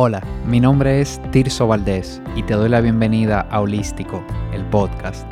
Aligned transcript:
Hola, 0.00 0.22
mi 0.46 0.60
nombre 0.60 1.00
es 1.00 1.20
Tirso 1.32 1.66
Valdés 1.66 2.22
y 2.36 2.44
te 2.44 2.54
doy 2.54 2.68
la 2.68 2.80
bienvenida 2.80 3.40
a 3.40 3.60
Holístico, 3.60 4.24
el 4.52 4.64
podcast, 4.66 5.28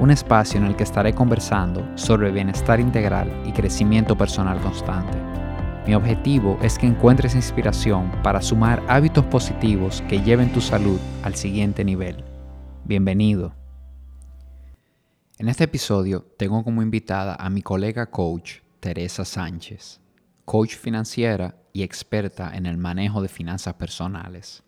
un 0.00 0.10
espacio 0.10 0.58
en 0.58 0.64
el 0.64 0.74
que 0.74 0.84
estaré 0.84 1.12
conversando 1.12 1.86
sobre 1.98 2.32
bienestar 2.32 2.80
integral 2.80 3.30
y 3.44 3.52
crecimiento 3.52 4.16
personal 4.16 4.58
constante. 4.62 5.18
Mi 5.86 5.94
objetivo 5.94 6.58
es 6.62 6.78
que 6.78 6.86
encuentres 6.86 7.34
inspiración 7.34 8.10
para 8.22 8.40
sumar 8.40 8.82
hábitos 8.88 9.26
positivos 9.26 10.02
que 10.08 10.22
lleven 10.22 10.50
tu 10.50 10.62
salud 10.62 10.98
al 11.22 11.34
siguiente 11.34 11.84
nivel. 11.84 12.24
Bienvenido. 12.84 13.52
En 15.36 15.50
este 15.50 15.64
episodio 15.64 16.24
tengo 16.38 16.64
como 16.64 16.80
invitada 16.80 17.34
a 17.34 17.50
mi 17.50 17.60
colega 17.60 18.06
coach 18.06 18.60
Teresa 18.80 19.26
Sánchez, 19.26 20.00
coach 20.46 20.74
financiera 20.74 21.54
y 21.76 21.82
experta 21.82 22.56
en 22.56 22.64
el 22.64 22.78
manejo 22.78 23.20
de 23.20 23.28
finanzas 23.28 23.74
personales. 23.74 24.62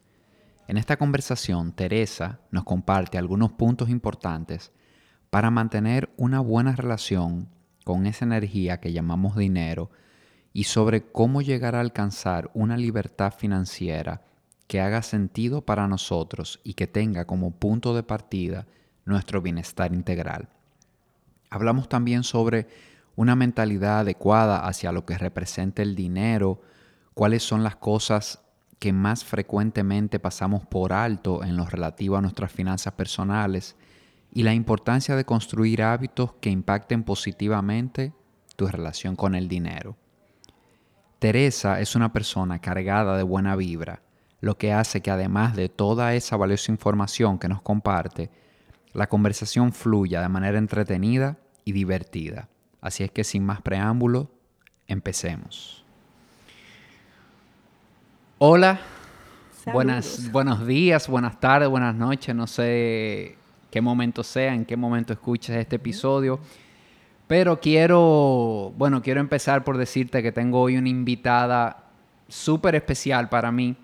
En 0.66 0.76
esta 0.76 0.98
conversación, 0.98 1.72
Teresa 1.72 2.40
nos 2.50 2.64
comparte 2.64 3.16
algunos 3.16 3.52
puntos 3.52 3.88
importantes 3.88 4.72
para 5.30 5.50
mantener 5.50 6.10
una 6.18 6.40
buena 6.40 6.76
relación 6.76 7.48
con 7.82 8.04
esa 8.04 8.26
energía 8.26 8.78
que 8.80 8.92
llamamos 8.92 9.36
dinero 9.36 9.90
y 10.52 10.64
sobre 10.64 11.10
cómo 11.10 11.40
llegar 11.40 11.76
a 11.76 11.80
alcanzar 11.80 12.50
una 12.52 12.76
libertad 12.76 13.32
financiera 13.32 14.20
que 14.66 14.82
haga 14.82 15.00
sentido 15.00 15.62
para 15.62 15.88
nosotros 15.88 16.60
y 16.62 16.74
que 16.74 16.86
tenga 16.86 17.24
como 17.24 17.52
punto 17.52 17.94
de 17.94 18.02
partida 18.02 18.66
nuestro 19.06 19.40
bienestar 19.40 19.94
integral. 19.94 20.50
Hablamos 21.48 21.88
también 21.88 22.22
sobre 22.22 22.66
una 23.16 23.34
mentalidad 23.34 24.00
adecuada 24.00 24.66
hacia 24.66 24.92
lo 24.92 25.06
que 25.06 25.16
representa 25.16 25.80
el 25.80 25.94
dinero, 25.94 26.60
cuáles 27.18 27.42
son 27.42 27.64
las 27.64 27.74
cosas 27.74 28.44
que 28.78 28.92
más 28.92 29.24
frecuentemente 29.24 30.20
pasamos 30.20 30.64
por 30.64 30.92
alto 30.92 31.42
en 31.42 31.56
lo 31.56 31.66
relativo 31.66 32.16
a 32.16 32.20
nuestras 32.20 32.52
finanzas 32.52 32.92
personales 32.92 33.74
y 34.30 34.44
la 34.44 34.54
importancia 34.54 35.16
de 35.16 35.24
construir 35.24 35.82
hábitos 35.82 36.34
que 36.34 36.48
impacten 36.48 37.02
positivamente 37.02 38.12
tu 38.54 38.68
relación 38.68 39.16
con 39.16 39.34
el 39.34 39.48
dinero. 39.48 39.96
Teresa 41.18 41.80
es 41.80 41.96
una 41.96 42.12
persona 42.12 42.60
cargada 42.60 43.16
de 43.16 43.24
buena 43.24 43.56
vibra, 43.56 44.00
lo 44.40 44.56
que 44.56 44.72
hace 44.72 45.00
que 45.00 45.10
además 45.10 45.56
de 45.56 45.68
toda 45.68 46.14
esa 46.14 46.36
valiosa 46.36 46.70
información 46.70 47.40
que 47.40 47.48
nos 47.48 47.62
comparte, 47.62 48.30
la 48.92 49.08
conversación 49.08 49.72
fluya 49.72 50.22
de 50.22 50.28
manera 50.28 50.58
entretenida 50.58 51.36
y 51.64 51.72
divertida. 51.72 52.48
Así 52.80 53.02
es 53.02 53.10
que 53.10 53.24
sin 53.24 53.44
más 53.44 53.60
preámbulo, 53.60 54.30
empecemos. 54.86 55.77
Hola, 58.40 58.78
buenas, 59.72 60.30
buenos 60.30 60.64
días, 60.64 61.08
buenas 61.08 61.40
tardes, 61.40 61.68
buenas 61.68 61.96
noches, 61.96 62.36
no 62.36 62.46
sé 62.46 63.36
qué 63.68 63.80
momento 63.80 64.22
sea, 64.22 64.54
en 64.54 64.64
qué 64.64 64.76
momento 64.76 65.12
escuches 65.12 65.56
este 65.56 65.74
episodio, 65.74 66.38
pero 67.26 67.58
quiero, 67.58 68.72
bueno, 68.78 69.02
quiero 69.02 69.18
empezar 69.18 69.64
por 69.64 69.76
decirte 69.76 70.22
que 70.22 70.30
tengo 70.30 70.60
hoy 70.60 70.76
una 70.76 70.88
invitada 70.88 71.86
súper 72.28 72.76
especial 72.76 73.28
para 73.28 73.50
mí. 73.50 73.74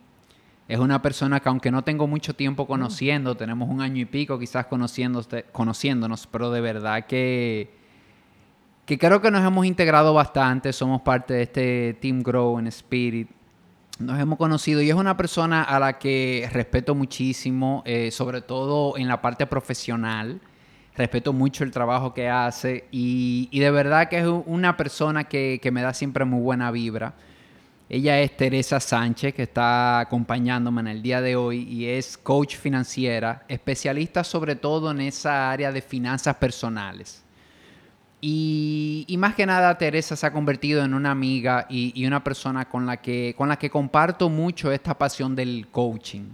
Es 0.68 0.78
una 0.78 1.02
persona 1.02 1.40
que 1.40 1.48
aunque 1.48 1.72
no 1.72 1.82
tengo 1.82 2.06
mucho 2.06 2.36
tiempo 2.36 2.68
conociendo, 2.68 3.36
tenemos 3.36 3.68
un 3.68 3.80
año 3.80 4.02
y 4.02 4.04
pico 4.04 4.38
quizás 4.38 4.66
conociéndonos, 4.66 6.28
pero 6.28 6.52
de 6.52 6.60
verdad 6.60 7.06
que, 7.06 7.74
que 8.86 8.98
creo 8.98 9.20
que 9.20 9.32
nos 9.32 9.44
hemos 9.44 9.66
integrado 9.66 10.14
bastante, 10.14 10.72
somos 10.72 11.02
parte 11.02 11.34
de 11.34 11.42
este 11.42 11.94
Team 12.00 12.22
Grow 12.22 12.60
en 12.60 12.68
Spirit 12.68 13.28
nos 13.98 14.20
hemos 14.20 14.38
conocido 14.38 14.82
y 14.82 14.90
es 14.90 14.96
una 14.96 15.16
persona 15.16 15.62
a 15.62 15.78
la 15.78 15.98
que 15.98 16.48
respeto 16.52 16.94
muchísimo, 16.94 17.82
eh, 17.86 18.10
sobre 18.10 18.42
todo 18.42 18.96
en 18.96 19.08
la 19.08 19.20
parte 19.20 19.46
profesional. 19.46 20.40
Respeto 20.96 21.32
mucho 21.32 21.64
el 21.64 21.70
trabajo 21.70 22.14
que 22.14 22.28
hace 22.28 22.86
y, 22.92 23.48
de 23.58 23.70
verdad 23.70 24.08
que 24.08 24.18
es 24.18 24.26
una 24.46 24.76
persona 24.76 25.24
que, 25.24 25.60
me 25.72 25.82
da 25.82 25.92
siempre 25.92 26.24
muy 26.24 26.40
buena 26.40 26.70
vibra. 26.70 27.14
Ella 27.88 28.20
es 28.20 28.36
Teresa 28.36 28.80
Sánchez, 28.80 29.34
que 29.34 29.42
está 29.42 30.00
acompañándome 30.00 30.80
en 30.80 30.86
el 30.86 31.02
día 31.02 31.20
de 31.20 31.36
hoy 31.36 31.62
y 31.62 31.86
es 31.86 32.16
coach 32.16 32.56
financiera, 32.56 33.44
especialista 33.48 34.24
sobre 34.24 34.56
todo 34.56 34.90
en 34.90 35.00
esa 35.00 35.50
área 35.50 35.72
de 35.72 35.82
finanzas 35.82 36.36
personales. 36.36 37.24
Y, 38.26 39.16
más 39.18 39.34
que 39.34 39.44
nada, 39.44 39.76
Teresa 39.76 40.16
se 40.16 40.24
ha 40.24 40.32
convertido 40.32 40.82
en 40.82 40.94
una 40.94 41.10
amiga 41.10 41.66
y, 41.68 42.06
una 42.06 42.24
persona 42.24 42.64
con 42.64 42.86
la, 42.86 42.96
que, 42.96 43.34
con 43.36 43.50
la 43.50 43.58
que 43.58 43.68
comparto 43.68 44.30
mucho 44.30 44.72
esta 44.72 44.96
pasión 44.96 45.36
del 45.36 45.68
coaching. 45.70 46.30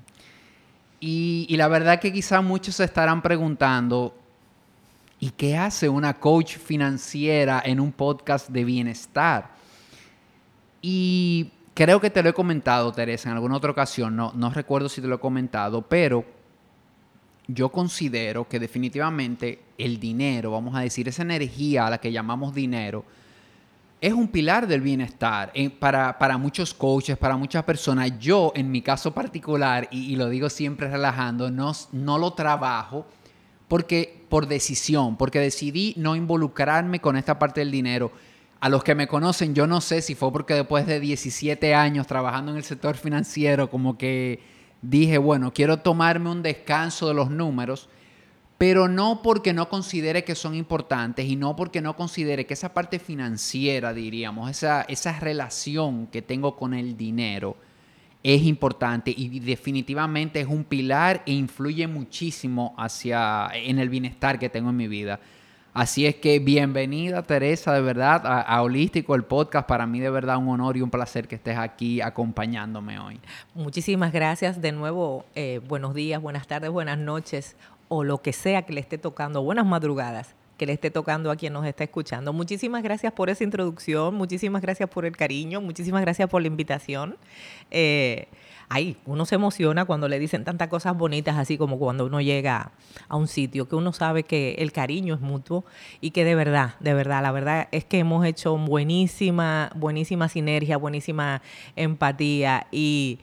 Y, 1.01 1.53
la 1.57 1.67
verdad 1.67 1.99
que 1.99 2.13
quizá 2.13 2.43
muchos 2.43 2.77
se 2.77 2.85
estarán 2.85 3.21
preguntando, 3.21 4.17
¿y 5.19 5.31
qué 5.31 5.57
hace 5.57 5.89
una 5.89 6.15
coach 6.15 6.59
financiera 6.59 7.61
en 7.65 7.81
un 7.81 7.91
podcast 7.91 8.51
de 8.51 8.65
bienestar? 8.65 9.51
Y 10.81 11.51
creo 11.75 12.01
que 12.01 12.11
te 12.11 12.23
lo 12.23 12.29
he 12.29 12.35
comentado, 12.35 12.93
Teresa, 12.93 13.31
en 13.31 13.35
alguna 13.35 13.57
otra 13.57 13.73
ocasión, 13.73 14.15
no, 14.15 14.33
no 14.37 14.51
recuerdo 14.51 14.89
si 14.89 15.01
te 15.01 15.09
lo 15.09 15.17
he 15.17 15.21
comentado, 15.21 15.83
pero 15.83 16.25
yo 17.55 17.71
considero 17.71 18.49
que 18.49 18.59
definitivamente 18.59 19.61
el 19.79 19.99
dinero, 19.99 20.53
vamos 20.53 20.75
a 20.75 20.81
decir, 20.81 21.09
esa 21.09 21.23
energía 21.23 21.87
a 21.87 21.91
la 21.91 21.99
que 21.99 22.13
llamamos 22.13 22.55
dinero, 22.55 23.05
es 24.01 24.13
un 24.13 24.29
pilar 24.29 24.67
del 24.67 24.81
bienestar 24.81 25.51
eh, 25.55 25.69
para, 25.69 26.39
muchos 26.39 26.73
coaches, 26.73 27.19
para 27.19 27.37
muchas 27.37 27.65
personas. 27.65 28.19
Yo, 28.19 28.53
en 28.55 28.71
mi 28.71 28.81
caso 28.81 29.13
particular, 29.13 29.89
y, 29.91 30.17
lo 30.17 30.29
digo 30.29 30.49
siempre 30.49 30.89
relajando, 30.89 31.51
no, 31.51 31.73
no 31.93 32.19
lo 32.19 32.33
trabajo 32.33 33.07
porque 33.69 34.25
por 34.29 34.47
decisión, 34.49 35.17
porque 35.17 35.39
decidí 35.39 35.95
no 35.97 36.17
involucrarme 36.17 37.01
con 37.01 37.17
esta 37.17 37.39
parte 37.39 37.61
del 37.61 37.71
dinero. 37.71 38.11
A 38.61 38.69
los 38.69 38.83
que 38.83 38.95
me 38.95 39.07
conocen, 39.07 39.55
yo 39.55 39.67
no 39.67 39.81
sé 39.81 40.03
si 40.03 40.15
fue 40.15 40.33
porque 40.33 40.55
después 40.55 40.87
de 40.87 41.01
17 41.01 41.75
años 41.75 42.07
trabajando 42.07 42.51
en 42.53 42.59
el 42.59 42.65
sector 42.65 42.97
financiero, 42.97 43.71
como 43.71 43.97
que 43.97 44.41
dije, 44.83 45.19
bueno, 45.19 45.53
quiero 45.53 45.79
tomarme 45.79 46.31
un 46.31 46.43
descanso 46.43 47.09
de 47.09 47.15
los 47.15 47.31
números, 47.31 47.89
pero 48.59 48.89
no 48.89 49.23
porque 49.23 49.53
no 49.53 49.69
considere 49.69 50.25
que 50.25 50.35
son 50.35 50.55
importantes 50.55 51.27
y 51.27 51.37
no 51.37 51.57
porque 51.57 51.81
no 51.81 51.97
considere 51.97 52.47
que 52.47 52.55
esa 52.55 52.75
parte 52.75 52.99
financiera, 52.99 53.95
diríamos, 53.95 54.51
esa, 54.51 54.83
esa 54.83 55.19
relación 55.19 56.07
que 56.09 56.21
tengo 56.21 56.57
con 56.57 56.75
el 56.75 56.97
dinero 56.97 57.57
es 58.23 58.43
importante 58.43 59.15
y 59.17 59.41
definitivamente 59.41 60.41
es 60.41 60.47
un 60.47 60.65
pilar 60.65 61.23
e 61.25 61.33
influye 61.33 61.87
muchísimo 61.87 62.75
hacia, 62.77 63.49
en 63.55 63.79
el 63.79 63.89
bienestar 63.89 64.39
que 64.39 64.51
tengo 64.51 64.71
en 64.71 64.77
mi 64.77 64.89
vida. 64.89 65.21
Así 65.73 66.05
es 66.05 66.17
que 66.17 66.41
bienvenida 66.41 67.23
Teresa, 67.23 67.73
de 67.73 67.81
verdad, 67.81 68.23
a, 68.25 68.61
Holístico, 68.63 69.15
el 69.15 69.23
podcast. 69.23 69.69
Para 69.69 69.87
mí 69.87 70.01
de 70.01 70.11
verdad 70.11 70.37
un 70.37 70.49
honor 70.49 70.77
y 70.77 70.83
un 70.83 70.91
placer 70.91 71.29
que 71.29 71.37
estés 71.37 71.57
aquí 71.57 72.01
acompañándome 72.01 72.99
hoy. 72.99 73.21
Muchísimas 73.55 74.13
gracias 74.13 74.61
de 74.61 74.73
nuevo. 74.73 75.25
Eh, 75.37 75.61
buenos 75.69 75.95
días, 75.95 76.21
buenas 76.21 76.49
tardes, 76.49 76.71
buenas 76.71 76.99
noches 76.99 77.55
o 77.87 78.03
lo 78.03 78.19
que 78.19 78.33
sea 78.33 78.63
que 78.63 78.73
le 78.73 78.81
esté 78.81 78.99
tocando. 78.99 79.43
Buenas 79.43 79.65
madrugadas 79.65 80.35
que 80.57 80.67
le 80.67 80.73
esté 80.73 80.91
tocando 80.91 81.31
a 81.31 81.37
quien 81.37 81.53
nos 81.53 81.65
está 81.65 81.85
escuchando. 81.85 82.33
Muchísimas 82.33 82.83
gracias 82.83 83.13
por 83.13 83.31
esa 83.31 83.45
introducción, 83.45 84.15
muchísimas 84.15 84.61
gracias 84.63 84.91
por 84.91 85.07
el 85.07 85.17
cariño, 85.17 85.61
muchísimas 85.61 86.03
gracias 86.03 86.29
por 86.29 86.43
la 86.43 86.49
invitación. 86.49 87.17
Eh, 87.71 88.27
ay, 88.71 88.97
uno 89.05 89.27
se 89.27 89.35
emociona 89.35 89.85
cuando 89.85 90.09
le 90.09 90.21
dicen 90.21 90.45
tantas 90.45 90.69
cosas 90.69 90.97
bonitas, 90.97 91.37
así 91.37 91.59
como 91.59 91.79
cuando 91.79 92.07
uno 92.07 92.21
llega 92.21 92.71
a 93.09 93.17
un 93.17 93.27
sitio, 93.27 93.69
que 93.69 93.75
uno 93.75 93.93
sabe 93.93 94.23
que 94.23 94.55
el 94.59 94.71
cariño 94.71 95.15
es 95.17 95.21
mutuo 95.21 95.65
y 96.01 96.13
que 96.13 96.25
de 96.25 96.37
verdad, 96.37 96.77
de 96.79 96.95
verdad, 96.95 97.21
la 97.21 97.33
verdad 97.33 97.69
es 97.73 97.85
que 97.85 97.99
hemos 97.99 98.25
hecho 98.25 98.57
buenísima, 98.57 99.73
buenísima 99.75 100.29
sinergia, 100.29 100.79
buenísima 100.79 101.43
empatía 101.77 102.67
y... 102.73 103.19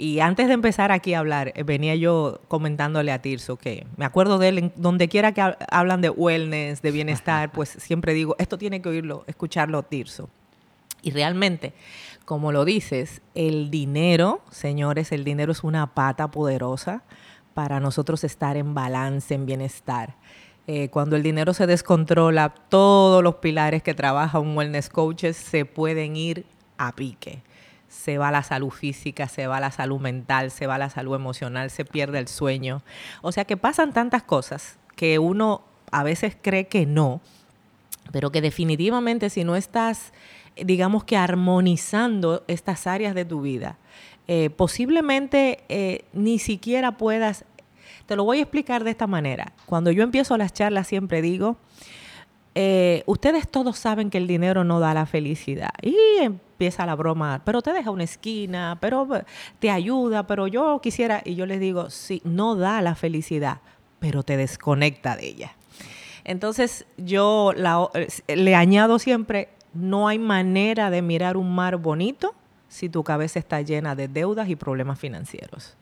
Y 0.00 0.20
antes 0.20 0.46
de 0.46 0.52
empezar 0.52 0.92
aquí 0.92 1.14
a 1.14 1.18
hablar, 1.18 1.50
eh, 1.56 1.64
venía 1.64 1.96
yo 1.96 2.40
comentándole 2.46 3.10
a 3.10 3.20
Tirso 3.20 3.56
que 3.56 3.84
me 3.96 4.04
acuerdo 4.04 4.38
de 4.38 4.48
él, 4.48 4.72
donde 4.76 5.08
quiera 5.08 5.32
que 5.32 5.42
hablan 5.72 6.02
de 6.02 6.08
wellness, 6.08 6.82
de 6.82 6.92
bienestar, 6.92 7.50
pues 7.50 7.70
siempre 7.70 8.14
digo, 8.14 8.36
esto 8.38 8.58
tiene 8.58 8.80
que 8.80 8.90
oírlo, 8.90 9.24
escucharlo 9.26 9.82
Tirso. 9.82 10.28
Y 11.02 11.10
realmente 11.10 11.72
como 12.28 12.52
lo 12.52 12.66
dices, 12.66 13.22
el 13.34 13.70
dinero, 13.70 14.42
señores, 14.50 15.12
el 15.12 15.24
dinero 15.24 15.50
es 15.50 15.64
una 15.64 15.94
pata 15.94 16.30
poderosa 16.30 17.02
para 17.54 17.80
nosotros 17.80 18.22
estar 18.22 18.58
en 18.58 18.74
balance, 18.74 19.34
en 19.34 19.46
bienestar. 19.46 20.14
Eh, 20.66 20.90
cuando 20.90 21.16
el 21.16 21.22
dinero 21.22 21.54
se 21.54 21.66
descontrola, 21.66 22.50
todos 22.50 23.22
los 23.22 23.36
pilares 23.36 23.82
que 23.82 23.94
trabaja 23.94 24.40
un 24.40 24.54
wellness 24.58 24.90
coach 24.90 25.24
se 25.32 25.64
pueden 25.64 26.16
ir 26.16 26.44
a 26.76 26.94
pique. 26.94 27.40
Se 27.88 28.18
va 28.18 28.30
la 28.30 28.42
salud 28.42 28.72
física, 28.72 29.26
se 29.26 29.46
va 29.46 29.58
la 29.58 29.70
salud 29.70 29.98
mental, 29.98 30.50
se 30.50 30.66
va 30.66 30.76
la 30.76 30.90
salud 30.90 31.14
emocional, 31.14 31.70
se 31.70 31.86
pierde 31.86 32.18
el 32.18 32.28
sueño. 32.28 32.82
O 33.22 33.32
sea 33.32 33.46
que 33.46 33.56
pasan 33.56 33.94
tantas 33.94 34.22
cosas 34.22 34.76
que 34.96 35.18
uno 35.18 35.62
a 35.90 36.02
veces 36.02 36.36
cree 36.42 36.66
que 36.66 36.84
no, 36.84 37.22
pero 38.12 38.30
que 38.30 38.42
definitivamente 38.42 39.30
si 39.30 39.44
no 39.44 39.56
estás 39.56 40.12
digamos 40.64 41.04
que 41.04 41.16
armonizando 41.16 42.44
estas 42.48 42.86
áreas 42.86 43.14
de 43.14 43.24
tu 43.24 43.40
vida, 43.40 43.78
eh, 44.26 44.50
posiblemente 44.50 45.64
eh, 45.68 46.04
ni 46.12 46.38
siquiera 46.38 46.98
puedas, 46.98 47.44
te 48.06 48.16
lo 48.16 48.24
voy 48.24 48.38
a 48.38 48.42
explicar 48.42 48.84
de 48.84 48.90
esta 48.90 49.06
manera. 49.06 49.52
Cuando 49.66 49.90
yo 49.90 50.02
empiezo 50.02 50.36
las 50.36 50.52
charlas 50.52 50.86
siempre 50.86 51.22
digo, 51.22 51.56
eh, 52.54 53.04
ustedes 53.06 53.48
todos 53.48 53.78
saben 53.78 54.10
que 54.10 54.18
el 54.18 54.26
dinero 54.26 54.64
no 54.64 54.80
da 54.80 54.92
la 54.92 55.06
felicidad. 55.06 55.70
Y 55.80 55.96
empieza 56.20 56.84
la 56.86 56.94
broma, 56.94 57.42
pero 57.44 57.62
te 57.62 57.72
deja 57.72 57.90
una 57.90 58.04
esquina, 58.04 58.76
pero 58.80 59.08
te 59.60 59.70
ayuda, 59.70 60.26
pero 60.26 60.46
yo 60.46 60.80
quisiera, 60.82 61.22
y 61.24 61.34
yo 61.34 61.46
les 61.46 61.60
digo, 61.60 61.88
sí, 61.88 62.20
no 62.24 62.56
da 62.56 62.82
la 62.82 62.96
felicidad, 62.96 63.60
pero 63.98 64.24
te 64.24 64.36
desconecta 64.36 65.16
de 65.16 65.26
ella. 65.26 65.52
Entonces 66.24 66.84
yo 66.98 67.54
le 68.26 68.54
añado 68.54 68.98
siempre, 68.98 69.48
no 69.78 70.08
hay 70.08 70.18
manera 70.18 70.90
de 70.90 71.02
mirar 71.02 71.36
un 71.36 71.54
mar 71.54 71.76
bonito 71.76 72.34
si 72.68 72.88
tu 72.88 73.02
cabeza 73.02 73.38
está 73.38 73.62
llena 73.62 73.94
de 73.94 74.08
deudas 74.08 74.48
y 74.48 74.56
problemas 74.56 74.98
financieros. 74.98 75.76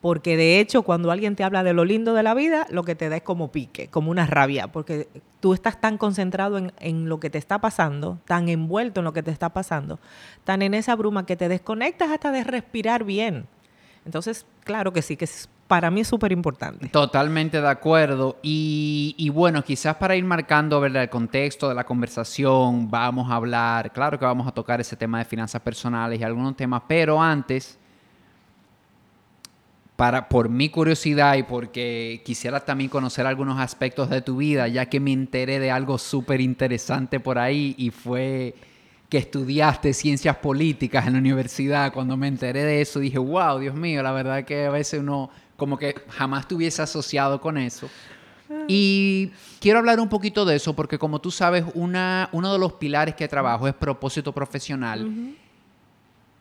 Porque 0.00 0.38
de 0.38 0.60
hecho, 0.60 0.82
cuando 0.82 1.10
alguien 1.10 1.36
te 1.36 1.44
habla 1.44 1.62
de 1.62 1.74
lo 1.74 1.84
lindo 1.84 2.14
de 2.14 2.22
la 2.22 2.32
vida, 2.32 2.66
lo 2.70 2.84
que 2.84 2.94
te 2.94 3.10
da 3.10 3.16
es 3.16 3.22
como 3.22 3.52
pique, 3.52 3.88
como 3.88 4.10
una 4.10 4.26
rabia, 4.26 4.68
porque 4.68 5.08
tú 5.40 5.52
estás 5.52 5.78
tan 5.78 5.98
concentrado 5.98 6.58
en, 6.78 7.08
lo 7.08 7.20
que 7.20 7.28
te 7.28 7.36
está 7.36 7.60
pasando, 7.60 8.18
tan 8.24 8.48
envuelto 8.48 9.00
en 9.00 9.04
lo 9.04 9.12
que 9.12 9.22
te 9.22 9.30
está 9.30 9.50
pasando, 9.50 9.98
tan 10.44 10.62
en 10.62 10.72
esa 10.72 10.96
bruma 10.96 11.26
que 11.26 11.36
te 11.36 11.48
desconectas 11.48 12.10
hasta 12.10 12.32
de 12.32 12.44
respirar 12.44 13.04
bien. 13.04 13.46
Entonces, 14.06 14.46
claro 14.64 14.94
que 14.94 15.02
sí, 15.02 15.18
que 15.18 15.28
para 15.70 15.88
mí 15.88 16.00
es 16.00 16.08
súper 16.08 16.32
importante. 16.32 16.88
Totalmente 16.88 17.60
de 17.60 17.68
acuerdo. 17.68 18.40
Y, 18.42 19.30
bueno, 19.32 19.62
quizás 19.62 19.94
para 19.94 20.16
ir 20.16 20.24
marcando 20.24 20.80
¿verdad? 20.80 21.04
el 21.04 21.08
contexto 21.08 21.68
de 21.68 21.76
la 21.76 21.84
conversación, 21.84 22.90
vamos 22.90 23.30
a 23.30 23.36
hablar, 23.36 23.92
claro 23.92 24.18
que 24.18 24.24
vamos 24.24 24.48
a 24.48 24.50
tocar 24.50 24.80
ese 24.80 24.96
tema 24.96 25.20
de 25.20 25.26
finanzas 25.26 25.62
personales 25.62 26.18
y 26.18 26.24
algunos 26.24 26.56
temas, 26.56 26.82
pero 26.88 27.22
antes, 27.22 27.78
para, 29.94 30.28
por 30.28 30.48
mi 30.48 30.70
curiosidad 30.70 31.36
y 31.36 31.44
porque 31.44 32.20
quisiera 32.24 32.58
también 32.58 32.90
conocer 32.90 33.24
algunos 33.24 33.60
aspectos 33.60 34.10
de 34.10 34.22
tu 34.22 34.38
vida, 34.38 34.66
ya 34.66 34.86
que 34.86 34.98
me 34.98 35.12
enteré 35.12 35.60
de 35.60 35.70
algo 35.70 35.98
súper 35.98 36.40
interesante 36.40 37.20
por 37.20 37.38
ahí 37.38 37.76
y 37.78 37.90
fue 37.90 38.56
que 39.08 39.18
estudiaste 39.18 39.92
ciencias 39.92 40.36
políticas 40.36 41.06
en 41.06 41.12
la 41.12 41.20
universidad. 41.20 41.92
Cuando 41.92 42.16
me 42.16 42.26
enteré 42.26 42.64
de 42.64 42.80
eso 42.80 42.98
dije, 42.98 43.18
wow, 43.18 43.60
Dios 43.60 43.76
mío, 43.76 44.02
la 44.02 44.10
verdad 44.10 44.44
que 44.44 44.66
a 44.66 44.70
veces 44.70 44.98
uno 44.98 45.30
como 45.60 45.76
que 45.76 45.94
jamás 46.08 46.48
te 46.48 46.54
hubiese 46.54 46.80
asociado 46.80 47.38
con 47.38 47.58
eso. 47.58 47.86
Y 48.66 49.30
quiero 49.60 49.78
hablar 49.78 50.00
un 50.00 50.08
poquito 50.08 50.46
de 50.46 50.56
eso 50.56 50.74
porque 50.74 50.98
como 50.98 51.20
tú 51.20 51.30
sabes, 51.30 51.66
una, 51.74 52.30
uno 52.32 52.50
de 52.50 52.58
los 52.58 52.72
pilares 52.72 53.14
que 53.14 53.28
trabajo 53.28 53.68
es 53.68 53.74
propósito 53.74 54.32
profesional. 54.32 55.36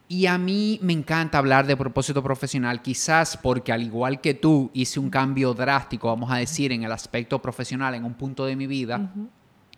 Y 0.07 0.25
a 0.25 0.38
mí 0.38 0.80
me 0.81 0.94
encanta 0.94 1.38
hablar 1.38 1.68
de 1.68 1.75
propósito 1.75 2.24
profesional, 2.24 2.81
quizás 2.81 3.36
porque 3.36 3.74
al 3.74 3.83
igual 3.83 4.21
que 4.21 4.33
tú 4.33 4.71
hice 4.74 5.01
un 5.01 5.10
cambio 5.10 5.54
drástico, 5.54 6.07
vamos 6.07 6.31
a 6.31 6.38
decir, 6.38 6.72
en 6.72 6.83
el 6.83 6.92
aspecto 6.94 7.39
profesional 7.39 7.94
en 7.95 8.06
un 8.06 8.13
punto 8.13 8.45
de 8.45 8.56
mi 8.56 8.68
vida. 8.68 9.12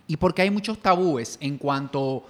Y 0.06 0.18
porque 0.18 0.44
hay 0.44 0.52
muchos 0.52 0.80
tabúes 0.80 1.40
en 1.42 1.58
cuanto 1.58 2.26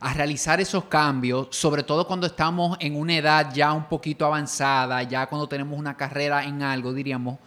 a 0.00 0.14
realizar 0.14 0.60
esos 0.60 0.84
cambios, 0.84 1.48
sobre 1.50 1.82
todo 1.82 2.06
cuando 2.06 2.26
estamos 2.26 2.76
en 2.80 2.94
una 2.94 3.16
edad 3.16 3.52
ya 3.52 3.72
un 3.72 3.88
poquito 3.88 4.24
avanzada, 4.24 5.02
ya 5.02 5.26
cuando 5.26 5.48
tenemos 5.48 5.78
una 5.78 5.96
carrera 5.96 6.44
en 6.44 6.62
algo, 6.62 6.92
diríamos, 6.92 7.38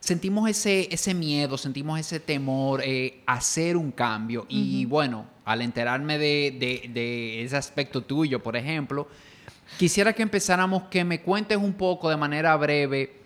sentimos 0.00 0.50
ese, 0.50 0.92
ese 0.92 1.14
miedo, 1.14 1.56
sentimos 1.56 2.00
ese 2.00 2.18
temor 2.18 2.82
eh, 2.84 3.22
a 3.24 3.34
hacer 3.34 3.76
un 3.76 3.92
cambio. 3.92 4.46
Y 4.48 4.84
bueno, 4.84 5.26
al 5.44 5.62
enterarme 5.62 6.18
de, 6.18 6.88
de, 6.92 7.44
ese 7.44 7.56
aspecto 7.56 8.02
tuyo, 8.02 8.42
por 8.42 8.56
ejemplo, 8.56 9.06
quisiera 9.78 10.12
que 10.12 10.22
empezáramos, 10.22 10.84
que 10.84 11.04
me 11.04 11.20
cuentes 11.20 11.56
un 11.56 11.74
poco 11.74 12.10
de 12.10 12.16
manera 12.16 12.56
breve 12.56 13.21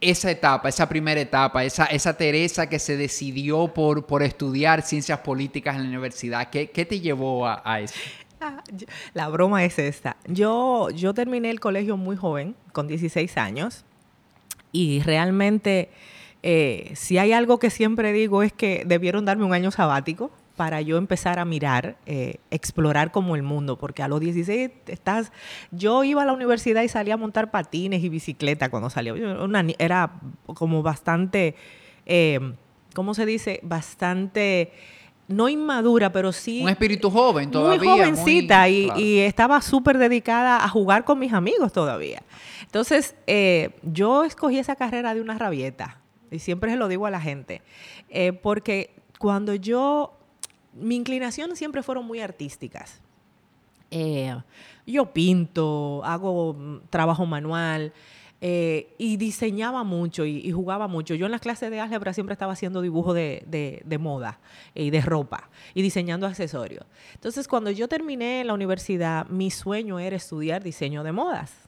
esa 0.00 0.30
etapa, 0.30 0.68
esa 0.68 0.88
primera 0.88 1.20
etapa, 1.20 1.64
esa, 1.64 1.86
esa 1.86 2.16
Teresa 2.16 2.68
que 2.68 2.78
se 2.78 2.96
decidió 2.96 3.68
por, 3.68 4.06
por 4.06 4.22
estudiar 4.22 4.82
ciencias 4.82 5.20
políticas 5.20 5.76
en 5.76 5.82
la 5.82 5.88
universidad, 5.88 6.50
¿qué, 6.50 6.66
te 6.66 7.00
llevó 7.00 7.46
a, 7.46 7.80
eso? 7.80 7.94
Ah, 8.40 8.62
la 9.14 9.28
broma 9.28 9.64
es 9.64 9.78
esta. 9.78 10.16
Yo, 10.26 10.90
yo 10.90 11.14
terminé 11.14 11.50
el 11.50 11.58
colegio 11.58 11.96
muy 11.96 12.16
joven, 12.16 12.54
con 12.72 12.86
16 12.86 13.36
años, 13.36 13.84
y 14.70 15.00
realmente, 15.00 15.90
eh, 16.42 16.92
si 16.94 17.18
hay 17.18 17.32
algo 17.32 17.58
que 17.58 17.70
siempre 17.70 18.12
digo 18.12 18.42
es 18.42 18.52
que 18.52 18.84
debieron 18.86 19.24
darme 19.24 19.44
un 19.44 19.54
año 19.54 19.70
sabático 19.72 20.30
para 20.58 20.80
yo 20.80 20.96
empezar 20.96 21.38
a 21.38 21.44
mirar, 21.44 21.98
eh, 22.04 22.38
explorar 22.50 23.12
como 23.12 23.36
el 23.36 23.44
mundo, 23.44 23.78
porque 23.78 24.02
a 24.02 24.08
los 24.08 24.18
16 24.18 24.70
estás, 24.88 25.30
yo 25.70 26.02
iba 26.02 26.22
a 26.22 26.24
la 26.24 26.32
universidad 26.32 26.82
y 26.82 26.88
salía 26.88 27.14
a 27.14 27.16
montar 27.16 27.52
patines 27.52 28.02
y 28.02 28.08
bicicleta 28.08 28.68
cuando 28.68 28.90
salía, 28.90 29.14
era 29.78 30.10
como 30.46 30.82
bastante, 30.82 31.54
eh, 32.06 32.40
¿cómo 32.92 33.14
se 33.14 33.24
dice? 33.24 33.60
Bastante 33.62 34.72
no 35.28 35.48
inmadura, 35.48 36.10
pero 36.10 36.32
sí... 36.32 36.60
Un 36.64 36.70
espíritu 36.70 37.08
joven 37.08 37.52
todavía. 37.52 37.78
Muy 37.78 37.86
jovencita 37.86 38.68
y, 38.68 39.20
estaba 39.20 39.62
súper 39.62 39.96
dedicada 39.96 40.64
a 40.64 40.68
jugar 40.68 41.04
con 41.04 41.20
mis 41.20 41.32
amigos 41.32 41.72
todavía. 41.72 42.24
Entonces, 42.62 43.14
eh, 43.28 43.70
yo 43.84 44.24
escogí 44.24 44.58
esa 44.58 44.74
carrera 44.74 45.14
de 45.14 45.20
una 45.20 45.38
rabieta, 45.38 46.00
y 46.32 46.40
siempre 46.40 46.72
se 46.72 46.76
lo 46.76 46.88
digo 46.88 47.06
a 47.06 47.10
la 47.10 47.20
gente, 47.20 47.62
porque 48.42 48.96
cuando 49.20 49.54
yo 49.54 50.17
mi 50.80 50.96
inclinación 50.96 51.56
siempre 51.56 51.82
fueron 51.82 52.06
muy 52.06 52.20
artísticas. 52.20 53.00
Eh, 53.90 54.36
yo 54.86 55.06
pinto, 55.12 56.02
hago 56.04 56.54
mm, 56.54 56.80
trabajo 56.90 57.26
manual 57.26 57.92
eh, 58.40 58.94
y 58.98 59.16
diseñaba 59.16 59.82
mucho 59.82 60.24
y, 60.24 60.50
jugaba 60.52 60.88
mucho. 60.88 61.14
Yo 61.14 61.26
en 61.26 61.32
las 61.32 61.40
clases 61.40 61.70
de 61.70 61.80
álgebra 61.80 62.12
siempre 62.12 62.34
estaba 62.34 62.52
haciendo 62.52 62.80
dibujos 62.82 63.14
de, 63.14 63.42
de, 63.84 63.98
moda 63.98 64.38
y 64.74 64.90
de 64.90 65.00
ropa 65.00 65.48
y 65.74 65.82
diseñando 65.82 66.26
accesorios. 66.26 66.84
Entonces, 67.14 67.48
cuando 67.48 67.70
yo 67.70 67.88
terminé 67.88 68.44
la 68.44 68.54
universidad, 68.54 69.26
mi 69.28 69.50
sueño 69.50 69.98
era 69.98 70.16
estudiar 70.16 70.62
diseño 70.62 71.02
de 71.02 71.12
modas. 71.12 71.67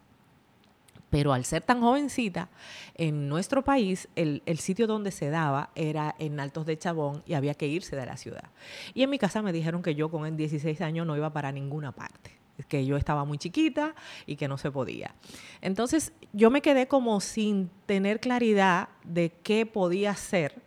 Pero 1.11 1.33
al 1.33 1.45
ser 1.45 1.63
tan 1.63 1.81
jovencita, 1.81 2.49
en 2.95 3.29
nuestro 3.29 3.63
país 3.63 4.09
el, 4.15 4.43
sitio 4.59 4.87
donde 4.87 5.11
se 5.11 5.29
daba 5.29 5.71
era 5.75 6.15
en 6.19 6.41
Altos 6.41 6.67
de 6.67 6.79
Chabón 6.79 7.23
y 7.27 7.35
había 7.35 7.55
que 7.55 7.67
irse 7.67 7.97
de 7.97 8.07
la 8.07 8.17
ciudad. 8.17 8.51
Y 8.95 9.03
en 9.03 9.11
mi 9.11 9.19
casa 9.19 9.43
me 9.43 9.53
dijeron 9.53 9.83
que 9.83 9.95
yo 9.95 10.11
con 10.11 10.37
16 10.37 10.81
años 10.81 11.07
no 11.07 11.17
iba 11.17 11.33
para 11.33 11.53
ninguna 11.53 11.93
parte 11.93 12.39
que 12.69 12.85
yo 12.85 12.99
estaba 12.99 13.25
muy 13.25 13.39
chiquita 13.39 13.95
y 14.27 14.37
que 14.37 14.47
no 14.47 14.59
se 14.59 14.71
podía. 14.71 15.15
Entonces 15.63 16.13
yo 16.35 16.51
me 16.51 16.61
quedé 16.61 16.89
como 16.89 17.21
sin 17.21 17.71
tener 17.87 18.21
claridad 18.21 18.91
de 19.03 19.33
qué 19.43 19.65
podía 19.65 20.11
hacer 20.11 20.61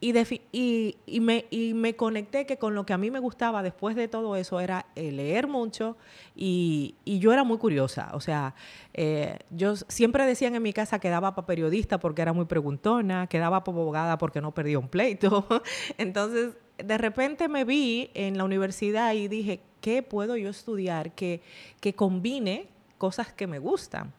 y, 0.00 1.20
me 1.74 1.96
conecté 1.96 2.46
que 2.46 2.56
con 2.56 2.74
lo 2.74 2.86
que 2.86 2.94
a 2.94 2.98
mí 2.98 3.10
me 3.10 3.18
gustaba 3.18 3.62
después 3.62 3.94
de 3.96 4.08
todo 4.08 4.34
eso 4.36 4.58
era 4.58 4.86
eh, 4.96 5.12
leer 5.12 5.46
mucho 5.46 5.96
y, 6.34 6.94
yo 7.04 7.32
era 7.32 7.44
muy 7.44 7.58
curiosa. 7.58 8.10
O 8.14 8.20
sea, 8.20 8.54
eh, 8.94 9.38
yo 9.50 9.76
siempre 9.76 10.24
decían 10.24 10.54
en 10.54 10.62
mi 10.62 10.72
casa 10.72 10.98
que 10.98 11.10
daba 11.10 11.34
para 11.34 11.46
periodista 11.46 12.00
porque 12.00 12.22
era 12.22 12.32
muy 12.32 12.46
preguntona, 12.46 13.26
que 13.26 13.38
daba 13.38 13.62
para 13.62 13.76
abogada 13.76 14.16
porque 14.16 14.40
no 14.40 14.52
perdía 14.52 14.78
un 14.78 14.88
pleito. 14.88 15.46
Entonces, 15.98 16.54
de 16.78 16.98
repente 16.98 17.48
me 17.48 17.64
vi 17.64 18.10
en 18.14 18.38
la 18.38 18.44
universidad 18.44 19.12
y 19.12 19.28
dije, 19.28 19.60
¿qué 19.82 20.02
puedo 20.02 20.36
yo 20.36 20.48
estudiar 20.48 21.12
que, 21.12 21.42
que 21.80 21.94
combine 21.94 22.68
cosas 22.96 23.34
que 23.34 23.46
me 23.46 23.58
gustan? 23.58 24.14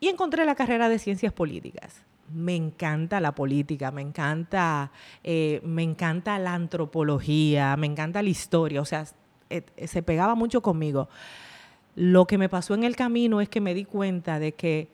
Y 0.00 0.08
encontré 0.08 0.46
la 0.46 0.54
carrera 0.54 0.88
de 0.88 0.98
ciencias 0.98 1.32
políticas 1.32 2.04
me 2.34 2.56
encanta 2.56 3.20
la 3.20 3.34
política, 3.34 3.90
me 3.90 4.02
encanta, 4.02 4.90
eh, 5.22 5.60
me 5.64 5.82
encanta 5.82 6.38
la 6.38 6.54
antropología, 6.54 7.76
me 7.76 7.86
encanta 7.86 8.22
la 8.22 8.28
historia, 8.28 8.80
o 8.80 8.84
sea, 8.84 9.06
eh, 9.50 9.64
se 9.86 10.02
pegaba 10.02 10.34
mucho 10.34 10.60
conmigo. 10.60 11.08
Lo 11.94 12.26
que 12.26 12.38
me 12.38 12.48
pasó 12.48 12.74
en 12.74 12.84
el 12.84 12.96
camino 12.96 13.40
es 13.40 13.48
que 13.48 13.60
me 13.60 13.72
di 13.72 13.84
cuenta 13.84 14.38
de 14.38 14.54
que 14.54 14.90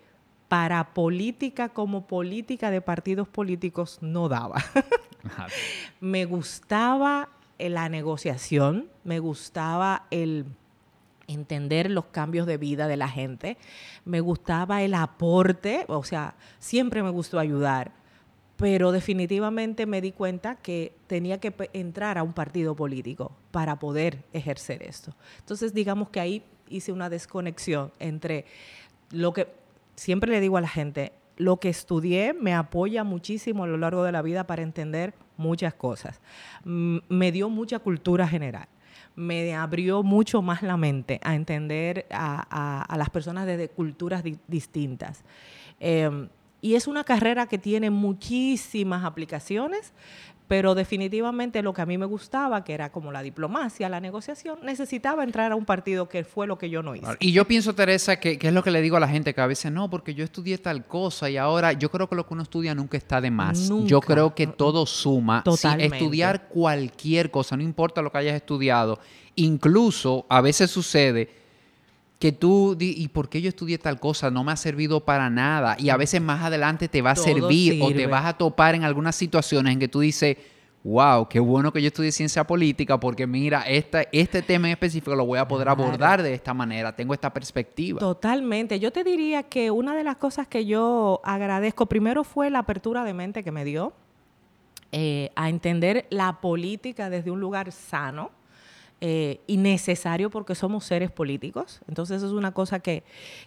para 0.49 0.92
política 0.92 1.70
como 1.70 2.06
política 2.06 2.70
de 2.70 2.80
partidos 2.80 3.28
políticos 3.28 3.99
no 4.02 4.28
daba. 4.28 4.62
me 6.00 6.26
gustaba 6.26 7.30
la 7.59 7.88
negociación, 7.88 8.90
me 9.04 9.18
gustaba 9.18 10.06
el 10.11 10.47
entender 11.33 11.91
los 11.91 12.07
cambios 12.07 12.47
de 12.47 12.57
vida 12.57 12.89
de 12.89 12.97
la 12.97 13.09
gente. 13.09 13.57
Me 14.05 14.21
gustaba 14.21 14.83
el 14.83 14.95
aporte, 14.95 15.85
o 15.89 16.05
sea, 16.05 16.35
siempre 16.59 17.03
me 17.03 17.11
gustó 17.11 17.39
ayudar, 17.39 17.93
pero 18.57 18.93
definitivamente 18.93 19.87
me 19.87 20.01
di 20.01 20.13
cuenta 20.13 20.57
que 20.57 20.95
tenía 21.07 21.41
que 21.41 21.55
entrar 21.73 22.19
a 22.19 22.23
un 22.23 22.33
partido 22.33 22.75
político 22.75 23.33
para 23.51 23.79
poder 23.79 24.25
ejercer 24.33 24.83
esto. 24.83 25.15
Entonces, 25.39 25.73
digamos 25.73 26.11
que 26.11 26.21
ahí 26.21 26.45
hice 26.69 26.93
una 26.93 27.09
desconexión 27.09 27.93
entre 27.99 28.45
lo 29.11 29.33
que 29.33 29.49
siempre 29.97 30.31
le 30.31 30.41
digo 30.41 30.57
a 30.57 30.61
la 30.61 30.69
gente, 30.69 31.13
lo 31.37 31.59
que 31.59 31.71
estudié 31.71 32.35
me 32.35 32.55
apoya 32.55 33.03
muchísimo 33.03 33.65
a 33.65 33.67
lo 33.67 33.79
largo 33.79 34.05
de 34.05 34.13
la 34.13 34.21
vida 34.21 34.47
para 34.47 34.63
entender 34.63 35.15
muchas 35.37 35.73
cosas. 35.73 36.21
me 36.65 37.33
dio 37.33 37.49
mucha 37.49 37.79
cultura 37.79 38.29
general 38.29 38.69
me 39.21 39.55
abrió 39.55 40.03
mucho 40.03 40.43
más 40.43 40.62
la 40.62 40.77
mente 40.77 41.21
a 41.23 41.35
entender 41.35 42.07
a, 42.11 42.95
las 42.97 43.11
personas 43.11 43.47
desde 43.47 43.69
culturas 43.69 44.25
distintas. 44.49 45.23
Em, 45.79 46.29
y 46.62 46.75
es 46.75 46.87
una 46.87 47.05
carrera 47.05 47.47
que 47.47 47.59
tiene 47.59 47.91
muchísimas 47.91 49.05
aplicaciones, 49.05 49.93
pero 50.50 50.75
definitivamente 50.75 51.62
lo 51.62 51.73
que 51.73 51.80
a 51.80 51.87
mí 51.87 51.97
me 51.97 52.07
gustaba, 52.07 52.64
que 52.64 52.75
era 52.75 52.90
como 52.90 53.12
la 53.12 53.23
diplomacia, 53.23 53.88
la 53.88 54.00
negociación, 54.00 54.59
necesitaba 54.64 55.23
entrar 55.23 55.52
a 55.52 55.54
un 55.54 55.64
partido 55.64 56.09
que 56.09 56.25
fue 56.25 56.49
lo 56.49 56.59
que 56.59 56.69
yo 56.69 56.83
no 56.83 56.97
hice. 56.97 57.07
Y 57.21 57.30
yo 57.30 57.45
pienso, 57.45 57.73
Teresa, 57.76 58.19
que, 58.19 58.37
es 58.42 58.52
lo 58.52 58.64
que 58.64 58.73
le 58.73 58.83
digo 58.83 58.97
a 58.97 59.00
la 59.00 59.07
gente, 59.07 59.33
que 59.33 59.40
a 59.40 59.47
veces 59.47 59.71
no, 59.71 59.88
porque 59.88 60.12
yo 60.12 60.25
estudié 60.25 60.59
tal 60.59 60.85
cosa 60.88 61.30
y 61.30 61.37
ahora 61.37 61.73
yo 61.73 61.88
creo 61.92 62.09
que 62.09 62.16
lo 62.16 62.26
que 62.26 62.35
uno 62.35 62.42
estudia 62.42 62.75
nunca 62.75 62.97
está 62.97 63.21
de 63.21 63.30
más. 63.30 63.71
Yo 63.85 64.00
creo 64.00 64.35
que 64.35 64.49
todo 64.49 64.87
suma. 64.87 65.45
Totalmente. 65.45 65.97
estudiar 65.97 66.49
cualquier 66.49 67.30
cosa, 67.30 67.57
no 67.57 67.62
importa 67.62 68.02
lo 68.02 68.11
que 68.11 68.19
hayas 68.19 68.35
estudiado, 68.35 68.99
incluso 69.37 70.26
a 70.28 70.40
veces 70.40 70.69
sucede 70.69 71.30
que 72.21 72.33
tú, 72.33 72.77
¿y 72.79 73.09
por 73.09 73.31
qué 73.31 73.41
yo 73.41 73.49
estudié 73.49 73.79
tal 73.79 73.99
cosa? 73.99 74.31
No 74.31 74.45
me 74.45 74.53
ha 74.53 74.57
servido 74.57 75.00
para 75.00 75.31
nada. 75.31 75.75
Y 75.79 75.89
a 75.89 75.97
veces 75.97 76.21
más 76.21 76.43
adelante 76.45 76.87
te 76.87 77.00
va 77.00 77.12
a 77.12 77.17
servir 77.17 77.83
o 77.83 77.91
te 77.91 78.07
vas 78.07 78.27
a 78.27 78.35
topar 78.35 78.75
en 78.75 78.85
algunas 78.85 79.17
situaciones 79.17 79.73
en 79.73 79.79
que 79.79 79.89
tú 79.89 80.00
dices, 80.00 80.37
wow, 80.85 81.27
qué 81.27 81.41
bueno 81.41 81.73
que 81.73 81.81
yo 81.81 81.89
estudié 81.89 82.12
ciencia 82.12 82.45
política 82.47 83.00
porque 83.00 83.27
mira, 83.27 83.62
esta, 83.62 84.03
este 84.12 84.43
tema 84.43 84.69
en 84.69 84.73
específico 84.73 85.17
lo 85.17 85.25
voy 85.25 85.39
a 85.39 85.49
poder 85.49 85.71
abordar 85.71 86.23
de 86.23 86.35
esta 86.35 86.53
manera, 86.53 86.95
tengo 86.95 87.15
esta 87.15 87.33
perspectiva. 87.33 88.00
Totalmente, 88.00 88.79
yo 88.79 88.93
te 88.93 89.03
diría 89.03 89.45
que 89.45 89.71
una 89.71 89.97
de 89.97 90.05
las 90.05 90.17
cosas 90.17 90.47
que 90.47 90.67
yo 90.67 91.23
agradezco 91.25 91.87
primero 91.87 92.23
fue 92.23 92.50
la 92.50 92.59
apertura 92.59 93.03
de 93.03 93.15
mente 93.15 93.43
que 93.43 93.50
me 93.50 93.65
dio 93.65 93.95
eh, 94.93 95.31
a 95.37 95.49
entender 95.49 96.07
la 96.11 96.43
política 96.43 97.09
desde 97.09 97.31
un 97.31 97.41
lugar 97.41 97.73
sano. 97.73 98.31
Eh, 99.02 99.40
y 99.47 99.57
necesario 99.57 100.28
porque 100.28 100.54
somos 100.54 100.85
seres 100.85 101.11
políticos. 101.11 101.80
Entonces, 101.88 102.23
es 102.23 102.33
una 102.33 102.52
cosa 102.52 102.80
que, 102.80 103.02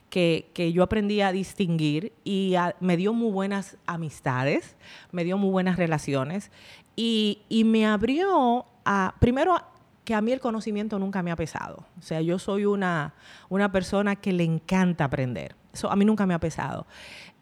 que, 0.10 0.72
yo 0.74 0.81
aprendí 0.81 1.22
a 1.22 1.31
distinguir 1.31 2.12
y 2.24 2.55
me 2.79 2.98
dio 2.98 3.13
muy 3.13 3.31
buenas 3.31 3.77
amistades, 3.86 4.75
me 5.12 5.24
dio 5.24 5.38
muy 5.38 5.51
buenas 5.51 5.77
relaciones 5.77 6.50
y, 6.95 7.39
me 7.65 7.86
abrió 7.86 8.65
a, 8.83 9.13
primero, 9.19 9.55
que 10.03 10.15
a 10.15 10.22
mí 10.22 10.31
el 10.31 10.39
conocimiento 10.39 10.98
nunca 10.98 11.22
me 11.22 11.31
ha 11.31 11.36
pesado. 11.36 11.86
O 12.00 12.01
sea, 12.01 12.19
yo 12.22 12.39
soy 12.39 12.65
una, 12.65 13.13
una 13.48 13.72
persona 13.72 14.15
que 14.15 14.33
le 14.33 14.43
encanta 14.43 15.05
aprender. 15.05 15.55
Eso 15.72 15.91
a 15.91 15.95
mí 15.95 16.03
nunca 16.03 16.25
me 16.25 16.33
ha 16.33 16.39
pesado. 16.39 16.88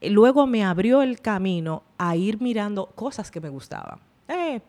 Luego 0.01 0.47
me 0.47 0.65
abrió 0.65 1.01
el 1.01 1.21
camino 1.21 1.83
a 1.97 2.17
ir 2.17 2.41
mirando 2.41 2.87
cosas 2.87 3.31
que 3.31 3.39
me 3.39 3.47
gustaban. 3.49 3.99
Eh, 4.27 4.61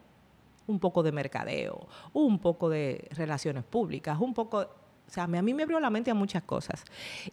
un 0.67 0.79
poco 0.79 1.03
de 1.03 1.13
mercadeo, 1.13 1.89
un 2.13 2.39
poco 2.39 2.69
de 2.69 3.09
relaciones 3.13 3.65
públicas, 3.65 4.19
un 4.21 4.35
poco 4.35 4.67
o 5.13 5.15
sea, 5.15 5.25
a 5.25 5.27
mí 5.27 5.53
me 5.53 5.65
abrió 5.65 5.79
la 5.79 5.91
mente 5.91 6.11
a 6.11 6.15
muchas 6.15 6.43
cosas 6.43 6.85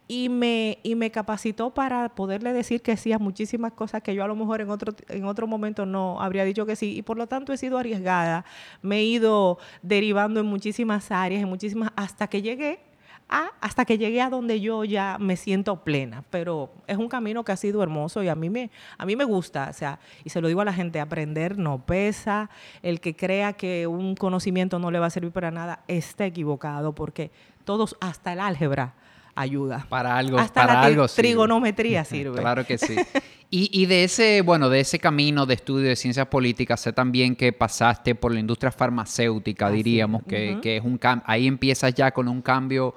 y 0.06 0.28
me, 0.28 0.80
y 0.84 0.96
me 0.96 1.12
capacitó 1.12 1.74
para 1.74 2.10
poderle 2.10 2.52
decir 2.52 2.82
que 2.82 2.98
sí 2.98 3.14
a 3.14 3.20
muchísimas 3.20 3.72
cosas 3.72 4.04
que 4.04 4.14
yo 4.14 4.22
a 4.22 4.28
lo 4.28 4.36
mejor 4.36 4.60
en 4.60 4.70
otro, 4.70 4.94
en 5.08 5.24
otro 5.24 5.48
momento 5.48 5.86
no 5.86 6.20
habría 6.20 6.44
dicho 6.44 6.66
que 6.66 6.76
sí. 6.76 6.98
Y 6.98 7.04
por 7.04 7.18
lo 7.18 7.28
tanto 7.28 7.54
he 7.54 7.58
sido 7.58 7.78
arriesgada, 7.78 8.44
me 8.82 8.98
he 8.98 9.04
ido 9.04 9.60
derivando 9.82 10.42
en 10.42 10.48
muchísimas 10.48 11.10
áreas, 11.10 11.42
en 11.42 11.48
muchísimas, 11.48 11.92
hasta 11.96 12.28
que 12.28 12.42
llegué 12.42 12.89
hasta 13.30 13.86
que 13.86 13.98
llegué 13.98 14.22
a 14.22 14.30
donde 14.30 14.60
yo 14.60 14.84
ya 14.84 15.18
me 15.20 15.38
siento 15.38 15.84
plena. 15.84 16.24
Pero 16.30 16.72
es 16.88 16.98
un 16.98 17.08
camino 17.08 17.44
que 17.44 17.52
ha 17.52 17.58
sido 17.58 17.84
hermoso 17.84 18.24
y 18.24 18.28
a 18.28 18.36
mí 18.36 18.50
me, 18.50 18.72
a 18.98 19.06
mí 19.06 19.16
me 19.16 19.24
gusta. 19.24 19.68
O 19.70 19.74
sea, 19.74 20.00
y 20.24 20.30
se 20.30 20.42
lo 20.42 20.48
digo 20.48 20.62
a 20.62 20.66
la 20.66 20.74
gente, 20.74 21.00
aprender 21.00 21.58
no 21.58 21.86
pesa. 21.86 22.50
El 22.82 23.00
que 23.00 23.16
crea 23.16 23.54
que 23.54 23.88
un 23.88 24.16
conocimiento 24.16 24.80
no 24.80 24.92
le 24.92 25.00
va 25.00 25.08
a 25.08 25.12
servir 25.12 25.32
para 25.32 25.52
nada 25.52 25.84
está 25.88 26.26
equivocado 26.26 26.94
porque 26.94 27.32
todos, 27.66 27.96
hasta 28.02 28.34
el 28.34 28.40
álgebra 28.40 28.96
ayuda. 29.36 29.86
Para 29.90 30.18
algo, 30.18 30.38
hasta 30.38 30.62
para 30.62 30.74
la 30.74 30.82
algo 30.82 31.08
trigonometría 31.08 32.04
sirve. 32.06 32.40
claro 32.40 32.66
que 32.66 32.78
sí. 32.78 32.96
Y, 33.52 33.88
de 33.88 34.04
ese, 34.04 34.44
bueno, 34.44 34.70
de 34.70 34.82
ese 34.82 35.00
camino 35.00 35.48
de 35.48 35.56
estudio 35.56 35.90
de 35.90 35.96
ciencias 35.96 36.28
políticas, 36.28 36.82
sé 36.82 36.94
también 36.94 37.36
que 37.36 37.52
pasaste 37.52 38.14
por 38.14 38.32
la 38.32 38.40
industria 38.40 38.72
farmacéutica, 38.72 39.72
diríamos, 39.72 40.22
que, 40.28 40.60
que, 40.62 40.78
es 40.78 40.84
un 40.84 41.00
ahí 41.26 41.48
empiezas 41.48 41.96
ya 41.96 42.12
con 42.12 42.28
un 42.28 42.44
cambio 42.44 42.94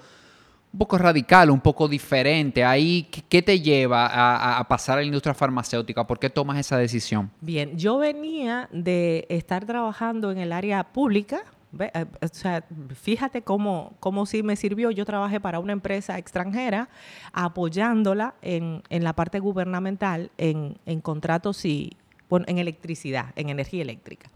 un 0.72 0.78
poco 0.78 0.96
radical, 0.96 1.50
un 1.50 1.60
poco 1.60 1.86
diferente. 1.86 2.64
Ahí, 2.64 3.06
¿qué 3.28 3.42
te 3.42 3.60
lleva 3.60 4.58
a, 4.58 4.66
pasar 4.68 4.98
a 4.98 5.00
la 5.02 5.06
industria 5.06 5.34
farmacéutica? 5.34 6.06
¿Por 6.06 6.18
qué 6.18 6.30
tomas 6.30 6.58
esa 6.58 6.78
decisión? 6.78 7.30
Bien, 7.40 7.76
yo 7.76 7.98
venía 7.98 8.68
de 8.72 9.26
estar 9.28 9.66
trabajando 9.66 10.30
en 10.30 10.38
el 10.38 10.50
área 10.50 10.84
pública. 10.84 11.42
Eh, 11.78 12.06
o 12.22 12.28
sea, 12.28 12.64
fíjate 12.94 13.42
cómo, 13.42 13.92
cómo 14.00 14.24
sí 14.24 14.42
me 14.42 14.56
sirvió. 14.56 14.90
Yo 14.90 15.04
trabajé 15.04 15.40
para 15.40 15.58
una 15.58 15.74
empresa 15.74 16.16
extranjera 16.16 16.88
apoyándola 17.34 18.34
en, 18.40 18.82
la 18.88 19.12
parte 19.12 19.40
gubernamental, 19.40 20.30
en, 20.38 21.00
contratos 21.02 21.66
y 21.66 21.96
en 22.30 22.56
electricidad, 22.56 23.26
en 23.36 23.50
energía 23.50 23.82
eléctrica. 23.82 24.30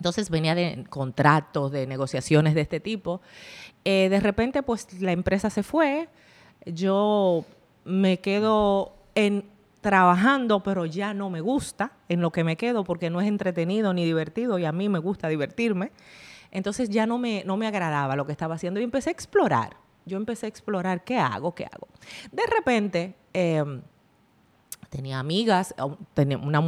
Entonces 0.00 0.30
venía 0.30 0.54
de 0.54 0.86
contratos, 0.88 1.70
de 1.72 1.86
negociaciones 1.86 2.54
de 2.54 2.62
este 2.62 2.80
tipo. 2.80 3.20
Eh, 3.84 4.08
de 4.08 4.18
repente, 4.18 4.62
pues 4.62 4.98
la 5.02 5.12
empresa 5.12 5.50
se 5.50 5.62
fue. 5.62 6.08
Yo 6.64 7.44
me 7.84 8.18
quedo 8.18 8.94
trabajando, 9.82 10.62
pero 10.62 10.86
ya 10.86 11.12
no 11.12 11.28
me 11.28 11.42
gusta 11.42 11.92
en 12.08 12.22
lo 12.22 12.32
que 12.32 12.44
me 12.44 12.56
quedo 12.56 12.82
porque 12.82 13.10
no 13.10 13.20
es 13.20 13.28
entretenido 13.28 13.92
ni 13.92 14.06
divertido 14.06 14.58
y 14.58 14.64
a 14.64 14.72
mí 14.72 14.88
me 14.88 14.98
gusta 14.98 15.28
divertirme. 15.28 15.92
Entonces 16.50 16.88
ya 16.88 17.04
no 17.04 17.18
me, 17.18 17.44
no 17.44 17.58
me 17.58 17.66
agradaba 17.66 18.16
lo 18.16 18.24
que 18.24 18.32
estaba 18.32 18.54
haciendo 18.54 18.80
y 18.80 18.84
empecé 18.84 19.10
a 19.10 19.12
explorar. 19.12 19.76
Yo 20.06 20.16
empecé 20.16 20.46
a 20.46 20.48
explorar 20.48 21.04
qué 21.04 21.18
hago, 21.18 21.54
qué 21.54 21.66
hago. 21.66 21.88
De 22.32 22.46
repente 22.46 23.16
em, 23.34 23.82
tenía 24.88 25.18
amigas, 25.18 25.74
tenía 26.14 26.38
una, 26.38 26.62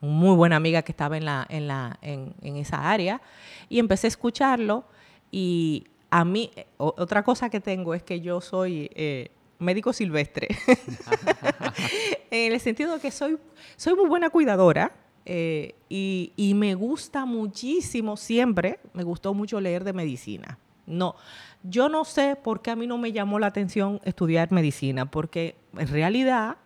muy 0.00 0.36
buena 0.36 0.56
amiga 0.56 0.82
que 0.82 0.92
estaba 0.92 1.16
en, 1.16 1.24
la, 1.24 1.46
en, 1.48 1.68
la, 1.68 1.98
en, 2.02 2.34
esa 2.56 2.90
área 2.90 3.20
y 3.68 3.78
empecé 3.78 4.06
a 4.06 4.08
escucharlo 4.08 4.84
y 5.30 5.84
a 6.10 6.24
mí, 6.24 6.50
otra 6.76 7.22
cosa 7.22 7.50
que 7.50 7.60
tengo 7.60 7.94
es 7.94 8.02
que 8.02 8.20
yo 8.20 8.40
soy 8.40 8.90
eh, 8.94 9.30
médico 9.58 9.92
silvestre, 9.92 10.48
en 12.30 12.52
el 12.52 12.60
sentido 12.60 12.94
de 12.94 13.00
que 13.00 13.10
soy, 13.10 13.38
soy 13.76 13.94
muy 13.94 14.08
buena 14.08 14.30
cuidadora 14.30 14.92
eh, 15.24 15.74
y, 15.88 16.32
y, 16.36 16.54
me 16.54 16.74
gusta 16.74 17.24
muchísimo, 17.24 18.16
siempre 18.16 18.78
me 18.92 19.02
gustó 19.02 19.34
mucho 19.34 19.60
leer 19.60 19.82
de 19.82 19.92
medicina. 19.92 20.58
No, 20.86 21.16
yo 21.64 21.88
no 21.88 22.04
sé 22.04 22.36
por 22.36 22.62
qué 22.62 22.70
a 22.70 22.76
mí 22.76 22.86
no 22.86 22.96
me 22.96 23.10
llamó 23.10 23.40
la 23.40 23.48
atención 23.48 24.00
estudiar 24.04 24.52
medicina, 24.52 25.10
porque 25.10 25.56
en 25.76 25.88
realidad 25.88 26.58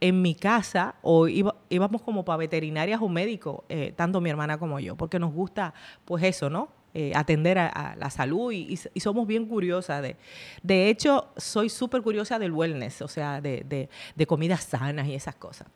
en 0.00 0.22
mi 0.22 0.34
casa 0.34 0.94
o 1.02 1.28
íbamos 1.28 2.02
como 2.02 2.24
para 2.24 2.38
veterinarias 2.38 3.00
o 3.02 3.08
médicos, 3.08 3.62
eh, 3.68 3.92
tanto 3.96 4.20
mi 4.20 4.30
hermana 4.30 4.58
como 4.58 4.78
yo, 4.80 4.96
porque 4.96 5.18
nos 5.18 5.32
gusta 5.32 5.74
pues 6.04 6.22
eso, 6.24 6.50
¿no? 6.50 6.68
Eh, 6.94 7.12
atender 7.14 7.58
a, 7.58 7.94
la 7.98 8.08
salud 8.08 8.50
y, 8.50 8.76
somos 8.98 9.26
bien 9.26 9.44
curiosas. 9.44 10.02
De, 10.02 10.16
de 10.62 10.88
hecho, 10.88 11.28
soy 11.36 11.68
súper 11.68 12.00
curiosa 12.00 12.38
del 12.38 12.50
wellness, 12.50 13.02
o 13.02 13.08
sea, 13.08 13.42
de, 13.42 13.88
de, 14.16 14.26
comidas 14.26 14.64
sanas 14.64 15.06
y 15.06 15.14
esas 15.14 15.34
cosas. 15.34 15.68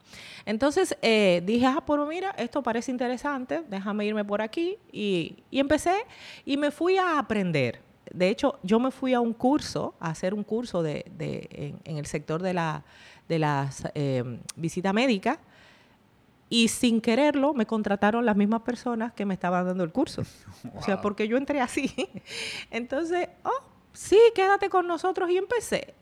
Entonces 0.47 0.97
eh, 1.03 1.43
dije, 1.45 1.67
ah, 1.67 1.85
pero 1.87 2.07
mira, 2.07 2.31
esto 2.39 2.63
parece 2.63 2.91
interesante, 2.91 3.63
déjame 3.69 4.07
irme 4.07 4.25
por 4.25 4.41
aquí 4.41 4.79
y, 4.91 5.37
empecé 5.53 5.95
y 6.47 6.57
me 6.57 6.71
fui 6.71 6.97
a 6.97 7.19
aprender. 7.19 7.81
De 8.11 8.29
hecho, 8.29 8.59
yo 8.63 8.81
me 8.81 8.91
fui 8.91 9.13
a 9.13 9.21
un 9.21 9.35
curso, 9.35 9.95
a 10.01 10.11
hacer 10.11 10.33
un 10.33 10.43
curso 10.43 10.83
de, 10.83 11.05
en 11.85 11.97
el 11.99 12.07
sector 12.07 12.43
de 12.43 12.55
la 12.55 12.85
de 13.33 13.39
la 13.39 13.71
eh, 13.95 14.39
visita 14.57 14.93
médica 14.93 15.41
y 16.51 16.69
sin 16.69 17.01
quererlo 17.01 17.55
me 17.55 17.65
contrataron 17.65 18.27
las 18.27 18.37
mismas 18.37 18.61
personas 18.61 19.15
que 19.15 19.25
me 19.25 19.33
estaban 19.33 19.65
dando 19.65 19.85
el 19.85 19.91
curso. 19.91 20.23
O 20.75 20.83
sea, 20.83 21.01
porque 21.01 21.27
yo 21.27 21.39
entré 21.39 21.63
así. 21.63 21.95
Entonces, 22.71 23.31
oh, 23.43 23.63
sí, 23.95 24.19
quédate 24.35 24.69
con 24.69 24.87
nosotros 24.87 25.31
y 25.31 25.39
empecé. 25.39 25.95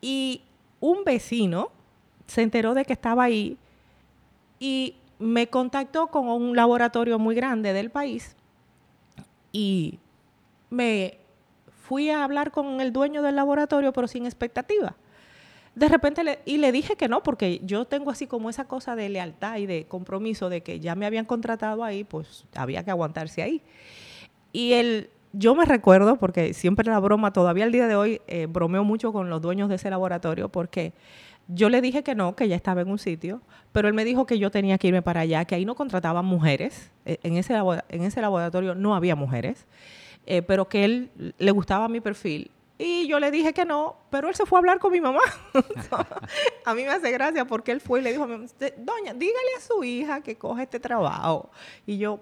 Y 0.00 0.42
un 0.80 1.04
vecino 1.04 1.70
se 2.26 2.42
enteró 2.42 2.74
de 2.74 2.84
que 2.84 2.92
estaba 2.92 3.22
ahí 3.22 3.56
y 4.58 4.96
me 5.20 5.46
contactó 5.46 6.08
con 6.08 6.28
un 6.28 6.56
laboratorio 6.56 7.20
muy 7.20 7.36
grande 7.36 7.72
del 7.72 7.90
país 7.90 8.34
y 9.52 10.00
me 10.70 11.18
fui 11.86 12.10
a 12.10 12.24
hablar 12.24 12.50
con 12.50 12.80
el 12.80 12.92
dueño 12.92 13.22
del 13.22 13.36
laboratorio, 13.36 13.92
pero 13.92 14.08
sin 14.08 14.26
expectativa 14.26 14.96
de 15.78 15.88
repente, 15.88 16.24
le, 16.24 16.40
y 16.44 16.58
le 16.58 16.72
dije 16.72 16.96
que 16.96 17.08
no, 17.08 17.22
porque 17.22 17.60
yo 17.64 17.84
tengo 17.86 18.10
así 18.10 18.26
como 18.26 18.50
esa 18.50 18.66
cosa 18.66 18.96
de 18.96 19.08
lealtad 19.08 19.56
y 19.58 19.66
de 19.66 19.86
compromiso 19.86 20.48
de 20.48 20.62
que 20.62 20.80
ya 20.80 20.94
me 20.94 21.06
habían 21.06 21.24
contratado 21.24 21.84
ahí, 21.84 22.04
pues 22.04 22.44
había 22.54 22.84
que 22.84 22.90
aguantarse 22.90 23.42
ahí. 23.42 23.62
Y 24.52 24.72
él, 24.74 25.10
yo 25.32 25.54
me 25.54 25.64
recuerdo, 25.64 26.16
porque 26.18 26.54
siempre 26.54 26.86
la 26.90 26.98
broma, 27.00 27.32
todavía 27.32 27.64
el 27.64 27.72
día 27.72 27.86
de 27.86 27.96
hoy, 27.96 28.20
eh, 28.26 28.46
bromeo 28.46 28.84
mucho 28.84 29.12
con 29.12 29.30
los 29.30 29.40
dueños 29.42 29.68
de 29.68 29.76
ese 29.76 29.90
laboratorio, 29.90 30.48
porque 30.48 30.92
yo 31.48 31.70
le 31.70 31.80
dije 31.80 32.02
que 32.02 32.14
no, 32.14 32.36
que 32.36 32.48
ya 32.48 32.56
estaba 32.56 32.82
en 32.82 32.90
un 32.90 32.98
sitio, 32.98 33.40
pero 33.72 33.88
él 33.88 33.94
me 33.94 34.04
dijo 34.04 34.26
que 34.26 34.38
yo 34.38 34.50
tenía 34.50 34.78
que 34.78 34.88
irme 34.88 35.02
para 35.02 35.20
allá, 35.20 35.44
que 35.44 35.54
ahí 35.54 35.64
no 35.64 35.74
contrataban 35.74 36.24
mujeres, 36.24 36.90
e, 37.06 37.18
en 37.22 37.36
ese, 37.36 37.54
en 37.88 38.02
ese 38.02 38.20
laboratorio 38.20 38.74
no 38.74 38.94
había 38.94 39.16
mujeres. 39.16 39.66
eh, 40.26 40.42
pero 40.42 40.68
que 40.68 40.84
él 40.84 41.10
le 41.38 41.50
gustaba 41.52 41.88
mi 41.88 42.00
perfil. 42.00 42.50
Y 42.78 43.08
yo 43.08 43.18
le 43.18 43.32
dije 43.32 43.52
que 43.52 43.64
no, 43.64 43.96
pero 44.08 44.28
él 44.28 44.36
se 44.36 44.46
fue 44.46 44.58
a 44.58 44.60
hablar 44.60 44.78
con 44.78 44.92
mi 44.92 45.00
mamá. 45.00 45.20
a 46.64 46.74
mí 46.74 46.84
me 46.84 46.90
hace 46.90 47.10
gracia 47.10 47.44
porque 47.44 47.72
él 47.72 47.80
fue 47.80 47.98
y 47.98 48.02
le 48.02 48.12
dijo, 48.12 48.26
doña, 48.26 49.14
dígale 49.14 49.54
a 49.56 49.60
su 49.60 49.82
hija 49.82 50.20
que 50.20 50.36
coge 50.36 50.62
este 50.62 50.78
trabajo. 50.78 51.50
Y 51.84 51.98
yo, 51.98 52.20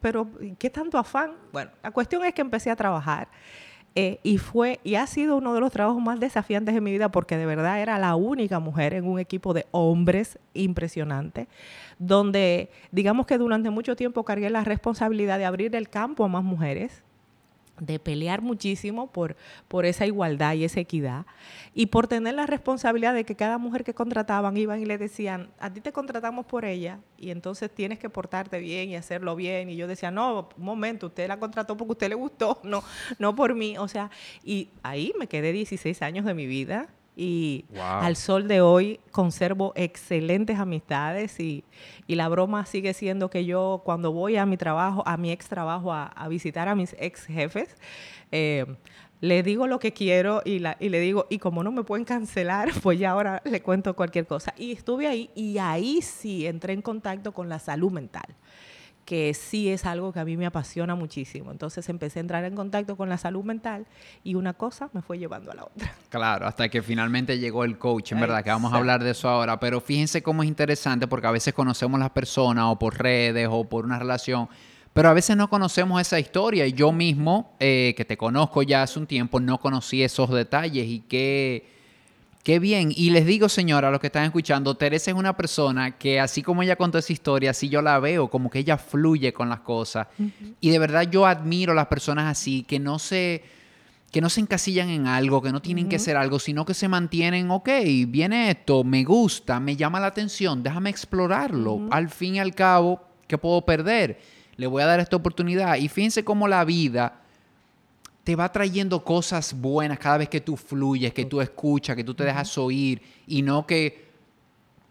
pero 0.00 0.28
¿qué 0.58 0.70
tanto 0.70 0.96
afán? 0.96 1.32
Bueno, 1.52 1.72
la 1.82 1.90
cuestión 1.90 2.24
es 2.24 2.32
que 2.32 2.40
empecé 2.40 2.70
a 2.70 2.76
trabajar. 2.76 3.28
Eh, 3.98 4.20
y 4.22 4.36
fue 4.36 4.78
y 4.84 4.96
ha 4.96 5.06
sido 5.06 5.38
uno 5.38 5.54
de 5.54 5.60
los 5.60 5.72
trabajos 5.72 6.02
más 6.02 6.20
desafiantes 6.20 6.74
de 6.74 6.82
mi 6.82 6.92
vida 6.92 7.10
porque 7.10 7.38
de 7.38 7.46
verdad 7.46 7.80
era 7.80 7.98
la 7.98 8.14
única 8.14 8.58
mujer 8.60 8.92
en 8.92 9.06
un 9.06 9.18
equipo 9.18 9.54
de 9.54 9.64
hombres 9.70 10.38
impresionante, 10.52 11.48
donde 11.98 12.70
digamos 12.92 13.24
que 13.24 13.38
durante 13.38 13.70
mucho 13.70 13.96
tiempo 13.96 14.22
cargué 14.22 14.50
la 14.50 14.64
responsabilidad 14.64 15.38
de 15.38 15.46
abrir 15.46 15.74
el 15.74 15.88
campo 15.88 16.26
a 16.26 16.28
más 16.28 16.44
mujeres 16.44 17.05
de 17.80 17.98
pelear 17.98 18.42
muchísimo 18.42 19.10
por, 19.12 19.36
por 19.68 19.86
esa 19.86 20.06
igualdad 20.06 20.54
y 20.54 20.64
esa 20.64 20.80
equidad 20.80 21.26
y 21.74 21.86
por 21.86 22.06
tener 22.06 22.34
la 22.34 22.46
responsabilidad 22.46 23.14
de 23.14 23.24
que 23.24 23.34
cada 23.34 23.58
mujer 23.58 23.84
que 23.84 23.94
contrataban 23.94 24.56
iban 24.56 24.80
y 24.80 24.86
le 24.86 24.98
decían, 24.98 25.50
a 25.58 25.72
ti 25.72 25.80
te 25.80 25.92
contratamos 25.92 26.46
por 26.46 26.64
ella 26.64 27.00
y 27.18 27.30
entonces 27.30 27.70
tienes 27.70 27.98
que 27.98 28.08
portarte 28.08 28.58
bien 28.58 28.90
y 28.90 28.96
hacerlo 28.96 29.36
bien. 29.36 29.68
Y 29.68 29.76
yo 29.76 29.86
decía, 29.86 30.10
no, 30.10 30.48
un 30.56 30.64
momento, 30.64 31.08
usted 31.08 31.28
la 31.28 31.38
contrató 31.38 31.76
porque 31.76 31.92
usted 31.92 32.08
le 32.08 32.14
gustó, 32.14 32.60
no, 32.64 32.82
no 33.18 33.34
por 33.34 33.54
mí. 33.54 33.76
O 33.78 33.88
sea, 33.88 34.10
y 34.42 34.70
ahí 34.82 35.12
me 35.18 35.26
quedé 35.26 35.52
16 35.52 36.00
años 36.02 36.24
de 36.24 36.34
mi 36.34 36.46
vida 36.46 36.88
y 37.16 37.64
al 37.80 38.14
sol 38.14 38.46
de 38.46 38.60
hoy 38.60 39.00
conservo 39.10 39.72
excelentes 39.74 40.58
amistades 40.58 41.40
y, 41.40 41.64
la 42.06 42.28
broma 42.28 42.66
sigue 42.66 42.92
siendo 42.92 43.30
que 43.30 43.44
yo 43.46 43.82
cuando 43.84 44.12
voy 44.12 44.36
a 44.36 44.46
mi 44.46 44.56
trabajo, 44.56 45.02
a 45.06 45.16
mi 45.16 45.32
ex 45.32 45.48
trabajo, 45.48 45.92
a, 45.92 46.28
visitar 46.28 46.68
a 46.68 46.74
mis 46.74 46.94
ex 46.98 47.24
jefes, 47.24 47.74
eh, 48.30 48.66
le 49.20 49.42
digo 49.42 49.66
lo 49.66 49.78
que 49.78 49.92
quiero 49.92 50.42
y, 50.44 50.58
la, 50.58 50.76
y 50.78 50.90
le 50.90 51.00
digo, 51.00 51.26
y 51.30 51.38
como 51.38 51.64
no 51.64 51.72
me 51.72 51.82
pueden 51.82 52.04
cancelar, 52.04 52.70
pues 52.82 52.98
ya 52.98 53.12
ahora 53.12 53.40
le 53.44 53.62
cuento 53.62 53.96
cualquier 53.96 54.26
cosa. 54.26 54.52
Y 54.58 54.72
estuve 54.72 55.06
ahí 55.06 55.30
y 55.34 55.56
ahí 55.58 56.02
sí 56.02 56.46
entré 56.46 56.74
en 56.74 56.82
contacto 56.82 57.32
con 57.32 57.48
la 57.48 57.58
salud 57.58 57.90
mental 57.90 58.26
que 59.06 59.32
sí 59.34 59.70
es 59.70 59.86
algo 59.86 60.12
que 60.12 60.18
a 60.18 60.24
mí 60.24 60.36
me 60.36 60.46
apasiona 60.46 60.96
muchísimo. 60.96 61.52
Entonces 61.52 61.88
empecé 61.88 62.18
a 62.18 62.22
entrar 62.22 62.44
en 62.44 62.56
contacto 62.56 62.96
con 62.96 63.08
la 63.08 63.16
salud 63.16 63.44
mental 63.44 63.86
y 64.24 64.34
una 64.34 64.52
cosa 64.52 64.90
me 64.92 65.00
fue 65.00 65.18
llevando 65.18 65.52
a 65.52 65.54
la 65.54 65.64
otra. 65.64 65.94
Claro, 66.16 66.46
hasta 66.46 66.68
que 66.70 66.82
finalmente 66.82 67.38
llegó 67.38 67.64
el 67.64 67.76
coach, 67.78 68.12
en 68.12 68.20
verdad, 68.20 68.42
que 68.42 68.48
vamos 68.48 68.72
a 68.72 68.76
hablar 68.76 69.04
de 69.04 69.10
eso 69.10 69.28
ahora. 69.28 69.60
Pero 69.60 69.80
fíjense 69.82 70.22
cómo 70.22 70.42
es 70.42 70.48
interesante 70.48 71.06
porque 71.06 71.26
a 71.26 71.30
veces 71.30 71.52
conocemos 71.52 72.00
las 72.00 72.10
personas 72.10 72.64
o 72.68 72.78
por 72.78 72.98
redes 72.98 73.48
o 73.50 73.64
por 73.64 73.84
una 73.84 73.98
relación. 73.98 74.48
Pero 74.94 75.10
a 75.10 75.12
veces 75.12 75.36
no 75.36 75.48
conocemos 75.50 76.00
esa 76.00 76.18
historia 76.18 76.66
y 76.66 76.72
yo 76.72 76.90
mismo, 76.90 77.54
eh, 77.60 77.92
que 77.98 78.06
te 78.06 78.16
conozco 78.16 78.62
ya 78.62 78.82
hace 78.82 78.98
un 78.98 79.06
tiempo, 79.06 79.40
no 79.40 79.58
conocí 79.58 80.02
esos 80.02 80.30
detalles 80.30 80.86
y 80.86 81.00
qué, 81.00 81.75
Qué 82.46 82.60
bien. 82.60 82.92
Y 82.94 83.10
les 83.10 83.26
digo, 83.26 83.48
señora, 83.48 83.88
a 83.88 83.90
los 83.90 83.98
que 83.98 84.06
están 84.06 84.22
escuchando, 84.22 84.76
Teresa 84.76 85.10
es 85.10 85.16
una 85.16 85.36
persona 85.36 85.98
que 85.98 86.20
así 86.20 86.44
como 86.44 86.62
ella 86.62 86.76
contó 86.76 86.96
esa 86.96 87.12
historia, 87.12 87.50
así 87.50 87.68
yo 87.68 87.82
la 87.82 87.98
veo, 87.98 88.28
como 88.28 88.50
que 88.50 88.60
ella 88.60 88.78
fluye 88.78 89.32
con 89.32 89.48
las 89.48 89.62
cosas. 89.62 90.06
Y 90.60 90.70
de 90.70 90.78
verdad 90.78 91.10
yo 91.10 91.26
admiro 91.26 91.72
a 91.72 91.74
las 91.74 91.88
personas 91.88 92.30
así, 92.30 92.62
que 92.62 92.78
no 92.78 93.00
se, 93.00 93.42
que 94.12 94.20
no 94.20 94.30
se 94.30 94.42
encasillan 94.42 94.90
en 94.90 95.08
algo, 95.08 95.42
que 95.42 95.50
no 95.50 95.60
tienen 95.60 95.88
que 95.88 95.98
ser 95.98 96.16
algo, 96.16 96.38
sino 96.38 96.64
que 96.64 96.74
se 96.74 96.86
mantienen, 96.86 97.50
ok, 97.50 97.68
viene 98.06 98.52
esto, 98.52 98.84
me 98.84 99.02
gusta, 99.02 99.58
me 99.58 99.74
llama 99.74 99.98
la 99.98 100.06
atención, 100.06 100.62
déjame 100.62 100.90
explorarlo. 100.90 101.88
Al 101.90 102.10
fin 102.10 102.36
y 102.36 102.38
al 102.38 102.54
cabo, 102.54 103.02
¿qué 103.26 103.38
puedo 103.38 103.62
perder? 103.62 104.20
Le 104.54 104.68
voy 104.68 104.84
a 104.84 104.86
dar 104.86 105.00
esta 105.00 105.16
oportunidad. 105.16 105.78
Y 105.78 105.88
fíjense 105.88 106.22
cómo 106.22 106.46
la 106.46 106.64
vida 106.64 107.25
te 108.26 108.34
va 108.34 108.50
trayendo 108.50 109.04
cosas 109.04 109.54
buenas 109.54 110.00
cada 110.00 110.18
vez 110.18 110.28
que 110.28 110.40
tú 110.40 110.56
fluyes, 110.56 111.14
que 111.14 111.26
tú 111.26 111.40
escuchas, 111.40 111.94
que 111.94 112.02
tú 112.02 112.12
te 112.12 112.24
dejas 112.24 112.58
oír 112.58 113.00
y 113.28 113.40
no 113.40 113.64
que, 113.64 114.08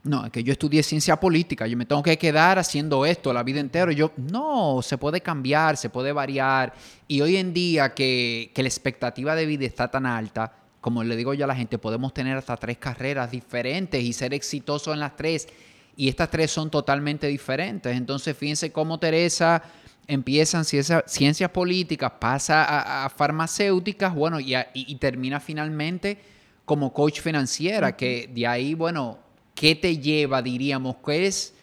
no, 0.04 0.32
que 0.32 0.42
yo 0.42 0.54
estudié 0.54 0.82
ciencia 0.82 1.20
política, 1.20 1.68
yo 1.68 1.76
me 1.76 1.86
tengo 1.86 2.02
que 2.02 2.18
quedar 2.18 2.58
haciendo 2.58 3.06
esto 3.06 3.34
la 3.34 3.44
vida 3.44 3.60
entera. 3.60 3.92
Yo, 3.92 4.14
no, 4.16 4.80
se 4.82 4.98
puede 4.98 5.20
cambiar, 5.20 5.76
se 5.76 5.90
puede 5.90 6.14
variar. 6.14 6.74
Y 7.10 7.20
hoy 7.20 7.36
en 7.36 7.54
día 7.54 7.94
que, 7.94 8.52
que 8.56 8.64
la 8.64 8.70
expectativa 8.70 9.36
de 9.36 9.46
vida 9.46 9.66
está 9.66 9.92
tan 9.92 10.06
alta, 10.06 10.54
como 10.80 11.04
le 11.04 11.18
digo 11.18 11.34
yo 11.34 11.44
a 11.44 11.50
la 11.50 11.58
gente, 11.58 11.78
podemos 11.78 12.14
tener 12.14 12.38
hasta 12.38 12.56
tres 12.56 12.78
carreras 12.78 13.32
diferentes 13.32 14.02
y 14.02 14.14
ser 14.14 14.34
exitosos 14.34 14.94
en 14.94 15.02
las 15.02 15.18
tres. 15.18 15.50
Y 15.98 16.08
estas 16.08 16.32
tres 16.32 16.52
son 16.52 16.72
totalmente 16.72 17.28
diferentes. 17.28 17.98
Entonces, 17.98 18.38
fíjense 18.38 18.72
cómo 18.72 18.98
Teresa 18.98 19.62
empiezan 20.08 20.66
ciencias 20.66 21.50
políticas, 21.52 22.14
pasa 22.20 23.06
a, 23.06 23.10
farmacéuticas, 23.10 24.14
bueno, 24.14 24.40
y, 24.40 24.96
termina 24.96 25.40
finalmente 25.40 26.18
como 26.66 26.94
coach 26.94 27.22
financiera, 27.22 27.96
que 27.96 28.30
de 28.34 28.48
ahí, 28.48 28.74
bueno, 28.74 29.20
¿qué 29.54 29.76
te 29.76 29.98
lleva, 29.98 30.42
diríamos? 30.42 30.98
¿Qué 31.06 31.28
es, 31.28 31.54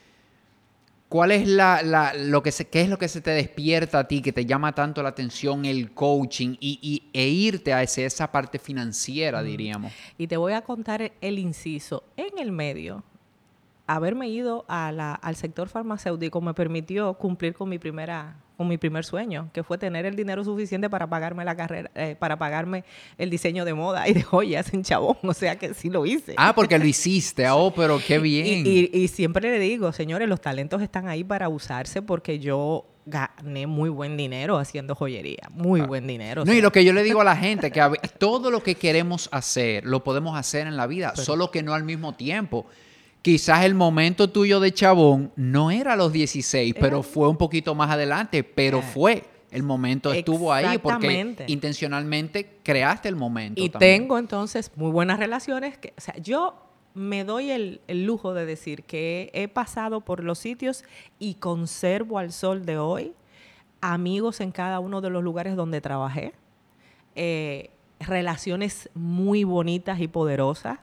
¿Cuál 1.08 1.32
es 1.32 1.46
la, 1.46 2.14
lo 2.16 2.42
que 2.42 2.52
se, 2.52 2.68
qué 2.68 2.80
es 2.82 2.88
lo 2.88 2.98
que 2.98 3.08
se 3.08 3.20
te 3.20 3.32
despierta 3.32 3.98
a 3.98 4.08
ti, 4.08 4.22
que 4.22 4.32
te 4.32 4.46
llama 4.46 4.74
tanto 4.74 5.02
la 5.02 5.10
atención 5.10 5.64
el 5.64 5.92
coaching 5.92 6.56
y, 6.58 7.10
e 7.12 7.28
irte 7.28 7.72
a 7.72 7.82
esa 7.82 8.32
parte 8.32 8.58
financiera, 8.58 9.42
diríamos? 9.42 9.92
Y 10.16 10.26
te 10.26 10.36
voy 10.36 10.54
a 10.54 10.62
contar 10.62 11.12
el 11.20 11.38
inciso. 11.38 12.04
En 12.16 12.38
el 12.38 12.50
medio, 12.52 13.04
haberme 13.94 14.28
ido 14.28 14.64
al 14.68 15.36
sector 15.36 15.68
farmacéutico 15.68 16.40
me 16.40 16.54
permitió 16.54 17.14
cumplir 17.14 17.54
con 17.54 17.68
mi 17.68 17.78
primera 17.78 18.36
con 18.56 18.68
mi 18.68 18.78
primer 18.78 19.04
sueño, 19.04 19.50
que 19.52 19.64
fue 19.64 19.76
tener 19.76 20.06
el 20.06 20.14
dinero 20.14 20.44
suficiente 20.44 20.88
para 20.88 21.08
pagarme 21.08 21.44
la 21.44 21.56
carrera, 21.56 21.90
eh, 21.96 22.14
para 22.16 22.38
pagarme 22.38 22.84
el 23.18 23.28
diseño 23.28 23.64
de 23.64 23.74
moda 23.74 24.08
y 24.08 24.12
de 24.12 24.22
joyas 24.22 24.72
en 24.72 24.84
Chabón. 24.84 25.16
O 25.22 25.34
sea 25.34 25.56
que 25.56 25.74
sí 25.74 25.90
lo 25.90 26.06
hice. 26.06 26.34
Ah, 26.36 26.54
porque 26.54 26.78
lo 26.78 26.84
hiciste. 26.84 27.48
Oh, 27.48 27.72
pero 27.74 27.98
qué 28.06 28.18
bien. 28.18 28.64
Y, 28.64 29.08
siempre 29.08 29.50
le 29.50 29.58
digo, 29.58 29.92
señores, 29.92 30.28
los 30.28 30.40
talentos 30.40 30.80
están 30.80 31.08
ahí 31.08 31.24
para 31.24 31.48
usarse 31.48 32.02
porque 32.02 32.38
yo 32.38 32.86
gané 33.04 33.66
muy 33.66 33.88
buen 33.88 34.16
dinero 34.16 34.58
haciendo 34.58 34.94
joyería. 34.94 35.48
Muy 35.50 35.80
ah. 35.80 35.86
buen 35.86 36.06
dinero. 36.06 36.44
No, 36.44 36.52
y 36.52 36.60
lo 36.60 36.70
que 36.70 36.84
yo 36.84 36.92
le 36.92 37.02
digo 37.02 37.20
a 37.22 37.24
la 37.24 37.36
gente, 37.36 37.72
que 37.72 37.82
todo 38.18 38.52
lo 38.52 38.62
que 38.62 38.76
queremos 38.76 39.28
hacer, 39.32 39.84
lo 39.84 40.04
podemos 40.04 40.36
hacer 40.36 40.68
en 40.68 40.76
la 40.76 40.86
vida, 40.86 41.16
solo 41.16 41.50
que 41.50 41.64
no 41.64 41.74
al 41.74 41.82
mismo 41.82 42.14
tiempo 42.14 42.66
quizás 43.22 43.64
el 43.64 43.74
momento 43.74 44.28
tuyo 44.28 44.60
de 44.60 44.72
chabón 44.72 45.32
no 45.36 45.70
era 45.70 45.94
a 45.94 45.96
los 45.96 46.12
16, 46.12 46.74
pero 46.78 47.02
fue 47.02 47.28
un 47.28 47.36
poquito 47.36 47.74
más 47.74 47.90
adelante, 47.90 48.44
pero 48.44 48.78
eh. 48.78 48.82
fue. 48.82 49.24
El 49.50 49.64
momento 49.64 50.14
estuvo 50.14 50.50
ahí 50.50 50.78
porque 50.78 51.44
intencionalmente 51.46 52.58
creaste 52.62 53.10
el 53.10 53.16
momento. 53.16 53.62
Y 53.62 53.68
tengo 53.68 54.16
entonces 54.16 54.72
muy 54.76 54.90
buenas 54.90 55.18
relaciones. 55.18 55.76
Que, 55.76 55.92
o 55.94 56.00
sea, 56.00 56.16
yo 56.16 56.54
me 56.94 57.24
doy 57.24 57.50
el, 57.50 57.80
lujo 57.88 58.32
de 58.32 58.46
decir 58.46 58.84
que 58.84 59.30
he 59.34 59.48
pasado 59.48 60.00
por 60.00 60.24
los 60.24 60.38
sitios 60.38 60.84
y 61.18 61.34
conservo 61.34 62.18
al 62.18 62.32
sol 62.32 62.64
de 62.64 62.78
hoy 62.78 63.12
amigos 63.82 64.40
en 64.40 64.52
cada 64.52 64.80
uno 64.80 65.02
de 65.02 65.10
los 65.10 65.22
lugares 65.22 65.54
donde 65.54 65.82
trabajé, 65.82 66.32
eh, 67.14 67.68
relaciones 68.00 68.88
muy 68.94 69.44
bonitas 69.44 70.00
y 70.00 70.08
poderosas. 70.08 70.78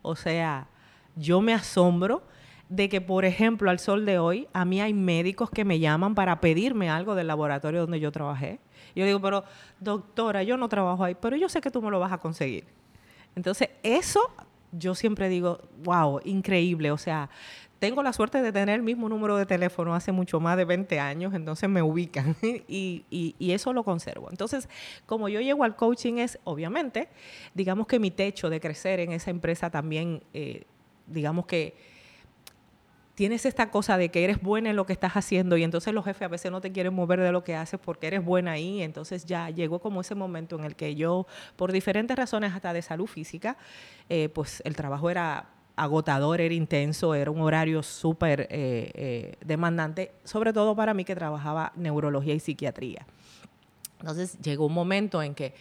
O 0.00 0.16
sea, 0.16 0.68
yo 1.16 1.40
me 1.40 1.54
asombro 1.54 2.22
de 2.68 2.88
que, 2.88 3.00
por 3.00 3.24
ejemplo, 3.24 3.70
al 3.70 3.78
sol 3.78 4.04
de 4.04 4.18
hoy, 4.18 4.48
a 4.52 4.64
mí 4.64 4.80
hay 4.80 4.94
médicos 4.94 5.50
que 5.50 5.64
me 5.64 5.78
llaman 5.78 6.14
para 6.14 6.40
pedirme 6.40 6.90
algo 6.90 7.14
del 7.14 7.26
laboratorio 7.26 7.82
donde 7.82 8.00
yo 8.00 8.10
trabajé. 8.10 8.58
Yo 8.94 9.04
digo, 9.04 9.20
pero 9.20 9.44
doctora, 9.80 10.42
yo 10.42 10.56
no 10.56 10.68
trabajo 10.68 11.04
ahí, 11.04 11.14
pero 11.14 11.36
yo 11.36 11.48
sé 11.48 11.60
que 11.60 11.70
tú 11.70 11.82
me 11.82 11.90
lo 11.90 12.00
vas 12.00 12.12
a 12.12 12.18
conseguir. 12.18 12.64
Entonces, 13.36 13.68
eso 13.82 14.20
yo 14.72 14.94
siempre 14.94 15.28
digo, 15.28 15.60
wow, 15.84 16.20
increíble. 16.24 16.90
O 16.90 16.98
sea, 16.98 17.28
tengo 17.78 18.02
la 18.02 18.12
suerte 18.12 18.40
de 18.40 18.52
tener 18.52 18.76
el 18.76 18.82
mismo 18.82 19.08
número 19.08 19.36
de 19.36 19.46
teléfono 19.46 19.94
hace 19.94 20.10
mucho 20.12 20.40
más 20.40 20.56
de 20.56 20.64
20 20.64 20.98
años, 21.00 21.34
entonces 21.34 21.68
me 21.68 21.82
ubican 21.82 22.36
y, 22.42 23.04
y, 23.10 23.52
eso 23.52 23.72
lo 23.72 23.84
conservo. 23.84 24.28
Entonces, 24.30 24.68
como 25.06 25.28
yo 25.28 25.40
llego 25.40 25.64
al 25.64 25.76
coaching 25.76 26.14
es, 26.14 26.38
obviamente, 26.44 27.08
digamos 27.52 27.86
que 27.86 27.98
mi 27.98 28.10
techo 28.10 28.48
de 28.48 28.60
crecer 28.60 29.00
en 29.00 29.12
esa 29.12 29.30
empresa 29.30 29.70
también... 29.70 30.22
Eh, 30.32 30.64
digamos 31.06 31.46
que 31.46 31.74
tienes 33.14 33.46
esta 33.46 33.70
cosa 33.70 33.96
de 33.96 34.08
que 34.08 34.24
eres 34.24 34.40
buena 34.40 34.70
en 34.70 34.76
lo 34.76 34.86
que 34.86 34.92
estás 34.92 35.12
haciendo 35.14 35.56
y 35.56 35.62
entonces 35.62 35.94
los 35.94 36.04
jefes 36.04 36.22
a 36.22 36.28
veces 36.28 36.50
no 36.50 36.60
te 36.60 36.72
quieren 36.72 36.94
mover 36.94 37.20
de 37.20 37.30
lo 37.32 37.44
que 37.44 37.54
haces 37.54 37.78
porque 37.80 38.08
eres 38.08 38.24
buena 38.24 38.52
ahí. 38.52 38.82
Entonces 38.82 39.24
ya 39.24 39.50
llegó 39.50 39.78
como 39.78 40.00
ese 40.00 40.14
momento 40.14 40.58
en 40.58 40.64
el 40.64 40.74
que 40.74 40.94
yo, 40.94 41.26
por 41.56 41.72
diferentes 41.72 42.16
razones 42.16 42.52
hasta 42.52 42.72
de 42.72 42.82
salud 42.82 43.06
física, 43.06 43.56
eh, 44.08 44.28
pues 44.28 44.62
el 44.64 44.74
trabajo 44.74 45.10
era 45.10 45.48
agotador, 45.76 46.40
era 46.40 46.54
intenso, 46.54 47.14
era 47.14 47.30
un 47.30 47.40
horario 47.40 47.82
súper 47.82 48.42
eh, 48.42 48.90
eh, 48.94 49.36
demandante, 49.44 50.12
sobre 50.24 50.52
todo 50.52 50.76
para 50.76 50.94
mí 50.94 51.04
que 51.04 51.14
trabajaba 51.14 51.72
neurología 51.76 52.34
y 52.34 52.40
psiquiatría. 52.40 53.06
Entonces 54.00 54.38
llegó 54.40 54.66
un 54.66 54.74
momento 54.74 55.22
en 55.22 55.34
que 55.34 55.54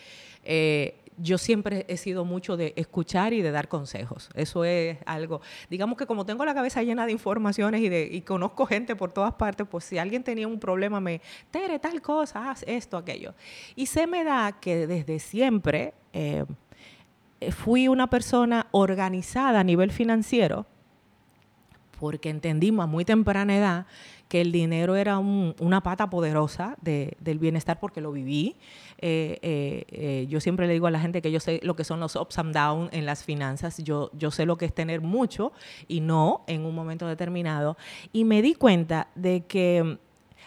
yo 1.17 1.38
siempre 1.38 1.86
he 1.88 1.97
sido 1.97 2.26
mucho 2.26 2.58
de 2.58 2.73
escuchar 2.76 3.34
y 3.34 3.41
de 3.41 3.52
dar 3.52 3.67
consejos. 3.67 4.30
Eso 4.34 4.65
es 4.65 4.97
algo, 5.06 5.41
digamos 5.69 5.97
que 5.97 6.06
como 6.06 6.26
tengo 6.26 6.45
la 6.45 6.54
cabeza 6.54 6.84
llena 6.84 7.06
de 7.06 7.12
informaciones 7.12 7.82
y, 7.82 7.89
de, 7.89 8.10
y 8.12 8.21
conozco 8.21 8.65
gente 8.65 8.95
por 8.95 9.12
todas 9.12 9.34
partes, 9.34 9.67
pues 9.69 9.86
si 9.86 9.97
alguien 9.97 10.23
tenía 10.23 10.47
un 10.47 10.60
problema, 10.60 10.99
me, 10.99 11.21
Tere, 11.52 11.80
tal 11.80 12.02
cosa, 12.02 12.52
haz 12.52 12.63
esto, 12.67 12.97
aquello. 12.97 13.34
Y 13.76 13.86
se 13.86 14.08
me 14.08 14.23
da 14.23 14.54
que 14.60 14.88
desde 14.88 15.19
siempre 15.19 15.93
eh, 16.13 16.45
fui 17.52 17.88
una 17.88 18.08
persona 18.08 18.67
organizada 18.71 19.60
a 19.60 19.63
nivel 19.63 19.91
financiero, 19.91 20.65
porque 21.99 22.30
entendimos 22.30 22.84
a 22.84 22.88
muy 22.88 23.06
temprana 23.06 23.56
edad 23.56 23.86
que 24.28 24.41
el 24.41 24.52
dinero 24.52 24.95
era 24.95 25.19
una 25.19 25.84
pata 25.84 26.10
poderosa 26.10 26.76
del 26.82 27.39
bienestar 27.39 27.80
porque 27.80 28.02
lo 28.02 28.12
viví. 28.12 28.56
Eh, 29.05 29.37
eh, 29.41 29.85
eh, 29.89 30.27
yo 30.29 30.39
siempre 30.39 30.65
le 30.65 30.71
digo 30.71 30.87
a 30.87 30.91
la 30.91 31.01
gente 31.01 31.21
que 31.21 31.29
yo 31.29 31.41
sé 31.41 31.59
lo 31.61 31.75
que 31.75 31.83
son 31.83 31.99
los 31.99 32.15
ups 32.15 32.39
and 32.39 32.55
downs 32.55 32.89
en 32.93 33.05
las 33.05 33.25
finanzas. 33.25 33.79
Yo, 33.83 34.09
yo 34.13 34.31
sé 34.31 34.45
lo 34.45 34.55
que 34.55 34.63
es 34.63 34.73
tener 34.73 35.01
mucho 35.01 35.51
y 35.89 35.99
no 35.99 36.45
en 36.47 36.65
un 36.65 36.73
momento 36.73 37.05
determinado. 37.05 37.75
Y 38.13 38.23
me 38.23 38.41
di 38.41 38.55
cuenta 38.55 39.09
de 39.15 39.41
que 39.41 39.97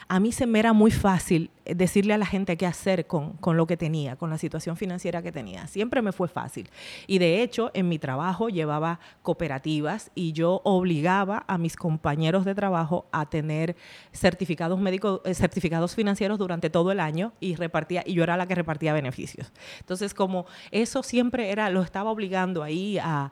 a 0.08 0.20
mí 0.20 0.32
se 0.32 0.46
me 0.46 0.58
era 0.58 0.72
muy 0.72 0.90
fácil 0.90 1.50
decirle 1.74 2.14
a 2.14 2.18
la 2.18 2.26
gente 2.26 2.56
qué 2.56 2.66
hacer 2.66 3.06
con, 3.06 3.36
lo 3.56 3.66
que 3.66 3.76
tenía, 3.76 4.16
con 4.16 4.30
la 4.30 4.38
situación 4.38 4.76
financiera 4.76 5.22
que 5.22 5.32
tenía. 5.32 5.66
Siempre 5.66 6.02
me 6.02 6.12
fue 6.12 6.28
fácil. 6.28 6.68
Y 7.06 7.18
de 7.18 7.42
hecho, 7.42 7.70
en 7.74 7.88
mi 7.88 7.98
trabajo 7.98 8.48
llevaba 8.48 9.00
cooperativas 9.22 10.10
y 10.14 10.32
yo 10.32 10.60
obligaba 10.64 11.44
a 11.48 11.58
mis 11.58 11.76
compañeros 11.76 12.44
de 12.44 12.54
trabajo 12.54 13.06
a 13.12 13.26
tener 13.26 13.76
certificados 14.12 14.78
médicos, 14.78 15.20
eh, 15.24 15.34
certificados 15.34 15.94
financieros 15.94 16.38
durante 16.38 16.70
todo 16.70 16.92
el 16.92 17.00
año 17.00 17.32
y 17.40 17.56
repartía, 17.56 18.02
y 18.06 18.14
yo 18.14 18.22
era 18.22 18.36
la 18.36 18.46
que 18.46 18.54
repartía 18.54 18.92
beneficios. 18.92 19.52
Entonces, 19.80 20.14
como 20.14 20.46
eso 20.70 21.02
siempre 21.02 21.50
era, 21.50 21.70
lo 21.70 21.82
estaba 21.82 22.10
obligando 22.10 22.62
ahí 22.62 22.98
a, 23.02 23.30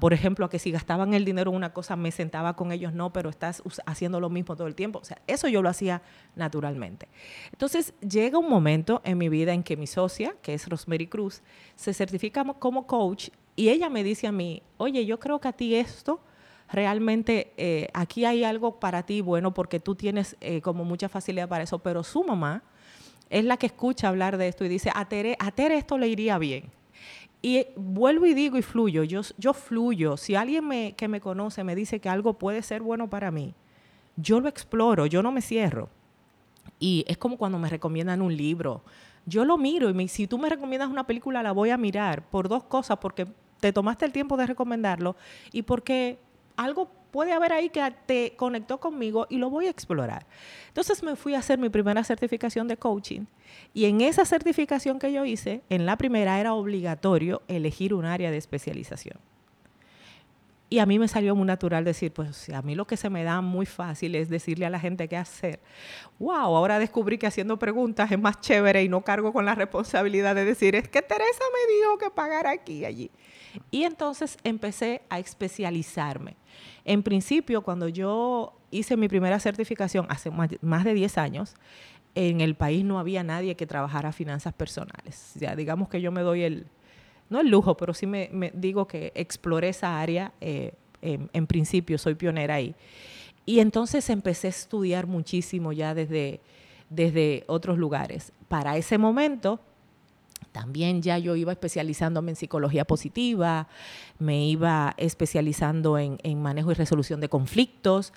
por 0.00 0.12
ejemplo, 0.12 0.46
a 0.46 0.50
que 0.50 0.58
si 0.58 0.70
gastaban 0.70 1.14
el 1.14 1.24
dinero 1.24 1.50
en 1.50 1.56
una 1.56 1.72
cosa, 1.72 1.96
me 1.96 2.10
sentaba 2.10 2.56
con 2.56 2.72
ellos, 2.72 2.92
no, 2.92 3.12
pero 3.12 3.28
estás 3.28 3.62
haciendo 3.84 4.20
lo 4.20 4.30
mismo 4.30 4.56
todo 4.56 4.66
el 4.66 4.74
tiempo. 4.74 4.98
O 5.00 5.04
sea, 5.04 5.20
eso 5.26 5.48
yo 5.48 5.62
lo 5.62 5.68
hacía 5.68 6.02
naturalmente. 6.34 7.08
Entonces, 7.52 7.65
entonces 7.66 7.94
llega 8.00 8.38
un 8.38 8.48
momento 8.48 9.00
en 9.02 9.18
mi 9.18 9.28
vida 9.28 9.52
en 9.52 9.64
que 9.64 9.76
mi 9.76 9.88
socia, 9.88 10.36
que 10.40 10.54
es 10.54 10.68
Rosemary 10.68 11.08
Cruz, 11.08 11.42
se 11.74 11.92
certifica 11.92 12.44
como 12.60 12.86
coach 12.86 13.30
y 13.56 13.70
ella 13.70 13.90
me 13.90 14.04
dice 14.04 14.28
a 14.28 14.32
mí, 14.32 14.62
oye, 14.76 15.04
yo 15.04 15.18
creo 15.18 15.40
que 15.40 15.48
a 15.48 15.52
ti 15.52 15.74
esto 15.74 16.20
realmente 16.70 17.52
eh, 17.56 17.88
aquí 17.92 18.24
hay 18.24 18.44
algo 18.44 18.78
para 18.78 19.02
ti 19.04 19.20
bueno 19.20 19.52
porque 19.52 19.80
tú 19.80 19.96
tienes 19.96 20.36
eh, 20.40 20.60
como 20.60 20.84
mucha 20.84 21.08
facilidad 21.08 21.48
para 21.48 21.64
eso, 21.64 21.80
pero 21.80 22.04
su 22.04 22.22
mamá 22.22 22.62
es 23.30 23.44
la 23.44 23.56
que 23.56 23.66
escucha 23.66 24.06
hablar 24.06 24.36
de 24.38 24.46
esto 24.46 24.64
y 24.64 24.68
dice, 24.68 24.92
a 24.94 25.08
Tere, 25.08 25.36
a 25.40 25.52
esto 25.74 25.98
le 25.98 26.06
iría 26.06 26.38
bien. 26.38 26.70
Y 27.42 27.66
vuelvo 27.74 28.26
y 28.26 28.34
digo 28.34 28.58
y 28.58 28.62
fluyo, 28.62 29.02
yo, 29.02 29.22
yo 29.38 29.52
fluyo. 29.54 30.16
Si 30.16 30.36
alguien 30.36 30.68
me, 30.68 30.92
que 30.92 31.08
me 31.08 31.20
conoce 31.20 31.64
me 31.64 31.74
dice 31.74 31.98
que 31.98 32.08
algo 32.08 32.34
puede 32.34 32.62
ser 32.62 32.80
bueno 32.80 33.10
para 33.10 33.32
mí, 33.32 33.54
yo 34.14 34.38
lo 34.38 34.48
exploro, 34.48 35.06
yo 35.06 35.20
no 35.20 35.32
me 35.32 35.42
cierro. 35.42 35.88
Y 36.78 37.04
es 37.08 37.18
como 37.18 37.36
cuando 37.36 37.58
me 37.58 37.68
recomiendan 37.68 38.22
un 38.22 38.36
libro. 38.36 38.84
Yo 39.24 39.44
lo 39.44 39.58
miro 39.58 39.88
y 39.88 39.94
me, 39.94 40.08
si 40.08 40.26
tú 40.26 40.38
me 40.38 40.48
recomiendas 40.48 40.88
una 40.88 41.06
película, 41.06 41.42
la 41.42 41.52
voy 41.52 41.70
a 41.70 41.76
mirar 41.76 42.28
por 42.28 42.48
dos 42.48 42.64
cosas, 42.64 42.98
porque 42.98 43.26
te 43.60 43.72
tomaste 43.72 44.04
el 44.04 44.12
tiempo 44.12 44.36
de 44.36 44.46
recomendarlo 44.46 45.16
y 45.52 45.62
porque 45.62 46.18
algo 46.56 46.90
puede 47.10 47.32
haber 47.32 47.52
ahí 47.52 47.70
que 47.70 47.82
te 48.04 48.34
conectó 48.36 48.78
conmigo 48.78 49.26
y 49.30 49.38
lo 49.38 49.48
voy 49.48 49.66
a 49.66 49.70
explorar. 49.70 50.26
Entonces 50.68 51.02
me 51.02 51.16
fui 51.16 51.34
a 51.34 51.38
hacer 51.38 51.58
mi 51.58 51.68
primera 51.70 52.04
certificación 52.04 52.68
de 52.68 52.76
coaching 52.76 53.22
y 53.72 53.86
en 53.86 54.02
esa 54.02 54.24
certificación 54.24 54.98
que 54.98 55.12
yo 55.12 55.24
hice, 55.24 55.62
en 55.70 55.86
la 55.86 55.96
primera 55.96 56.38
era 56.38 56.52
obligatorio 56.52 57.42
elegir 57.48 57.94
un 57.94 58.04
área 58.04 58.30
de 58.30 58.36
especialización. 58.36 59.18
Y 60.68 60.80
a 60.80 60.86
mí 60.86 60.98
me 60.98 61.06
salió 61.06 61.36
muy 61.36 61.46
natural 61.46 61.84
decir, 61.84 62.12
pues 62.12 62.48
a 62.48 62.60
mí 62.60 62.74
lo 62.74 62.86
que 62.86 62.96
se 62.96 63.08
me 63.08 63.22
da 63.22 63.40
muy 63.40 63.66
fácil 63.66 64.16
es 64.16 64.28
decirle 64.28 64.66
a 64.66 64.70
la 64.70 64.80
gente 64.80 65.08
qué 65.08 65.16
hacer. 65.16 65.60
Wow, 66.18 66.56
ahora 66.56 66.80
descubrí 66.80 67.18
que 67.18 67.26
haciendo 67.28 67.56
preguntas 67.56 68.10
es 68.10 68.18
más 68.18 68.40
chévere 68.40 68.82
y 68.82 68.88
no 68.88 69.02
cargo 69.02 69.32
con 69.32 69.44
la 69.44 69.54
responsabilidad 69.54 70.34
de 70.34 70.44
decir, 70.44 70.74
es 70.74 70.88
que 70.88 71.02
Teresa 71.02 71.44
me 71.52 71.74
dijo 71.74 71.98
que 71.98 72.10
pagar 72.10 72.48
aquí 72.48 72.78
y 72.78 72.84
allí. 72.84 73.10
Y 73.70 73.84
entonces 73.84 74.38
empecé 74.42 75.02
a 75.08 75.20
especializarme. 75.20 76.36
En 76.84 77.04
principio, 77.04 77.62
cuando 77.62 77.88
yo 77.88 78.58
hice 78.72 78.96
mi 78.96 79.08
primera 79.08 79.38
certificación 79.38 80.06
hace 80.08 80.30
más 80.30 80.84
de 80.84 80.94
10 80.94 81.18
años, 81.18 81.54
en 82.16 82.40
el 82.40 82.54
país 82.56 82.84
no 82.84 82.98
había 82.98 83.22
nadie 83.22 83.54
que 83.54 83.66
trabajara 83.66 84.10
finanzas 84.10 84.52
personales. 84.54 85.32
Ya 85.36 85.54
digamos 85.54 85.88
que 85.88 86.00
yo 86.00 86.10
me 86.10 86.22
doy 86.22 86.42
el, 86.42 86.66
no 87.28 87.40
el 87.40 87.48
lujo, 87.48 87.76
pero 87.76 87.94
sí 87.94 88.06
me, 88.06 88.30
digo 88.54 88.86
que 88.86 89.12
exploré 89.14 89.70
esa 89.70 90.00
área, 90.00 90.32
eh, 90.40 90.72
en, 91.02 91.46
principio 91.46 91.98
soy 91.98 92.14
pionera 92.14 92.54
ahí. 92.54 92.74
Y 93.44 93.60
entonces 93.60 94.08
empecé 94.10 94.48
a 94.48 94.50
estudiar 94.50 95.06
muchísimo 95.06 95.72
ya 95.72 95.94
desde, 95.94 96.40
desde 96.90 97.44
otros 97.46 97.78
lugares. 97.78 98.32
Para 98.48 98.76
ese 98.76 98.98
momento, 98.98 99.60
también 100.52 101.02
ya 101.02 101.18
yo 101.18 101.36
iba 101.36 101.52
especializándome 101.52 102.32
en 102.32 102.36
psicología 102.36 102.84
positiva, 102.84 103.68
me 104.18 104.46
iba 104.46 104.94
especializando 104.96 105.98
en, 105.98 106.18
en 106.22 106.42
manejo 106.42 106.72
y 106.72 106.74
resolución 106.74 107.20
de 107.20 107.28
conflictos. 107.28 108.12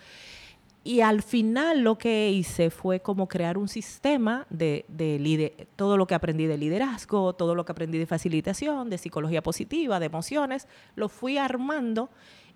Y 0.90 1.02
al 1.02 1.22
final 1.22 1.82
lo 1.82 2.00
que 2.00 2.32
hice 2.32 2.72
fue 2.72 3.00
como 3.00 3.28
crear 3.28 3.60
un 3.60 3.68
sistema 3.68 4.48
de, 4.50 5.68
todo 5.76 5.98
lo 5.98 6.08
que 6.08 6.16
aprendí 6.16 6.48
de 6.48 6.58
liderazgo, 6.58 7.34
todo 7.34 7.54
lo 7.54 7.64
que 7.64 7.74
aprendí 7.74 8.00
de 8.00 8.08
facilitación, 8.08 8.90
de 8.90 8.98
psicología 8.98 9.44
positiva, 9.44 10.00
de 10.00 10.08
emociones, 10.08 10.68
lo 10.96 11.08
fui 11.08 11.38
armando 11.38 12.10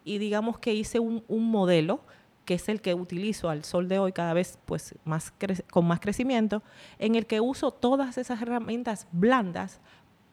y 0.03 0.17
digamos 0.17 0.57
que 0.57 0.73
hice 0.73 0.97
un, 0.99 1.23
modelo 1.29 1.99
que 2.43 2.55
es 2.55 2.69
el 2.69 2.81
que 2.81 2.95
utilizo 2.95 3.51
al 3.51 3.63
sol 3.65 3.87
de 3.87 3.99
hoy 3.99 4.13
cada 4.13 4.33
vez 4.33 4.57
pues 4.65 4.95
más 5.05 5.31
con 5.69 5.85
más 5.85 5.99
crecimiento, 5.99 6.63
en 6.97 7.13
el 7.13 7.27
que 7.27 7.39
uso 7.39 7.69
todas 7.69 8.17
esas 8.17 8.41
herramientas 8.41 9.05
blandas 9.11 9.79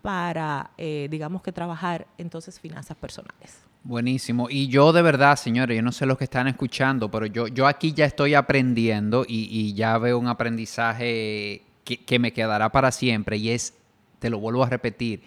para, 0.00 0.70
eh, 0.78 1.08
digamos 1.10 1.42
que 1.42 1.52
trabajar 1.52 2.06
entonces 2.16 2.60
finanzas 2.60 2.96
personales. 2.96 3.69
Buenísimo. 3.82 4.48
Y 4.50 4.68
yo 4.68 4.92
de 4.92 5.00
verdad, 5.00 5.36
señores, 5.36 5.76
yo 5.76 5.82
no 5.82 5.92
sé 5.92 6.04
los 6.04 6.18
que 6.18 6.24
están 6.24 6.46
escuchando, 6.48 7.10
pero 7.10 7.24
yo, 7.26 7.48
yo 7.48 7.66
aquí 7.66 7.92
ya 7.92 8.04
estoy 8.04 8.34
aprendiendo 8.34 9.24
y, 9.26 9.72
ya 9.72 9.96
veo 9.96 10.18
un 10.18 10.28
aprendizaje 10.28 11.62
que, 11.84 12.18
me 12.18 12.32
quedará 12.32 12.70
para 12.70 12.92
siempre 12.92 13.38
y 13.38 13.50
es, 13.50 13.74
te 14.18 14.28
lo 14.28 14.38
vuelvo 14.38 14.62
a 14.62 14.68
repetir, 14.68 15.22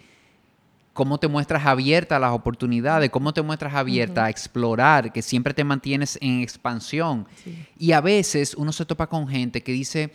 cómo 0.93 1.17
te 1.17 1.27
muestras 1.27 1.65
abierta 1.65 2.17
a 2.17 2.19
las 2.19 2.31
oportunidades, 2.31 3.09
cómo 3.09 3.33
te 3.33 3.41
muestras 3.41 3.73
abierta 3.73 4.25
a 4.25 4.29
explorar, 4.29 5.11
que 5.11 5.23
siempre 5.23 5.55
te 5.55 5.63
mantienes 5.63 6.19
en 6.21 6.41
expansión. 6.41 7.27
Y 7.79 7.91
a 7.93 8.01
veces 8.01 8.53
uno 8.53 8.71
se 8.71 8.85
topa 8.85 9.07
con 9.07 9.27
gente 9.27 9.63
que 9.63 9.71
dice, 9.71 10.13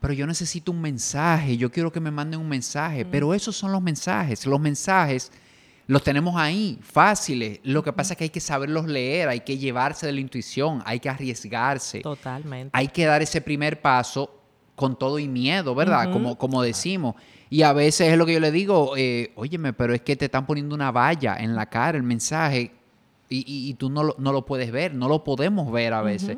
pero 0.00 0.12
yo 0.12 0.26
necesito 0.26 0.72
un 0.72 0.80
mensaje, 0.80 1.56
yo 1.56 1.70
quiero 1.70 1.92
que 1.92 2.00
me 2.00 2.10
manden 2.10 2.40
un 2.40 2.48
mensaje, 2.48 3.04
pero 3.04 3.32
esos 3.34 3.56
son 3.56 3.70
los 3.70 3.80
mensajes, 3.80 4.44
los 4.46 4.58
mensajes 4.58 5.30
los 5.88 6.02
tenemos 6.02 6.36
ahí, 6.36 6.78
fáciles. 6.82 7.60
Lo 7.62 7.82
que 7.82 7.94
pasa 7.94 8.12
es 8.12 8.18
que 8.18 8.24
hay 8.24 8.30
que 8.30 8.40
saberlos 8.40 8.86
leer, 8.86 9.30
hay 9.30 9.40
que 9.40 9.56
llevarse 9.56 10.06
de 10.06 10.12
la 10.12 10.20
intuición, 10.20 10.82
hay 10.84 11.00
que 11.00 11.08
arriesgarse. 11.08 12.00
Totalmente. 12.00 12.70
Hay 12.74 12.88
que 12.88 13.06
dar 13.06 13.22
ese 13.22 13.40
primer 13.40 13.80
paso 13.80 14.38
con 14.76 14.98
todo 14.98 15.18
y 15.18 15.26
miedo, 15.26 15.74
¿verdad? 15.74 16.12
como, 16.12 16.36
como 16.36 16.62
decimos. 16.62 17.14
Y 17.48 17.62
a 17.62 17.72
veces 17.72 18.12
es 18.12 18.18
lo 18.18 18.26
que 18.26 18.34
yo 18.34 18.40
le 18.40 18.52
digo, 18.52 18.98
eh, 18.98 19.32
óyeme, 19.34 19.72
pero 19.72 19.94
es 19.94 20.02
que 20.02 20.14
te 20.14 20.26
están 20.26 20.44
poniendo 20.44 20.74
una 20.74 20.92
valla 20.92 21.36
en 21.38 21.56
la 21.56 21.64
cara, 21.64 21.96
el 21.96 22.04
mensaje, 22.04 22.70
y, 23.30 23.72
tú 23.74 23.88
no 23.88 24.04
lo, 24.04 24.14
no 24.18 24.32
lo, 24.32 24.44
puedes 24.44 24.70
ver, 24.70 24.94
no 24.94 25.08
lo 25.08 25.24
podemos 25.24 25.72
ver 25.72 25.94
a 25.94 26.02
veces. 26.02 26.36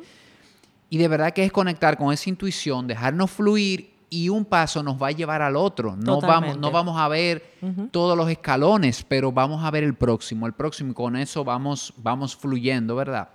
Y 0.90 0.98
de 0.98 1.08
verdad 1.08 1.32
que 1.32 1.44
es 1.44 1.50
conectar 1.50 1.96
con 1.96 2.12
esa 2.12 2.30
intuición, 2.30 2.86
dejarnos 2.86 3.32
fluir 3.32 3.89
y 4.10 4.28
un 4.28 4.44
paso 4.44 4.82
nos 4.82 5.00
va 5.00 5.08
a 5.08 5.12
llevar 5.12 5.40
al 5.40 5.56
otro. 5.56 5.96
No 5.96 6.20
vamos, 6.20 6.58
no 6.58 6.72
vamos 6.72 6.98
a 6.98 7.06
ver 7.06 7.54
todos 7.92 8.16
los 8.16 8.28
escalones, 8.28 9.04
pero 9.06 9.30
vamos 9.30 9.64
a 9.64 9.70
ver 9.70 9.84
el 9.84 9.94
próximo, 9.94 10.46
el 10.46 10.52
próximo, 10.52 10.90
y 10.90 10.94
con 10.94 11.16
eso 11.16 11.44
vamos, 11.44 11.94
vamos 11.96 12.34
fluyendo, 12.36 12.96
¿verdad? 12.96 13.30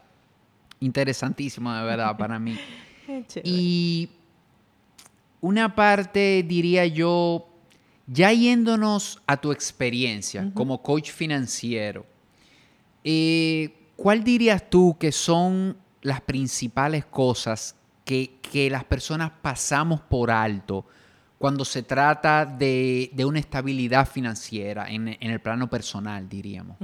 Interesantísimo, 0.82 1.74
de 1.74 1.84
verdad, 1.84 2.18
para 2.18 2.38
mí. 2.38 2.60
y 3.44 4.10
una 5.40 5.74
parte, 5.74 6.44
diría 6.46 6.86
yo, 6.86 7.48
ya 8.08 8.34
yéndonos 8.34 9.22
a 9.26 9.38
tu 9.38 9.54
experiencia 9.54 10.52
como 10.54 10.82
coach 10.82 11.12
financiero, 11.12 12.06
eh, 13.04 13.74
¿cuál 13.96 14.24
dirías 14.26 14.70
tú 14.70 14.98
que 15.00 15.14
son 15.14 15.78
las 16.02 16.20
principales 16.20 17.06
cosas 17.06 17.76
que, 18.06 18.70
las 18.72 18.86
personas 18.86 19.32
pasamos 19.42 20.00
por 20.00 20.32
alto 20.32 20.86
cuando 21.38 21.66
se 21.66 21.84
trata 21.84 22.46
de, 22.46 23.12
una 23.26 23.40
estabilidad 23.40 24.08
financiera 24.08 24.90
en, 24.90 25.18
el 25.20 25.42
plano 25.42 25.70
personal, 25.70 26.30
diríamos. 26.30 26.78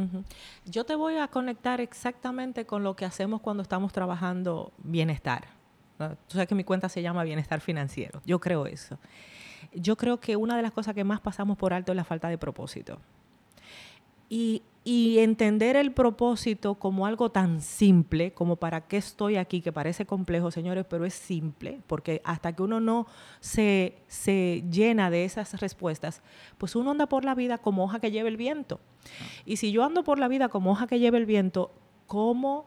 Yo 0.65 0.83
te 0.83 0.95
voy 0.95 1.17
a 1.17 1.27
conectar 1.29 1.79
exactamente 1.79 2.65
con 2.65 2.83
lo 2.83 2.95
que 2.95 3.05
hacemos 3.05 3.39
cuando 3.41 3.63
estamos 3.63 3.93
trabajando 3.93 4.73
bienestar. 4.79 5.47
Tú 5.97 6.33
sabes 6.33 6.47
que 6.47 6.55
mi 6.55 6.63
cuenta 6.63 6.89
se 6.89 7.01
llama 7.01 7.23
bienestar 7.23 7.61
financiero. 7.61 8.21
Yo 8.25 8.39
creo 8.39 8.65
eso. 8.65 8.97
yo 9.73 9.95
creo 9.95 10.19
que 10.19 10.35
una 10.35 10.57
de 10.57 10.63
las 10.63 10.71
cosas 10.71 10.95
que 10.95 11.03
más 11.03 11.21
pasamos 11.21 11.57
por 11.57 11.73
alto 11.73 11.91
es 11.91 11.95
la 11.95 12.03
falta 12.03 12.27
de 12.27 12.37
propósito. 12.37 12.99
Y, 14.27 14.63
entender 14.83 15.75
el 15.75 15.91
propósito 15.91 16.75
como 16.75 17.05
algo 17.05 17.29
tan 17.29 17.61
simple, 17.61 18.33
como 18.33 18.55
para 18.55 18.87
qué 18.87 18.97
estoy 18.97 19.35
aquí, 19.35 19.61
que 19.61 19.71
parece 19.71 20.07
complejo, 20.07 20.49
señores, 20.49 20.85
pero 20.89 21.05
es 21.05 21.13
simple, 21.13 21.81
porque 21.85 22.21
hasta 22.23 22.55
que 22.55 22.63
uno 22.63 22.79
no 22.79 23.05
se, 23.39 23.97
se 24.07 24.63
llena 24.71 25.11
de 25.11 25.25
esas 25.25 25.59
respuestas, 25.59 26.23
pues 26.57 26.75
uno 26.75 26.91
anda 26.91 27.05
por 27.05 27.25
la 27.25 27.35
vida 27.35 27.59
como 27.59 27.83
hoja 27.83 27.99
que 27.99 28.09
lleva 28.09 28.29
el 28.29 28.37
viento. 28.37 28.79
Y 29.45 29.57
si 29.57 29.71
yo 29.71 29.83
ando 29.83 30.03
por 30.03 30.17
la 30.17 30.27
vida 30.27 30.49
como 30.49 30.71
hoja 30.71 30.87
que 30.87 30.99
lleva 30.99 31.17
el 31.17 31.27
viento, 31.27 31.71
¿cómo 32.07 32.65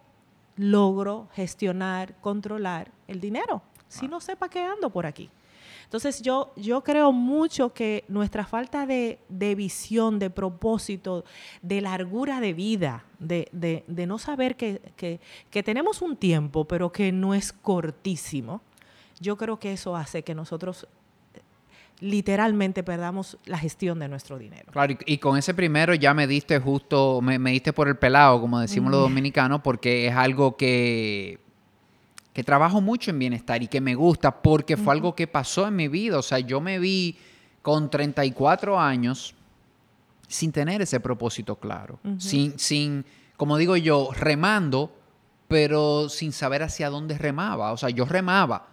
logro 0.56 1.28
gestionar, 1.32 2.14
controlar 2.20 2.92
el 3.08 3.20
dinero? 3.20 3.62
Si 3.88 4.06
no 4.06 4.20
sé 4.20 4.36
para 4.36 4.50
qué 4.50 4.60
ando 4.60 4.90
por 4.90 5.06
aquí. 5.06 5.30
Entonces 5.84 6.22
yo, 6.22 6.52
yo 6.56 6.82
creo 6.82 7.12
mucho 7.12 7.72
que 7.72 8.04
nuestra 8.08 8.44
falta 8.44 8.86
de, 8.86 9.18
visión, 9.56 10.18
de 10.18 10.30
propósito, 10.30 11.24
de 11.62 11.80
largura 11.80 12.40
de 12.40 12.52
vida, 12.52 13.04
de, 13.18 13.84
no 14.06 14.18
saber 14.18 14.56
que, 14.56 14.80
que, 14.96 15.62
tenemos 15.62 16.02
un 16.02 16.16
tiempo, 16.16 16.64
pero 16.64 16.90
que 16.90 17.12
no 17.12 17.34
es 17.34 17.52
cortísimo, 17.52 18.60
yo 19.20 19.36
creo 19.36 19.58
que 19.58 19.72
eso 19.72 19.96
hace 19.96 20.22
que 20.22 20.34
nosotros 20.34 20.88
eh, 21.34 21.40
literalmente 22.00 22.82
perdamos 22.82 23.38
la 23.44 23.58
gestión 23.58 23.98
de 24.00 24.08
nuestro 24.08 24.38
dinero. 24.38 24.72
Claro, 24.72 24.96
y, 25.06 25.18
con 25.18 25.38
ese 25.38 25.54
primero 25.54 25.94
ya 25.94 26.12
me 26.14 26.26
diste 26.26 26.58
justo, 26.58 27.20
me, 27.22 27.38
diste 27.38 27.72
por 27.72 27.88
el 27.88 27.96
pelado, 27.96 28.40
como 28.40 28.58
decimos 28.60 28.90
los 28.90 29.02
dominicanos, 29.02 29.60
porque 29.62 30.08
es 30.08 30.14
algo 30.14 30.56
que 30.56 31.43
que 32.34 32.42
trabajo 32.42 32.80
mucho 32.80 33.12
en 33.12 33.18
bienestar 33.20 33.62
y 33.62 33.68
que 33.68 33.80
me 33.80 33.94
gusta 33.94 34.42
porque 34.42 34.76
fue 34.76 34.92
algo 34.92 35.14
que 35.14 35.28
pasó 35.28 35.68
en 35.68 35.76
mi 35.76 35.86
vida. 35.86 36.18
O 36.18 36.22
sea, 36.22 36.40
yo 36.40 36.60
me 36.60 36.80
vi 36.80 37.16
con 37.62 37.88
34 37.88 38.78
años 38.78 39.34
sin 40.26 40.50
tener 40.50 40.82
ese 40.82 40.98
propósito 40.98 41.56
claro, 41.56 42.00
sin, 42.18 42.58
sin, 42.58 43.04
como 43.36 43.56
digo 43.56 43.76
yo, 43.76 44.10
remando, 44.12 44.92
pero 45.46 46.08
sin 46.08 46.32
saber 46.32 46.64
hacia 46.64 46.90
dónde 46.90 47.16
remaba. 47.16 47.72
O 47.72 47.76
sea, 47.76 47.90
yo 47.90 48.04
remaba, 48.04 48.68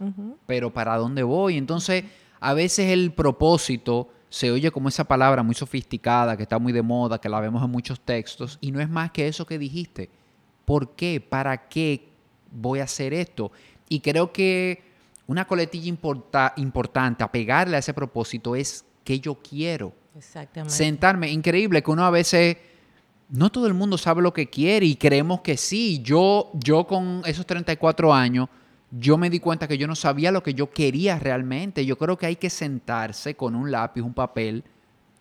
pero 0.47 0.73
¿para 0.73 0.97
dónde 0.97 1.21
voy? 1.21 1.57
Entonces, 1.57 2.03
a 2.39 2.55
veces 2.55 2.89
el 2.89 3.13
propósito 3.13 4.09
se 4.29 4.49
oye 4.49 4.71
como 4.71 4.89
esa 4.89 5.03
palabra 5.03 5.43
muy 5.43 5.53
sofisticada, 5.53 6.35
que 6.35 6.43
está 6.43 6.57
muy 6.57 6.73
de 6.73 6.81
moda, 6.81 7.21
que 7.21 7.29
la 7.29 7.39
vemos 7.39 7.63
en 7.63 7.69
muchos 7.69 7.99
textos, 7.99 8.57
y 8.59 8.71
no 8.71 8.79
es 8.79 8.89
más 8.89 9.11
que 9.11 9.27
eso 9.27 9.45
que 9.45 9.59
dijiste. 9.59 10.09
¿Por 10.65 10.95
qué? 10.95 11.21
¿Para 11.21 11.67
qué? 11.67 12.10
Voy 12.51 12.79
a 12.79 12.83
hacer 12.83 13.13
esto. 13.13 13.51
Y 13.89 13.99
creo 13.99 14.31
que 14.31 14.83
una 15.27 15.45
coletilla 15.45 15.87
importante 16.57 17.23
a 17.23 17.31
pegarle 17.31 17.77
a 17.77 17.79
ese 17.79 17.93
propósito 17.93 18.55
es 18.55 18.85
que 19.03 19.19
yo 19.19 19.35
quiero. 19.35 19.93
Exactamente. 20.17 20.73
Sentarme. 20.73 21.31
Increíble 21.31 21.81
que 21.81 21.91
uno 21.91 22.05
a 22.05 22.09
veces, 22.09 22.57
no 23.29 23.49
todo 23.49 23.67
el 23.67 23.73
mundo 23.73 23.97
sabe 23.97 24.21
lo 24.21 24.33
que 24.33 24.49
quiere 24.49 24.85
y 24.85 24.95
creemos 24.95 25.41
que 25.41 25.57
sí. 25.57 26.01
Yo, 26.03 26.51
yo 26.53 26.85
con 26.85 27.21
esos 27.25 27.45
34 27.45 28.13
años, 28.13 28.49
yo 28.91 29.17
me 29.17 29.29
di 29.29 29.39
cuenta 29.39 29.67
que 29.67 29.77
yo 29.77 29.87
no 29.87 29.95
sabía 29.95 30.31
lo 30.31 30.43
que 30.43 30.53
yo 30.53 30.69
quería 30.69 31.17
realmente. 31.17 31.85
Yo 31.85 31.97
creo 31.97 32.17
que 32.17 32.25
hay 32.25 32.35
que 32.35 32.49
sentarse 32.49 33.35
con 33.35 33.55
un 33.55 33.71
lápiz, 33.71 34.01
un 34.01 34.13
papel, 34.13 34.63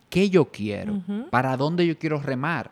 qué 0.09 0.29
yo 0.29 0.45
quiero, 0.51 1.01
para 1.29 1.55
dónde 1.55 1.87
yo 1.87 1.97
quiero 1.97 2.19
remar 2.21 2.69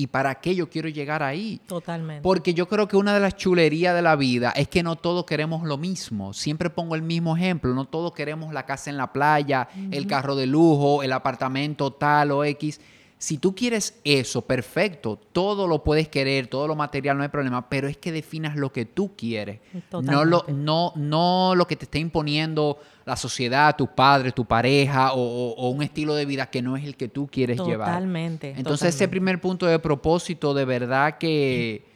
y 0.00 0.06
para 0.06 0.36
qué 0.36 0.54
yo 0.54 0.70
quiero 0.70 0.88
llegar 0.88 1.22
ahí. 1.22 1.60
Totalmente. 1.66 2.22
Porque 2.22 2.54
yo 2.54 2.66
creo 2.66 2.88
que 2.88 2.96
una 2.96 3.12
de 3.12 3.20
las 3.20 3.36
chulerías 3.36 3.94
de 3.94 4.00
la 4.00 4.16
vida 4.16 4.50
es 4.56 4.66
que 4.66 4.82
no 4.82 4.96
todos 4.96 5.26
queremos 5.26 5.62
lo 5.64 5.76
mismo. 5.76 6.32
Siempre 6.32 6.70
pongo 6.70 6.94
el 6.94 7.02
mismo 7.02 7.36
ejemplo. 7.36 7.74
No 7.74 7.84
todos 7.84 8.12
queremos 8.12 8.54
la 8.54 8.64
casa 8.64 8.88
en 8.88 8.96
la 8.96 9.12
playa, 9.12 9.68
el 9.90 10.06
carro 10.06 10.36
de 10.36 10.46
lujo, 10.46 11.02
el 11.02 11.12
apartamento 11.12 11.92
tal 11.92 12.30
o 12.30 12.44
X. 12.44 12.80
Si 13.20 13.36
tú 13.36 13.54
quieres 13.54 14.00
eso, 14.02 14.40
perfecto, 14.40 15.20
todo 15.32 15.68
lo 15.68 15.84
puedes 15.84 16.08
querer, 16.08 16.46
todo 16.46 16.66
lo 16.66 16.74
material 16.74 17.18
no 17.18 17.22
hay 17.22 17.28
problema, 17.28 17.68
pero 17.68 17.86
es 17.86 17.98
que 17.98 18.12
definas 18.12 18.56
lo 18.56 18.72
que 18.72 18.86
tú 18.86 19.14
quieres, 19.14 19.60
no 19.92 20.24
lo, 20.24 20.46
no, 20.48 20.94
no 20.96 21.52
lo 21.54 21.66
que 21.66 21.76
te 21.76 21.84
está 21.84 21.98
imponiendo 21.98 22.78
la 23.04 23.16
sociedad, 23.16 23.76
tus 23.76 23.90
padres, 23.90 24.34
tu 24.34 24.46
pareja 24.46 25.12
o, 25.12 25.68
un 25.68 25.82
estilo 25.82 26.14
de 26.14 26.24
vida 26.24 26.46
que 26.46 26.62
no 26.62 26.78
es 26.78 26.84
el 26.84 26.96
que 26.96 27.08
tú 27.08 27.28
quieres 27.30 27.58
llevar. 27.58 27.88
Totalmente. 27.88 28.54
Entonces 28.56 28.94
ese 28.94 29.06
primer 29.06 29.38
punto 29.38 29.66
de 29.66 29.78
propósito, 29.78 30.54
de 30.54 30.64
verdad 30.64 31.18
que 31.18 31.84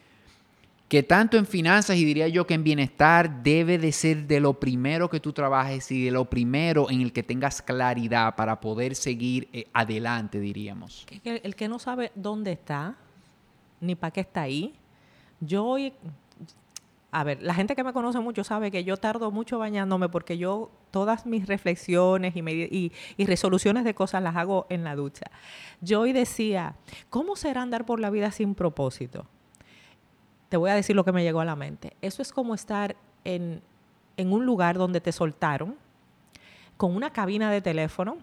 que 0.95 1.03
tanto 1.03 1.37
en 1.37 1.45
finanzas 1.45 1.97
y 1.97 2.05
diría 2.05 2.29
yo 2.29 2.47
que 2.47 2.55
en 2.55 2.63
bienestar 2.63 3.43
debe 3.43 3.79
de 3.79 3.91
ser 3.91 4.29
de 4.29 4.39
lo 4.39 4.61
primero 4.61 5.11
que 5.11 5.19
tú 5.19 5.33
trabajes 5.33 5.91
y 5.91 6.05
de 6.05 6.13
lo 6.13 6.27
primero 6.27 6.89
en 6.89 7.01
el 7.01 7.13
que 7.13 7.25
tengas 7.25 7.61
claridad 7.63 8.37
para 8.37 8.61
poder 8.61 8.95
seguir 8.95 9.49
eh, 9.53 9.67
adelante, 9.73 10.39
diríamos. 10.39 11.05
El 11.25 11.57
que 11.57 11.67
no 11.67 11.81
sabe 11.81 12.13
dónde 12.15 12.53
está, 12.53 12.95
ni 13.81 13.97
para 13.97 14.13
qué 14.13 14.21
está 14.21 14.43
ahí, 14.43 14.73
yo 15.41 15.65
hoy, 15.65 15.95
a 17.11 17.25
ver, 17.25 17.43
la 17.43 17.55
gente 17.55 17.75
que 17.75 17.83
me 17.83 17.93
conoce 17.93 18.21
mucho 18.21 18.45
sabe 18.45 18.71
que 18.71 18.85
yo 18.85 18.97
tardo 18.97 19.33
mucho 19.33 19.59
bañándome 19.59 20.09
porque 20.09 20.39
yo 20.39 20.71
todas 20.93 21.27
mis 21.27 21.49
reflexiones 21.49 22.37
y, 22.37 22.93
y, 23.17 23.27
resoluciones 23.27 23.83
de 23.83 23.97
cosas 23.97 24.23
las 24.23 24.37
hago 24.37 24.67
en 24.69 24.85
la 24.85 24.95
ducha. 24.95 25.27
Yo 25.81 26.03
hoy 26.03 26.13
decía, 26.13 26.77
¿cómo 27.11 27.35
será 27.35 27.63
andar 27.63 27.85
por 27.85 27.99
la 27.99 28.11
vida 28.11 28.31
sin 28.31 28.55
propósito? 28.55 29.27
Te 30.55 30.59
voy 30.59 30.71
a 30.71 30.77
decir 30.77 30.95
lo 30.95 31.05
que 31.05 31.11
me 31.11 31.25
llegó 31.25 31.41
a 31.41 31.45
la 31.45 31.57
mente. 31.57 31.97
Eso 32.01 32.23
es 32.23 32.33
como 32.33 32.55
estar 32.55 32.95
en, 33.25 33.61
un 34.17 34.47
lugar 34.47 34.79
donde 34.79 35.01
te 35.01 35.11
soltaron, 35.11 35.75
con 36.77 36.95
una 36.95 37.11
cabina 37.11 37.51
de 37.51 37.61
teléfono, 37.61 38.19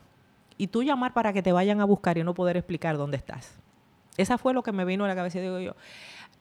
y 0.57 0.67
tú 0.67 0.81
llamar 0.81 1.11
para 1.11 1.33
que 1.33 1.43
te 1.43 1.51
vayan 1.51 1.81
a 1.81 1.83
buscar 1.83 2.17
y 2.17 2.23
no 2.23 2.33
poder 2.33 2.55
explicar 2.55 2.95
dónde 2.95 3.17
estás. 3.17 3.57
Esa 4.15 4.37
fue 4.37 4.53
lo 4.53 4.63
que 4.63 4.71
me 4.71 4.85
vino 4.85 5.03
a 5.03 5.09
la 5.09 5.15
cabeza. 5.15 5.41
Digo 5.41 5.59
yo, 5.59 5.75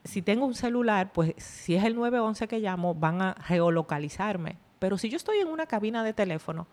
si 0.05 0.23
tengo 0.23 0.47
un 0.47 0.55
celular, 0.55 1.11
pues 1.13 1.35
si 1.39 1.75
es 1.75 1.83
el 1.83 1.97
911 1.97 2.47
que 2.47 2.61
llamo, 2.61 2.95
van 2.95 3.21
a 3.21 3.37
geolocalizarme. 3.43 4.59
Pero 4.79 4.97
si 4.97 5.09
yo 5.09 5.17
estoy 5.17 5.39
en 5.39 5.49
una 5.49 5.67
cabina 5.67 6.05
de 6.05 6.13
teléfono, 6.13 6.69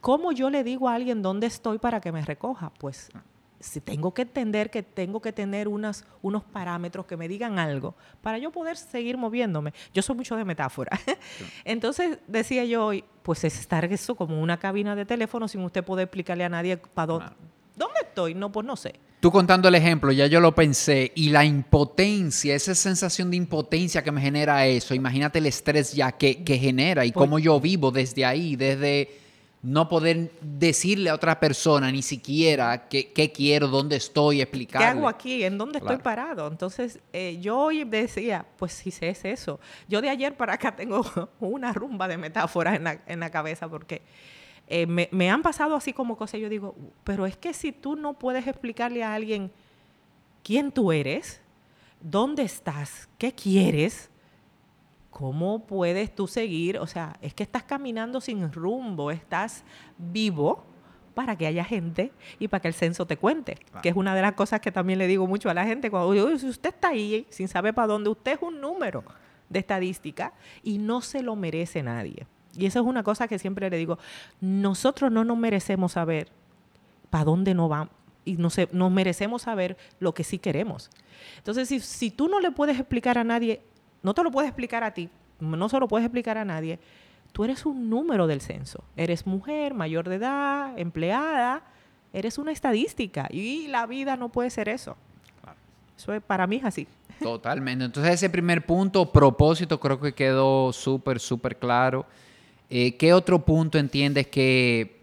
¿cómo 0.00 0.32
yo 0.32 0.50
le 0.50 0.64
digo 0.64 0.88
a 0.88 0.94
alguien 0.94 1.22
dónde 1.22 1.46
estoy 1.46 1.78
para 1.78 2.00
que 2.00 2.10
me 2.10 2.22
recoja? 2.22 2.72
Pues 2.80 3.12
si 3.60 3.80
tengo 3.80 4.12
que 4.12 4.22
entender 4.22 4.70
que 4.70 4.82
tengo 4.82 5.20
que 5.20 5.32
tener 5.32 5.68
unas, 5.68 6.04
unos 6.22 6.44
parámetros 6.44 7.06
que 7.06 7.16
me 7.16 7.28
digan 7.28 7.58
algo 7.58 7.94
para 8.20 8.38
yo 8.38 8.50
poder 8.50 8.76
seguir 8.76 9.16
moviéndome. 9.16 9.72
Yo 9.92 10.02
soy 10.02 10.16
mucho 10.16 10.36
de 10.36 10.44
metáfora. 10.44 10.98
Entonces 11.64 12.18
decía 12.26 12.64
yo 12.64 12.86
hoy, 12.86 13.04
pues 13.22 13.44
es 13.44 13.58
estar 13.58 13.84
eso 13.84 14.14
como 14.14 14.40
una 14.40 14.58
cabina 14.58 14.94
de 14.94 15.04
teléfono 15.04 15.48
sin 15.48 15.62
usted 15.62 15.84
poder 15.84 16.04
explicarle 16.04 16.44
a 16.44 16.48
nadie 16.48 16.76
para 16.76 17.06
dónde, 17.06 17.26
dónde 17.74 18.00
estoy. 18.02 18.34
No, 18.34 18.52
pues 18.52 18.66
no 18.66 18.76
sé. 18.76 18.94
Tú 19.20 19.32
contando 19.32 19.68
el 19.68 19.74
ejemplo, 19.74 20.12
ya 20.12 20.26
yo 20.26 20.40
lo 20.40 20.54
pensé, 20.54 21.10
y 21.14 21.30
la 21.30 21.44
impotencia, 21.44 22.54
esa 22.54 22.74
sensación 22.74 23.30
de 23.30 23.38
impotencia 23.38 24.04
que 24.04 24.12
me 24.12 24.20
genera 24.20 24.66
eso, 24.66 24.94
imagínate 24.94 25.38
el 25.38 25.46
estrés 25.46 25.94
ya 25.94 26.12
que, 26.12 26.44
que 26.44 26.58
genera 26.58 27.04
y 27.06 27.12
pues 27.12 27.24
cómo 27.24 27.38
yo 27.38 27.58
vivo 27.58 27.90
desde 27.90 28.26
ahí, 28.26 28.56
desde 28.56 29.25
no 29.62 29.88
poder 29.88 30.30
decirle 30.40 31.10
a 31.10 31.14
otra 31.14 31.40
persona 31.40 31.90
ni 31.90 32.02
siquiera 32.02 32.88
qué, 32.88 33.32
quiero, 33.34 33.68
dónde 33.68 33.96
estoy, 33.96 34.40
explicar. 34.40 34.80
¿Qué 34.80 34.86
hago 34.86 35.08
aquí? 35.08 35.44
¿En 35.44 35.58
dónde 35.58 35.78
estoy 35.78 35.96
parado? 35.96 36.46
Entonces, 36.46 37.00
eh, 37.12 37.38
yo 37.40 37.58
hoy 37.58 37.84
decía, 37.84 38.46
pues 38.58 38.72
si 38.72 38.90
sé 38.90 39.08
es 39.08 39.24
eso. 39.24 39.58
Yo 39.88 40.00
de 40.00 40.10
ayer 40.10 40.36
para 40.36 40.54
acá 40.54 40.76
tengo 40.76 41.04
una 41.40 41.72
rumba 41.72 42.06
de 42.06 42.16
metáforas 42.16 42.80
en 43.06 43.20
la, 43.20 43.30
cabeza 43.30 43.68
porque 43.68 44.02
eh, 44.68 44.86
me, 44.86 45.08
me, 45.10 45.30
han 45.30 45.42
pasado 45.42 45.74
así 45.74 45.92
como 45.92 46.16
cosas. 46.16 46.40
Yo 46.40 46.48
digo, 46.48 46.76
pero 47.02 47.26
es 47.26 47.36
que 47.36 47.52
si 47.52 47.72
tú 47.72 47.96
no 47.96 48.14
puedes 48.14 48.46
explicarle 48.46 49.02
a 49.02 49.14
alguien 49.14 49.50
quién 50.44 50.70
tú 50.70 50.92
eres, 50.92 51.40
dónde 52.00 52.44
estás, 52.44 53.08
qué 53.18 53.32
quieres, 53.32 54.10
¿cómo 55.16 55.60
puedes 55.60 56.14
tú 56.14 56.26
seguir? 56.26 56.78
O 56.78 56.86
sea, 56.86 57.16
es 57.22 57.32
que 57.32 57.42
estás 57.42 57.62
caminando 57.62 58.20
sin 58.20 58.52
rumbo, 58.52 59.10
estás 59.10 59.64
vivo 59.96 60.62
para 61.14 61.36
que 61.36 61.46
haya 61.46 61.64
gente 61.64 62.12
y 62.38 62.48
para 62.48 62.60
que 62.60 62.68
el 62.68 62.74
censo 62.74 63.06
te 63.06 63.16
cuente, 63.16 63.56
que 63.80 63.88
es 63.88 63.96
una 63.96 64.14
de 64.14 64.20
las 64.20 64.34
cosas 64.34 64.60
que 64.60 64.70
también 64.70 64.98
le 64.98 65.06
digo 65.06 65.26
mucho 65.26 65.48
a 65.48 65.54
la 65.54 65.64
gente 65.64 65.90
cuando 65.90 66.12
digo, 66.12 66.38
si 66.38 66.46
usted 66.46 66.68
está 66.68 66.88
ahí 66.88 67.26
sin 67.30 67.48
saber 67.48 67.72
para 67.72 67.86
dónde, 67.86 68.10
usted 68.10 68.32
es 68.32 68.42
un 68.42 68.60
número 68.60 69.04
de 69.48 69.58
estadística 69.60 70.34
y 70.62 70.76
no 70.76 71.00
se 71.00 71.22
lo 71.22 71.34
merece 71.34 71.82
nadie. 71.82 72.26
Y 72.54 72.66
eso 72.66 72.80
es 72.80 72.84
una 72.84 73.02
cosa 73.02 73.26
que 73.26 73.38
siempre 73.38 73.70
le 73.70 73.78
digo, 73.78 73.98
nosotros 74.42 75.10
no 75.10 75.24
nos 75.24 75.38
merecemos 75.38 75.92
saber 75.92 76.28
para 77.08 77.24
dónde 77.24 77.54
no 77.54 77.70
vamos 77.70 77.94
y 78.26 78.36
nos, 78.36 78.58
nos 78.70 78.92
merecemos 78.92 79.40
saber 79.40 79.78
lo 79.98 80.12
que 80.12 80.24
sí 80.24 80.38
queremos. 80.38 80.90
Entonces, 81.38 81.68
si, 81.68 81.80
si 81.80 82.10
tú 82.10 82.28
no 82.28 82.38
le 82.38 82.50
puedes 82.50 82.78
explicar 82.78 83.16
a 83.16 83.24
nadie 83.24 83.62
no 84.02 84.14
te 84.14 84.22
lo 84.22 84.30
puedes 84.30 84.48
explicar 84.48 84.84
a 84.84 84.92
ti, 84.92 85.08
no 85.40 85.68
se 85.68 85.78
lo 85.78 85.88
puedes 85.88 86.04
explicar 86.04 86.38
a 86.38 86.44
nadie. 86.44 86.78
Tú 87.32 87.44
eres 87.44 87.66
un 87.66 87.90
número 87.90 88.26
del 88.26 88.40
censo. 88.40 88.82
Eres 88.96 89.26
mujer, 89.26 89.74
mayor 89.74 90.08
de 90.08 90.14
edad, 90.14 90.78
empleada, 90.78 91.62
eres 92.12 92.38
una 92.38 92.52
estadística 92.52 93.28
y 93.30 93.66
la 93.68 93.86
vida 93.86 94.16
no 94.16 94.30
puede 94.30 94.48
ser 94.50 94.68
eso. 94.68 94.96
Eso 95.96 96.14
es, 96.14 96.22
para 96.22 96.46
mí 96.46 96.56
es 96.56 96.64
así. 96.64 96.86
Totalmente. 97.20 97.84
Entonces 97.84 98.14
ese 98.14 98.30
primer 98.30 98.64
punto, 98.64 99.10
propósito, 99.10 99.78
creo 99.80 100.00
que 100.00 100.14
quedó 100.14 100.72
súper, 100.72 101.20
súper 101.20 101.58
claro. 101.58 102.06
Eh, 102.70 102.96
¿Qué 102.96 103.12
otro 103.12 103.44
punto 103.44 103.78
entiendes 103.78 104.26
que 104.28 104.96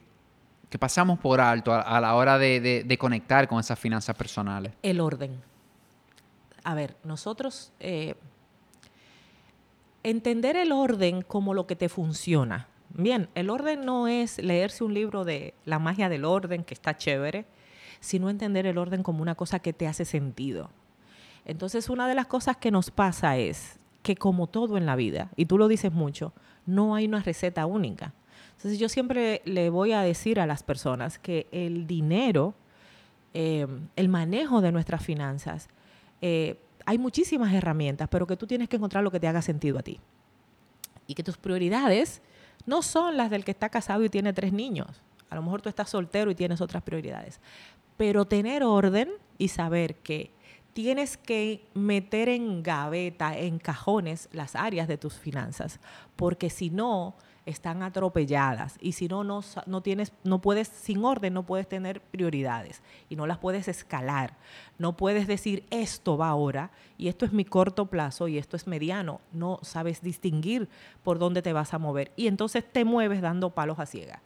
que 0.73 0.79
pasamos 0.79 1.19
por 1.19 1.39
alto 1.39 1.71
a, 1.71 2.01
la 2.01 2.15
hora 2.15 2.39
de, 2.39 2.97
conectar 2.99 3.47
con 3.47 3.59
esas 3.59 3.77
finanzas 3.77 4.15
personales? 4.15 4.73
El 4.81 5.01
orden. 5.01 5.39
A 6.63 6.73
ver, 6.73 6.97
nosotros 7.03 7.71
eh, 7.79 8.15
entender 10.03 10.55
el 10.55 10.71
orden 10.71 11.21
como 11.21 11.53
lo 11.53 11.65
que 11.65 11.75
te 11.75 11.89
funciona. 11.89 12.67
Bien, 12.89 13.29
el 13.33 13.49
orden 13.49 13.85
no 13.85 14.07
es 14.07 14.37
leerse 14.37 14.83
un 14.83 14.93
libro 14.93 15.23
de 15.23 15.55
la 15.65 15.79
magia 15.79 16.09
del 16.09 16.25
orden, 16.25 16.63
que 16.63 16.73
está 16.73 16.95
chévere, 16.95 17.45
sino 17.99 18.29
entender 18.29 18.67
el 18.67 18.77
orden 18.77 19.01
como 19.01 19.21
una 19.21 19.35
cosa 19.35 19.59
que 19.59 19.73
te 19.73 19.87
hace 19.87 20.05
sentido. 20.05 20.69
Entonces, 21.45 21.89
una 21.89 22.07
de 22.07 22.15
las 22.15 22.27
cosas 22.27 22.57
que 22.57 22.69
nos 22.69 22.91
pasa 22.91 23.37
es 23.37 23.79
que 24.03 24.15
como 24.15 24.47
todo 24.47 24.77
en 24.77 24.85
la 24.85 24.95
vida, 24.95 25.31
y 25.35 25.45
tú 25.45 25.57
lo 25.57 25.67
dices 25.67 25.91
mucho, 25.91 26.33
no 26.65 26.93
hay 26.93 27.05
una 27.05 27.21
receta 27.21 27.65
única. 27.65 28.13
Entonces, 28.57 28.79
yo 28.79 28.89
siempre 28.89 29.41
le 29.45 29.69
voy 29.69 29.93
a 29.93 30.01
decir 30.01 30.39
a 30.39 30.45
las 30.45 30.63
personas 30.63 31.17
que 31.17 31.47
el 31.51 31.87
dinero, 31.87 32.53
eh, 33.33 33.67
el 33.95 34.09
manejo 34.09 34.61
de 34.61 34.71
nuestras 34.71 35.03
finanzas, 35.03 35.69
eh, 36.21 36.59
hay 36.85 36.97
muchísimas 36.97 37.53
herramientas, 37.53 38.07
pero 38.09 38.27
que 38.27 38.37
tú 38.37 38.47
tienes 38.47 38.69
que 38.69 38.77
encontrar 38.77 39.03
lo 39.03 39.11
que 39.11 39.19
te 39.19 39.27
haga 39.27 39.41
sentido 39.41 39.79
a 39.79 39.83
ti. 39.83 39.99
Y 41.07 41.15
que 41.15 41.23
tus 41.23 41.37
prioridades 41.37 42.21
no 42.65 42.81
son 42.81 43.17
las 43.17 43.29
del 43.29 43.43
que 43.43 43.51
está 43.51 43.69
casado 43.69 44.03
y 44.03 44.09
tiene 44.09 44.33
tres 44.33 44.53
niños. 44.53 45.01
A 45.29 45.35
lo 45.35 45.41
mejor 45.41 45.61
tú 45.61 45.69
estás 45.69 45.89
soltero 45.89 46.31
y 46.31 46.35
tienes 46.35 46.61
otras 46.61 46.83
prioridades. 46.83 47.39
Pero 47.97 48.25
tener 48.25 48.63
orden 48.63 49.09
y 49.37 49.49
saber 49.49 49.95
que 49.95 50.31
tienes 50.73 51.17
que 51.17 51.65
meter 51.73 52.29
en 52.29 52.63
gaveta, 52.63 53.37
en 53.37 53.59
cajones, 53.59 54.29
las 54.31 54.55
áreas 54.55 54.87
de 54.87 54.97
tus 54.97 55.13
finanzas, 55.13 55.79
porque 56.15 56.49
si 56.49 56.69
no, 56.69 57.15
están 57.45 57.83
atropelladas 57.83 58.77
y 58.79 58.93
si 58.93 59.07
no, 59.07 59.23
no, 59.23 59.41
no 59.65 59.81
tienes, 59.81 60.13
no 60.23 60.39
puedes, 60.39 60.67
sin 60.67 61.03
orden, 61.03 61.33
no 61.33 61.43
puedes 61.43 61.67
tener 61.67 62.01
prioridades 62.01 62.81
y 63.09 63.15
no 63.15 63.27
las 63.27 63.37
puedes 63.37 63.67
escalar. 63.67 64.37
No 64.77 64.95
puedes 64.95 65.27
decir 65.27 65.65
esto 65.69 66.17
va 66.17 66.29
ahora 66.29 66.71
y 66.97 67.07
esto 67.07 67.25
es 67.25 67.33
mi 67.33 67.45
corto 67.45 67.87
plazo 67.87 68.27
y 68.27 68.37
esto 68.37 68.55
es 68.55 68.67
mediano. 68.67 69.21
No 69.31 69.59
sabes 69.61 70.01
distinguir 70.01 70.69
por 71.03 71.19
dónde 71.19 71.41
te 71.41 71.53
vas 71.53 71.73
a 71.73 71.79
mover 71.79 72.11
y 72.15 72.27
entonces 72.27 72.63
te 72.71 72.85
mueves 72.85 73.21
dando 73.21 73.49
palos 73.49 73.79
a 73.79 73.85
ciegas. 73.85 74.19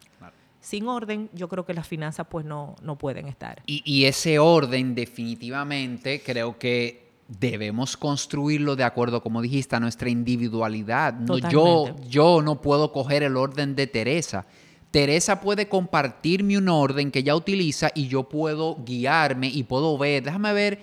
Sin 0.60 0.88
orden, 0.88 1.30
yo 1.34 1.48
creo 1.48 1.66
que 1.66 1.74
las 1.74 1.88
finanzas 1.88 2.28
pues 2.30 2.46
no, 2.46 2.76
no 2.82 2.98
pueden 2.98 3.28
estar. 3.28 3.62
Y, 3.68 3.84
y 3.86 4.06
ese 4.06 4.38
orden 4.38 4.96
definitivamente 4.96 6.22
creo 6.22 6.58
que 6.58 7.07
debemos 7.28 7.98
construirlo 7.98 8.76
de 8.76 8.84
acuerdo, 8.84 9.22
como 9.22 9.42
dijiste, 9.42 9.76
a 9.76 9.80
nuestra 9.80 10.10
individualidad. 10.10 11.16
yo, 11.50 11.96
yo 12.08 12.42
no 12.42 12.62
puedo 12.62 12.92
coger 12.92 13.24
el 13.24 13.36
orden 13.36 13.76
de 13.76 13.88
Teresa. 13.88 14.46
Teresa 14.92 15.42
puede 15.42 15.68
compartirme 15.68 16.58
un 16.58 16.70
orden 16.70 17.12
que 17.12 17.20
ella 17.20 17.36
utiliza 17.36 17.90
y 17.94 18.08
yo 18.08 18.24
puedo 18.24 18.78
guiarme 18.86 19.48
y 19.48 19.64
puedo 19.64 19.98
ver, 19.98 20.24
déjame 20.24 20.54
ver 20.54 20.80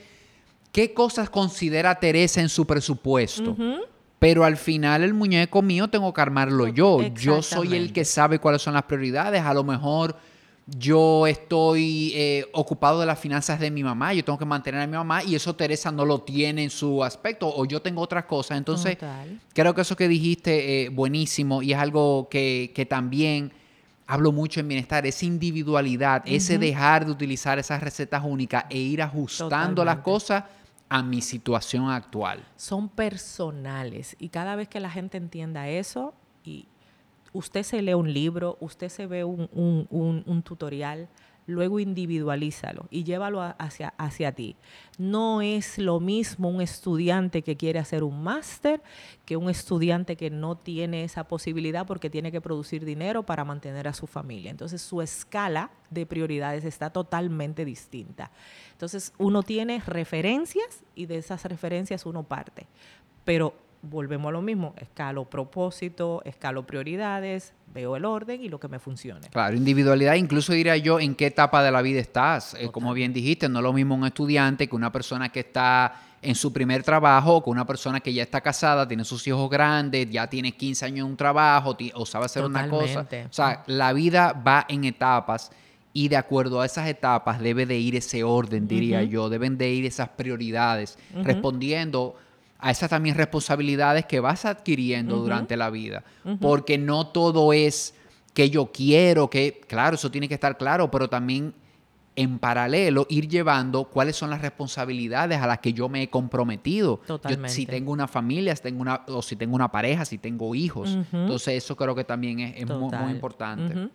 qué 0.73 0.93
cosas 0.93 1.31
considera 1.31 1.99
Teresa 1.99 2.41
en 2.41 2.49
su 2.49 2.67
presupuesto. 2.67 3.57
Pero 4.19 4.45
al 4.45 4.57
final 4.57 5.03
el 5.03 5.15
muñeco 5.15 5.63
mío 5.63 5.89
tengo 5.89 6.13
que 6.13 6.21
armarlo 6.21 6.69
yo. 6.69 7.03
Yo 7.15 7.43
soy 7.43 7.75
el 7.75 7.93
que 7.93 8.05
sabe 8.05 8.39
cuáles 8.39 8.63
son 8.63 8.75
las 8.75 8.85
prioridades. 8.85 9.43
A 9.43 9.53
lo 9.53 9.65
mejor 9.65 10.17
yo 10.67 11.27
estoy 11.27 12.13
eh, 12.15 12.47
ocupado 12.53 13.01
de 13.01 13.07
las 13.07 13.19
finanzas 13.19 13.61
de 13.61 13.71
mi 13.71 13.85
mamá, 13.85 14.15
yo 14.15 14.25
tengo 14.25 14.39
que 14.39 14.47
mantener 14.47 14.81
a 14.81 14.87
mi 14.87 14.97
mamá 14.97 15.23
y 15.23 15.35
eso 15.35 15.55
Teresa 15.55 15.93
no 15.93 16.05
lo 16.05 16.23
tiene 16.23 16.65
en 16.65 16.71
su 16.71 17.05
aspecto 17.05 17.53
o 17.55 17.67
yo 17.67 17.83
tengo 17.83 18.01
otras 18.01 18.25
cosas. 18.25 18.57
Entonces, 18.57 18.97
creo 19.53 19.75
que 19.75 19.81
eso 19.83 19.95
que 19.97 20.09
dijiste 20.09 20.85
eh, 20.85 20.89
buenísimo 20.89 21.63
y 21.63 21.73
es 21.73 21.79
algo 21.79 22.29
que, 22.31 22.87
también 22.89 23.53
hablo 24.07 24.33
mucho 24.33 24.61
en 24.61 24.69
bienestar, 24.69 25.07
esa 25.07 25.25
individualidad, 25.25 26.23
ese 26.27 26.59
dejar 26.59 27.05
de 27.05 27.13
utilizar 27.13 27.59
esas 27.59 27.83
recetas 27.83 28.23
únicas 28.25 28.65
e 28.71 28.79
ir 28.79 29.03
ajustando 29.03 29.85
las 29.85 29.99
cosas 29.99 30.45
a 30.89 31.03
mi 31.03 31.21
situación 31.21 31.91
actual. 31.91 32.45
Son 32.57 32.89
personales 32.89 34.17
y 34.19 34.29
cada 34.29 34.57
vez 34.57 34.69
que 34.69 34.81
la 34.81 34.91
gente 34.91 35.17
entienda 35.17 35.69
eso 35.69 36.15
y 36.45 36.69
usted 37.35 37.65
se 37.65 37.83
lee 37.83 37.95
un 37.95 38.11
libro, 38.11 38.57
usted 38.61 38.89
se 38.89 39.07
ve 39.07 39.25
un, 39.25 40.43
tutorial, 40.45 41.09
luego 41.47 41.79
individualízalo 41.81 42.87
y 42.91 43.05
llévalo 43.05 43.43
hacia, 43.59 43.93
hacia 43.99 44.33
ti. 44.33 44.57
No 44.99 45.43
es 45.43 45.77
lo 45.77 46.01
mismo 46.01 46.49
un 46.49 46.63
estudiante 46.63 47.43
que 47.43 47.57
quiere 47.57 47.81
hacer 47.81 48.03
un 48.03 48.23
máster 48.23 48.81
que 49.27 49.37
un 49.37 49.51
estudiante 49.51 50.17
que 50.17 50.31
no 50.31 50.57
tiene 50.57 51.05
esa 51.05 51.25
posibilidad 51.25 51.87
porque 51.87 52.09
tiene 52.09 52.33
que 52.33 52.41
producir 52.41 52.85
dinero 52.85 53.25
para 53.25 53.45
mantener 53.45 53.89
a 53.89 53.95
su 53.95 54.07
familia. 54.07 54.51
Entonces 54.51 54.81
su 54.81 55.03
escala 55.03 55.71
de 55.91 56.07
prioridades 56.07 56.65
está 56.65 56.91
totalmente 56.91 57.65
distinta. 57.65 58.31
Entonces 58.73 59.13
uno 59.19 59.43
tiene 59.43 59.83
referencias 59.85 60.85
y 60.95 61.07
de 61.07 61.19
esas 61.19 61.45
referencias 61.45 62.07
uno 62.07 62.23
parte. 62.23 62.69
Pero 63.25 63.55
volvemos 63.89 64.29
a 64.29 64.33
lo 64.33 64.43
mismo, 64.43 64.75
escalo 64.77 65.25
propósito, 65.25 66.23
escalo 66.25 66.67
prioridades, 66.67 67.53
veo 67.73 67.97
el 67.97 68.05
orden 68.05 68.43
y 68.43 68.49
lo 68.49 68.59
que 68.59 68.69
me 68.69 68.79
funcione. 68.79 69.29
Claro, 69.29 69.57
individualidad, 69.57 70.15
incluso 70.15 70.53
diría 70.53 70.77
yo 70.77 71.01
en 71.01 71.15
qué 71.15 71.27
etapa 71.27 71.63
de 71.63 71.71
la 71.71 71.83
vida 71.83 72.01
estás. 72.01 72.55
Eh, 72.55 72.71
como 72.71 72.93
bien 72.95 73.13
dijiste, 73.13 73.49
no 73.49 73.59
es 73.59 73.63
lo 73.63 73.73
mismo 73.73 73.95
un 73.95 74.07
estudiante 74.07 74.69
que 74.69 74.77
una 74.77 74.93
persona 74.93 75.31
que 75.31 75.41
está 75.41 75.95
en 76.23 76.35
su 76.35 76.53
primer 76.53 76.83
trabajo, 76.83 77.43
que 77.43 77.51
una 77.51 77.67
persona 77.67 78.01
que 78.01 78.13
ya 78.13 78.23
está 78.23 78.41
casada, 78.41 78.89
tiene 78.89 79.05
sus 79.05 79.27
hijos 79.27 79.51
grandes, 79.51 80.09
ya 80.11 80.29
tiene 80.29 80.53
15 80.53 80.87
años 80.87 81.05
en 81.05 81.11
un 81.13 81.17
trabajo 81.17 81.77
o 81.95 82.07
sabe 82.07 82.25
hacer 82.25 82.45
una 82.45 82.69
cosa. 82.69 83.07
O 83.11 83.33
sea, 83.33 83.63
la 83.67 83.93
vida 83.93 84.33
va 84.33 84.65
en 84.69 84.85
etapas 84.85 85.51
y 85.93 86.09
de 86.09 86.17
acuerdo 86.17 86.61
a 86.61 86.67
esas 86.67 86.89
etapas 86.89 87.41
debe 87.41 87.67
de 87.67 87.79
ir 87.79 87.95
ese 87.95 88.25
orden, 88.25 88.67
diría 88.67 89.03
yo, 89.03 89.29
deben 89.29 89.57
de 89.59 89.71
ir 89.71 89.85
esas 89.85 90.09
prioridades, 90.09 90.99
respondiendo 91.23 92.17
a 92.65 92.71
esas 92.71 92.89
también 92.89 93.15
responsabilidades 93.15 94.07
que 94.07 94.21
vas 94.21 94.47
adquiriendo 94.47 95.19
durante 95.19 95.55
la 95.55 95.69
vida. 95.69 96.03
Porque 96.41 96.79
no 96.79 97.09
todo 97.09 97.53
es 97.53 97.95
que 98.33 98.49
yo 98.49 98.73
quiero, 98.73 99.29
que, 99.29 99.61
claro, 99.69 99.97
eso 99.97 100.11
tiene 100.11 100.29
que 100.29 100.35
estar 100.35 100.57
claro, 100.57 100.91
pero 100.91 101.11
también 101.11 101.53
en 102.17 102.39
paralelo 102.39 103.07
ir 103.11 103.29
llevando 103.29 103.85
cuáles 103.85 104.17
son 104.17 104.31
las 104.31 104.41
responsabilidades 104.41 105.43
a 105.43 105.47
las 105.47 105.59
que 105.59 105.75
yo 105.75 105.91
me 105.91 106.05
he 106.05 106.09
comprometido. 106.09 107.03
Totalmente. 107.07 107.51
si 107.51 107.67
tengo 107.67 107.93
una 107.93 108.09
familia, 108.09 108.57
si 108.57 108.63
tengo 108.63 108.81
una, 108.81 109.03
o 109.09 109.21
si 109.21 109.37
tengo 109.37 109.55
una 109.55 109.71
pareja, 109.71 110.07
si 110.07 110.17
tengo 110.17 110.55
hijos. 110.55 110.97
Entonces 111.13 111.63
eso 111.63 111.77
creo 111.77 111.95
que 111.95 112.05
también 112.05 112.41
es, 112.41 112.67
muy, 112.67 113.13
importante. 113.13 113.91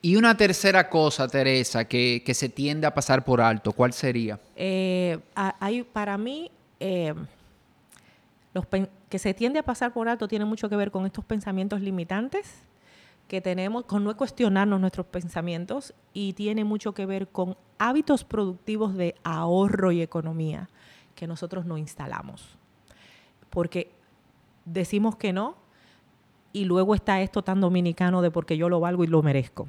Y 0.00 0.16
una 0.16 0.34
tercera 0.38 0.88
cosa, 0.88 1.28
Teresa, 1.28 1.84
que, 1.84 2.22
se 2.32 2.48
tiende 2.48 2.86
a 2.86 2.94
pasar 2.94 3.22
por 3.26 3.42
alto, 3.42 3.72
¿cuál 3.72 3.92
sería? 3.92 4.40
Eh, 4.56 5.18
hay, 5.34 5.82
para 5.82 6.16
mí, 6.16 6.50
eh, 6.80 7.12
que 9.08 9.18
se 9.18 9.34
tiende 9.34 9.58
a 9.58 9.62
pasar 9.62 9.92
por 9.92 10.08
alto 10.08 10.28
tiene 10.28 10.44
mucho 10.44 10.68
que 10.68 10.76
ver 10.76 10.90
con 10.90 11.06
estos 11.06 11.24
pensamientos 11.24 11.80
limitantes 11.80 12.64
que 13.28 13.40
tenemos, 13.40 13.84
con 13.84 14.04
no 14.04 14.14
cuestionarnos 14.16 14.78
nuestros 14.80 15.06
pensamientos 15.06 15.94
y 16.12 16.34
tiene 16.34 16.64
mucho 16.64 16.92
que 16.92 17.06
ver 17.06 17.28
con 17.28 17.56
hábitos 17.78 18.24
productivos 18.24 18.94
de 18.94 19.14
ahorro 19.24 19.90
y 19.90 20.02
economía 20.02 20.68
que 21.14 21.26
nosotros 21.26 21.64
no 21.64 21.78
instalamos. 21.78 22.58
Porque 23.48 23.90
decimos 24.64 25.16
que 25.16 25.32
no 25.32 25.56
y 26.52 26.66
luego 26.66 26.94
está 26.94 27.22
esto 27.22 27.42
tan 27.42 27.60
dominicano 27.60 28.20
de 28.20 28.30
porque 28.30 28.58
yo 28.58 28.68
lo 28.68 28.80
valgo 28.80 29.04
y 29.04 29.06
lo 29.06 29.22
merezco. 29.22 29.68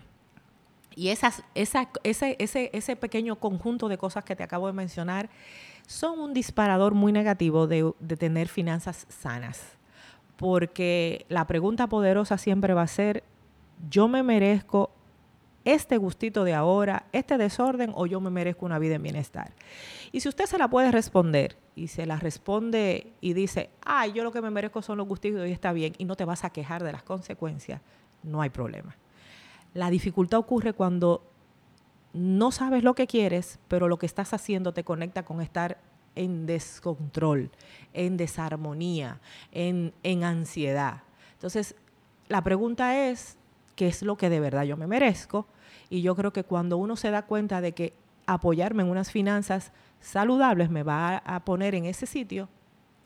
Y 0.95 1.09
esas, 1.09 1.43
esa, 1.55 1.89
ese, 2.03 2.35
ese, 2.39 2.69
ese 2.73 2.95
pequeño 2.95 3.37
conjunto 3.37 3.87
de 3.87 3.97
cosas 3.97 4.23
que 4.25 4.35
te 4.35 4.43
acabo 4.43 4.67
de 4.67 4.73
mencionar 4.73 5.29
son 5.87 6.19
un 6.19 6.33
disparador 6.33 6.93
muy 6.93 7.11
negativo 7.11 7.67
de, 7.67 7.93
tener 8.17 8.47
finanzas 8.47 9.05
sanas. 9.09 9.61
Porque 10.37 11.25
la 11.29 11.45
pregunta 11.45 11.87
poderosa 11.87 12.37
siempre 12.37 12.73
va 12.73 12.81
a 12.81 12.87
ser, 12.87 13.23
¿yo 13.89 14.07
me 14.07 14.23
merezco 14.23 14.89
este 15.63 15.97
gustito 15.97 16.43
de 16.43 16.53
ahora, 16.53 17.05
este 17.11 17.37
desorden 17.37 17.91
o 17.95 18.05
yo 18.05 18.19
me 18.19 18.29
merezco 18.29 18.65
una 18.65 18.79
vida 18.79 18.95
en 18.95 19.03
bienestar? 19.03 19.53
Y 20.11 20.19
si 20.21 20.29
usted 20.29 20.45
se 20.45 20.57
la 20.57 20.67
puede 20.67 20.91
responder 20.91 21.57
y 21.75 21.87
se 21.87 22.05
la 22.05 22.17
responde 22.17 23.13
y 23.21 23.33
dice, 23.33 23.69
ay, 23.85 24.13
yo 24.13 24.23
lo 24.23 24.31
que 24.31 24.41
me 24.41 24.49
merezco 24.49 24.81
son 24.81 24.97
los 24.97 25.07
gustitos 25.07 25.47
y 25.47 25.51
está 25.51 25.71
bien 25.71 25.93
y 25.97 26.05
no 26.05 26.15
te 26.15 26.25
vas 26.25 26.43
a 26.43 26.49
quejar 26.49 26.83
de 26.83 26.91
las 26.91 27.03
consecuencias, 27.03 27.81
no 28.23 28.41
hay 28.41 28.49
problema. 28.49 28.95
La 29.73 29.89
dificultad 29.89 30.39
ocurre 30.39 30.73
cuando 30.73 31.23
no 32.13 32.51
sabes 32.51 32.83
lo 32.83 32.93
que 32.93 33.07
quieres, 33.07 33.59
pero 33.67 33.87
lo 33.87 33.97
que 33.97 34.05
estás 34.05 34.33
haciendo 34.33 34.73
te 34.73 34.83
conecta 34.83 35.23
con 35.23 35.41
estar 35.41 35.79
en 36.15 36.45
descontrol, 36.45 37.49
en 37.93 38.17
desarmonía, 38.17 39.19
en, 39.51 39.93
ansiedad. 40.23 41.01
Entonces, 41.33 41.75
la 42.29 42.43
pregunta 42.43 43.07
es, 43.09 43.37
¿qué 43.75 43.87
es 43.87 44.03
lo 44.03 44.15
que 44.15 44.29
de 44.29 44.39
verdad 44.39 44.63
yo 44.63 44.77
me 44.77 44.87
merezco? 44.87 45.47
Y 45.89 46.01
yo 46.01 46.15
creo 46.15 46.31
que 46.31 46.43
cuando 46.43 46.77
uno 46.77 46.95
se 46.95 47.09
da 47.09 47.23
cuenta 47.23 47.61
de 47.61 47.71
que 47.73 47.93
apoyarme 48.27 48.83
en 48.83 48.89
unas 48.89 49.11
finanzas 49.11 49.71
saludables 49.99 50.69
me 50.69 50.83
va 50.83 51.17
a, 51.17 51.43
poner 51.43 51.73
en 51.73 51.85
ese 51.85 52.05
sitio, 52.05 52.47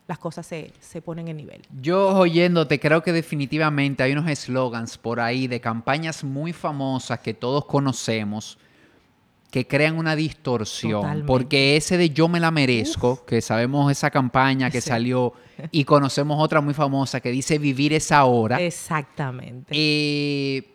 las 0.06 0.18
cosas 0.18 0.46
se, 0.46 0.72
se 0.80 1.02
ponen 1.02 1.28
en 1.28 1.38
nivel. 1.38 1.62
Yo 1.80 2.08
oyéndote, 2.14 2.78
creo 2.78 3.02
que 3.02 3.12
definitivamente 3.12 4.02
hay 4.02 4.12
unos 4.12 4.28
eslogans 4.28 4.98
por 4.98 5.18
ahí 5.18 5.48
de 5.48 5.60
campañas 5.60 6.24
muy 6.24 6.52
famosas 6.52 7.20
que 7.20 7.34
todos 7.34 7.64
conocemos 7.64 8.58
que 9.50 9.66
crean 9.66 9.96
una 9.96 10.14
distorsión. 10.14 11.24
Porque 11.26 11.76
ese 11.76 11.96
de 11.96 12.10
yo 12.10 12.28
me 12.28 12.40
la 12.40 12.50
merezco, 12.50 13.24
que 13.24 13.40
sabemos 13.40 13.90
esa 13.90 14.10
campaña 14.10 14.70
que 14.70 14.80
salió 14.80 15.32
y 15.70 15.84
conocemos 15.84 16.42
otra 16.42 16.60
muy 16.60 16.74
famosa 16.74 17.20
que 17.20 17.30
dice 17.30 17.58
vivir 17.58 17.92
esa 17.92 18.24
hora. 18.24 18.60
Exactamente. 18.60 19.66
Eh, 19.70 20.74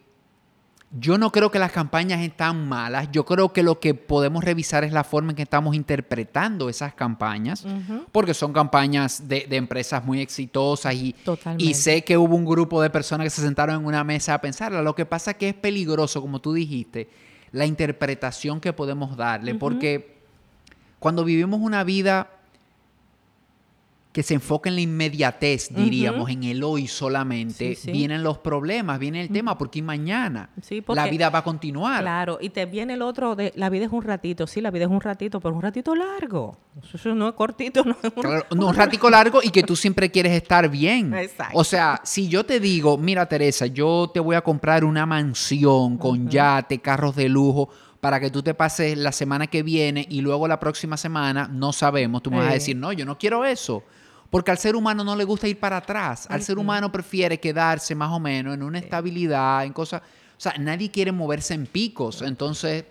yo 0.95 1.17
no 1.17 1.31
creo 1.31 1.49
que 1.49 1.57
las 1.57 1.71
campañas 1.71 2.21
están 2.21 2.67
malas. 2.67 3.09
Yo 3.11 3.25
creo 3.25 3.51
que 3.51 3.63
lo 3.63 3.79
que 3.79 3.95
podemos 3.95 4.43
revisar 4.43 4.83
es 4.83 4.93
la 4.93 5.03
forma 5.03 5.31
en 5.31 5.35
que 5.35 5.41
estamos 5.41 5.75
interpretando 5.75 6.69
esas 6.69 6.93
campañas, 6.93 7.65
porque 8.11 8.35
son 8.35 8.53
campañas 8.53 9.27
de, 9.27 9.47
empresas 9.49 10.05
muy 10.05 10.21
exitosas 10.21 10.93
y, 10.93 11.15
y, 11.57 11.73
sé 11.73 12.03
que 12.03 12.15
hubo 12.15 12.35
un 12.35 12.45
grupo 12.45 12.79
de 12.79 12.91
personas 12.91 13.25
que 13.25 13.31
se 13.31 13.41
sentaron 13.41 13.81
en 13.81 13.85
una 13.87 14.03
mesa 14.03 14.35
a 14.35 14.41
pensarla. 14.41 14.83
Lo 14.83 14.93
que 14.93 15.07
pasa 15.07 15.31
es 15.31 15.37
que 15.37 15.49
es 15.49 15.55
peligroso, 15.55 16.21
como 16.21 16.39
tú 16.39 16.53
dijiste, 16.53 17.09
la 17.53 17.65
interpretación 17.65 18.59
que 18.59 18.73
podemos 18.73 19.15
darle, 19.15 19.55
porque 19.55 20.17
cuando 20.99 21.23
vivimos 21.23 21.61
una 21.61 21.83
vida 21.85 22.29
que 24.13 24.21
se 24.21 24.35
enfoca 24.35 24.69
en 24.69 24.75
la 24.75 24.81
inmediatez, 24.81 25.69
diríamos, 25.73 26.29
en 26.29 26.43
el 26.43 26.63
hoy 26.63 26.85
solamente, 26.85 27.75
vienen 27.85 28.21
los 28.21 28.37
problemas, 28.37 28.99
viene 28.99 29.21
el 29.21 29.29
tema, 29.29 29.57
porque 29.57 29.81
mañana 29.81 30.51
la 30.89 31.07
vida 31.07 31.31
va 31.31 31.39
a 31.39 31.43
continuar. 31.43 32.01
Claro, 32.01 32.37
y 32.39 32.49
te 32.49 32.67
viene 32.67 32.93
el 32.93 33.01
otro 33.01 33.35
de 33.35 33.51
la 33.55 33.69
vida 33.69 33.85
es 33.85 33.91
un 33.91 34.03
ratito, 34.03 34.45
sí, 34.45 34.61
la 34.61 34.69
vida 34.69 34.85
es 34.85 34.91
un 34.91 35.01
ratito, 35.01 35.39
pero 35.39 35.55
un 35.55 35.63
ratito 35.63 35.95
largo. 35.95 36.55
Eso 36.93 37.15
no 37.15 37.27
es 37.27 37.33
cortito, 37.33 37.83
no 37.83 37.97
es 38.03 38.11
un, 38.15 38.21
claro, 38.21 38.45
no, 38.55 38.67
un 38.67 38.75
ratito 38.75 39.09
largo 39.09 39.39
y 39.41 39.49
que 39.49 39.63
tú 39.63 39.75
siempre 39.75 40.11
quieres 40.11 40.33
estar 40.33 40.69
bien. 40.69 41.11
Exacto. 41.15 41.57
O 41.57 41.63
sea, 41.63 41.99
si 42.03 42.27
yo 42.27 42.45
te 42.45 42.59
digo, 42.59 42.99
mira 42.99 43.25
Teresa, 43.25 43.65
yo 43.65 44.11
te 44.13 44.19
voy 44.19 44.35
a 44.35 44.41
comprar 44.41 44.85
una 44.85 45.07
mansión 45.07 45.97
con 45.97 46.29
yate, 46.29 46.77
carros 46.81 47.15
de 47.15 47.29
lujo, 47.29 47.69
para 47.99 48.19
que 48.19 48.29
tú 48.29 48.43
te 48.43 48.53
pases 48.53 48.95
la 48.95 49.11
semana 49.11 49.47
que 49.47 49.63
viene 49.63 50.05
y 50.07 50.21
luego 50.21 50.47
la 50.47 50.59
próxima 50.59 50.97
semana 50.97 51.49
no 51.51 51.73
sabemos, 51.73 52.21
tú 52.21 52.29
me 52.29 52.37
vas 52.37 52.49
a 52.51 52.53
decir, 52.53 52.75
no, 52.75 52.91
yo 52.91 53.05
no 53.05 53.17
quiero 53.17 53.43
eso. 53.43 53.83
Porque 54.33 54.49
al 54.49 54.57
ser 54.57 54.75
humano 54.75 55.03
no 55.03 55.15
le 55.15 55.25
gusta 55.25 55.47
ir 55.47 55.59
para 55.59 55.77
atrás. 55.77 56.25
Al 56.27 56.41
ser 56.41 56.57
humano 56.57 56.91
prefiere 56.91 57.39
quedarse 57.39 57.93
más 57.93 58.09
o 58.11 58.19
menos 58.19 58.55
en 58.55 58.63
una 58.63 58.79
estabilidad, 58.79 59.63
en 59.63 59.71
cosas. 59.73 60.01
O 60.01 60.41
sea, 60.41 60.55
nadie 60.57 60.89
quiere 60.89 61.11
moverse 61.11 61.53
en 61.53 61.67
picos. 61.67 62.23
Entonces, 62.23 62.83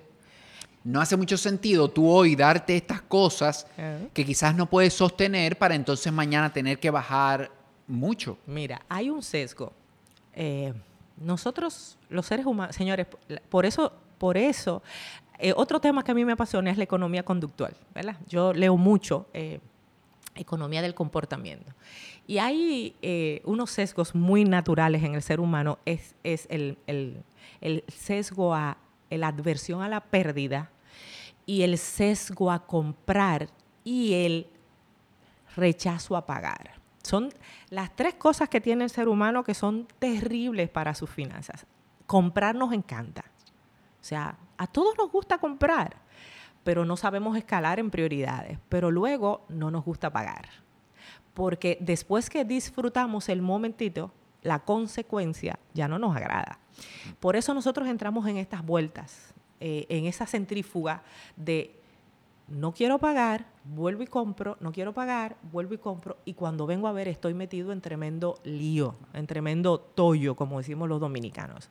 no 0.85 1.01
hace 1.01 1.17
mucho 1.17 1.37
sentido 1.37 1.89
tú 1.89 2.09
hoy 2.09 2.37
darte 2.37 2.77
estas 2.77 3.03
cosas 3.03 3.67
que 4.15 4.25
quizás 4.25 4.55
no 4.55 4.67
puedes 4.67 4.95
sostener 4.95 5.59
para 5.59 5.75
entonces 5.75 6.13
mañana 6.13 6.53
tener 6.53 6.79
que 6.79 6.91
bajar 6.91 7.51
mucho. 7.89 8.39
Mira, 8.47 8.81
hay 8.89 9.11
un 9.11 9.21
sesgo. 9.21 9.73
Eh, 10.35 10.73
nosotros, 11.17 11.99
los 12.09 12.25
seres 12.25 12.47
humanos, 12.47 12.77
señores, 12.77 13.09
por 13.49 13.67
eso, 13.67 13.93
por 14.17 14.37
eso, 14.37 14.81
eh, 15.41 15.53
otro 15.57 15.81
tema 15.81 16.05
que 16.05 16.13
a 16.13 16.15
mí 16.15 16.25
me 16.25 16.35
apasiona 16.35 16.71
es 16.71 16.77
la 16.77 16.85
economía 16.85 17.25
conductual, 17.25 17.75
¿verdad? 17.93 18.17
Yo 18.29 18.53
leo 18.53 18.77
mucho. 18.77 19.27
Eh, 19.35 19.59
economía 20.35 20.83
del 20.83 20.95
comportamiento. 20.95 21.73
Y 22.27 22.39
hay 22.39 22.97
eh, 23.03 23.43
unos 23.45 23.71
sesgos 23.71 24.15
muy 24.15 24.45
naturales 24.45 25.03
en 25.03 25.15
el 25.15 25.23
ser 25.23 25.41
humano, 25.41 25.79
es, 25.85 26.15
el, 26.25 26.77
sesgo 27.89 28.55
a 28.55 28.79
la 29.11 29.29
adversión 29.29 29.83
a 29.83 29.89
la 29.89 30.01
pérdida 30.01 30.71
y 31.45 31.63
el 31.63 31.77
sesgo 31.79 32.51
a 32.51 32.67
comprar 32.67 33.49
y 33.85 34.15
el 34.15 34.47
rechazo 35.57 36.17
a 36.17 36.25
pagar. 36.25 36.81
Son 37.03 37.31
las 37.69 37.95
tres 37.97 38.15
cosas 38.15 38.49
que 38.49 38.61
tiene 38.61 38.85
el 38.85 38.91
ser 38.91 39.09
humano 39.09 39.43
que 39.43 39.55
son 39.55 39.89
terribles 39.99 40.71
para 40.71 40.95
sus 40.95 41.11
finanzas. 41.11 41.67
Comprar 42.07 42.55
nos 42.55 42.73
encanta. 42.73 43.25
O 44.01 44.05
sea, 44.05 44.37
a 44.57 44.67
todos 44.67 44.97
nos 44.97 45.11
gusta 45.11 45.39
comprar 45.39 45.97
pero 46.65 46.85
no 46.85 46.97
sabemos 46.97 47.37
escalar 47.37 47.79
en 47.79 47.91
prioridades, 47.91 48.59
pero 48.69 48.91
luego 48.91 49.45
no 49.49 49.71
nos 49.71 49.85
gusta 49.85 50.11
pagar. 50.11 50.49
Porque 51.35 51.79
después 51.81 52.29
que 52.29 52.45
disfrutamos 52.45 53.29
el 53.29 53.43
momentito, 53.43 54.13
la 54.43 54.61
consecuencia 54.61 55.59
ya 55.73 55.89
no 55.89 55.99
nos 55.99 56.17
agrada. 56.17 56.59
Por 57.21 57.37
eso 57.37 57.55
nosotros 57.55 57.89
entramos 57.89 58.27
en 58.27 58.37
estas 58.37 58.65
vueltas, 58.65 59.35
eh, 59.61 59.87
en 59.89 60.07
esa 60.07 60.27
centrífuga 60.27 61.03
de 61.37 61.79
no 62.49 62.73
quiero 62.73 62.99
pagar, 62.99 63.47
vuelvo 63.65 64.03
y 64.03 64.07
compro, 64.07 64.57
no 64.61 64.73
quiero 64.73 64.93
pagar, 64.93 65.37
vuelvo 65.53 65.75
y 65.75 65.79
compro, 65.79 66.19
y 66.25 66.35
cuando 66.35 66.67
vengo 66.67 66.89
a 66.89 66.93
ver 66.93 67.09
estoy 67.09 67.35
metido 67.35 67.73
en 67.73 67.81
tremendo 67.81 68.39
lío, 68.45 68.97
en 69.15 69.27
tremendo 69.27 69.79
tollo, 69.81 70.35
como 70.35 70.59
decimos 70.59 70.89
los 70.89 71.01
dominicanos. 71.01 71.71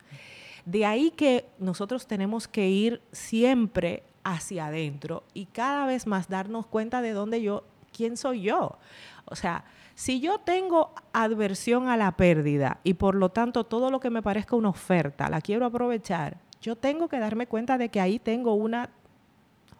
De 0.64 0.86
ahí 0.86 1.10
que 1.10 1.46
nosotros 1.58 2.06
tenemos 2.06 2.48
que 2.48 2.68
ir 2.68 3.02
siempre 3.12 4.02
hacia 4.24 4.66
adentro 4.66 5.24
y 5.34 5.46
cada 5.46 5.86
vez 5.86 6.06
más 6.06 6.28
darnos 6.28 6.66
cuenta 6.66 7.02
de 7.02 7.12
dónde 7.12 7.42
yo, 7.42 7.64
quién 7.92 8.16
soy 8.16 8.42
yo. 8.42 8.78
O 9.26 9.36
sea, 9.36 9.64
si 9.94 10.20
yo 10.20 10.38
tengo 10.38 10.92
adversión 11.12 11.88
a 11.88 11.96
la 11.96 12.12
pérdida 12.12 12.80
y 12.84 12.94
por 12.94 13.14
lo 13.14 13.30
tanto 13.30 13.64
todo 13.64 13.90
lo 13.90 14.00
que 14.00 14.10
me 14.10 14.22
parezca 14.22 14.56
una 14.56 14.70
oferta 14.70 15.28
la 15.28 15.40
quiero 15.40 15.66
aprovechar, 15.66 16.38
yo 16.60 16.76
tengo 16.76 17.08
que 17.08 17.18
darme 17.18 17.46
cuenta 17.46 17.78
de 17.78 17.88
que 17.88 18.00
ahí 18.00 18.18
tengo 18.18 18.54
una 18.54 18.90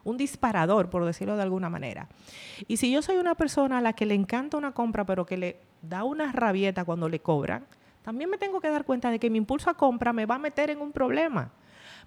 un 0.04 0.16
disparador, 0.16 0.90
por 0.90 1.04
decirlo 1.04 1.36
de 1.36 1.42
alguna 1.42 1.70
manera. 1.70 2.08
Y 2.66 2.78
si 2.78 2.90
yo 2.90 3.02
soy 3.02 3.16
una 3.16 3.34
persona 3.34 3.78
a 3.78 3.80
la 3.80 3.92
que 3.92 4.06
le 4.06 4.14
encanta 4.14 4.56
una 4.56 4.72
compra, 4.72 5.04
pero 5.04 5.24
que 5.24 5.36
le 5.36 5.60
da 5.80 6.04
una 6.04 6.32
rabieta 6.32 6.84
cuando 6.84 7.08
le 7.08 7.20
cobran, 7.20 7.66
también 8.02 8.28
me 8.28 8.38
tengo 8.38 8.60
que 8.60 8.68
dar 8.68 8.84
cuenta 8.84 9.10
de 9.10 9.18
que 9.18 9.30
mi 9.30 9.38
impulso 9.38 9.70
a 9.70 9.74
compra 9.74 10.12
me 10.12 10.26
va 10.26 10.36
a 10.36 10.38
meter 10.38 10.70
en 10.70 10.80
un 10.80 10.92
problema. 10.92 11.52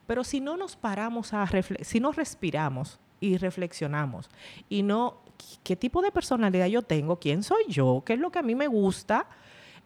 Pero 0.08 0.24
si 0.24 0.40
no 0.40 0.58
nos 0.58 0.76
paramos 0.76 1.34
a 1.34 1.48
si 1.82 2.00
no 2.00 2.12
respiramos 2.12 3.00
y 3.20 3.38
reflexionamos 3.38 4.30
y 4.70 4.84
no 4.84 5.22
qué 5.64 5.76
tipo 5.76 6.02
de 6.02 6.12
personalidad 6.12 6.68
yo 6.68 6.82
tengo, 6.82 7.18
quién 7.18 7.44
soy 7.44 7.64
yo, 7.68 8.04
qué 8.06 8.14
es 8.14 8.20
lo 8.20 8.32
que 8.32 8.40
a 8.40 8.44
mí 8.44 8.56
me 8.56 8.68
gusta, 8.68 9.28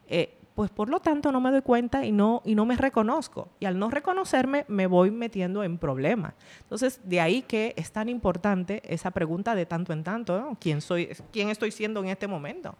eh, 0.07 0.38
pues 0.59 0.71
por 0.71 0.89
lo 0.89 0.99
tanto 0.99 1.31
no 1.31 1.39
me 1.39 1.51
doy 1.51 1.61
cuenta 1.61 2.05
y 2.05 2.11
no, 2.11 2.41
y 2.43 2.53
no 2.53 2.65
me 2.65 2.75
reconozco. 2.75 3.47
Y 3.61 3.65
al 3.65 3.79
no 3.79 3.89
reconocerme 3.89 4.65
me 4.67 4.87
voy 4.87 5.09
metiendo 5.09 5.63
en 5.63 5.77
problemas. 5.77 6.33
Entonces, 6.63 6.99
de 7.05 7.21
ahí 7.21 7.43
que 7.43 7.73
es 7.77 7.93
tan 7.93 8.09
importante 8.09 8.81
esa 8.83 9.11
pregunta 9.11 9.55
de 9.55 9.65
tanto 9.65 9.93
en 9.93 10.03
tanto, 10.03 10.57
¿Quién, 10.59 10.81
soy, 10.81 11.11
¿quién 11.31 11.47
estoy 11.47 11.71
siendo 11.71 12.01
en 12.01 12.09
este 12.09 12.27
momento? 12.27 12.75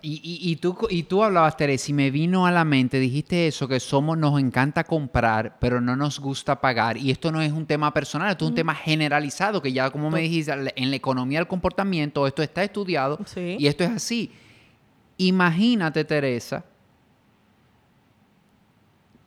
Y, 0.00 0.56
tú, 0.56 0.78
y 0.88 1.02
tú 1.02 1.22
hablabas, 1.22 1.54
Teresa, 1.58 1.90
y 1.90 1.92
me 1.92 2.10
vino 2.10 2.46
a 2.46 2.50
la 2.50 2.64
mente, 2.64 2.98
dijiste 2.98 3.46
eso, 3.46 3.68
que 3.68 3.78
somos, 3.78 4.16
nos 4.16 4.40
encanta 4.40 4.82
comprar, 4.84 5.58
pero 5.60 5.82
no 5.82 5.96
nos 5.96 6.20
gusta 6.20 6.58
pagar. 6.62 6.96
Y 6.96 7.10
esto 7.10 7.30
no 7.30 7.42
es 7.42 7.52
un 7.52 7.66
tema 7.66 7.92
personal, 7.92 8.30
esto 8.30 8.46
es 8.46 8.48
un 8.48 8.54
tema 8.54 8.74
generalizado, 8.74 9.60
que 9.60 9.70
ya 9.70 9.90
como 9.90 10.10
me 10.10 10.22
dijiste, 10.22 10.50
en 10.76 10.88
la 10.88 10.96
economía 10.96 11.40
del 11.40 11.46
comportamiento, 11.46 12.26
esto 12.26 12.42
está 12.42 12.64
estudiado 12.64 13.18
y 13.36 13.66
esto 13.66 13.84
es 13.84 13.90
así. 13.90 14.32
Imagínate, 15.18 16.06
Teresa, 16.06 16.64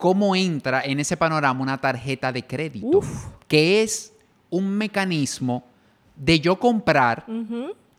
cómo 0.01 0.35
entra 0.35 0.81
en 0.83 0.99
ese 0.99 1.15
panorama 1.15 1.61
una 1.61 1.77
tarjeta 1.77 2.31
de 2.31 2.43
crédito, 2.43 3.01
que 3.47 3.83
es 3.83 4.13
un 4.49 4.67
mecanismo 4.71 5.63
de 6.15 6.39
yo 6.39 6.57
comprar, 6.57 7.23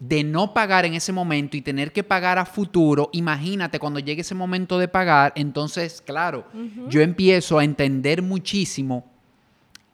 de 0.00 0.24
no 0.24 0.52
pagar 0.52 0.84
en 0.84 0.94
ese 0.94 1.12
momento 1.12 1.56
y 1.56 1.62
tener 1.62 1.92
que 1.92 2.02
pagar 2.02 2.40
a 2.40 2.44
futuro. 2.44 3.08
Imagínate 3.12 3.78
cuando 3.78 4.00
llegue 4.00 4.22
ese 4.22 4.34
momento 4.34 4.80
de 4.80 4.88
pagar, 4.88 5.32
entonces, 5.36 6.02
claro, 6.04 6.44
yo 6.88 7.02
empiezo 7.02 7.60
a 7.60 7.64
entender 7.64 8.20
muchísimo 8.20 9.04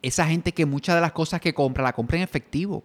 esa 0.01 0.25
gente 0.25 0.51
que 0.51 0.65
muchas 0.65 0.95
de 0.95 1.01
las 1.01 1.11
cosas 1.11 1.39
que 1.39 1.53
compra 1.53 1.83
la 1.83 1.93
compra 1.93 2.17
en 2.17 2.23
efectivo. 2.23 2.83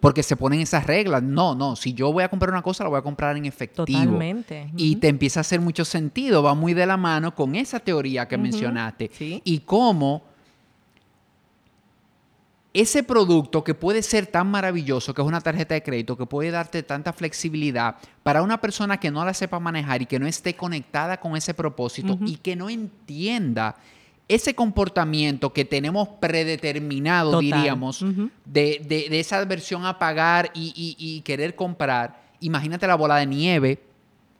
Porque 0.00 0.22
se 0.22 0.36
ponen 0.36 0.60
esas 0.60 0.86
reglas. 0.86 1.22
No, 1.22 1.54
no, 1.54 1.74
si 1.74 1.94
yo 1.94 2.12
voy 2.12 2.22
a 2.22 2.28
comprar 2.28 2.50
una 2.50 2.62
cosa, 2.62 2.84
la 2.84 2.90
voy 2.90 2.98
a 2.98 3.02
comprar 3.02 3.36
en 3.36 3.46
efectivo. 3.46 3.86
Totalmente. 3.86 4.70
Y 4.76 4.96
te 4.96 5.08
empieza 5.08 5.40
a 5.40 5.42
hacer 5.42 5.60
mucho 5.60 5.84
sentido, 5.84 6.42
va 6.42 6.54
muy 6.54 6.74
de 6.74 6.86
la 6.86 6.96
mano 6.96 7.34
con 7.34 7.56
esa 7.56 7.80
teoría 7.80 8.28
que 8.28 8.38
mencionaste. 8.38 9.10
Y 9.44 9.58
cómo 9.60 10.22
ese 12.74 13.02
producto 13.02 13.62
que 13.62 13.74
puede 13.74 14.02
ser 14.02 14.26
tan 14.26 14.50
maravilloso, 14.50 15.12
que 15.12 15.20
es 15.20 15.28
una 15.28 15.40
tarjeta 15.40 15.74
de 15.74 15.82
crédito, 15.82 16.16
que 16.16 16.26
puede 16.26 16.50
darte 16.50 16.82
tanta 16.82 17.12
flexibilidad 17.12 17.96
para 18.22 18.42
una 18.42 18.60
persona 18.60 18.98
que 18.98 19.10
no 19.10 19.24
la 19.24 19.34
sepa 19.34 19.60
manejar 19.60 20.02
y 20.02 20.06
que 20.06 20.18
no 20.18 20.26
esté 20.26 20.54
conectada 20.54 21.18
con 21.20 21.36
ese 21.36 21.52
propósito 21.52 22.18
y 22.24 22.36
que 22.36 22.56
no 22.56 22.70
entienda 22.70 23.76
ese 24.28 24.54
comportamiento 24.54 25.52
que 25.52 25.64
tenemos 25.64 26.08
predeterminado, 26.20 27.40
diríamos, 27.40 28.04
de, 28.44 29.08
esa 29.10 29.38
adversión 29.38 29.84
a 29.84 29.98
pagar 29.98 30.50
y, 30.54 31.20
querer 31.24 31.54
comprar, 31.54 32.22
imagínate 32.40 32.86
la 32.86 32.94
bola 32.94 33.16
de 33.16 33.26
nieve 33.26 33.82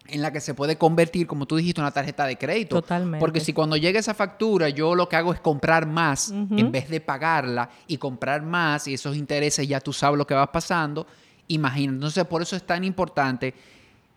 en 0.08 0.20
la 0.20 0.32
que 0.32 0.40
se 0.40 0.54
puede 0.54 0.76
convertir, 0.76 1.26
como 1.26 1.46
tú 1.46 1.56
dijiste, 1.56 1.80
una 1.80 1.90
tarjeta 1.90 2.26
de 2.26 2.36
crédito. 2.36 2.80
Totalmente. 2.80 3.20
Porque 3.20 3.40
si 3.40 3.52
cuando 3.52 3.76
llega 3.76 4.00
esa 4.00 4.14
factura 4.14 4.68
yo 4.68 4.94
lo 4.94 5.08
que 5.08 5.16
hago 5.16 5.32
es 5.32 5.40
comprar 5.40 5.86
más 5.86 6.30
en 6.30 6.72
vez 6.72 6.88
de 6.88 7.00
pagarla 7.00 7.70
y 7.86 7.96
comprar 7.98 8.42
más 8.42 8.88
y 8.88 8.94
esos 8.94 9.16
intereses 9.16 9.66
ya 9.66 9.80
tú 9.80 9.92
sabes 9.92 10.18
lo 10.18 10.26
que 10.26 10.34
va 10.34 10.50
pasando, 10.50 11.06
imagínate. 11.48 11.96
Entonces 11.96 12.24
por 12.24 12.42
eso 12.42 12.56
es 12.56 12.64
tan 12.64 12.84
importante 12.84 13.54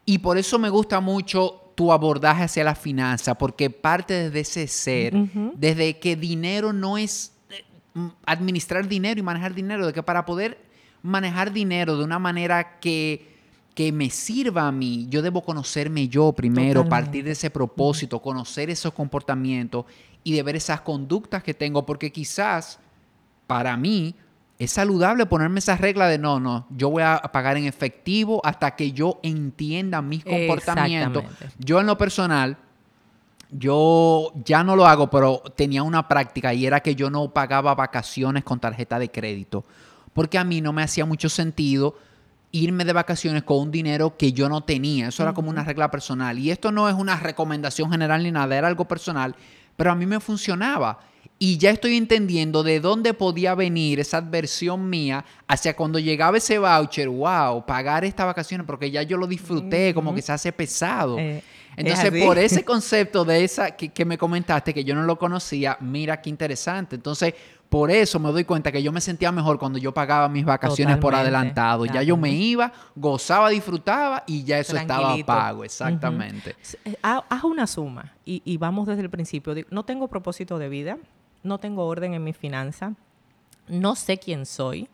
Y 0.06 0.18
por 0.20 0.38
eso 0.38 0.58
me 0.58 0.70
gusta 0.70 1.00
mucho 1.00 1.65
tu 1.76 1.92
abordaje 1.92 2.44
hacia 2.44 2.64
la 2.64 2.76
finanza, 2.76 3.36
porque 3.36 3.70
parte 3.70 4.14
desde 4.14 4.40
ese 4.40 4.68
ser, 4.68 5.14
desde 5.56 6.00
que 6.00 6.16
dinero 6.16 6.74
no 6.74 6.98
es 6.98 7.34
eh, 7.50 7.64
administrar 8.26 8.88
dinero 8.88 9.20
y 9.20 9.24
manejar 9.24 9.54
dinero, 9.54 9.86
de 9.86 9.94
que 9.94 10.02
para 10.02 10.26
poder 10.26 10.58
manejar 11.02 11.52
dinero 11.52 11.98
de 11.98 12.04
una 12.04 12.18
manera 12.18 12.80
que, 12.80 13.36
que 13.76 13.92
me 13.92 14.10
sirva 14.10 14.68
a 14.68 14.72
mí, 14.72 15.06
yo 15.10 15.22
debo 15.22 15.44
conocerme 15.44 16.08
yo 16.08 16.32
primero, 16.32 16.88
partir 16.88 17.26
de 17.26 17.32
ese 17.32 17.50
propósito, 17.50 18.22
conocer 18.22 18.70
esos 18.70 18.94
comportamientos 18.94 19.86
y 20.24 20.34
de 20.34 20.42
ver 20.42 20.56
esas 20.56 20.82
conductas 20.82 21.44
que 21.44 21.54
tengo, 21.54 21.86
porque 21.86 22.12
quizás 22.12 22.80
para 23.46 23.76
mí 23.78 24.16
es 24.58 24.72
saludable 24.72 25.26
ponerme 25.26 25.60
esa 25.60 25.76
regla 25.76 26.08
de 26.08 26.18
no, 26.18 26.40
no, 26.40 26.66
yo 26.70 26.90
voy 26.90 27.04
a 27.04 27.22
pagar 27.34 27.58
en 27.58 27.66
efectivo 27.66 28.42
hasta 28.44 28.76
que 28.76 28.92
yo 28.92 29.20
entienda 29.22 30.02
mis 30.02 30.24
comportamientos. 30.24 31.24
Yo 31.60 31.82
en 31.82 31.88
lo 31.88 31.98
personal, 31.98 32.58
yo 33.52 34.32
ya 34.46 34.64
no 34.64 34.76
lo 34.76 34.88
hago, 34.88 35.10
pero 35.10 35.44
tenía 35.56 35.84
una 35.84 36.08
práctica 36.08 36.54
y 36.54 36.66
era 36.66 36.80
que 36.80 36.96
yo 36.96 37.10
no 37.10 37.34
pagaba 37.34 37.76
vacaciones 37.76 38.44
con 38.44 38.60
tarjeta 38.60 38.98
de 38.98 39.12
crédito, 39.12 39.66
porque 40.14 40.38
a 40.38 40.46
mí 40.46 40.62
no 40.62 40.72
me 40.72 40.84
hacía 40.84 41.06
mucho 41.06 41.28
sentido 41.28 41.96
irme 42.52 42.86
de 42.86 42.94
vacaciones 42.94 43.44
con 43.44 43.60
un 43.60 43.72
dinero 43.72 44.16
que 44.16 44.32
yo 44.32 44.48
no 44.48 44.62
tenía. 44.62 45.10
Eso 45.10 45.24
era 45.24 45.34
como 45.34 45.50
una 45.50 45.66
regla 45.66 45.92
personal. 45.92 46.40
Y 46.40 46.52
esto 46.52 46.72
no 46.72 46.88
es 46.88 46.96
una 46.96 47.18
recomendación 47.18 47.92
general 47.92 48.24
ni 48.24 48.32
nada, 48.32 48.56
era 48.56 48.70
algo 48.70 48.86
personal, 48.86 49.36
pero 49.76 49.92
a 49.92 49.96
mí 49.96 50.06
me 50.06 50.22
funcionaba. 50.22 51.00
Y 51.38 51.58
ya 51.58 51.72
estoy 51.72 51.98
entendiendo 51.98 52.64
de 52.64 52.80
dónde 52.80 53.14
podía 53.14 53.56
venir 53.56 54.00
esa 54.00 54.18
adversión 54.18 54.90
mía 54.90 55.26
hacia 55.48 55.76
cuando 55.76 56.00
llegaba 56.00 56.38
ese 56.38 56.58
voucher, 56.58 57.10
wow, 57.10 57.66
pagar 57.66 58.06
estas 58.06 58.26
vacaciones, 58.26 58.66
porque 58.66 58.90
ya 58.90 59.04
yo 59.04 59.18
lo 59.18 59.28
disfruté, 59.28 59.94
como 59.94 60.16
que 60.16 60.22
se 60.22 60.32
hace 60.32 60.54
pesado. 60.54 61.20
Eh, 61.20 61.44
Entonces, 61.76 62.24
por 62.24 62.38
ese 62.38 62.64
concepto 62.66 63.26
de 63.26 63.44
esa 63.44 63.72
que, 63.72 64.06
me 64.06 64.18
comentaste, 64.18 64.74
que 64.74 64.86
yo 64.86 64.96
no 64.96 65.04
lo 65.04 65.18
conocía, 65.18 65.78
mira 65.82 66.22
qué 66.22 66.30
interesante. 66.30 66.96
Entonces, 66.96 67.34
por 67.68 67.92
eso 67.92 68.18
me 68.18 68.32
doy 68.32 68.46
cuenta 68.46 68.72
que 68.72 68.82
yo 68.82 68.94
me 68.94 69.02
sentía 69.02 69.34
mejor 69.34 69.60
cuando 69.60 69.78
yo 69.78 69.94
pagaba 69.94 70.30
mis 70.30 70.46
vacaciones 70.46 70.96
por 70.98 71.16
adelantado. 71.16 71.86
Ya 71.86 72.02
yo 72.02 72.16
me 72.16 72.32
iba, 72.32 72.72
gozaba, 72.96 73.50
disfrutaba 73.50 74.24
y 74.26 74.46
ya 74.46 74.60
eso 74.60 74.78
estaba 74.78 75.18
pago, 75.26 75.66
exactamente. 75.66 76.56
Eh, 76.86 76.96
haz 77.02 77.44
una 77.44 77.68
suma 77.68 78.14
y, 78.24 78.42
y 78.46 78.56
vamos 78.56 78.88
desde 78.88 79.02
el 79.02 79.10
principio. 79.10 79.54
No 79.70 79.84
tengo 79.84 80.08
propósito 80.08 80.58
de 80.58 80.70
vida 80.70 80.98
no 81.46 81.60
tengo 81.60 81.86
orden 81.86 82.14
en 82.14 82.24
mi 82.24 82.34
finanza, 82.34 82.94
no 83.68 83.96
sé 83.96 84.18
quién 84.18 84.46
soy, 84.46 84.90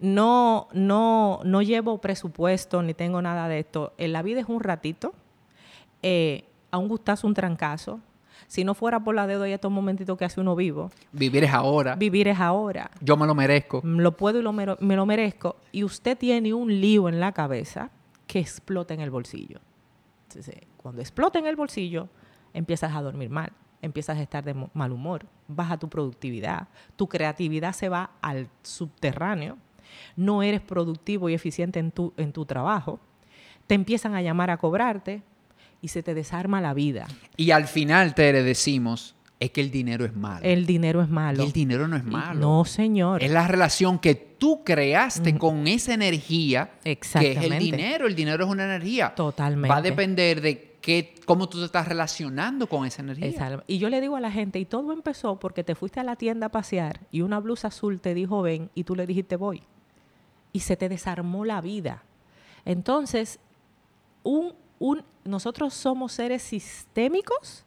no, 0.00 0.68
no, 0.72 1.40
no 1.44 1.62
llevo 1.62 1.98
presupuesto 1.98 2.82
ni 2.82 2.94
tengo 2.94 3.20
nada 3.20 3.48
de 3.48 3.60
esto. 3.60 3.92
En 3.98 4.12
la 4.12 4.22
vida 4.22 4.40
es 4.40 4.48
un 4.48 4.60
ratito, 4.60 5.12
eh, 6.02 6.44
a 6.70 6.78
un 6.78 6.88
gustazo, 6.88 7.26
un 7.26 7.34
trancazo. 7.34 8.00
Si 8.46 8.64
no 8.64 8.74
fuera 8.74 9.00
por 9.00 9.14
la 9.14 9.26
deuda 9.26 9.48
y 9.48 9.52
estos 9.52 9.70
momentitos 9.70 10.16
que 10.16 10.24
hace 10.24 10.40
uno 10.40 10.56
vivo. 10.56 10.90
Vivir 11.12 11.44
es 11.44 11.52
ahora. 11.52 11.96
Vivir 11.96 12.28
es 12.28 12.40
ahora. 12.40 12.90
Yo 13.00 13.16
me 13.16 13.26
lo 13.26 13.34
merezco. 13.34 13.82
Lo 13.84 14.16
puedo 14.16 14.40
y 14.40 14.84
me 14.84 14.96
lo 14.96 15.06
merezco. 15.06 15.56
Y 15.70 15.84
usted 15.84 16.16
tiene 16.16 16.54
un 16.54 16.80
lío 16.80 17.08
en 17.08 17.20
la 17.20 17.32
cabeza 17.32 17.90
que 18.26 18.38
explota 18.38 18.94
en 18.94 19.00
el 19.00 19.10
bolsillo. 19.10 19.58
Entonces, 20.28 20.56
cuando 20.78 21.02
explota 21.02 21.38
en 21.38 21.46
el 21.46 21.56
bolsillo, 21.56 22.08
empiezas 22.54 22.94
a 22.94 23.02
dormir 23.02 23.28
mal 23.28 23.52
empiezas 23.82 24.18
a 24.18 24.22
estar 24.22 24.44
de 24.44 24.54
mal 24.74 24.92
humor, 24.92 25.26
baja 25.46 25.78
tu 25.78 25.88
productividad, 25.88 26.68
tu 26.96 27.08
creatividad 27.08 27.72
se 27.72 27.88
va 27.88 28.10
al 28.20 28.48
subterráneo, 28.62 29.58
no 30.16 30.42
eres 30.42 30.60
productivo 30.60 31.28
y 31.28 31.34
eficiente 31.34 31.78
en 31.78 31.90
tu, 31.90 32.12
en 32.16 32.32
tu 32.32 32.44
trabajo, 32.44 33.00
te 33.66 33.74
empiezan 33.74 34.14
a 34.14 34.22
llamar 34.22 34.50
a 34.50 34.56
cobrarte 34.56 35.22
y 35.80 35.88
se 35.88 36.02
te 36.02 36.14
desarma 36.14 36.60
la 36.60 36.74
vida. 36.74 37.06
Y 37.36 37.50
al 37.52 37.66
final, 37.66 38.14
te 38.14 38.32
decimos, 38.32 39.14
es 39.40 39.50
que 39.50 39.60
el 39.60 39.70
dinero 39.70 40.04
es 40.04 40.14
malo. 40.14 40.40
El 40.42 40.66
dinero 40.66 41.00
es 41.02 41.08
malo. 41.08 41.44
el 41.44 41.52
dinero 41.52 41.86
no 41.86 41.96
es 41.96 42.04
malo. 42.04 42.40
No, 42.40 42.64
señor. 42.64 43.22
Es 43.22 43.30
la 43.30 43.46
relación 43.46 43.98
que 43.98 44.14
tú 44.14 44.64
creaste 44.64 45.36
con 45.38 45.66
esa 45.68 45.94
energía, 45.94 46.72
que 46.82 46.98
es 47.00 47.14
el 47.14 47.58
dinero. 47.58 48.06
El 48.06 48.16
dinero 48.16 48.44
es 48.44 48.50
una 48.50 48.64
energía. 48.64 49.14
Totalmente. 49.14 49.68
Va 49.68 49.76
a 49.76 49.82
depender 49.82 50.40
de 50.40 50.67
cómo 51.24 51.48
tú 51.48 51.58
te 51.58 51.64
estás 51.64 51.86
relacionando 51.88 52.66
con 52.66 52.86
esa 52.86 53.02
energía. 53.02 53.62
Y 53.66 53.78
yo 53.78 53.90
le 53.90 54.00
digo 54.00 54.16
a 54.16 54.20
la 54.20 54.30
gente, 54.30 54.58
y 54.58 54.64
todo 54.64 54.92
empezó 54.92 55.38
porque 55.38 55.64
te 55.64 55.74
fuiste 55.74 56.00
a 56.00 56.04
la 56.04 56.16
tienda 56.16 56.46
a 56.46 56.50
pasear 56.50 57.00
y 57.10 57.20
una 57.20 57.40
blusa 57.40 57.68
azul 57.68 58.00
te 58.00 58.14
dijo 58.14 58.42
ven 58.42 58.70
y 58.74 58.84
tú 58.84 58.96
le 58.96 59.06
dijiste 59.06 59.36
voy. 59.36 59.62
Y 60.52 60.60
se 60.60 60.76
te 60.76 60.88
desarmó 60.88 61.44
la 61.44 61.60
vida. 61.60 62.02
Entonces, 62.64 63.38
un, 64.22 64.54
un, 64.78 65.04
nosotros 65.24 65.74
somos 65.74 66.12
seres 66.12 66.42
sistémicos. 66.42 67.64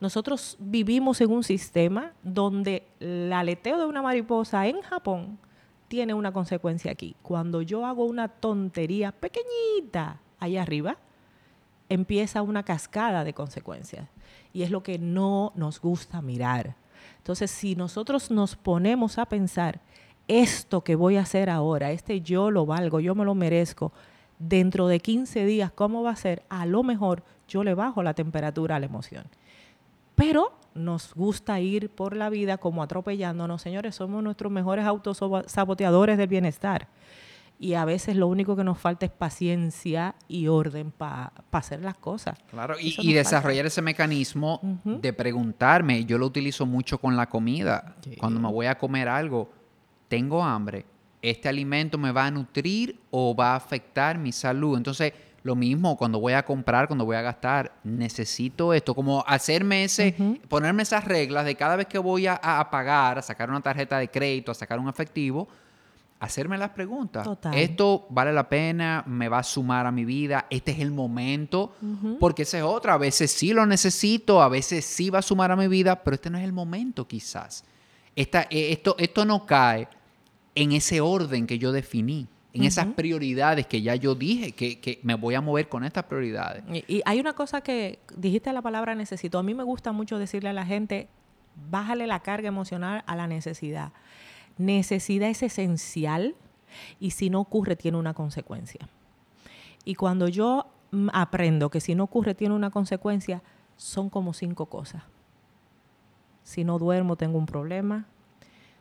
Nosotros 0.00 0.56
vivimos 0.58 1.20
en 1.20 1.30
un 1.30 1.44
sistema 1.44 2.12
donde 2.22 2.86
el 3.00 3.32
aleteo 3.32 3.78
de 3.78 3.86
una 3.86 4.02
mariposa 4.02 4.66
en 4.66 4.82
Japón 4.82 5.38
tiene 5.88 6.14
una 6.14 6.32
consecuencia 6.32 6.90
aquí. 6.90 7.16
Cuando 7.22 7.62
yo 7.62 7.86
hago 7.86 8.04
una 8.04 8.28
tontería 8.28 9.12
pequeñita 9.12 10.20
allá 10.38 10.62
arriba, 10.62 10.98
empieza 11.88 12.42
una 12.42 12.62
cascada 12.62 13.24
de 13.24 13.34
consecuencias. 13.34 14.08
Y 14.52 14.62
es 14.62 14.70
lo 14.70 14.82
que 14.82 14.98
no 14.98 15.52
nos 15.54 15.80
gusta 15.80 16.22
mirar. 16.22 16.74
Entonces, 17.18 17.50
si 17.50 17.74
nosotros 17.74 18.30
nos 18.30 18.56
ponemos 18.56 19.18
a 19.18 19.26
pensar, 19.26 19.80
esto 20.28 20.82
que 20.82 20.96
voy 20.96 21.16
a 21.16 21.22
hacer 21.22 21.50
ahora, 21.50 21.90
este 21.92 22.20
yo 22.20 22.50
lo 22.50 22.66
valgo, 22.66 23.00
yo 23.00 23.14
me 23.14 23.24
lo 23.24 23.34
merezco, 23.34 23.92
dentro 24.38 24.88
de 24.88 25.00
15 25.00 25.44
días, 25.44 25.72
¿cómo 25.72 26.02
va 26.02 26.10
a 26.10 26.16
ser? 26.16 26.42
A 26.48 26.66
lo 26.66 26.82
mejor 26.82 27.22
yo 27.48 27.64
le 27.64 27.74
bajo 27.74 28.02
la 28.02 28.14
temperatura 28.14 28.76
a 28.76 28.80
la 28.80 28.86
emoción. 28.86 29.24
Pero 30.14 30.52
nos 30.74 31.14
gusta 31.14 31.60
ir 31.60 31.90
por 31.90 32.16
la 32.16 32.28
vida 32.30 32.58
como 32.58 32.82
atropellándonos, 32.82 33.62
señores, 33.62 33.94
somos 33.94 34.22
nuestros 34.22 34.50
mejores 34.50 34.84
autosaboteadores 34.84 36.18
del 36.18 36.28
bienestar 36.28 36.88
y 37.58 37.74
a 37.74 37.84
veces 37.84 38.16
lo 38.16 38.26
único 38.26 38.54
que 38.56 38.64
nos 38.64 38.78
falta 38.78 39.06
es 39.06 39.12
paciencia 39.12 40.14
y 40.28 40.48
orden 40.48 40.90
para 40.90 41.32
hacer 41.52 41.80
las 41.82 41.96
cosas. 41.96 42.38
Claro, 42.50 42.76
y, 42.78 43.12
desarrollar 43.14 43.66
ese 43.66 43.82
mecanismo 43.82 44.60
de 44.84 45.12
preguntarme, 45.12 46.04
yo 46.04 46.18
lo 46.18 46.26
utilizo 46.26 46.66
mucho 46.66 46.98
con 46.98 47.16
la 47.16 47.28
comida, 47.28 47.96
cuando 48.18 48.40
me 48.40 48.48
voy 48.48 48.66
a 48.66 48.76
comer 48.76 49.08
algo, 49.08 49.50
tengo 50.08 50.44
hambre, 50.44 50.84
¿este 51.22 51.48
alimento 51.48 51.98
me 51.98 52.12
va 52.12 52.26
a 52.26 52.30
nutrir 52.30 53.00
o 53.10 53.34
va 53.34 53.52
a 53.52 53.56
afectar 53.56 54.18
mi 54.18 54.32
salud? 54.32 54.76
Entonces, 54.76 55.12
lo 55.42 55.54
mismo 55.54 55.96
cuando 55.96 56.20
voy 56.20 56.34
a 56.34 56.44
comprar, 56.44 56.88
cuando 56.88 57.04
voy 57.04 57.16
a 57.16 57.22
gastar, 57.22 57.72
necesito 57.84 58.74
esto, 58.74 58.94
como 58.94 59.24
hacerme 59.26 59.84
ese, 59.84 60.14
ponerme 60.48 60.82
esas 60.82 61.04
reglas 61.04 61.44
de 61.44 61.54
cada 61.54 61.76
vez 61.76 61.86
que 61.86 61.98
voy 61.98 62.26
a, 62.26 62.34
a 62.34 62.68
pagar, 62.68 63.18
a 63.18 63.22
sacar 63.22 63.48
una 63.48 63.60
tarjeta 63.60 63.98
de 63.98 64.08
crédito, 64.08 64.50
a 64.50 64.54
sacar 64.54 64.78
un 64.78 64.88
efectivo, 64.88 65.48
hacerme 66.20 66.56
las 66.58 66.70
preguntas. 66.70 67.28
Esto 67.52 68.06
vale 68.10 68.32
la 68.32 68.48
pena, 68.48 69.04
me 69.06 69.28
va 69.28 69.38
a 69.38 69.42
sumar 69.42 69.86
a 69.86 69.92
mi 69.92 70.04
vida, 70.04 70.46
este 70.50 70.72
es 70.72 70.80
el 70.80 70.90
momento, 70.90 71.74
porque 72.18 72.42
esa 72.42 72.58
es 72.58 72.64
otra, 72.64 72.94
a 72.94 72.98
veces 72.98 73.30
sí 73.30 73.52
lo 73.52 73.66
necesito, 73.66 74.42
a 74.42 74.48
veces 74.48 74.84
sí 74.84 75.10
va 75.10 75.18
a 75.18 75.22
sumar 75.22 75.50
a 75.50 75.56
mi 75.56 75.68
vida, 75.68 76.02
pero 76.02 76.14
este 76.14 76.30
no 76.30 76.38
es 76.38 76.44
el 76.44 76.52
momento 76.52 77.06
quizás. 77.06 77.64
Esta, 78.14 78.42
eh, 78.42 78.72
esto, 78.72 78.96
esto 78.98 79.24
no 79.24 79.44
cae 79.44 79.88
en 80.54 80.72
ese 80.72 81.00
orden 81.00 81.46
que 81.46 81.58
yo 81.58 81.70
definí, 81.70 82.26
en 82.54 82.64
esas 82.64 82.86
prioridades 82.86 83.66
que 83.66 83.82
ya 83.82 83.94
yo 83.96 84.14
dije, 84.14 84.52
que, 84.52 85.00
me 85.02 85.14
voy 85.14 85.34
a 85.34 85.42
mover 85.42 85.68
con 85.68 85.84
estas 85.84 86.04
prioridades. 86.04 86.64
Y, 86.72 86.96
y 86.96 87.02
hay 87.04 87.20
una 87.20 87.34
cosa 87.34 87.60
que 87.60 87.98
dijiste 88.16 88.50
la 88.54 88.62
palabra 88.62 88.94
necesito. 88.94 89.38
A 89.38 89.42
mí 89.42 89.52
me 89.52 89.62
gusta 89.62 89.92
mucho 89.92 90.18
decirle 90.18 90.48
a 90.48 90.54
la 90.54 90.64
gente, 90.64 91.08
bájale 91.70 92.06
la 92.06 92.20
carga 92.20 92.48
emocional 92.48 93.04
a 93.06 93.16
la 93.16 93.26
necesidad. 93.26 93.92
Necesidad 94.58 95.28
es 95.28 95.42
esencial 95.42 96.34
y 96.98 97.10
si 97.10 97.30
no 97.30 97.40
ocurre 97.40 97.76
tiene 97.76 97.98
una 97.98 98.14
consecuencia. 98.14 98.88
Y 99.84 99.94
cuando 99.94 100.28
yo 100.28 100.66
mm, 100.90 101.08
aprendo 101.12 101.70
que 101.70 101.80
si 101.80 101.94
no 101.94 102.04
ocurre 102.04 102.34
tiene 102.34 102.54
una 102.54 102.70
consecuencia, 102.70 103.42
son 103.76 104.10
como 104.10 104.32
cinco 104.32 104.66
cosas. 104.66 105.02
Si 106.42 106.64
no 106.64 106.78
duermo 106.78 107.16
tengo 107.16 107.38
un 107.38 107.46
problema, 107.46 108.06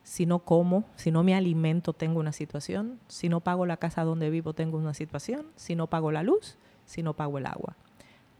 si 0.04 0.26
no 0.26 0.40
como, 0.40 0.86
si 0.96 1.12
no 1.12 1.24
me 1.24 1.36
alimento 1.36 1.94
tengo 1.94 2.20
una 2.20 2.32
situación, 2.32 3.00
si 3.08 3.28
no 3.28 3.42
pago 3.42 3.66
la 3.66 3.78
casa 3.78 4.04
donde 4.04 4.30
vivo 4.30 4.54
tengo 4.54 4.78
una 4.78 4.94
situación, 4.94 5.48
si 5.56 5.76
no 5.76 5.88
pago 5.88 6.12
la 6.12 6.24
luz, 6.24 6.58
si 6.86 7.02
no 7.02 7.16
pago 7.16 7.40
el 7.40 7.48
agua 7.48 7.76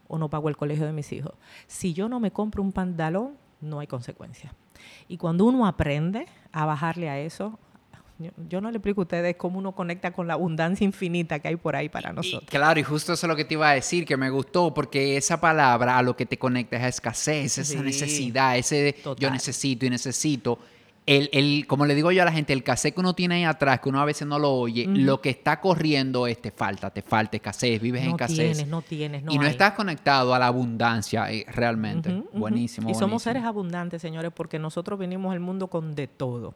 o 0.08 0.18
no 0.18 0.30
pago 0.30 0.48
el 0.48 0.56
colegio 0.56 0.86
de 0.86 0.92
mis 0.92 1.12
hijos. 1.12 1.32
Si 1.66 1.92
yo 1.92 2.08
no 2.08 2.20
me 2.20 2.30
compro 2.30 2.62
un 2.62 2.72
pantalón, 2.72 3.36
no 3.60 3.80
hay 3.80 3.86
consecuencia. 3.86 4.54
Y 5.08 5.16
cuando 5.16 5.44
uno 5.44 5.66
aprende 5.66 6.26
a 6.52 6.64
bajarle 6.64 7.08
a 7.08 7.18
eso, 7.18 7.58
yo, 8.48 8.62
no 8.62 8.70
le 8.70 8.78
explico 8.78 9.02
a 9.02 9.04
ustedes 9.04 9.36
cómo 9.36 9.58
uno 9.58 9.72
conecta 9.72 10.12
con 10.12 10.26
la 10.26 10.34
abundancia 10.34 10.84
infinita 10.84 11.38
que 11.38 11.48
hay 11.48 11.56
por 11.56 11.76
ahí 11.76 11.90
para 11.90 12.12
nosotros. 12.12 12.48
claro, 12.48 12.80
y 12.80 12.82
justo 12.82 13.12
eso 13.12 13.26
es 13.26 13.28
lo 13.28 13.36
que 13.36 13.44
te 13.44 13.54
iba 13.54 13.68
a 13.68 13.74
decir, 13.74 14.06
que 14.06 14.16
me 14.16 14.30
gustó, 14.30 14.72
porque 14.72 15.18
esa 15.18 15.38
palabra 15.38 15.98
a 15.98 16.02
lo 16.02 16.16
que 16.16 16.24
te 16.24 16.38
conecta 16.38 16.76
es 16.76 16.82
a 16.82 16.88
escasez, 16.88 17.58
esa 17.58 17.82
necesidad, 17.82 18.56
ese 18.56 18.96
yo 19.18 19.30
necesito 19.30 19.84
y 19.84 19.90
necesito. 19.90 20.58
El, 21.06 21.30
el, 21.32 21.66
como 21.68 21.86
le 21.86 21.94
digo 21.94 22.10
yo 22.10 22.22
a 22.22 22.24
la 22.24 22.32
gente, 22.32 22.52
el 22.52 22.64
cassette 22.64 22.94
que 22.94 23.00
uno 23.00 23.14
tiene 23.14 23.36
ahí 23.36 23.44
atrás, 23.44 23.78
que 23.80 23.88
uno 23.88 24.00
a 24.00 24.04
veces 24.04 24.26
no 24.26 24.40
lo 24.40 24.52
oye, 24.52 24.86
lo 24.88 25.20
que 25.20 25.30
está 25.30 25.60
corriendo 25.60 26.26
es 26.26 26.42
te 26.42 26.50
falta, 26.50 26.90
te 26.90 27.00
falta 27.00 27.36
escasez, 27.36 27.80
vives 27.80 28.02
en 28.02 28.10
escasez. 28.10 28.36
No 28.36 28.42
tienes, 28.42 28.68
no 28.68 28.82
tienes, 28.82 29.22
no 29.22 29.32
Y 29.32 29.38
no 29.38 29.46
estás 29.46 29.72
conectado 29.74 30.34
a 30.34 30.38
la 30.40 30.48
abundancia 30.48 31.30
eh, 31.30 31.46
realmente. 31.48 32.24
Buenísimo. 32.32 32.90
Y 32.90 32.94
somos 32.94 33.22
seres 33.22 33.44
abundantes, 33.44 34.02
señores, 34.02 34.32
porque 34.34 34.58
nosotros 34.58 34.98
venimos 34.98 35.32
al 35.32 35.40
mundo 35.40 35.68
con 35.68 35.94
de 35.94 36.08
todo. 36.08 36.54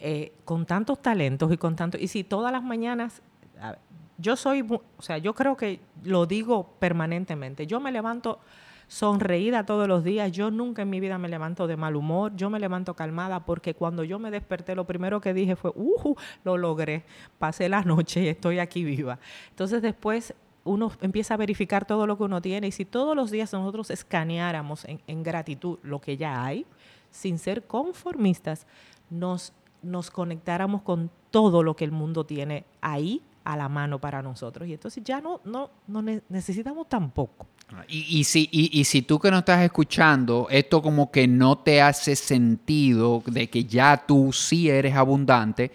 Eh, 0.00 0.32
con 0.44 0.66
tantos 0.66 1.00
talentos 1.00 1.52
y 1.52 1.56
con 1.56 1.76
tanto. 1.76 1.96
Y 1.96 2.08
si 2.08 2.24
todas 2.24 2.50
las 2.50 2.64
mañanas. 2.64 3.22
Yo 4.18 4.34
soy. 4.34 4.62
O 4.62 5.02
sea, 5.02 5.18
yo 5.18 5.34
creo 5.34 5.56
que 5.56 5.78
lo 6.02 6.26
digo 6.26 6.74
permanentemente. 6.80 7.68
Yo 7.68 7.78
me 7.78 7.92
levanto 7.92 8.40
sonreída 8.88 9.64
todos 9.64 9.88
los 9.88 10.04
días. 10.04 10.32
Yo 10.32 10.50
nunca 10.50 10.82
en 10.82 10.90
mi 10.90 11.00
vida 11.00 11.18
me 11.18 11.28
levanto 11.28 11.66
de 11.66 11.76
mal 11.76 11.96
humor, 11.96 12.32
yo 12.36 12.50
me 12.50 12.60
levanto 12.60 12.94
calmada 12.94 13.44
porque 13.44 13.74
cuando 13.74 14.04
yo 14.04 14.18
me 14.18 14.30
desperté 14.30 14.74
lo 14.74 14.86
primero 14.86 15.20
que 15.20 15.34
dije 15.34 15.56
fue, 15.56 15.72
uh, 15.74 16.14
lo 16.44 16.56
logré, 16.56 17.04
pasé 17.38 17.68
la 17.68 17.82
noche 17.82 18.22
y 18.22 18.28
estoy 18.28 18.58
aquí 18.58 18.84
viva. 18.84 19.18
Entonces 19.50 19.82
después 19.82 20.34
uno 20.64 20.92
empieza 21.00 21.34
a 21.34 21.36
verificar 21.36 21.84
todo 21.84 22.06
lo 22.06 22.16
que 22.16 22.22
uno 22.24 22.40
tiene 22.40 22.68
y 22.68 22.72
si 22.72 22.84
todos 22.84 23.16
los 23.16 23.30
días 23.30 23.52
nosotros 23.52 23.90
escaneáramos 23.90 24.84
en, 24.84 25.00
en 25.06 25.22
gratitud 25.22 25.78
lo 25.82 26.00
que 26.00 26.16
ya 26.16 26.44
hay, 26.44 26.66
sin 27.10 27.38
ser 27.38 27.66
conformistas, 27.66 28.66
nos, 29.10 29.52
nos 29.82 30.10
conectáramos 30.10 30.82
con 30.82 31.10
todo 31.30 31.62
lo 31.62 31.76
que 31.76 31.84
el 31.84 31.92
mundo 31.92 32.24
tiene 32.24 32.64
ahí 32.80 33.22
a 33.44 33.56
la 33.56 33.68
mano 33.68 34.00
para 34.00 34.22
nosotros. 34.22 34.68
Y 34.68 34.74
entonces 34.74 35.02
ya 35.04 35.20
no, 35.20 35.40
no, 35.44 35.70
no 35.86 36.02
necesitamos 36.02 36.88
tampoco. 36.88 37.46
Y, 37.88 38.24
si, 38.24 38.48
y, 38.50 38.84
si 38.84 39.02
tú 39.02 39.18
que 39.18 39.30
no 39.30 39.38
estás 39.38 39.62
escuchando, 39.62 40.46
esto 40.50 40.82
como 40.82 41.10
que 41.10 41.26
no 41.26 41.58
te 41.58 41.82
hace 41.82 42.16
sentido 42.16 43.22
de 43.26 43.48
que 43.50 43.64
ya 43.64 44.04
tú 44.06 44.32
sí 44.32 44.68
eres 44.70 44.94
abundante, 44.94 45.70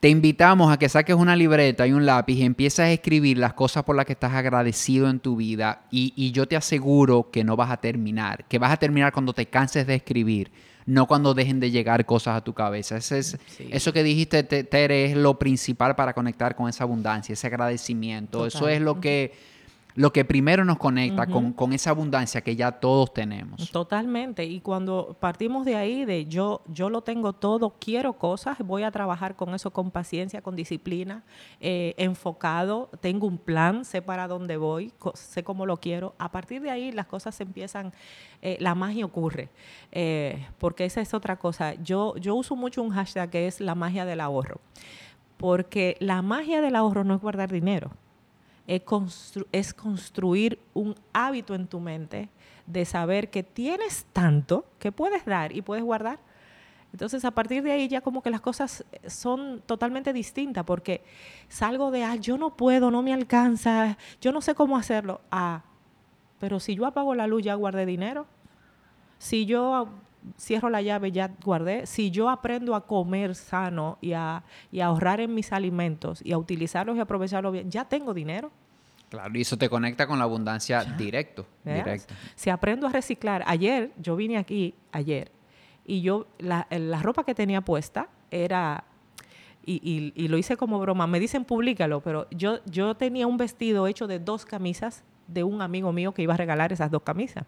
te 0.00 0.08
invitamos 0.08 0.72
a 0.72 0.78
que 0.78 0.88
saques 0.88 1.16
una 1.16 1.34
libreta 1.34 1.86
y 1.86 1.92
un 1.92 2.06
lápiz 2.06 2.34
y 2.34 2.44
empieces 2.44 2.80
a 2.80 2.90
escribir 2.90 3.36
las 3.38 3.54
cosas 3.54 3.82
por 3.82 3.96
las 3.96 4.06
que 4.06 4.12
estás 4.12 4.32
agradecido 4.32 5.10
en 5.10 5.18
tu 5.18 5.36
vida 5.36 5.82
y, 5.90 6.30
yo 6.30 6.46
te 6.46 6.56
aseguro 6.56 7.30
que 7.30 7.42
no 7.42 7.56
vas 7.56 7.70
a 7.70 7.78
terminar, 7.78 8.44
que 8.44 8.58
vas 8.58 8.72
a 8.72 8.76
terminar 8.76 9.12
cuando 9.12 9.32
te 9.32 9.46
canses 9.46 9.86
de 9.86 9.96
escribir, 9.96 10.52
no 10.86 11.06
cuando 11.06 11.34
dejen 11.34 11.58
de 11.58 11.70
llegar 11.70 12.06
cosas 12.06 12.36
a 12.36 12.44
tu 12.44 12.54
cabeza. 12.54 12.96
es, 12.96 13.36
Eso 13.70 13.92
que 13.92 14.02
dijiste, 14.04 14.44
Tere, 14.44 15.06
es 15.06 15.16
lo 15.16 15.38
principal 15.38 15.96
para 15.96 16.14
conectar 16.14 16.54
con 16.54 16.68
esa 16.68 16.84
abundancia, 16.84 17.32
ese 17.32 17.48
agradecimiento. 17.48 18.46
Eso 18.46 18.68
es 18.68 18.80
lo 18.80 19.00
que 19.00 19.57
lo 19.98 20.12
que 20.12 20.24
primero 20.24 20.64
nos 20.64 20.78
conecta 20.78 21.26
con, 21.26 21.72
esa 21.72 21.90
abundancia 21.90 22.40
que 22.40 22.54
ya 22.54 22.70
todos 22.70 23.12
tenemos. 23.12 23.68
Totalmente. 23.72 24.44
Y 24.44 24.60
cuando 24.60 25.16
partimos 25.18 25.64
de 25.64 25.74
ahí, 25.74 26.04
de 26.04 26.26
yo, 26.26 26.62
yo 26.68 26.88
lo 26.88 27.02
tengo 27.02 27.32
todo, 27.32 27.74
quiero 27.80 28.12
cosas, 28.12 28.58
voy 28.58 28.84
a 28.84 28.92
trabajar 28.92 29.34
con 29.34 29.56
eso 29.56 29.72
con 29.72 29.90
paciencia, 29.90 30.40
con 30.40 30.54
disciplina, 30.54 31.24
eh, 31.60 31.96
enfocado, 31.98 32.90
tengo 33.00 33.26
un 33.26 33.38
plan, 33.38 33.84
sé 33.84 34.00
para 34.00 34.28
dónde 34.28 34.56
voy, 34.56 34.92
sé 35.14 35.42
cómo 35.42 35.66
lo 35.66 35.78
quiero. 35.78 36.14
A 36.18 36.30
partir 36.30 36.62
de 36.62 36.70
ahí 36.70 36.92
las 36.92 37.06
cosas 37.06 37.40
empiezan, 37.40 37.92
eh, 38.40 38.56
la 38.60 38.76
magia 38.76 39.04
ocurre. 39.04 39.48
Eh, 39.90 40.46
porque 40.58 40.84
esa 40.84 41.00
es 41.00 41.12
otra 41.12 41.40
cosa. 41.40 41.74
Yo, 41.74 42.14
yo 42.18 42.36
uso 42.36 42.54
mucho 42.54 42.84
un 42.84 42.90
hashtag 42.90 43.30
que 43.30 43.48
es 43.48 43.60
la 43.60 43.74
magia 43.74 44.04
del 44.04 44.20
ahorro. 44.20 44.60
Porque 45.38 45.96
la 45.98 46.22
magia 46.22 46.60
del 46.60 46.76
ahorro 46.76 47.02
no 47.02 47.16
es 47.16 47.20
guardar 47.20 47.50
dinero 47.50 47.90
es, 48.68 49.74
construir 49.74 50.60
un 50.74 50.94
hábito 51.12 51.54
en 51.54 51.66
tu 51.66 51.80
mente 51.80 52.28
de 52.66 52.84
saber 52.84 53.30
que 53.30 53.42
tienes 53.42 54.04
tanto 54.12 54.66
que 54.78 54.92
puedes 54.92 55.24
dar 55.24 55.56
y 55.56 55.62
puedes 55.62 55.82
guardar. 55.82 56.18
Entonces, 56.92 57.24
a 57.24 57.30
partir 57.30 57.62
de 57.62 57.72
ahí 57.72 57.88
ya 57.88 58.02
como 58.02 58.22
que 58.22 58.30
las 58.30 58.40
cosas 58.40 58.84
son 59.06 59.62
totalmente 59.66 60.12
distintas 60.12 60.64
porque 60.64 61.02
salgo 61.48 61.90
de, 61.90 62.04
ah, 62.04 62.16
yo 62.16 62.36
no 62.36 62.56
puedo, 62.56 62.90
no 62.90 63.02
me 63.02 63.12
alcanza, 63.12 63.96
yo 64.20 64.32
no 64.32 64.42
sé 64.42 64.54
cómo 64.54 64.76
hacerlo. 64.76 65.22
Ah, 65.30 65.62
pero 66.38 66.60
si 66.60 66.74
yo 66.74 66.86
apago 66.86 67.14
la 67.14 67.26
luz 67.26 67.42
ya 67.42 67.54
guardé 67.54 67.86
dinero. 67.86 68.26
Si 69.18 69.46
yo 69.46 69.88
cierro 70.38 70.70
la 70.70 70.82
llave 70.82 71.12
ya 71.12 71.30
guardé. 71.44 71.86
Si 71.86 72.10
yo 72.10 72.28
aprendo 72.28 72.74
a 72.74 72.86
comer 72.86 73.34
sano 73.34 73.98
y 74.00 74.12
a, 74.12 74.42
y 74.70 74.80
a 74.80 74.86
ahorrar 74.86 75.20
en 75.20 75.34
mis 75.34 75.52
alimentos 75.52 76.20
y 76.24 76.32
a 76.32 76.38
utilizarlos 76.38 76.96
y 76.96 77.00
aprovecharlos 77.00 77.52
bien, 77.52 77.70
ya 77.70 77.84
tengo 77.84 78.14
dinero. 78.14 78.50
Claro, 79.08 79.38
y 79.38 79.40
eso 79.40 79.56
te 79.56 79.70
conecta 79.70 80.06
con 80.06 80.18
la 80.18 80.24
abundancia 80.24 80.84
directo, 80.84 81.46
directo. 81.64 82.14
Si 82.34 82.50
aprendo 82.50 82.86
a 82.86 82.90
reciclar, 82.90 83.42
ayer, 83.46 83.90
yo 83.96 84.16
vine 84.16 84.36
aquí 84.36 84.74
ayer, 84.92 85.32
y 85.86 86.02
yo, 86.02 86.26
la, 86.38 86.66
la 86.70 87.00
ropa 87.00 87.24
que 87.24 87.34
tenía 87.34 87.62
puesta 87.62 88.10
era, 88.30 88.84
y, 89.64 90.12
y, 90.14 90.28
lo 90.28 90.36
hice 90.36 90.58
como 90.58 90.78
broma, 90.78 91.06
me 91.06 91.20
dicen 91.20 91.46
públicalo, 91.46 92.00
pero 92.00 92.28
yo, 92.30 92.62
yo 92.66 92.94
tenía 92.94 93.26
un 93.26 93.38
vestido 93.38 93.86
hecho 93.86 94.06
de 94.06 94.18
dos 94.18 94.44
camisas 94.44 95.04
de 95.26 95.44
un 95.44 95.62
amigo 95.62 95.92
mío 95.92 96.12
que 96.12 96.22
iba 96.22 96.34
a 96.34 96.36
regalar 96.36 96.72
esas 96.72 96.90
dos 96.90 97.02
camisas. 97.02 97.44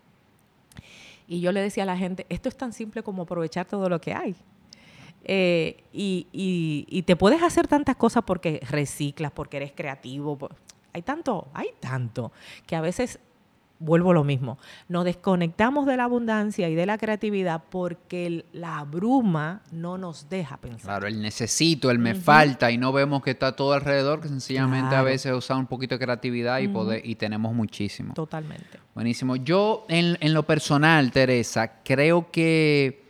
Y 1.31 1.41
yo 1.41 1.53
le 1.53 1.62
decía 1.62 1.85
a 1.85 1.87
la 1.87 1.97
gente, 1.97 2.26
esto 2.28 2.49
es 2.49 2.57
tan 2.57 2.72
simple 2.72 3.05
como 3.05 3.22
aprovechar 3.22 3.64
todo 3.64 3.89
lo 3.89 4.01
que 4.01 4.12
hay. 4.12 4.35
Eh, 5.22 5.85
y, 5.93 6.26
y, 6.33 7.03
te 7.03 7.14
puedes 7.14 7.41
hacer 7.41 7.68
tantas 7.68 7.95
cosas 7.95 8.24
porque 8.26 8.59
reciclas, 8.68 9.31
porque 9.31 9.59
eres 9.59 9.70
creativo. 9.70 10.37
Hay 10.93 11.03
tanto, 11.03 11.47
hay 11.55 11.68
tanto, 11.78 12.33
que 12.66 12.74
a 12.74 12.81
veces 12.81 13.20
vuelvo 13.81 14.12
lo 14.12 14.22
mismo, 14.22 14.59
nos 14.89 15.05
desconectamos 15.05 15.87
de 15.87 15.97
la 15.97 16.05
abundancia 16.05 16.68
y 16.68 16.74
de 16.74 16.87
la 16.87 16.99
creatividad 16.99 17.64
porque 17.70 18.45
la 18.53 18.85
bruma 18.85 19.62
no 19.72 19.99
nos 19.99 20.28
deja 20.28 20.59
pensar. 20.59 20.83
Claro, 20.83 21.07
el 21.07 21.20
necesito, 21.20 21.91
el 21.91 21.99
me 21.99 22.14
falta 22.14 22.70
y 22.70 22.78
no 22.78 22.93
vemos 22.93 23.22
que 23.22 23.31
está 23.31 23.57
todo 23.57 23.72
alrededor, 23.72 24.20
que 24.20 24.28
sencillamente 24.28 24.95
a 24.95 25.03
veces 25.03 25.33
usa 25.33 25.57
un 25.57 25.66
poquito 25.66 25.97
de 25.97 26.05
creatividad 26.05 26.61
y, 26.61 26.68
poder, 26.68 27.01
y 27.05 27.14
tenemos 27.16 27.55
muchísimo. 27.55 28.12
Totalmente. 28.14 28.78
Buenísimo. 28.95 29.37
Yo 29.37 29.87
en, 29.89 30.18
en 30.20 30.35
lo 30.35 30.43
personal, 30.43 31.11
Teresa, 31.11 31.81
creo 31.83 32.31
que, 32.31 33.03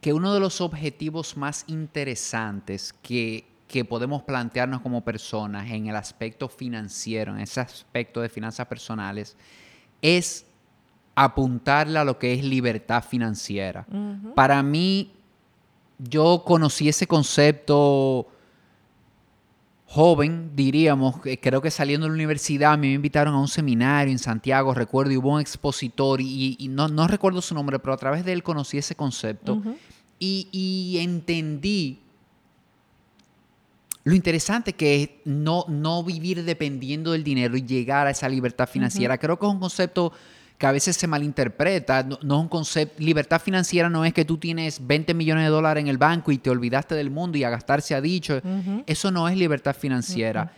que 0.00 0.12
uno 0.12 0.32
de 0.32 0.38
los 0.38 0.60
objetivos 0.60 1.36
más 1.36 1.64
interesantes 1.66 2.94
que 3.02 3.55
que 3.66 3.84
podemos 3.84 4.22
plantearnos 4.22 4.80
como 4.80 5.02
personas 5.02 5.70
en 5.70 5.88
el 5.88 5.96
aspecto 5.96 6.48
financiero, 6.48 7.34
en 7.34 7.40
ese 7.40 7.60
aspecto 7.60 8.20
de 8.20 8.28
finanzas 8.28 8.66
personales, 8.66 9.36
es 10.00 10.46
apuntarle 11.14 11.98
a 11.98 12.04
lo 12.04 12.18
que 12.18 12.34
es 12.34 12.44
libertad 12.44 13.02
financiera. 13.02 13.86
Para 14.34 14.62
mí, 14.62 15.12
yo 15.98 16.44
conocí 16.46 16.88
ese 16.88 17.06
concepto 17.06 18.28
joven, 19.86 20.50
diríamos, 20.54 21.16
creo 21.40 21.62
que 21.62 21.70
saliendo 21.70 22.06
de 22.06 22.10
la 22.10 22.14
universidad 22.14 22.76
me 22.76 22.92
invitaron 22.92 23.34
a 23.34 23.40
un 23.40 23.48
seminario 23.48 24.12
en 24.12 24.18
Santiago, 24.18 24.74
recuerdo, 24.74 25.12
y 25.12 25.16
hubo 25.16 25.34
un 25.34 25.40
expositor, 25.40 26.20
y, 26.20 26.68
no, 26.70 27.08
recuerdo 27.08 27.40
su 27.40 27.54
nombre, 27.54 27.78
pero 27.78 27.94
a 27.94 27.96
través 27.96 28.24
de 28.24 28.32
él 28.32 28.42
conocí 28.42 28.78
ese 28.78 28.94
concepto 28.94 29.62
y, 30.18 30.48
y 30.52 30.98
entendí 30.98 32.00
lo 34.06 34.14
interesante 34.14 34.72
que 34.72 35.02
es 35.02 35.10
no, 35.24 35.64
no 35.66 36.04
vivir 36.04 36.44
dependiendo 36.44 37.10
del 37.10 37.24
dinero 37.24 37.56
y 37.56 37.62
llegar 37.62 38.06
a 38.06 38.10
esa 38.10 38.28
libertad 38.28 38.68
financiera. 38.68 39.18
Creo 39.18 39.36
que 39.36 39.44
es 39.44 39.52
un 39.52 39.58
concepto 39.58 40.12
que 40.56 40.64
a 40.64 40.70
veces 40.70 40.96
se 40.96 41.08
malinterpreta. 41.08 42.04
No, 42.04 42.14
es 42.14 42.22
un 42.22 42.46
concepto. 42.46 43.02
Libertad 43.02 43.40
financiera 43.40 43.90
no 43.90 44.04
es 44.04 44.14
que 44.14 44.24
tú 44.24 44.38
tienes 44.38 44.86
20 44.86 45.12
millones 45.12 45.42
de 45.42 45.50
dólares 45.50 45.82
en 45.82 45.88
el 45.88 45.98
banco 45.98 46.30
y 46.30 46.38
te 46.38 46.50
olvidaste 46.50 46.94
del 46.94 47.10
mundo 47.10 47.36
y 47.36 47.42
a 47.42 47.50
gastar 47.50 47.82
se 47.82 47.96
ha 47.96 48.00
dicho. 48.00 48.40
Eso 48.86 49.10
no 49.10 49.28
es 49.28 49.36
libertad 49.36 49.74
financiera. 49.74 50.52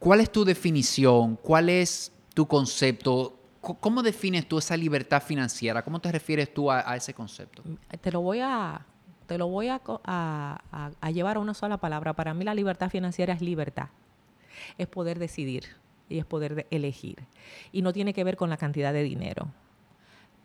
¿Cuál 0.00 0.18
es 0.18 0.32
tu 0.32 0.44
definición? 0.44 1.36
¿Cuál 1.36 1.68
es 1.68 2.10
tu 2.34 2.48
concepto? 2.48 3.38
¿Cómo 3.60 4.02
defines 4.02 4.48
tú 4.48 4.58
esa 4.58 4.76
libertad 4.76 5.22
financiera? 5.22 5.84
¿Cómo 5.84 6.00
te 6.00 6.10
refieres 6.10 6.52
tú 6.52 6.72
a 6.72 6.96
ese 6.96 7.14
concepto? 7.14 7.62
Te 8.00 8.10
lo 8.10 8.20
voy 8.20 8.40
a 8.42 8.84
te 9.28 9.36
lo 9.36 9.46
voy 9.46 9.68
a, 9.68 9.78
llevar 11.12 11.36
a 11.36 11.40
una 11.40 11.52
sola 11.52 11.76
palabra. 11.76 12.14
Para 12.14 12.32
mí 12.32 12.44
la 12.44 12.54
libertad 12.54 12.88
financiera 12.88 13.34
es 13.34 13.42
libertad. 13.42 13.88
Es 14.78 14.88
poder 14.88 15.18
decidir 15.18 15.64
y 16.08 16.18
es 16.18 16.24
poder 16.24 16.66
elegir. 16.70 17.18
Y 17.70 17.82
no 17.82 17.92
tiene 17.92 18.14
que 18.14 18.24
ver 18.24 18.36
con 18.38 18.48
la 18.48 18.56
cantidad 18.56 18.92
de 18.92 19.02
dinero. 19.02 19.48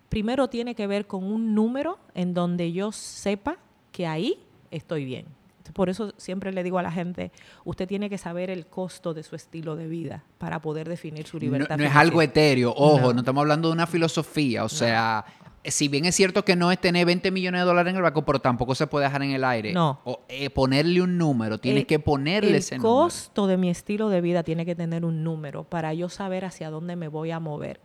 Primero 0.10 0.50
tiene 0.50 0.76
que 0.76 0.86
ver 0.86 1.08
con 1.08 1.24
un 1.24 1.56
número 1.56 1.98
en 2.14 2.34
donde 2.34 2.74
yo 2.74 2.92
sepa 2.92 3.58
que 3.94 4.06
ahí 4.06 4.38
estoy 4.70 5.06
bien. 5.06 5.28
Por 5.72 5.88
eso 5.88 6.14
siempre 6.18 6.52
le 6.52 6.62
digo 6.62 6.78
a 6.78 6.84
la 6.84 6.92
gente, 6.92 7.32
usted 7.64 7.88
tiene 7.88 8.10
que 8.10 8.18
saber 8.18 8.50
el 8.50 8.66
costo 8.66 9.14
de 9.14 9.24
su 9.24 9.38
estilo 9.38 9.78
de 9.78 9.88
vida 9.88 10.26
para 10.38 10.62
poder 10.62 10.90
definir 10.90 11.26
su 11.26 11.40
libertad. 11.40 11.78
No, 11.78 11.84
no 11.86 11.90
es 11.90 11.96
algo 11.96 12.22
etéreo, 12.22 12.74
ojo, 12.76 13.14
no. 13.14 13.22
estamos 13.22 13.42
hablando 13.42 13.70
de 13.70 13.76
una 13.76 13.88
filosofía, 13.88 14.66
o 14.66 14.70
sea, 14.70 15.24
si 15.66 15.88
bien 15.88 16.06
es 16.06 16.16
cierto 16.16 16.44
que 16.44 16.56
no 16.56 16.72
es 16.72 16.80
tener 16.80 17.06
20 17.06 17.32
millones 17.32 17.62
de 17.62 17.66
dólares 17.66 17.92
en 17.92 17.98
el 17.98 18.02
banco, 18.02 18.24
pero 18.26 18.40
tampoco 18.40 18.76
se 18.76 18.88
puede 18.88 19.06
dejar 19.06 19.24
en 19.24 19.32
el 19.32 19.44
aire. 19.44 19.74
No. 19.74 20.00
O, 20.04 20.22
eh, 20.28 20.50
ponerle 20.50 21.02
un 21.02 21.18
número, 21.18 21.58
tienes 21.58 21.86
que 21.86 22.00
ponerle 22.00 22.58
ese 22.58 22.78
número. 22.78 22.94
El 22.94 23.04
costo 23.04 23.48
de 23.48 23.58
mi 23.58 23.70
estilo 23.70 24.10
de 24.10 24.22
vida 24.22 24.44
tiene 24.44 24.66
que 24.66 24.76
tener 24.76 25.06
un 25.06 25.24
número 25.24 25.64
para 25.64 25.94
yo 25.94 26.10
saber 26.10 26.46
hacia 26.46 26.70
dónde 26.70 26.96
me 26.96 27.08
voy 27.08 27.32
a 27.32 27.40
mover. 27.40 27.80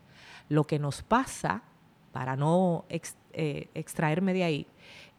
Lo 0.48 0.64
que 0.64 0.78
nos 0.78 1.02
pasa 1.02 1.62
para 2.12 2.36
no 2.36 2.84
eh, 3.32 3.68
extraerme 3.74 4.34
de 4.34 4.44
ahí, 4.44 4.66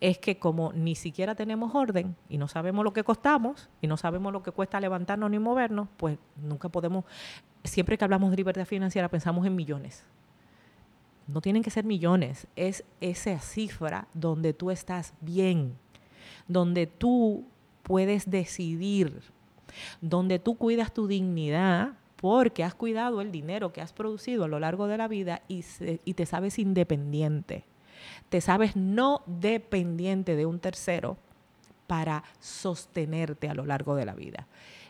es 0.01 0.18
que 0.18 0.38
como 0.39 0.74
ni 0.74 0.95
siquiera 0.95 1.36
tenemos 1.36 1.76
orden 1.76 2.16
y 2.30 2.38
no 2.38 2.47
sabemos 2.47 2.84
lo 2.84 2.93
que 2.93 3.03
costamos 3.03 3.70
y 3.82 3.88
no 3.88 3.97
sabemos 3.97 4.32
lo 4.34 4.43
que 4.43 4.51
cuesta 4.51 4.80
levantarnos 4.80 5.30
ni 5.30 5.39
movernos, 5.39 5.88
pues 5.97 6.18
nunca 6.36 6.70
podemos, 6.70 7.05
siempre 7.64 7.97
que 7.97 8.03
hablamos 8.03 8.32
de 8.32 8.38
libertad 8.38 8.66
financiera 8.66 9.10
pensamos 9.10 9.45
en 9.45 9.55
millones. 9.55 10.05
No 11.32 11.42
tienen 11.42 11.64
que 11.64 11.70
ser 11.70 11.86
millones, 11.86 12.48
es 12.56 12.84
esa 13.02 13.40
cifra 13.40 14.08
donde 14.14 14.54
tú 14.54 14.72
estás 14.72 15.14
bien, 15.22 15.76
donde 16.48 16.88
tú 16.88 17.46
puedes 17.84 18.30
decidir, 18.30 19.22
donde 20.02 20.40
tú 20.40 20.56
cuidas 20.58 20.94
tu 20.94 21.08
dignidad 21.08 21.94
porque 22.16 22.64
has 22.64 22.76
cuidado 22.76 23.22
el 23.22 23.32
dinero 23.32 23.72
que 23.72 23.82
has 23.82 23.94
producido 23.94 24.44
a 24.44 24.48
lo 24.48 24.60
largo 24.60 24.88
de 24.88 24.98
la 24.98 25.08
vida 25.08 25.42
y, 25.48 25.64
y 26.04 26.16
te 26.16 26.26
sabes 26.26 26.60
independiente 26.60 27.66
te 28.30 28.42
sabes 28.42 28.76
no 28.76 29.22
dependiente 29.26 30.36
de 30.36 30.46
un 30.46 30.60
tercero 30.60 31.18
para 31.88 32.24
sostenerte 32.40 33.50
a 33.50 33.54
lo 33.54 33.66
largo 33.66 33.96
de 33.96 34.06
la 34.06 34.14
vida. 34.14 34.48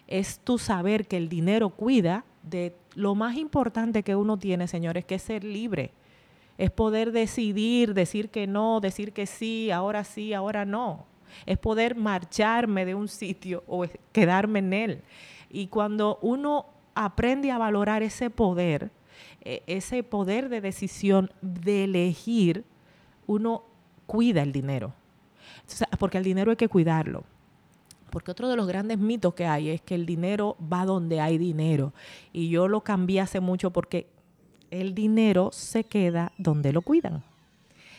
Es 0.08 0.40
tu 0.40 0.58
saber 0.58 1.08
que 1.08 1.18
el 1.18 1.30
dinero 1.30 1.70
cuida 1.70 2.26
de 2.44 2.76
lo 2.96 3.16
más 3.16 3.38
importante 3.38 4.04
que 4.04 4.16
uno 4.16 4.38
tiene, 4.38 4.68
señores, 4.68 5.06
que 5.06 5.16
es 5.16 5.22
ser 5.22 5.44
libre. 5.44 5.92
Es 6.60 6.72
poder 6.72 7.14
decidir, 7.14 7.94
decir 7.94 8.30
que 8.30 8.46
no, 8.46 8.82
decir 8.82 9.14
que 9.14 9.26
sí, 9.26 9.72
ahora 9.72 10.04
sí, 10.04 10.34
ahora 10.34 10.66
no. 10.66 11.06
Es 11.46 11.58
poder 11.58 11.96
marcharme 11.96 12.84
de 12.84 12.96
un 12.96 13.08
sitio 13.08 13.64
o 13.66 13.86
quedarme 14.12 14.60
en 14.60 14.74
él. 14.74 15.02
Y 15.50 15.68
cuando 15.68 16.20
uno 16.22 16.66
aprende 16.96 17.50
a 17.50 17.58
valorar 17.58 18.04
ese 18.04 18.30
poder, 18.30 18.92
e, 19.40 19.64
ese 19.68 20.04
poder 20.04 20.50
de 20.50 20.60
decisión 20.60 21.32
de 21.42 21.86
elegir, 21.86 22.66
uno 23.26 23.64
cuida 24.06 24.42
el 24.42 24.52
dinero. 24.52 24.94
porque 25.98 26.18
el 26.18 26.26
dinero 26.26 26.52
hay 26.52 26.58
que 26.58 26.68
cuidarlo. 26.68 27.24
Porque 28.10 28.32
otro 28.32 28.50
de 28.50 28.58
los 28.58 28.68
grandes 28.68 28.98
mitos 28.98 29.34
que 29.34 29.46
hay 29.46 29.70
es 29.70 29.82
que 29.82 29.96
el 29.96 30.06
dinero 30.06 30.58
va 30.62 30.84
donde 30.84 31.22
hay 31.22 31.38
dinero. 31.38 31.94
Y 32.34 32.50
yo 32.50 32.68
lo 32.68 32.82
cambié 32.82 33.22
hace 33.22 33.40
mucho 33.40 33.72
porque 33.72 34.08
el 34.72 34.96
dinero 34.96 35.50
se 35.52 35.84
queda 35.84 36.32
donde 36.38 36.74
lo 36.74 36.82
cuidan. 36.82 37.24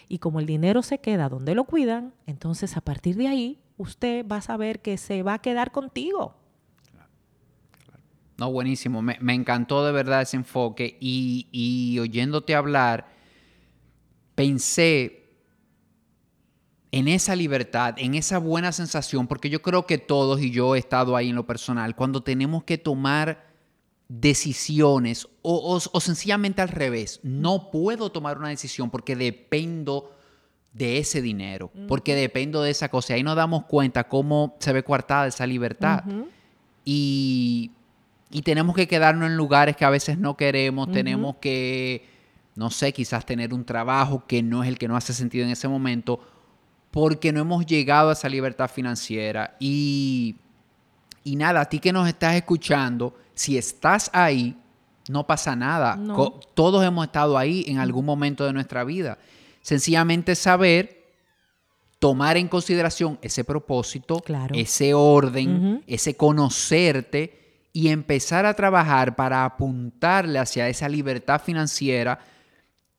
Y 0.09 0.19
como 0.19 0.41
el 0.41 0.47
dinero 0.47 0.83
se 0.83 0.99
queda 0.99 1.29
donde 1.29 1.55
lo 1.55 1.65
cuidan, 1.65 2.13
entonces 2.27 2.77
a 2.77 2.81
partir 2.81 3.17
de 3.17 3.29
ahí 3.29 3.59
usted 3.77 4.27
va 4.27 4.37
a 4.37 4.43
saber 4.43 4.81
que 4.81 4.97
se 4.97 5.23
va 5.23 5.35
a 5.35 5.39
quedar 5.39 5.71
contigo. 5.71 6.35
No, 8.37 8.51
buenísimo. 8.51 9.03
Me, 9.03 9.35
encantó 9.35 9.85
de 9.85 9.93
verdad 9.93 10.23
ese 10.23 10.37
enfoque. 10.37 10.97
Y, 10.99 11.47
y 11.53 11.99
oyéndote 11.99 12.55
hablar, 12.55 13.07
pensé 14.35 15.21
en 16.91 17.07
esa 17.07 17.37
libertad, 17.37 17.95
en 17.99 18.15
esa 18.15 18.39
buena 18.39 18.73
sensación, 18.73 19.27
porque 19.27 19.51
yo 19.51 19.63
creo 19.63 19.87
que 19.87 19.99
todos, 19.99 20.41
y 20.41 20.51
yo 20.51 20.75
he 20.75 20.79
estado 20.79 21.17
ahí 21.17 21.29
en 21.29 21.37
lo 21.37 21.47
personal, 21.47 21.95
cuando 21.95 22.23
tenemos 22.23 22.65
que 22.65 22.79
tomar 22.79 23.50
decisiones 24.11 25.29
o, 25.41 25.79
sencillamente 26.01 26.61
al 26.61 26.69
revés, 26.69 27.21
no 27.23 27.71
puedo 27.71 28.11
tomar 28.11 28.39
una 28.39 28.49
decisión 28.49 28.91
porque 28.91 29.15
dependo 29.15 30.13
de 30.73 30.99
ese 30.99 31.23
dinero, 31.23 31.71
porque 31.87 32.17
dependo 32.17 32.63
de 32.63 32.71
esa 32.71 32.89
cosa. 32.89 33.13
Y 33.13 33.17
ahí 33.17 33.23
nos 33.23 33.37
damos 33.37 33.67
cuenta 33.67 34.09
cómo 34.09 34.57
se 34.59 34.73
ve 34.73 34.83
coartada 34.83 35.29
esa 35.29 35.47
libertad. 35.47 36.03
y, 36.85 37.71
tenemos 38.45 38.77
que 38.77 38.89
quedarnos 38.89 39.29
en 39.29 39.37
lugares 39.37 39.77
que 39.77 39.85
a 39.85 39.91
veces 39.91 40.19
no 40.19 40.37
queremos, 40.37 40.91
tenemos 40.91 41.37
que, 41.37 42.05
no 42.57 42.71
sé, 42.71 42.93
quizás 42.93 43.25
tener 43.25 43.55
un 43.55 43.65
trabajo 43.65 44.25
que 44.27 44.43
no 44.43 44.63
es 44.63 44.69
el 44.69 44.79
que 44.79 44.89
nos 44.89 44.99
hace 44.99 45.13
sentido 45.15 45.45
en 45.45 45.51
ese 45.51 45.67
momento 45.69 46.21
porque 46.91 47.33
no 47.33 47.41
hemos 47.41 47.67
llegado 47.67 48.11
a 48.11 48.13
esa 48.15 48.29
libertad 48.29 48.69
financiera. 48.69 49.57
Y, 49.61 50.37
y 51.23 51.37
nada, 51.37 51.61
a 51.61 51.65
ti 51.69 51.79
que 51.79 51.93
nos 51.93 52.09
estás 52.09 52.35
escuchando, 52.35 53.15
si 53.41 53.57
estás 53.57 54.11
ahí, 54.13 54.55
no 55.09 55.27
pasa 55.27 55.57
nada. 55.57 55.99
Todos 56.53 56.85
hemos 56.85 57.07
estado 57.07 57.39
ahí 57.39 57.65
en 57.67 57.79
algún 57.79 58.05
momento 58.05 58.45
de 58.45 58.53
nuestra 58.53 58.85
vida. 58.85 59.17
Sencillamente 59.63 60.35
saber, 60.35 61.07
tomar 61.99 62.37
en 62.37 62.49
consideración 62.49 63.19
ese 63.23 63.43
propósito, 63.43 64.23
ese 64.53 64.93
orden, 64.93 65.83
ese 65.87 66.19
conocerte 66.19 67.65
y 67.73 67.89
empezar 67.89 68.45
a 68.45 68.53
trabajar 68.53 69.17
para 69.17 69.47
apuntarle 69.47 70.39
hacia 70.39 70.69
esa 70.69 70.87
libertad 70.87 71.41
financiera 71.41 72.19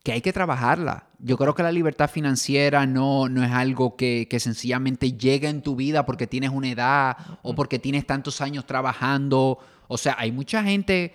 que 0.04 0.12
hay 0.12 0.22
que 0.22 0.34
trabajarla. 0.34 1.06
Yo 1.20 1.38
creo 1.38 1.54
que 1.54 1.62
la 1.62 1.72
libertad 1.72 2.10
financiera 2.10 2.88
no, 2.88 3.30
no 3.30 3.44
es 3.44 3.52
algo 3.52 3.96
que, 3.96 4.28
sencillamente 4.40 5.14
llega 5.14 5.50
en 5.50 5.62
tu 5.62 5.76
vida 5.76 6.06
porque 6.06 6.26
tienes 6.26 6.50
una 6.50 6.70
edad 6.70 7.18
o 7.44 7.54
porque 7.54 7.78
tienes 7.78 8.08
tantos 8.08 8.42
años 8.42 8.66
trabajando. 8.66 9.60
O 9.92 9.98
sea, 9.98 10.16
hay 10.18 10.32
mucha 10.32 10.64
gente 10.64 11.14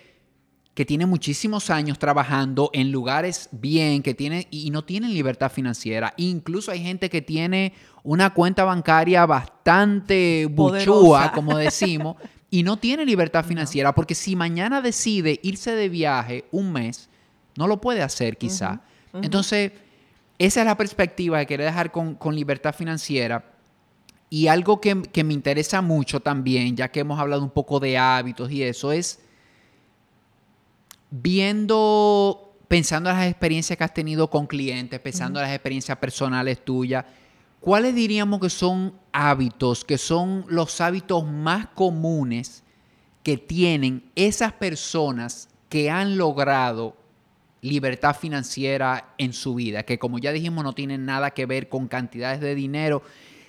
que 0.74 0.85
tiene 0.85 1.07
muchísimos 1.07 1.70
años 1.70 1.99
trabajando 1.99 2.68
en 2.74 2.93
lugares 2.93 3.49
bien, 3.51 4.03
que 4.03 4.12
tiene 4.12 4.47
y 4.51 4.70
no 4.70 4.85
tienen 4.85 5.14
libertad 5.14 5.51
financiera. 5.51 6.12
Incluso 6.18 6.70
hay 6.70 6.83
gente 6.83 7.09
que 7.09 7.22
tiene 7.22 7.72
una 8.03 8.35
cuenta 8.35 8.64
bancaria 8.64 9.24
bastante 9.24 10.47
buchúa, 10.51 11.33
como 11.33 11.57
decimos, 11.57 12.16
y 12.51 12.62
no 12.62 12.77
tiene 12.77 13.07
libertad 13.07 13.43
financiera, 13.49 13.95
porque 13.95 14.14
si 14.14 14.37
mañana 14.37 14.83
decide 14.83 15.41
irse 15.43 15.74
de 15.74 15.89
viaje 15.89 16.45
un 16.51 16.70
mes, 16.70 17.09
no 17.57 17.66
lo 17.66 17.81
puede 17.81 18.03
hacer 18.03 18.37
quizá. 18.37 18.83
Entonces, 19.14 19.72
esa 20.39 20.61
es 20.61 20.66
la 20.66 20.77
perspectiva 20.77 21.39
que 21.41 21.47
querer 21.47 21.68
dejar 21.68 21.91
con, 21.91 22.18
libertad 22.35 22.74
financiera. 22.74 23.43
Y 24.29 24.49
algo 24.49 24.81
que, 24.81 24.95
me 24.95 25.35
interesa 25.35 25.83
mucho 25.83 26.20
también, 26.20 26.77
ya 26.77 26.89
que 26.89 27.01
hemos 27.01 27.18
hablado 27.18 27.43
un 27.43 27.51
poco 27.51 27.79
de 27.79 27.97
hábitos 27.97 28.51
y 28.51 28.62
eso, 28.62 28.91
es 28.93 29.20
viendo, 31.11 32.57
pensando 32.68 33.11
en 33.11 33.16
las 33.16 33.29
experiencias 33.29 33.77
que 33.77 33.85
has 33.85 33.95
tenido 33.95 34.29
con 34.29 34.47
clientes, 34.47 34.99
pensando 34.99 35.39
en 35.39 35.47
las 35.47 35.55
experiencias 35.55 35.97
personales 35.99 36.64
tuyas, 36.64 37.05
¿cuáles 37.61 37.95
diríamos 37.95 38.41
que 38.41 38.51
son 38.51 38.95
hábitos, 39.12 39.85
que 39.85 39.97
son 39.97 40.45
los 40.49 40.81
hábitos 40.81 41.24
más 41.24 41.68
comunes 41.68 42.64
que 43.22 43.39
tienen 43.39 44.11
esas 44.14 44.53
personas 44.53 45.49
que 45.68 45.91
han 45.91 46.16
logrado 46.16 46.97
libertad 47.61 48.14
financiera 48.16 49.14
en 49.18 49.33
su 49.33 49.55
vida, 49.55 49.83
que 49.83 49.99
como 49.99 50.18
ya 50.18 50.33
dijimos 50.33 50.64
no 50.64 50.74
tienen 50.74 51.05
nada 51.05 51.33
que 51.33 51.47
ver 51.47 51.68
con 51.68 51.89
cantidades 51.89 52.41
de 52.41 52.55
dinero, 52.55 53.03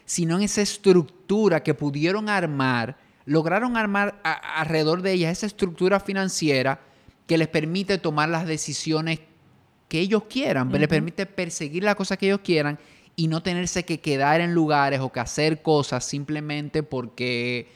sino 0.08 0.38
en 0.38 0.44
esa 0.44 0.62
estructura 0.62 1.62
que 1.62 1.76
pudieron 1.76 2.30
armar, 2.30 2.98
lograron 3.26 3.78
armar 3.78 4.20
alrededor 4.24 5.04
de 5.04 5.12
ellas 5.12 5.34
esa 5.34 5.46
estructura 5.46 6.00
financiera 6.00 6.80
que 7.28 7.38
les 7.38 7.50
permite 7.50 8.00
tomar 8.00 8.30
las 8.30 8.48
decisiones 8.48 9.20
que 9.90 10.00
ellos 10.00 10.24
quieran, 10.30 10.72
les 10.72 10.88
permite 10.88 11.26
perseguir 11.26 11.84
las 11.84 11.96
cosas 11.96 12.18
que 12.18 12.28
ellos 12.28 12.40
quieran 12.42 12.80
y 13.16 13.28
no 13.28 13.44
tenerse 13.44 13.84
que 13.84 14.00
quedar 14.00 14.42
en 14.42 14.54
lugares 14.54 15.02
o 15.02 15.12
que 15.12 15.20
hacer 15.20 15.62
cosas 15.62 16.06
simplemente 16.06 16.84
porque 16.84 17.68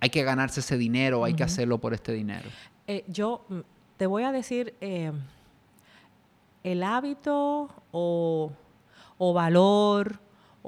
hay 0.00 0.10
que 0.10 0.22
ganarse 0.22 0.60
ese 0.60 0.78
dinero 0.78 1.20
o 1.20 1.24
hay 1.24 1.34
que 1.34 1.42
hacerlo 1.42 1.78
por 1.78 1.92
este 1.92 2.12
dinero. 2.12 2.48
Eh, 2.86 3.04
yo 3.06 3.44
mm, 3.48 3.58
te 3.96 4.06
voy 4.06 4.22
a 4.22 4.32
decir 4.32 4.74
eh, 4.80 5.12
el 6.64 6.82
hábito 6.82 7.68
o, 7.90 8.52
valor, 9.18 10.20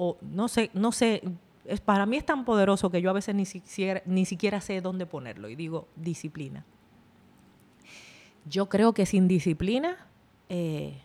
o 0.03 0.17
no 0.21 0.47
sé, 0.47 0.71
no 0.73 0.91
sé, 0.91 1.21
es, 1.63 1.79
para 1.79 2.07
mí 2.07 2.17
es 2.17 2.25
tan 2.25 2.43
poderoso 2.43 2.89
que 2.89 3.03
yo 3.03 3.11
a 3.11 3.13
veces 3.13 3.35
ni 3.35 3.45
siquiera, 3.45 4.01
ni 4.07 4.25
siquiera 4.25 4.59
sé 4.59 4.81
dónde 4.81 5.05
ponerlo 5.05 5.47
y 5.47 5.55
digo 5.55 5.87
disciplina. 5.95 6.65
Yo 8.49 8.67
creo 8.67 8.93
que 8.93 9.05
sin 9.05 9.27
disciplina 9.27 10.07
eh, 10.49 10.97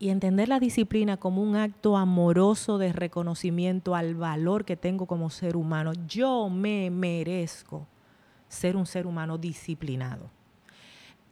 y 0.00 0.08
entender 0.08 0.48
la 0.48 0.58
disciplina 0.58 1.16
como 1.16 1.42
un 1.42 1.54
acto 1.54 1.96
amoroso 1.96 2.76
de 2.78 2.92
reconocimiento 2.92 3.94
al 3.94 4.16
valor 4.16 4.64
que 4.64 4.76
tengo 4.76 5.06
como 5.06 5.30
ser 5.30 5.56
humano, 5.56 5.92
yo 6.08 6.50
me 6.50 6.90
merezco 6.90 7.86
ser 8.48 8.76
un 8.76 8.86
ser 8.86 9.06
humano 9.06 9.38
disciplinado 9.38 10.28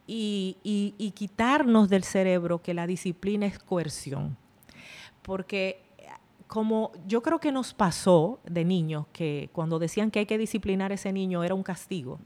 y, 0.07 1.13
quitarnos 1.15 1.89
del 1.89 2.05
cerebro 2.05 2.61
que 2.61 2.73
la 2.73 2.87
disciplina 2.87 3.45
es 3.45 3.59
coerción. 3.59 4.37
Porque 5.21 5.81
como 6.53 6.91
yo 7.07 7.23
creo 7.23 7.39
que 7.39 7.51
nos 7.51 7.73
pasó 7.73 8.39
de 8.45 8.63
niños 8.63 9.07
que 9.11 9.49
cuando 9.53 9.79
decían 9.79 10.11
que 10.11 10.19
hay 10.19 10.27
que 10.27 10.37
disciplinar 10.37 10.91
a 10.91 10.93
ese 10.93 11.11
niño 11.11 11.43
era 11.43 11.55
un 11.55 11.63
castigo. 11.63 12.19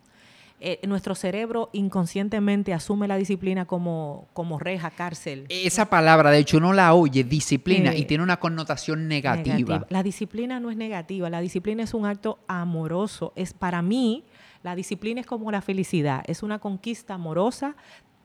Eh, 0.59 0.82
nuestro 0.86 1.15
cerebro 1.15 1.69
inconscientemente 1.71 2.73
asume 2.73 3.07
la 3.07 3.15
disciplina 3.15 3.63
como, 3.63 4.28
como 4.34 4.59
reja, 4.59 4.91
cárcel. 4.91 5.45
Esa 5.47 5.89
palabra, 5.89 6.30
de 6.30 6.39
hecho, 6.39 6.57
uno 6.57 6.73
la 6.73 6.93
oye, 6.93 7.23
disciplina, 7.23 7.95
y 7.95 8.03
tiene 8.03 8.21
una 8.21 8.38
connotación 8.38 9.07
negativa. 9.07 9.55
negativa. 9.55 9.88
La 9.89 10.03
disciplina 10.03 10.59
no 10.59 10.71
es 10.71 10.75
negativa, 10.75 11.30
la 11.30 11.39
disciplina 11.39 11.84
es 11.84 11.93
un 11.93 12.05
acto 12.05 12.39
amoroso. 12.49 13.32
Es 13.38 13.53
para 13.53 13.82
mí, 13.82 14.25
la 14.61 14.75
disciplina 14.75 15.21
es 15.21 15.25
como 15.25 15.53
la 15.53 15.61
felicidad, 15.61 16.25
es 16.28 16.43
una 16.43 16.59
conquista 16.59 17.13
amorosa 17.13 17.78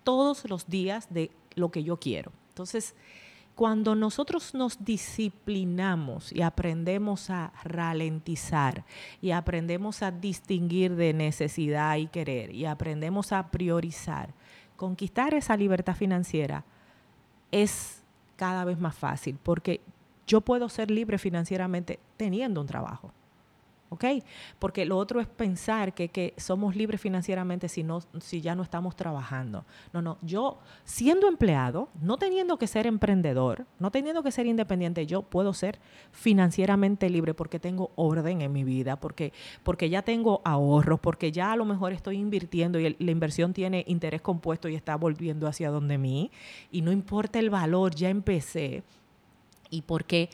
todos 0.02 0.50
los 0.50 0.66
días 0.66 1.06
de 1.14 1.30
lo 1.54 1.70
que 1.70 1.84
yo 1.84 1.98
quiero. 1.98 2.32
Entonces, 2.48 2.96
cuando 3.54 3.94
nosotros 3.94 4.54
nos 4.54 4.84
disciplinamos 4.84 6.32
y 6.32 6.42
aprendemos 6.42 7.30
a 7.30 7.52
ralentizar 7.64 8.84
y 9.20 9.32
aprendemos 9.32 10.02
a 10.02 10.10
distinguir 10.10 10.96
de 10.96 11.12
necesidad 11.12 11.96
y 11.96 12.06
querer 12.06 12.54
y 12.54 12.64
aprendemos 12.64 13.32
a 13.32 13.50
priorizar, 13.50 14.32
conquistar 14.76 15.34
esa 15.34 15.56
libertad 15.56 15.94
financiera 15.94 16.64
es 17.50 18.02
cada 18.36 18.64
vez 18.64 18.78
más 18.78 18.94
fácil 18.94 19.38
porque 19.42 19.80
yo 20.26 20.40
puedo 20.40 20.68
ser 20.68 20.90
libre 20.90 21.18
financieramente 21.18 21.98
teniendo 22.16 22.60
un 22.60 22.66
trabajo. 22.66 23.12
¿Ok? 23.92 24.04
Porque 24.58 24.86
lo 24.86 24.96
otro 24.96 25.20
es 25.20 25.26
pensar 25.26 25.92
que, 25.92 26.32
somos 26.38 26.74
libres 26.74 27.00
financieramente 27.00 27.68
si, 27.68 27.82
no, 27.82 28.00
si 28.20 28.40
ya 28.40 28.54
no 28.54 28.62
estamos 28.62 28.96
trabajando. 28.96 29.66
No, 29.92 30.00
no, 30.00 30.16
yo 30.22 30.60
siendo 30.84 31.28
empleado, 31.28 31.90
no 32.00 32.16
teniendo 32.16 32.56
que 32.56 32.66
ser 32.66 32.86
emprendedor, 32.86 33.66
no 33.78 33.90
teniendo 33.90 34.22
que 34.22 34.32
ser 34.32 34.46
independiente, 34.46 35.04
yo 35.04 35.22
puedo 35.22 35.52
ser 35.52 35.78
financieramente 36.10 37.10
libre 37.10 37.34
porque 37.34 37.58
tengo 37.58 37.90
orden 37.96 38.40
en 38.40 38.50
mi 38.50 38.64
vida, 38.64 38.98
porque, 38.98 39.34
porque 39.62 39.90
ya 39.90 40.00
tengo 40.00 40.40
ahorros, 40.44 40.98
porque 40.98 41.30
ya 41.30 41.52
a 41.52 41.56
lo 41.56 41.66
mejor 41.66 41.92
estoy 41.92 42.16
invirtiendo 42.16 42.80
y 42.80 42.96
la 42.98 43.10
inversión 43.10 43.52
tiene 43.52 43.84
interés 43.86 44.22
compuesto 44.22 44.70
y 44.70 44.74
está 44.74 44.96
volviendo 44.96 45.46
hacia 45.46 45.70
donde 45.70 45.98
mí, 45.98 46.30
y 46.70 46.80
no 46.80 46.92
importa 46.92 47.38
el 47.38 47.50
valor, 47.50 47.94
ya 47.94 48.08
empecé. 48.08 48.82
Y 49.68 49.82
porque 49.82 50.30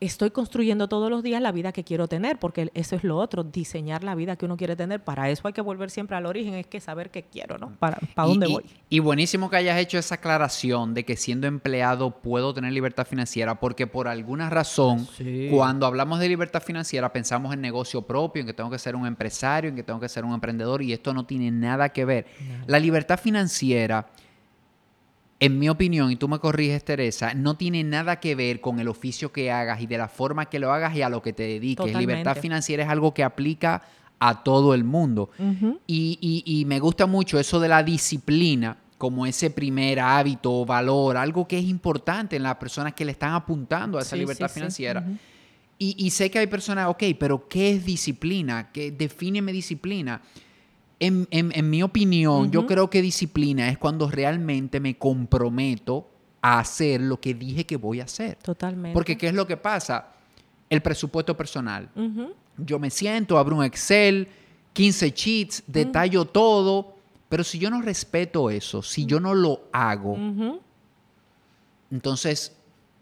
estoy 0.00 0.30
construyendo 0.30 0.88
todos 0.88 1.10
los 1.10 1.22
días 1.22 1.40
la 1.40 1.52
vida 1.52 1.72
que 1.72 1.84
quiero 1.84 2.08
tener, 2.08 2.38
porque 2.38 2.70
eso 2.74 2.96
es 2.96 3.04
lo 3.04 3.16
otro, 3.16 3.44
diseñar 3.44 4.04
la 4.04 4.14
vida 4.14 4.36
que 4.36 4.44
uno 4.44 4.56
quiere 4.56 4.76
tener. 4.76 5.02
Para 5.02 5.30
eso 5.30 5.46
hay 5.46 5.52
que 5.52 5.60
volver 5.60 5.90
siempre 5.90 6.16
al 6.16 6.26
origen, 6.26 6.54
es 6.54 6.66
que 6.66 6.80
saber 6.80 7.10
qué 7.10 7.22
quiero, 7.22 7.58
¿no? 7.58 7.72
Para, 7.78 7.98
para 8.14 8.28
dónde 8.28 8.46
voy. 8.46 8.64
Y, 8.88 8.98
buenísimo 8.98 9.50
que 9.50 9.56
hayas 9.56 9.78
hecho 9.78 9.98
esa 9.98 10.16
aclaración 10.16 10.94
de 10.94 11.04
que 11.04 11.16
siendo 11.16 11.46
empleado 11.46 12.10
puedo 12.10 12.52
tener 12.54 12.72
libertad 12.72 13.06
financiera, 13.06 13.60
porque 13.60 13.86
por 13.86 14.08
alguna 14.08 14.50
razón, 14.50 15.06
cuando 15.50 15.86
hablamos 15.86 16.18
de 16.20 16.28
libertad 16.28 16.62
financiera, 16.62 17.12
pensamos 17.12 17.52
en 17.54 17.60
negocio 17.60 18.02
propio, 18.02 18.40
en 18.40 18.46
que 18.46 18.54
tengo 18.54 18.70
que 18.70 18.78
ser 18.78 18.96
un 18.96 19.06
empresario, 19.06 19.70
en 19.70 19.76
que 19.76 19.82
tengo 19.82 20.00
que 20.00 20.08
ser 20.08 20.24
un 20.24 20.34
emprendedor, 20.34 20.82
y 20.82 20.92
esto 20.92 21.14
no 21.14 21.26
tiene 21.26 21.50
nada 21.50 21.88
que 21.90 22.04
ver. 22.04 22.26
La 22.66 22.78
libertad 22.78 23.18
financiera 23.18 24.06
en 25.44 25.58
mi 25.58 25.68
opinión, 25.68 26.10
y 26.10 26.16
tú 26.16 26.26
me 26.26 26.38
corriges, 26.38 26.82
Teresa, 26.84 27.34
no 27.34 27.56
tiene 27.56 27.84
nada 27.84 28.18
que 28.18 28.34
ver 28.34 28.62
con 28.62 28.80
el 28.80 28.88
oficio 28.88 29.30
que 29.30 29.52
hagas 29.52 29.82
y 29.82 29.86
de 29.86 29.98
la 29.98 30.08
forma 30.08 30.46
que 30.46 30.58
lo 30.58 30.72
hagas 30.72 30.96
y 30.96 31.02
a 31.02 31.10
lo 31.10 31.20
que 31.20 31.34
te 31.34 31.42
dediques. 31.42 31.94
Libertad 31.94 32.36
financiera 32.36 32.84
es 32.84 32.88
algo 32.88 33.12
que 33.12 33.22
aplica 33.22 33.82
a 34.18 34.42
todo 34.42 34.72
el 34.72 34.84
mundo. 34.84 35.30
y, 35.86 36.64
me 36.66 36.80
gusta 36.80 37.06
mucho 37.06 37.38
eso 37.38 37.60
de 37.60 37.68
la 37.68 37.82
disciplina 37.82 38.78
como 38.96 39.26
ese 39.26 39.50
primer 39.50 40.00
hábito 40.00 40.50
o 40.50 40.64
valor, 40.64 41.18
algo 41.18 41.46
que 41.46 41.58
es 41.58 41.64
importante 41.64 42.36
en 42.36 42.42
las 42.42 42.56
personas 42.56 42.94
que 42.94 43.04
le 43.04 43.12
están 43.12 43.34
apuntando 43.34 43.98
a 43.98 44.00
esa 44.02 44.16
libertad 44.16 44.48
financiera. 44.48 45.04
y, 45.78 46.08
sé 46.08 46.30
que 46.30 46.38
hay 46.38 46.46
personas, 46.46 46.88
ok, 46.88 47.02
pero 47.18 47.46
¿qué 47.48 47.72
es 47.72 47.84
disciplina? 47.84 48.70
¿Qué, 48.72 48.92
defíneme 48.92 49.52
disciplina. 49.52 50.22
En, 51.06 51.70
mi 51.70 51.82
opinión, 51.82 52.50
yo 52.50 52.66
creo 52.66 52.88
que 52.88 53.02
disciplina 53.02 53.68
es 53.68 53.78
cuando 53.78 54.10
realmente 54.10 54.80
me 54.80 54.96
comprometo 54.96 56.08
a 56.40 56.60
hacer 56.60 57.00
lo 57.00 57.20
que 57.20 57.34
dije 57.34 57.66
que 57.66 57.76
voy 57.76 58.00
a 58.00 58.04
hacer. 58.04 58.36
Totalmente. 58.36 58.94
Porque 58.94 59.16
¿qué 59.18 59.28
es 59.28 59.34
lo 59.34 59.46
que 59.46 59.56
pasa? 59.56 60.12
El 60.70 60.80
presupuesto 60.80 61.36
personal. 61.36 61.88
Yo 62.56 62.78
me 62.78 62.90
siento, 62.90 63.38
abro 63.38 63.56
un 63.56 63.64
Excel, 63.64 64.28
15 64.72 65.14
cheats, 65.14 65.62
detallo 65.66 66.24
todo, 66.24 66.96
pero 67.28 67.44
si 67.44 67.58
yo 67.58 67.70
no 67.70 67.82
respeto 67.82 68.50
eso, 68.50 68.82
si 68.82 69.06
yo 69.06 69.20
no 69.20 69.34
lo 69.34 69.68
hago, 69.72 70.16
entonces 71.90 72.56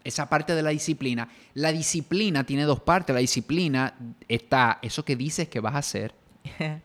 esa 0.05 0.29
parte 0.29 0.55
de 0.55 0.63
la 0.63 0.71
disciplina, 0.71 1.29
la 1.55 1.73
disciplina 1.73 2.45
tiene 2.45 2.65
dos 2.65 2.81
partes. 2.81 3.15
La 3.15 3.21
disciplina 3.21 3.95
está 4.29 4.79
eso 4.83 5.05
que 5.05 5.17
dices 5.17 5.49
que 5.49 5.61
vas 5.61 5.75
a 5.75 5.79
hacer 5.79 6.22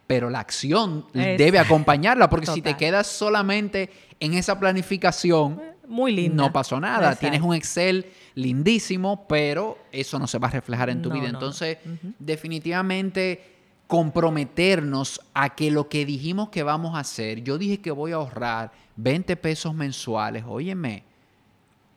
pero 0.07 0.29
la 0.29 0.39
acción 0.39 1.05
debe 1.13 1.59
acompañarla, 1.59 2.29
porque 2.29 2.47
si 2.47 2.61
te 2.61 2.75
quedas 2.75 3.07
solamente 3.07 3.89
en 4.19 4.33
esa 4.33 4.59
planificación, 4.59 5.61
Muy 5.87 6.29
no 6.29 6.51
pasó 6.51 6.79
nada. 6.79 7.15
Tienes 7.15 7.41
un 7.41 7.55
Excel 7.55 8.07
lindísimo, 8.35 9.25
pero 9.27 9.77
eso 9.91 10.19
no 10.19 10.27
se 10.27 10.37
va 10.37 10.47
a 10.47 10.51
reflejar 10.51 10.89
en 10.89 11.01
tu 11.01 11.11
vida. 11.11 11.29
Entonces, 11.29 11.77
definitivamente 12.19 13.55
comprometernos 13.87 15.21
a 15.33 15.55
que 15.55 15.71
lo 15.71 15.87
que 15.87 16.05
dijimos 16.05 16.49
que 16.49 16.61
vamos 16.61 16.95
a 16.95 16.99
hacer, 16.99 17.41
yo 17.41 17.57
dije 17.57 17.79
que 17.79 17.89
voy 17.91 18.11
a 18.11 18.15
ahorrar 18.15 18.73
20 18.97 19.37
pesos 19.37 19.73
mensuales, 19.73 20.43
óyeme, 20.45 21.05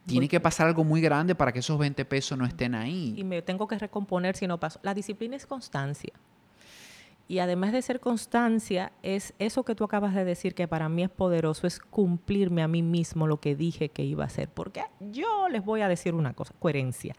tiene 0.07 0.29
que 0.29 0.39
pasar 0.39 0.68
algo 0.68 0.85
muy 0.85 1.01
grande 1.01 1.35
para 1.35 1.53
que 1.53 1.59
esos 1.59 1.77
20 1.79 2.05
pesos 2.05 2.39
no 2.39 2.45
estén 2.45 2.75
ahí. 2.75 3.14
Y 3.16 3.25
me 3.25 3.43
tengo 3.43 3.66
que 3.66 3.77
recomponer 3.77 4.37
si 4.37 4.47
no 4.47 4.59
paso. 4.59 4.79
La 4.83 4.95
disciplina 4.95 5.37
es 5.37 5.47
constancia. 5.47 6.12
Y 7.31 7.39
además 7.39 7.70
de 7.70 7.81
ser 7.81 8.01
constancia, 8.01 8.91
es 9.05 9.35
eso 9.39 9.62
que 9.62 9.76
tú 9.76 9.85
acabas 9.85 10.16
de 10.16 10.24
decir 10.24 10.53
que 10.53 10.66
para 10.66 10.89
mí 10.89 11.05
es 11.05 11.11
poderoso, 11.11 11.68
es 11.68 11.78
cumplirme 11.78 12.61
a 12.61 12.66
mí 12.66 12.83
mismo 12.83 13.28
lo 13.28 13.39
que 13.39 13.55
dije 13.55 13.89
que 13.89 14.03
iba 14.03 14.24
a 14.24 14.26
hacer. 14.26 14.49
Porque 14.49 14.83
yo 14.99 15.49
les 15.49 15.64
voy 15.64 15.83
a 15.83 15.89
decir 15.89 16.12
una 16.14 16.35
cosa, 16.35 16.55
coherencia. 16.59 17.14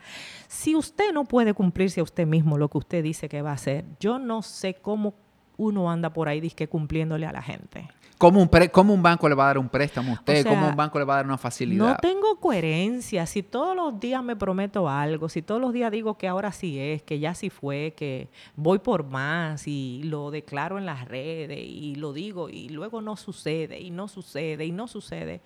Si 0.49 0.75
usted 0.75 1.13
no 1.13 1.23
puede 1.23 1.53
cumplirse 1.53 2.01
a 2.01 2.03
usted 2.03 2.27
mismo 2.27 2.57
lo 2.57 2.67
que 2.67 2.79
usted 2.79 3.01
dice 3.01 3.29
que 3.29 3.41
va 3.41 3.51
a 3.51 3.53
hacer, 3.53 3.85
yo 4.01 4.19
no 4.19 4.41
sé 4.41 4.73
cómo 4.73 5.13
uno 5.61 5.91
anda 5.91 6.11
por 6.11 6.27
ahí 6.27 6.41
disque 6.41 6.67
cumpliéndole 6.67 7.25
a 7.27 7.31
la 7.31 7.41
gente. 7.41 7.87
¿Cómo 8.17 8.39
un, 8.39 8.49
un 8.91 9.03
banco 9.03 9.27
le 9.27 9.33
va 9.33 9.45
a 9.45 9.47
dar 9.47 9.57
un 9.57 9.69
préstamo 9.69 10.11
a 10.11 10.13
usted? 10.15 10.45
¿Cómo 10.45 10.67
un 10.67 10.75
banco 10.75 10.99
le 10.99 11.05
va 11.05 11.15
a 11.15 11.17
dar 11.17 11.25
una 11.25 11.37
facilidad? 11.39 11.85
No 11.85 11.97
tengo 11.97 12.39
coherencia. 12.39 13.25
Si 13.25 13.41
todos 13.41 13.75
los 13.75 13.99
días 13.99 14.23
me 14.23 14.35
prometo 14.35 14.87
algo, 14.87 15.27
si 15.27 15.41
todos 15.41 15.59
los 15.59 15.73
días 15.73 15.91
digo 15.91 16.17
que 16.19 16.27
ahora 16.27 16.51
sí 16.51 16.79
es, 16.79 17.01
que 17.01 17.19
ya 17.19 17.33
sí 17.33 17.49
fue, 17.49 17.95
que 17.97 18.29
voy 18.55 18.77
por 18.77 19.05
más 19.05 19.67
y 19.67 20.03
lo 20.03 20.29
declaro 20.29 20.77
en 20.77 20.85
las 20.85 21.07
redes 21.07 21.59
y 21.59 21.95
lo 21.95 22.13
digo 22.13 22.49
y 22.49 22.69
luego 22.69 23.01
no 23.01 23.15
sucede 23.15 23.79
y 23.79 23.89
no 23.89 24.07
sucede 24.07 24.65
y 24.65 24.71
no 24.71 24.87
sucede. 24.87 25.41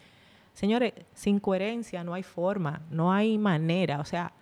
Señores, 0.53 0.93
sin 1.13 1.39
coherencia 1.39 2.03
no 2.03 2.13
hay 2.13 2.23
forma, 2.23 2.81
no 2.89 3.13
hay 3.13 3.37
manera. 3.37 4.01
O 4.01 4.05
sea, 4.05 4.33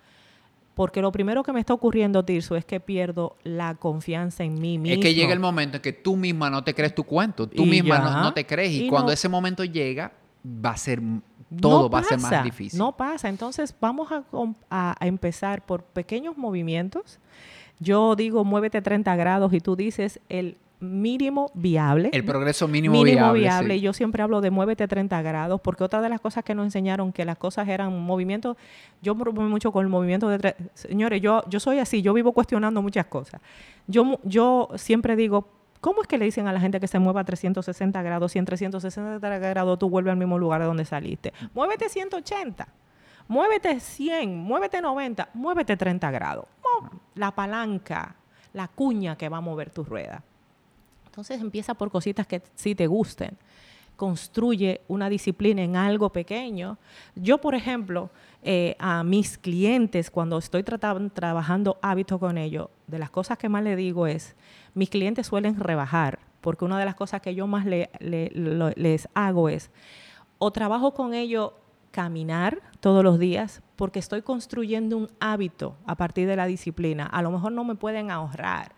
porque 0.75 1.01
lo 1.01 1.11
primero 1.11 1.43
que 1.43 1.53
me 1.53 1.59
está 1.59 1.73
ocurriendo, 1.73 2.23
Tirso, 2.25 2.55
es 2.55 2.65
que 2.65 2.79
pierdo 2.79 3.35
la 3.43 3.75
confianza 3.75 4.43
en 4.43 4.59
mí 4.59 4.77
mismo. 4.77 4.95
Es 4.95 5.05
que 5.05 5.13
llega 5.13 5.33
el 5.33 5.39
momento 5.39 5.77
en 5.77 5.81
que 5.81 5.93
tú 5.93 6.15
misma 6.15 6.49
no 6.49 6.63
te 6.63 6.73
crees 6.73 6.95
tu 6.95 7.03
cuento, 7.03 7.47
tú 7.47 7.65
misma 7.65 7.99
no, 7.99 8.33
te 8.33 8.45
crees. 8.45 8.71
Y, 8.71 8.87
cuando 8.87 9.11
ese 9.11 9.29
momento 9.29 9.63
llega, 9.63 10.11
va 10.43 10.71
a 10.71 10.77
ser, 10.77 11.01
todo 11.59 11.89
va 11.89 11.99
a 11.99 12.03
ser 12.03 12.19
más 12.19 12.43
difícil. 12.43 12.79
No 12.79 12.97
pasa. 12.97 13.29
Entonces, 13.29 13.75
vamos 13.79 14.11
a, 14.11 14.23
a, 14.69 15.05
empezar 15.05 15.63
por 15.63 15.83
pequeños 15.83 16.37
movimientos. 16.37 17.19
Yo 17.79 18.15
digo, 18.15 18.43
muévete 18.43 18.81
30 18.81 19.15
grados 19.15 19.53
y 19.53 19.59
tú 19.59 19.75
dices 19.75 20.19
el 20.29 20.57
mínimo 20.83 21.51
viable. 21.53 22.09
El 22.13 22.25
progreso 22.25 22.67
mínimo, 22.67 23.01
mínimo 23.01 23.33
viable. 23.33 23.77
Y 23.77 23.81
yo 23.81 23.93
siempre 23.93 24.21
hablo 24.21 24.41
de 24.41 24.51
muévete 24.51 24.87
30 24.87 25.21
grados, 25.21 25.61
porque 25.61 25.83
otra 25.83 26.01
de 26.01 26.09
las 26.09 26.21
cosas 26.21 26.43
que 26.43 26.53
nos 26.53 26.65
enseñaron 26.65 27.11
que 27.11 27.25
las 27.25 27.37
cosas 27.37 27.67
eran 27.67 27.99
movimientos, 28.01 28.57
yo 29.01 29.15
me 29.15 29.31
mucho 29.31 29.71
con 29.71 29.83
el 29.83 29.89
movimiento 29.89 30.29
de... 30.29 30.55
Señores, 30.73 31.21
yo, 31.21 31.43
yo 31.49 31.59
soy 31.59 31.79
así, 31.79 32.01
yo 32.01 32.13
vivo 32.13 32.33
cuestionando 32.33 32.81
muchas 32.81 33.05
cosas. 33.07 33.41
Yo, 33.87 34.19
yo 34.23 34.69
siempre 34.75 35.15
digo, 35.15 35.47
¿cómo 35.81 36.01
es 36.01 36.07
que 36.07 36.17
le 36.17 36.25
dicen 36.25 36.47
a 36.47 36.53
la 36.53 36.59
gente 36.59 36.79
que 36.79 36.87
se 36.87 36.99
mueva 36.99 37.21
a 37.21 37.23
360 37.23 38.01
grados 38.01 38.31
si 38.31 38.39
en 38.39 38.45
360 38.45 39.19
grados 39.39 39.79
tú 39.79 39.89
vuelves 39.89 40.11
al 40.11 40.17
mismo 40.17 40.37
lugar 40.37 40.61
de 40.61 40.67
donde 40.67 40.85
saliste? 40.85 41.33
Muévete 41.53 41.89
180. 41.89 42.67
Muévete 43.27 43.79
100, 43.79 44.37
muévete 44.37 44.81
90, 44.81 45.29
muévete 45.33 45.77
30 45.77 46.11
grados. 46.11 46.45
La 47.15 47.31
palanca, 47.31 48.15
la 48.53 48.67
cuña 48.67 49.15
que 49.17 49.29
va 49.29 49.37
a 49.37 49.41
mover 49.41 49.69
tu 49.69 49.83
rueda. 49.83 50.23
Entonces 51.13 51.39
empieza 51.41 51.75
por 51.75 51.91
cositas 51.91 52.25
que 52.25 52.41
sí 52.55 52.73
te 52.73 52.87
gusten. 52.87 53.37
Construye 53.95 54.81
una 54.87 55.09
disciplina 55.09 55.61
en 55.61 55.75
algo 55.75 56.09
pequeño. 56.09 56.79
Yo, 57.13 57.37
por 57.37 57.53
ejemplo, 57.53 58.09
eh, 58.41 58.75
a 58.79 59.03
mis 59.03 59.37
clientes, 59.37 60.09
cuando 60.09 60.39
estoy 60.39 60.63
trabajando 60.63 61.77
hábitos 61.83 62.19
con 62.19 62.39
ellos, 62.39 62.69
de 62.87 62.97
las 62.97 63.11
cosas 63.11 63.37
que 63.37 63.47
más 63.47 63.63
le 63.63 63.75
digo 63.75 64.07
es, 64.07 64.35
mis 64.73 64.89
clientes 64.89 65.27
suelen 65.27 65.59
rebajar, 65.59 66.17
porque 66.41 66.65
una 66.65 66.79
de 66.79 66.85
las 66.85 66.95
cosas 66.95 67.21
que 67.21 67.35
yo 67.35 67.45
más 67.45 67.67
les 67.67 69.07
hago 69.13 69.49
es, 69.49 69.69
o 70.39 70.49
trabajo 70.49 70.95
con 70.95 71.13
ellos 71.13 71.51
caminar 71.91 72.59
todos 72.79 73.03
los 73.03 73.19
días, 73.19 73.61
porque 73.75 73.99
estoy 73.99 74.23
construyendo 74.23 74.97
un 74.97 75.09
hábito 75.19 75.75
a 75.85 75.93
partir 75.93 76.27
de 76.27 76.35
la 76.35 76.47
disciplina. 76.47 77.05
A 77.05 77.21
lo 77.21 77.29
mejor 77.29 77.51
no 77.51 77.63
me 77.63 77.75
pueden 77.75 78.09
ahorrar, 78.09 78.73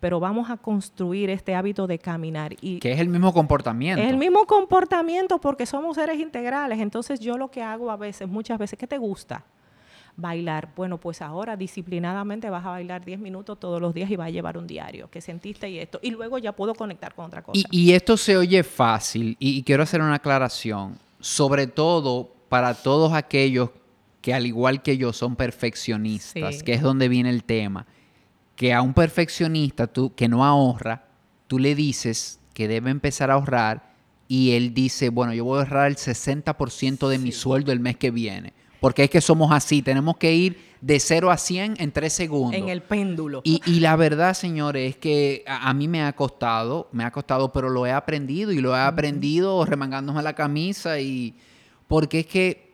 pero 0.00 0.18
vamos 0.18 0.50
a 0.50 0.56
construir 0.56 1.30
este 1.30 1.54
hábito 1.54 1.86
de 1.86 1.98
caminar. 1.98 2.56
Y 2.60 2.78
que 2.78 2.92
es 2.92 3.00
el 3.00 3.08
mismo 3.08 3.32
comportamiento. 3.32 4.02
Es 4.02 4.10
el 4.10 4.16
mismo 4.16 4.46
comportamiento 4.46 5.38
porque 5.38 5.66
somos 5.66 5.96
seres 5.96 6.18
integrales. 6.18 6.80
Entonces 6.80 7.20
yo 7.20 7.36
lo 7.36 7.50
que 7.50 7.62
hago 7.62 7.90
a 7.90 7.96
veces, 7.96 8.26
muchas 8.26 8.58
veces, 8.58 8.78
¿qué 8.78 8.86
te 8.86 8.98
gusta? 8.98 9.44
Bailar. 10.16 10.70
Bueno, 10.74 10.98
pues 10.98 11.22
ahora 11.22 11.56
disciplinadamente 11.56 12.48
vas 12.50 12.64
a 12.64 12.70
bailar 12.70 13.04
10 13.04 13.20
minutos 13.20 13.60
todos 13.60 13.80
los 13.80 13.94
días 13.94 14.10
y 14.10 14.16
vas 14.16 14.28
a 14.28 14.30
llevar 14.30 14.56
un 14.56 14.66
diario. 14.66 15.08
¿Qué 15.10 15.20
sentiste 15.20 15.68
y 15.68 15.78
esto? 15.78 16.00
Y 16.02 16.10
luego 16.10 16.38
ya 16.38 16.52
puedo 16.52 16.74
conectar 16.74 17.14
con 17.14 17.26
otra 17.26 17.42
cosa. 17.42 17.60
Y, 17.70 17.92
esto 17.92 18.16
se 18.16 18.36
oye 18.36 18.62
fácil 18.62 19.36
y 19.38 19.62
quiero 19.62 19.82
hacer 19.82 20.00
una 20.00 20.14
aclaración, 20.14 20.98
sobre 21.20 21.66
todo 21.66 22.32
para 22.48 22.74
todos 22.74 23.12
aquellos 23.12 23.70
que 24.20 24.34
al 24.34 24.46
igual 24.46 24.82
que 24.82 24.96
yo 24.96 25.12
son 25.12 25.36
perfeccionistas, 25.36 26.62
que 26.62 26.74
es 26.74 26.82
donde 26.82 27.08
viene 27.08 27.30
el 27.30 27.44
tema, 27.44 27.86
que 28.60 28.74
a 28.74 28.82
un 28.82 28.92
perfeccionista 28.92 29.86
tú, 29.86 30.14
que 30.14 30.28
no 30.28 30.44
ahorra, 30.44 31.06
tú 31.46 31.58
le 31.58 31.74
dices 31.74 32.40
que 32.52 32.68
debe 32.68 32.90
empezar 32.90 33.30
a 33.30 33.34
ahorrar 33.34 33.94
y 34.28 34.50
él 34.50 34.74
dice, 34.74 35.08
bueno, 35.08 35.32
yo 35.32 35.46
voy 35.46 35.56
a 35.56 35.62
ahorrar 35.62 35.88
el 35.88 35.96
60% 35.96 37.08
de 37.08 37.18
mi 37.18 37.32
sueldo 37.32 37.72
el 37.72 37.80
mes 37.80 37.96
que 37.96 38.10
viene. 38.10 38.52
Porque 38.78 39.04
es 39.04 39.08
que 39.08 39.22
somos 39.22 39.50
así, 39.50 39.80
tenemos 39.80 40.18
que 40.18 40.34
ir 40.34 40.58
de 40.82 41.00
0 41.00 41.30
a 41.30 41.38
100 41.38 41.76
en 41.78 41.90
3 41.90 42.12
segundos. 42.12 42.60
En 42.60 42.68
el 42.68 42.82
péndulo. 42.82 43.40
Y, 43.44 43.80
la 43.80 43.96
verdad, 43.96 44.34
señores, 44.34 44.90
es 44.90 44.96
que 44.98 45.42
a, 45.46 45.72
mí 45.72 45.88
me 45.88 46.02
ha 46.02 46.12
costado, 46.12 46.90
me 46.92 47.04
ha 47.04 47.10
costado, 47.10 47.54
pero 47.54 47.70
lo 47.70 47.86
he 47.86 47.92
aprendido 47.92 48.52
y 48.52 48.60
lo 48.60 48.76
he 48.76 48.80
aprendido 48.80 49.64
remangándome 49.64 50.22
la 50.22 50.34
camisa 50.34 51.00
y 51.00 51.34
porque 51.88 52.18
es 52.20 52.26
que 52.26 52.69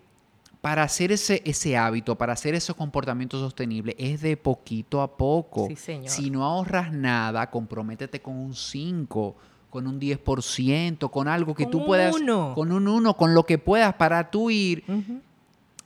para 0.60 0.82
hacer 0.82 1.12
ese, 1.12 1.42
ese 1.44 1.76
hábito, 1.76 2.16
para 2.16 2.32
hacer 2.32 2.54
esos 2.54 2.76
comportamientos 2.76 3.40
sostenibles, 3.40 3.94
es 3.98 4.20
de 4.20 4.36
poquito 4.36 5.00
a 5.00 5.16
poco. 5.16 5.68
Sí, 5.68 5.76
señor. 5.76 6.08
Si 6.08 6.30
no 6.30 6.44
ahorras 6.44 6.92
nada, 6.92 7.50
comprométete 7.50 8.20
con 8.20 8.36
un 8.36 8.54
5, 8.54 9.36
con 9.70 9.86
un 9.86 10.00
10%, 10.00 11.10
con 11.10 11.28
algo 11.28 11.54
que 11.54 11.66
tú 11.66 11.84
puedas... 11.84 12.14
Uno. 12.14 12.52
Con 12.54 12.72
un 12.72 12.88
1, 12.88 13.14
con 13.14 13.34
lo 13.34 13.44
que 13.44 13.58
puedas 13.58 13.94
para 13.94 14.30
tú 14.30 14.50
ir 14.50 14.84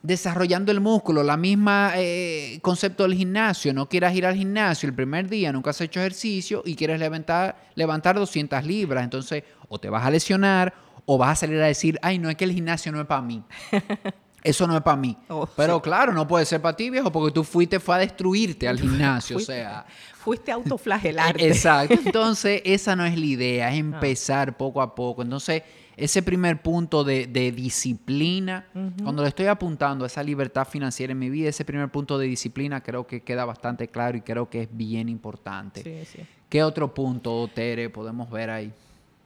desarrollando 0.03 0.73
el 0.73 0.81
músculo, 0.81 1.23
la 1.23 1.37
misma 1.37 1.93
eh, 1.97 2.59
concepto 2.62 3.03
del 3.03 3.14
gimnasio, 3.14 3.75
no 3.75 3.89
quieras 3.89 4.14
ir 4.14 4.25
al 4.25 4.35
gimnasio 4.35 4.89
el 4.89 4.95
primer 4.95 5.29
día, 5.29 5.53
nunca 5.53 5.71
has 5.71 5.81
hecho 5.81 6.01
ejercicio 6.01 6.62
y 6.64 6.75
quieres 6.75 6.99
levantar, 6.99 7.57
levantar 7.75 8.16
200 8.16 8.64
libras, 8.64 9.05
entonces 9.05 9.45
o 9.68 9.79
te 9.79 9.91
vas 9.91 10.05
a 10.05 10.11
lesionar 10.11 10.73
o 11.05 11.18
vas 11.18 11.33
a 11.33 11.37
salir 11.37 11.61
a 11.61 11.66
decir, 11.66 11.99
ay, 12.03 12.18
no 12.18 12.31
es 12.31 12.37
que 12.37 12.45
el 12.45 12.53
gimnasio 12.53 12.93
no 12.93 13.01
es 13.01 13.07
para 13.07 13.23
mí. 13.23 13.43
Eso 14.43 14.66
no 14.66 14.76
es 14.76 14.82
para 14.82 14.97
mí. 14.97 15.16
Oh, 15.28 15.47
Pero 15.57 15.80
claro, 15.82 16.12
no 16.12 16.26
puede 16.26 16.45
ser 16.47 16.62
para 16.62 16.76
ti, 16.76 16.88
viejo, 16.91 17.12
porque 17.12 17.32
tú 17.32 17.45
fuiste, 17.45 17.78
fue 17.78 17.97
a 17.97 17.99
destruirte 17.99 18.68
al 18.68 18.78
gimnasio, 18.78 19.36
o 19.36 19.41
sea. 19.41 19.84
Fuiste 20.14 20.51
a 20.51 20.55
autoflagelarte. 20.55 21.47
Exacto. 21.47 21.95
Entonces, 22.05 22.62
esa 22.64 22.95
no 22.97 23.05
es 23.05 23.18
la 23.18 23.24
idea, 23.24 23.68
es 23.68 23.74
ah. 23.74 23.78
empezar 23.78 24.57
poco 24.57 24.82
a 24.82 24.95
poco. 24.95 25.22
Entonces, 25.22 25.62
ese 25.97 26.22
primer 26.22 26.62
punto 26.62 27.05
de, 27.05 27.26
disciplina, 27.55 28.66
cuando 29.03 29.22
le 29.22 29.28
estoy 29.28 29.47
apuntando 29.47 30.05
a 30.05 30.07
esa 30.07 30.22
libertad 30.22 30.66
financiera 30.66 31.12
en 31.12 31.18
mi 31.18 31.28
vida, 31.28 31.51
ese 31.51 31.64
primer 31.64 31.91
punto 31.91 32.18
de 32.18 32.26
disciplina 32.26 32.82
creo 32.82 33.07
que 33.07 33.22
queda 33.22 33.45
bastante 33.45 33.88
claro 33.88 34.16
y 34.16 34.22
creo 34.22 34.49
que 34.49 34.62
es 34.62 34.68
bien 34.70 35.11
importante. 35.11 35.82
Sí, 35.82 36.20
¿Qué 36.49 36.64
otro 36.64 36.95
punto, 36.95 37.49
Tere, 37.55 37.91
podemos 37.91 38.30
ver 38.30 38.51
ahí? 38.51 38.72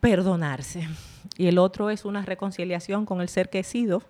Perdonarse. 0.00 0.88
Y 1.38 1.46
el 1.46 1.58
otro 1.58 1.90
es 1.90 2.04
una 2.04 2.22
reconciliación 2.22 3.06
con 3.06 3.20
el 3.20 3.28
ser 3.28 3.50
que 3.50 3.60
he 3.60 3.64
sido. 3.64 4.02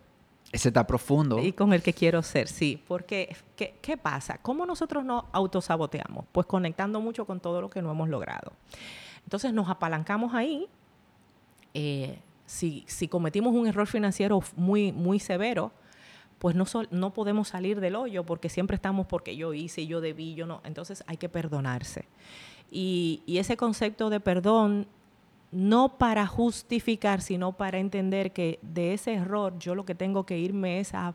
Ese 0.55 0.69
está 0.69 0.87
profundo. 0.87 1.41
Y 1.41 1.53
con 1.53 1.73
el 1.73 1.83
que 1.83 1.93
quiero 1.93 2.23
ser, 2.23 2.47
sí. 2.47 2.81
Porque, 2.87 3.37
¿qué, 3.57 3.75
qué 3.83 3.97
pasa? 3.97 4.39
¿Cómo 4.41 4.65
nosotros 4.65 5.05
nos 5.05 5.25
autosaboteamos? 5.33 6.27
Pues 6.31 6.47
conectando 6.47 7.01
mucho 7.01 7.25
con 7.27 7.41
todo 7.41 7.61
lo 7.61 7.69
que 7.69 7.83
no 7.83 7.91
hemos 7.91 8.09
logrado. 8.09 8.53
Entonces 9.25 9.53
nos 9.53 9.69
apalancamos 9.69 10.33
ahí. 10.33 10.69
Eh, 11.75 12.21
si, 12.47 12.85
cometimos 13.09 13.53
un 13.53 13.67
error 13.67 13.89
financiero 13.89 14.41
muy, 14.55 14.93
muy 14.93 15.19
severo, 15.19 15.73
pues 16.39 16.55
no, 16.55 16.67
no 16.93 17.13
podemos 17.13 17.49
salir 17.49 17.81
del 17.81 17.97
hoyo 17.97 18.23
porque 18.25 18.49
siempre 18.49 18.77
estamos 18.77 19.09
porque 19.09 19.35
yo 19.35 19.55
hice, 19.55 19.89
yo 19.89 20.01
debí, 20.01 20.37
yo 20.37 20.47
no. 20.47 20.61
Entonces 20.63 21.03
hay 21.09 21.17
que 21.17 21.29
perdonarse. 21.29 22.07
Y, 22.71 23.25
ese 23.27 23.57
concepto 23.57 24.09
de 24.09 24.21
perdón, 24.21 24.87
no 25.55 25.97
para 25.99 26.27
justificar, 26.27 27.23
sino 27.23 27.53
para 27.53 27.79
entender 27.79 28.33
que 28.33 28.59
de 28.63 28.93
ese 28.93 29.15
error 29.15 29.59
yo 29.59 29.75
lo 29.75 29.85
que 29.85 29.95
tengo 29.95 30.27
que 30.27 30.39
irme 30.39 30.81
es 30.81 30.95
a, 30.95 31.15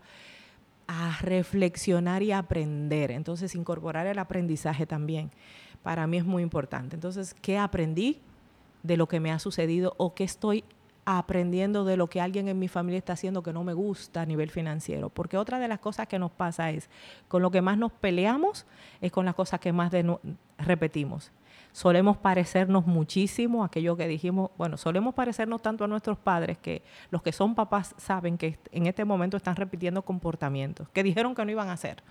a 0.87 1.17
reflexionar 1.21 2.23
y 2.23 2.31
aprender. 2.31 3.11
Entonces 3.11 3.53
incorporar 3.53 4.07
el 4.07 4.17
aprendizaje 4.17 4.85
también. 4.85 5.31
Para 5.83 6.07
mí 6.07 6.17
es 6.17 6.25
muy 6.25 6.41
importante. 6.41 6.95
Entonces, 6.95 7.35
¿qué 7.41 7.57
aprendí 7.57 8.19
de 8.83 8.97
lo 8.97 9.07
que 9.07 9.19
me 9.19 9.31
ha 9.31 9.39
sucedido 9.39 9.93
o 9.97 10.13
qué 10.13 10.23
estoy 10.23 10.63
aprendiendo 11.05 11.85
de 11.85 11.97
lo 11.97 12.07
que 12.07 12.21
alguien 12.21 12.47
en 12.49 12.59
mi 12.59 12.67
familia 12.67 12.99
está 12.99 13.13
haciendo 13.13 13.41
que 13.41 13.51
no 13.51 13.63
me 13.63 13.73
gusta 13.73 14.21
a 14.21 14.25
nivel 14.25 14.51
financiero. 14.51 15.09
Porque 15.09 15.37
otra 15.37 15.57
de 15.57 15.67
las 15.67 15.79
cosas 15.79 16.07
que 16.07 16.19
nos 16.19 16.31
pasa 16.31 16.69
es, 16.69 16.89
con 17.27 17.41
lo 17.41 17.49
que 17.49 17.61
más 17.61 17.79
nos 17.79 17.91
peleamos 17.91 18.67
es 19.01 19.11
con 19.11 19.25
las 19.25 19.33
cosas 19.33 19.59
que 19.59 19.73
más 19.73 19.91
repetimos. 20.59 21.31
Solemos 21.71 22.17
parecernos 22.17 22.87
muchísimo, 22.87 23.63
aquello 23.63 23.95
que 23.95 24.07
dijimos, 24.07 24.51
bueno, 24.57 24.75
solemos 24.77 25.13
parecernos 25.13 25.61
tanto 25.61 25.83
a 25.83 25.87
nuestros 25.87 26.17
padres 26.17 26.57
que 26.57 26.81
los 27.11 27.21
que 27.21 27.31
son 27.31 27.55
papás 27.55 27.93
saben 27.97 28.37
que 28.37 28.57
en 28.71 28.87
este 28.87 29.05
momento 29.05 29.37
están 29.37 29.55
repitiendo 29.55 30.01
comportamientos 30.01 30.89
que 30.89 31.03
dijeron 31.03 31.35
que 31.35 31.45
no 31.45 31.51
iban 31.51 31.69
a 31.69 31.73
hacer. 31.73 32.03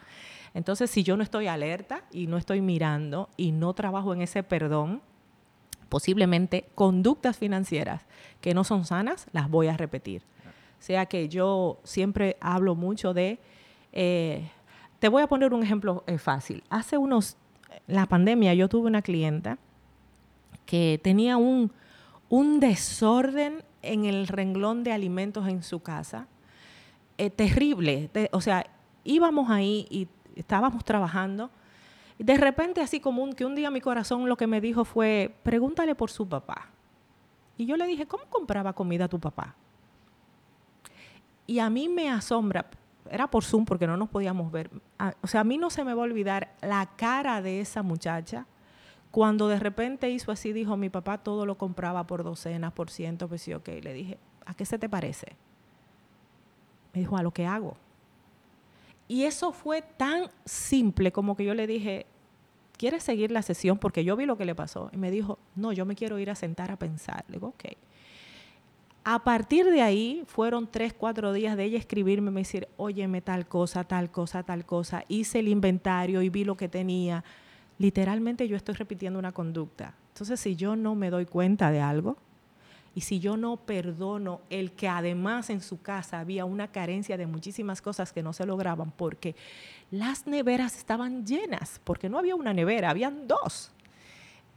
Entonces, 0.54 0.90
si 0.90 1.02
yo 1.02 1.16
no 1.16 1.22
estoy 1.22 1.46
alerta 1.46 2.04
y 2.10 2.26
no 2.26 2.36
estoy 2.36 2.60
mirando 2.60 3.28
y 3.36 3.52
no 3.52 3.74
trabajo 3.74 4.14
en 4.14 4.22
ese 4.22 4.42
perdón, 4.42 5.02
posiblemente 5.88 6.68
conductas 6.74 7.36
financieras 7.36 8.06
que 8.40 8.54
no 8.54 8.64
son 8.64 8.84
sanas, 8.84 9.26
las 9.32 9.50
voy 9.50 9.68
a 9.68 9.76
repetir. 9.76 10.22
O 10.78 10.82
sea 10.82 11.06
que 11.06 11.28
yo 11.28 11.80
siempre 11.82 12.36
hablo 12.40 12.74
mucho 12.74 13.12
de, 13.12 13.40
eh, 13.92 14.48
te 15.00 15.08
voy 15.08 15.22
a 15.22 15.26
poner 15.26 15.52
un 15.52 15.62
ejemplo 15.62 16.04
eh, 16.06 16.18
fácil. 16.18 16.62
Hace 16.70 16.98
unos, 16.98 17.36
la 17.86 18.06
pandemia, 18.06 18.54
yo 18.54 18.68
tuve 18.68 18.88
una 18.88 19.02
clienta 19.02 19.58
que 20.66 21.00
tenía 21.02 21.36
un, 21.36 21.72
un 22.28 22.60
desorden 22.60 23.62
en 23.82 24.04
el 24.04 24.26
renglón 24.26 24.84
de 24.84 24.92
alimentos 24.92 25.48
en 25.48 25.62
su 25.62 25.80
casa, 25.80 26.26
eh, 27.16 27.30
terrible. 27.30 28.10
o 28.32 28.40
sea, 28.40 28.66
íbamos 29.04 29.50
ahí 29.50 29.86
y 29.90 30.08
estábamos 30.36 30.84
trabajando 30.84 31.50
de 32.18 32.36
repente, 32.36 32.80
así 32.80 32.98
como 32.98 33.30
que 33.30 33.44
un 33.44 33.54
día 33.54 33.70
mi 33.70 33.80
corazón 33.80 34.28
lo 34.28 34.36
que 34.36 34.48
me 34.48 34.60
dijo 34.60 34.84
fue, 34.84 35.34
pregúntale 35.44 35.94
por 35.94 36.10
su 36.10 36.28
papá. 36.28 36.66
Y 37.56 37.66
yo 37.66 37.76
le 37.76 37.86
dije, 37.86 38.06
¿cómo 38.06 38.24
compraba 38.28 38.72
comida 38.72 39.08
tu 39.08 39.20
papá? 39.20 39.54
Y 41.46 41.60
a 41.60 41.70
mí 41.70 41.88
me 41.88 42.10
asombra, 42.10 42.66
era 43.10 43.28
por 43.28 43.44
Zoom 43.44 43.64
porque 43.64 43.86
no 43.86 43.96
nos 43.96 44.08
podíamos 44.08 44.50
ver. 44.52 44.70
o 45.22 45.26
sea, 45.26 45.40
a 45.40 45.44
mí 45.44 45.58
no 45.58 45.70
se 45.70 45.84
me 45.84 45.94
va 45.94 46.02
a 46.02 46.04
olvidar 46.04 46.54
la 46.60 46.90
cara 46.96 47.42
de 47.42 47.60
esa 47.60 47.82
muchacha 47.82 48.46
cuando 49.10 49.48
de 49.48 49.58
repente 49.58 50.10
hizo 50.10 50.30
así, 50.30 50.52
dijo, 50.52 50.76
mi 50.76 50.90
papá 50.90 51.18
todo 51.18 51.46
lo 51.46 51.56
compraba 51.56 52.06
por 52.06 52.22
docenas, 52.24 52.72
por 52.72 52.90
cientos, 52.90 53.28
pues 53.28 53.42
sí, 53.42 53.54
ok. 53.54 53.68
Le 53.82 53.92
dije, 53.92 54.18
¿a 54.44 54.54
qué 54.54 54.64
se 54.64 54.78
te 54.78 54.88
parece? 54.88 55.36
Me 56.92 57.00
dijo, 57.00 57.16
a 57.16 57.22
lo 57.22 57.30
que 57.30 57.46
hago. 57.46 57.76
Y 59.06 59.24
eso 59.24 59.52
fue 59.52 59.80
tan 59.80 60.30
simple 60.44 61.12
como 61.12 61.36
que 61.36 61.44
yo 61.44 61.54
le 61.54 61.66
dije, 61.66 62.06
¿quieres 62.76 63.02
seguir 63.02 63.30
la 63.30 63.40
sesión? 63.42 63.78
Porque 63.78 64.04
yo 64.04 64.16
vi 64.16 64.26
lo 64.26 64.36
que 64.36 64.44
le 64.44 64.54
pasó. 64.54 64.90
Y 64.92 64.98
me 64.98 65.10
dijo, 65.10 65.38
no, 65.56 65.72
yo 65.72 65.86
me 65.86 65.94
quiero 65.94 66.18
ir 66.18 66.30
a 66.30 66.34
sentar 66.34 66.70
a 66.70 66.76
pensar. 66.78 67.24
Le 67.28 67.34
digo, 67.34 67.48
ok. 67.48 67.64
A 69.10 69.20
partir 69.20 69.64
de 69.64 69.80
ahí 69.80 70.22
fueron 70.26 70.70
tres, 70.70 70.92
cuatro 70.92 71.32
días 71.32 71.56
de 71.56 71.64
ella 71.64 71.78
escribirme, 71.78 72.30
me 72.30 72.42
decir, 72.42 72.68
óyeme 72.76 73.22
tal 73.22 73.48
cosa, 73.48 73.82
tal 73.84 74.10
cosa, 74.10 74.42
tal 74.42 74.66
cosa. 74.66 75.02
Hice 75.08 75.38
el 75.38 75.48
inventario 75.48 76.20
y 76.20 76.28
vi 76.28 76.44
lo 76.44 76.58
que 76.58 76.68
tenía. 76.68 77.24
Literalmente 77.78 78.46
yo 78.46 78.54
estoy 78.54 78.74
repitiendo 78.74 79.18
una 79.18 79.32
conducta. 79.32 79.94
Entonces, 80.08 80.38
si 80.38 80.56
yo 80.56 80.76
no 80.76 80.94
me 80.94 81.08
doy 81.08 81.24
cuenta 81.24 81.70
de 81.70 81.80
algo, 81.80 82.18
y 82.94 83.00
si 83.00 83.18
yo 83.18 83.38
no 83.38 83.56
perdono 83.56 84.42
el 84.50 84.72
que 84.72 84.88
además 84.88 85.48
en 85.48 85.62
su 85.62 85.80
casa 85.80 86.20
había 86.20 86.44
una 86.44 86.68
carencia 86.68 87.16
de 87.16 87.26
muchísimas 87.26 87.80
cosas 87.80 88.12
que 88.12 88.22
no 88.22 88.34
se 88.34 88.44
lograban 88.44 88.90
porque 88.90 89.34
las 89.90 90.26
neveras 90.26 90.76
estaban 90.76 91.24
llenas, 91.24 91.80
porque 91.82 92.10
no 92.10 92.18
había 92.18 92.34
una 92.34 92.52
nevera, 92.52 92.90
habían 92.90 93.26
dos. 93.26 93.72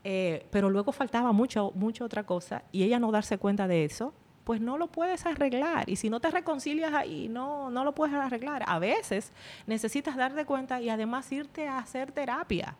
Eh, 0.04 0.46
pero 0.52 0.70
luego 0.70 0.92
faltaba 0.92 1.32
mucho, 1.32 1.72
mucha 1.74 2.04
otra 2.04 2.26
cosa 2.26 2.64
y 2.74 2.84
ella 2.84 3.00
no 3.00 3.14
darse 3.14 3.38
cuenta 3.38 3.66
de 3.70 3.86
eso, 3.86 4.14
pues 4.44 4.62
no 4.62 4.78
lo 4.78 4.88
puedes 4.88 5.26
arreglar. 5.26 5.90
Y 5.90 5.96
si 5.96 6.10
no 6.10 6.20
te 6.20 6.32
reconcilias 6.32 6.94
ahí, 6.94 7.28
no, 7.30 7.70
no 7.70 7.84
lo 7.84 7.94
puedes 7.94 8.16
arreglar. 8.16 8.64
A 8.68 8.80
veces 8.80 9.32
necesitas 9.68 10.16
darte 10.16 10.46
cuenta 10.46 10.82
y 10.82 10.90
además 10.90 11.32
irte 11.32 11.68
a 11.68 11.78
hacer 11.78 12.12
terapia. 12.12 12.76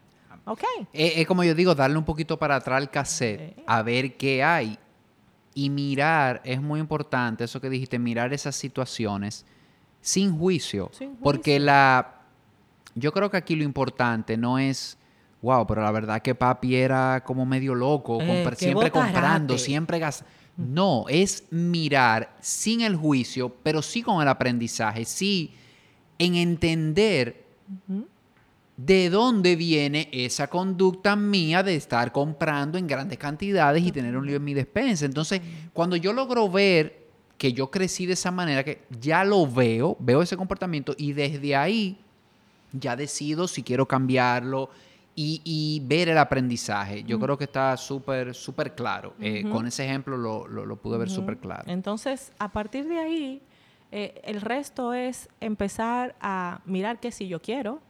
¿Ok? 0.46 0.64
Es, 0.94 1.28
como 1.28 1.44
yo 1.44 1.54
digo, 1.54 1.76
darle 1.76 1.98
un 1.98 2.06
poquito 2.06 2.38
para 2.38 2.56
atrás 2.56 2.78
al 2.78 2.90
cassette, 2.90 3.62
a 3.68 3.82
ver 3.84 4.18
qué 4.18 4.44
hay 4.44 4.78
y 5.54 5.70
mirar, 5.70 6.42
es 6.44 6.62
muy 6.62 6.80
importante, 6.80 7.44
eso 7.44 7.60
que 7.60 7.70
dijiste, 7.70 8.00
mirar 8.00 8.34
esas 8.34 8.56
situaciones 8.56 9.46
sin 10.00 10.38
juicio. 10.38 10.90
Porque 11.22 11.60
la. 11.60 12.16
Yo 12.96 13.14
creo 13.14 13.30
que 13.30 13.38
aquí 13.38 13.56
lo 13.56 13.64
importante 13.64 14.38
no 14.38 14.58
es. 14.58 14.98
Wow, 15.42 15.66
pero 15.66 15.82
la 15.82 15.92
verdad 15.92 16.22
que 16.22 16.36
papi 16.36 16.76
era 16.76 17.24
como 17.26 17.48
medio 17.48 17.74
loco, 17.74 18.22
eh, 18.22 18.48
siempre 18.56 18.92
comprando, 18.92 19.58
siempre 19.58 19.98
gastando. 19.98 20.41
No, 20.58 21.06
es 21.08 21.46
mirar 21.50 22.36
sin 22.42 22.82
el 22.82 22.96
juicio, 22.96 23.56
pero 23.64 23.82
sí 23.82 24.02
con 24.02 24.22
el 24.22 24.28
aprendizaje, 24.28 25.06
sí 25.06 25.54
en 26.20 26.36
entender 26.36 27.46
de 28.78 29.10
dónde 29.10 29.56
viene 29.56 30.10
esa 30.12 30.48
conducta 30.48 31.16
mía 31.16 31.64
de 31.64 31.76
estar 31.76 32.12
comprando 32.12 32.78
en 32.78 32.88
grandes 32.88 33.18
cantidades 33.18 33.84
y 33.84 33.92
tener 33.92 34.16
un 34.16 34.26
lío 34.26 34.38
en 34.38 34.44
mi 34.44 34.54
despensa. 34.54 35.06
Entonces, 35.06 35.42
cuando 35.74 35.96
yo 35.96 36.14
logro 36.14 36.50
ver 36.50 37.08
que 37.38 37.54
yo 37.54 37.72
crecí 37.72 38.06
de 38.06 38.14
esa 38.14 38.30
manera, 38.30 38.64
que 38.64 38.84
ya 39.00 39.24
lo 39.24 39.48
veo, 39.48 39.98
veo 40.00 40.22
ese 40.22 40.38
comportamiento 40.38 40.94
y 40.98 41.14
desde 41.14 41.56
ahí 41.56 41.98
ya 42.72 42.96
decido 42.96 43.48
si 43.48 43.64
quiero 43.64 43.88
cambiarlo 43.88 44.70
y, 45.16 45.82
ver 45.86 46.10
el 46.10 46.18
aprendizaje. 46.18 47.04
Yo 47.04 47.20
creo 47.20 47.38
que 47.38 47.44
está 47.44 47.76
súper, 47.78 48.34
súper 48.34 48.76
claro. 48.76 49.14
Eh, 49.20 49.44
con 49.52 49.68
ese 49.68 49.86
ejemplo 49.86 50.18
lo, 50.18 50.48
lo, 50.48 50.76
pude 50.78 50.98
ver 50.98 51.10
súper 51.10 51.38
claro. 51.38 51.64
Entonces, 51.68 52.32
a 52.40 52.52
partir 52.52 52.88
de 52.88 53.00
ahí, 53.00 53.42
eh, 53.92 54.22
el 54.24 54.42
resto 54.42 54.94
es 54.94 55.30
empezar 55.40 56.16
a 56.22 56.62
mirar 56.66 57.00
qué 57.00 57.12
si 57.12 57.28
yo 57.28 57.42
quiero, 57.42 57.82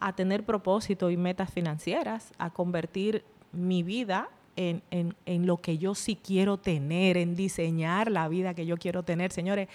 a 0.00 0.14
tener 0.14 0.44
propósito 0.44 1.10
y 1.10 1.16
metas 1.16 1.52
financieras, 1.52 2.32
a 2.38 2.50
convertir 2.50 3.24
mi 3.52 3.82
vida 3.82 4.28
en, 4.56 4.82
en, 4.90 5.46
lo 5.46 5.58
que 5.60 5.78
yo 5.78 5.94
sí 5.94 6.16
quiero 6.16 6.58
tener, 6.58 7.16
en 7.16 7.34
diseñar 7.34 8.10
la 8.10 8.28
vida 8.28 8.54
que 8.54 8.66
yo 8.66 8.76
quiero 8.76 9.02
tener, 9.02 9.32
señores, 9.32 9.68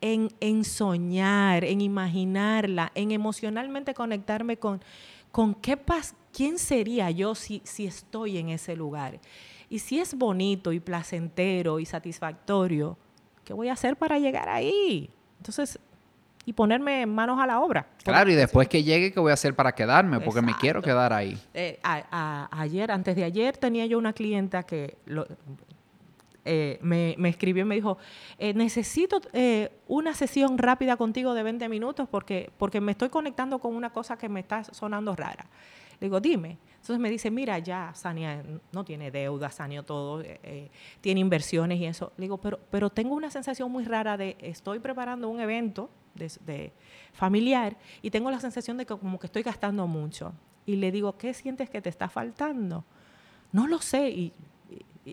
en, 0.00 0.28
en 0.40 0.64
soñar, 0.64 1.64
en 1.64 1.80
imaginarla, 1.80 2.92
en 2.94 3.12
emocionalmente 3.12 3.94
conectarme 3.94 4.58
con, 4.58 4.82
con 5.32 5.54
qué 5.54 5.76
paz, 5.76 6.14
quién 6.36 6.58
sería 6.58 7.10
yo 7.10 7.34
si, 7.34 7.62
si 7.64 7.86
estoy 7.86 8.36
en 8.36 8.50
ese 8.50 8.76
lugar. 8.76 9.18
Y 9.70 9.78
si 9.78 9.98
es 9.98 10.14
bonito 10.14 10.70
y 10.70 10.80
placentero 10.80 11.80
y 11.80 11.86
satisfactorio, 11.86 12.98
¿qué 13.42 13.54
voy 13.54 13.68
a 13.68 13.72
hacer 13.72 13.96
para 13.96 14.18
llegar 14.18 14.50
ahí? 14.50 15.08
Entonces, 15.38 15.78
y 16.44 16.52
ponerme 16.52 17.06
manos 17.06 17.40
a 17.40 17.46
la 17.46 17.60
obra. 17.60 17.86
Claro, 18.04 18.30
y 18.30 18.34
después 18.34 18.68
que 18.68 18.84
llegue, 18.84 19.12
¿qué 19.12 19.18
voy 19.18 19.30
a 19.30 19.34
hacer 19.34 19.54
para 19.54 19.72
quedarme? 19.72 20.20
Porque 20.20 20.42
me 20.42 20.54
quiero 20.56 20.82
quedar 20.82 21.14
ahí. 21.14 21.38
Eh, 21.54 21.80
ayer, 21.82 22.92
antes 22.92 23.16
de 23.16 23.24
ayer, 23.24 23.56
tenía 23.56 23.86
yo 23.86 23.96
una 23.96 24.12
clienta 24.12 24.62
que 24.62 24.98
eh, 26.44 26.78
me, 26.82 27.16
escribió 27.28 27.62
y 27.62 27.66
me 27.66 27.76
dijo, 27.76 27.96
eh, 28.38 28.52
necesito 28.52 29.22
una 29.88 30.12
sesión 30.14 30.58
rápida 30.58 30.98
contigo 30.98 31.32
de 31.32 31.42
20 31.42 31.68
minutos 31.70 32.06
porque, 32.10 32.50
porque 32.58 32.82
me 32.82 32.92
estoy 32.92 33.08
conectando 33.08 33.58
con 33.58 33.74
una 33.74 33.88
cosa 33.88 34.18
que 34.18 34.28
me 34.28 34.40
está 34.40 34.62
sonando 34.64 35.16
rara. 35.16 35.46
Le 36.00 36.06
digo, 36.06 36.20
dime. 36.20 36.58
Entonces 36.74 36.98
me 36.98 37.10
dice, 37.10 37.30
mira, 37.30 37.58
ya 37.58 37.92
Sania 37.94 38.44
no 38.70 38.84
tiene 38.84 39.10
deuda, 39.10 39.50
Sania 39.50 39.82
todo, 39.82 40.22
tiene 41.00 41.20
inversiones 41.20 41.80
y 41.80 41.86
eso. 41.86 42.12
Le 42.16 42.22
digo, 42.22 42.38
pero, 42.38 42.60
pero 42.70 42.90
tengo 42.90 43.14
una 43.14 43.30
sensación 43.30 43.72
muy 43.72 43.84
rara 43.84 44.16
de, 44.16 44.36
estoy 44.40 44.78
preparando 44.78 45.28
un 45.28 45.40
evento 45.40 45.90
de, 46.14 46.72
familiar 47.12 47.76
y 48.02 48.10
tengo 48.10 48.30
la 48.30 48.40
sensación 48.40 48.76
de 48.76 48.86
que 48.86 48.96
como 48.96 49.18
que 49.18 49.26
estoy 49.26 49.42
gastando 49.42 49.86
mucho. 49.86 50.32
Y 50.64 50.76
le 50.76 50.90
digo, 50.90 51.16
¿qué 51.16 51.32
sientes 51.34 51.70
que 51.70 51.80
te 51.80 51.88
está 51.88 52.08
faltando? 52.08 52.84
No 53.52 53.66
lo 53.66 53.80
sé. 53.80 54.10
Y, 54.10 54.32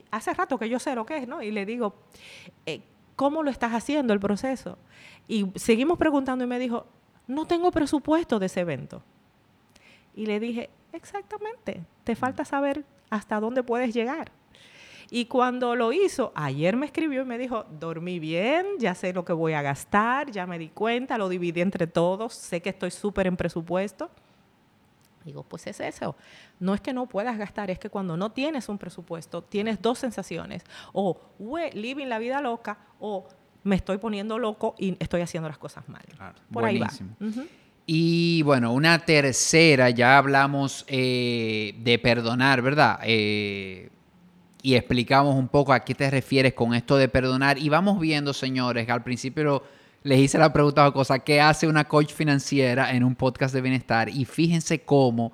hace 0.10 0.34
rato 0.34 0.58
que 0.58 0.68
yo 0.68 0.80
sé 0.80 0.96
lo 0.96 1.06
que 1.06 1.18
es, 1.18 1.28
¿no? 1.28 1.42
Y 1.44 1.52
le 1.52 1.66
digo, 1.66 1.96
eh, 2.66 2.82
¿cómo 3.16 3.44
lo 3.44 3.52
estás 3.52 3.74
haciendo 3.74 4.14
el 4.14 4.20
proceso? 4.20 4.78
Y 5.28 5.52
seguimos 5.56 5.98
preguntando 5.98 6.44
y 6.44 6.48
me 6.48 6.58
dijo, 6.58 6.88
no 7.28 7.46
tengo 7.46 7.72
presupuesto 7.72 8.40
de 8.40 8.48
ese 8.48 8.62
evento. 8.62 9.04
Y 10.16 10.26
le 10.26 10.40
dije, 10.40 10.70
exactamente, 10.92 11.84
te 12.04 12.16
falta 12.16 12.46
saber 12.46 12.86
hasta 13.10 13.40
dónde 13.40 13.64
puedes 13.64 13.94
llegar. 13.94 14.32
Y 15.10 15.26
cuando 15.26 15.76
lo 15.76 15.94
hizo, 15.94 16.32
ayer 16.34 16.76
me 16.76 16.88
escribió 16.88 17.22
y 17.22 17.26
me 17.26 17.38
dijo, 17.38 17.66
dormí 17.80 18.20
bien, 18.20 18.66
ya 18.80 18.96
sé 18.96 19.14
lo 19.14 19.24
que 19.24 19.34
voy 19.34 19.54
a 19.54 19.62
gastar, 19.62 20.32
ya 20.32 20.48
me 20.48 20.58
di 20.58 20.70
cuenta, 20.70 21.18
lo 21.18 21.30
dividí 21.30 21.62
entre 21.62 21.86
todos, 21.86 22.34
sé 22.34 22.62
que 22.62 22.70
estoy 22.70 22.90
súper 22.90 23.28
en 23.28 23.38
presupuesto. 23.38 24.10
Digo, 25.24 25.44
pues 25.44 25.68
es 25.68 25.80
eso. 25.80 26.16
No 26.60 26.74
es 26.74 26.82
que 26.82 26.94
no 26.94 27.08
puedas 27.08 27.38
gastar, 27.38 27.70
es 27.70 27.80
que 27.80 27.90
cuando 27.90 28.18
no 28.18 28.32
tienes 28.32 28.68
un 28.70 28.78
presupuesto, 28.78 29.44
tienes 29.44 29.82
dos 29.82 30.00
sensaciones. 30.00 30.64
O, 30.92 31.20
living 31.74 32.08
la 32.08 32.20
vida 32.20 32.42
loca, 32.42 32.78
o 33.00 33.28
me 33.64 33.76
estoy 33.76 34.00
poniendo 34.00 34.38
loco 34.40 34.76
y 34.78 34.98
estoy 35.00 35.22
haciendo 35.22 35.48
las 35.48 35.58
cosas 35.58 35.88
mal. 35.88 36.04
Por 36.52 36.66
ahí 36.66 36.80
va. 36.80 36.90
Y 37.86 38.42
bueno, 38.44 38.72
una 38.72 39.00
tercera, 39.00 39.90
ya 39.90 40.18
hablamos 40.18 40.86
eh, 40.88 41.76
de 41.80 42.00
perdonar, 42.00 42.62
¿verdad? 42.62 43.00
Eh, 43.04 43.90
y 44.62 44.76
explicamos 44.76 45.36
un 45.36 45.50
poco 45.50 45.74
a 45.74 45.82
qué 45.82 45.94
te 45.94 46.10
refieres 46.10 46.54
con 46.54 46.74
esto 46.74 46.96
de 46.96 47.10
perdonar. 47.10 47.58
Y 47.58 47.68
vamos 47.68 48.00
viendo, 48.00 48.32
señores, 48.32 48.90
al 48.90 49.04
principio 49.04 49.64
les 50.04 50.20
hice 50.20 50.38
la 50.38 50.54
pregunta 50.54 50.88
o 50.88 50.94
cosa, 50.94 51.20
¿qué 51.20 51.42
hace 51.42 51.68
una 51.68 51.84
coach 51.84 52.14
financiera 52.14 52.94
en 52.94 53.04
un 53.04 53.16
podcast 53.16 53.54
de 53.54 53.62
bienestar? 53.62 54.08
Y 54.08 54.24
fíjense 54.24 54.80
cómo 54.84 55.34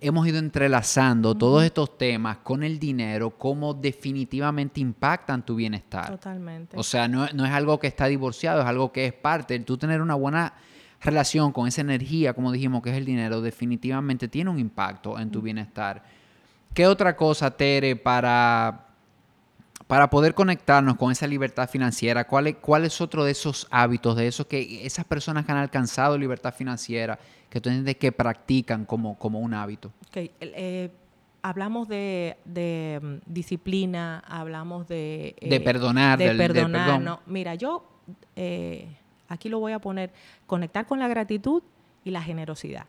hemos 0.00 0.26
ido 0.26 0.38
entrelazando 0.38 1.36
todos 1.36 1.62
estos 1.62 1.96
temas 1.96 2.38
con 2.38 2.64
el 2.64 2.80
dinero, 2.80 3.30
cómo 3.30 3.72
definitivamente 3.72 4.80
impactan 4.80 5.44
tu 5.46 5.54
bienestar. 5.54 6.10
Totalmente. 6.10 6.76
O 6.76 6.82
sea, 6.82 7.06
no, 7.06 7.28
no 7.32 7.46
es 7.46 7.52
algo 7.52 7.78
que 7.78 7.86
está 7.86 8.06
divorciado, 8.06 8.60
es 8.62 8.66
algo 8.66 8.90
que 8.90 9.06
es 9.06 9.12
parte. 9.12 9.58
Tú 9.60 9.78
tener 9.78 10.02
una 10.02 10.16
buena 10.16 10.54
relación 11.04 11.52
con 11.52 11.68
esa 11.68 11.82
energía, 11.82 12.32
como 12.32 12.50
dijimos, 12.50 12.82
que 12.82 12.90
es 12.90 12.96
el 12.96 13.04
dinero, 13.04 13.40
definitivamente 13.42 14.26
tiene 14.26 14.50
un 14.50 14.58
impacto 14.58 15.18
en 15.18 15.30
tu 15.30 15.42
bienestar. 15.42 16.02
¿Qué 16.72 16.86
otra 16.86 17.14
cosa, 17.14 17.50
Tere, 17.50 17.94
para, 17.94 18.86
para 19.86 20.08
poder 20.08 20.34
conectarnos 20.34 20.96
con 20.96 21.12
esa 21.12 21.26
libertad 21.26 21.68
financiera? 21.68 22.26
¿Cuál 22.26 22.48
es, 22.48 22.56
¿Cuál 22.56 22.86
es 22.86 23.00
otro 23.00 23.22
de 23.22 23.32
esos 23.32 23.68
hábitos, 23.70 24.16
de 24.16 24.26
esos 24.26 24.46
que 24.46 24.84
esas 24.84 25.04
personas 25.04 25.44
que 25.44 25.52
han 25.52 25.58
alcanzado 25.58 26.16
libertad 26.16 26.54
financiera, 26.54 27.18
que 27.50 27.60
tú 27.60 27.68
entiendes 27.68 27.96
que 27.96 28.10
practican 28.10 28.86
como, 28.86 29.16
como 29.18 29.40
un 29.40 29.52
hábito? 29.52 29.92
Eh, 30.14 30.90
hablamos 31.42 31.86
de, 31.86 32.36
mm, 33.00 33.30
disciplina, 33.30 34.24
hablamos 34.26 34.88
de... 34.88 35.36
de 35.40 35.60
perdonar, 35.60 36.18
de 36.18 36.34
perdonar. 36.34 37.00
No, 37.00 37.20
mira, 37.26 37.54
yo 37.54 37.84
eh, 38.34 38.88
aquí 39.28 39.48
lo 39.48 39.58
voy 39.58 39.72
a 39.72 39.78
poner, 39.78 40.12
conectar 40.46 40.86
con 40.86 40.98
la 40.98 41.08
gratitud 41.08 41.62
y 42.04 42.10
la 42.10 42.22
generosidad. 42.22 42.86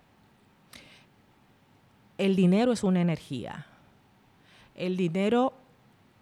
El 2.18 2.36
dinero 2.36 2.72
es 2.72 2.84
una 2.84 3.02
energía 3.02 3.66
el 4.76 4.98
dinero 4.98 5.54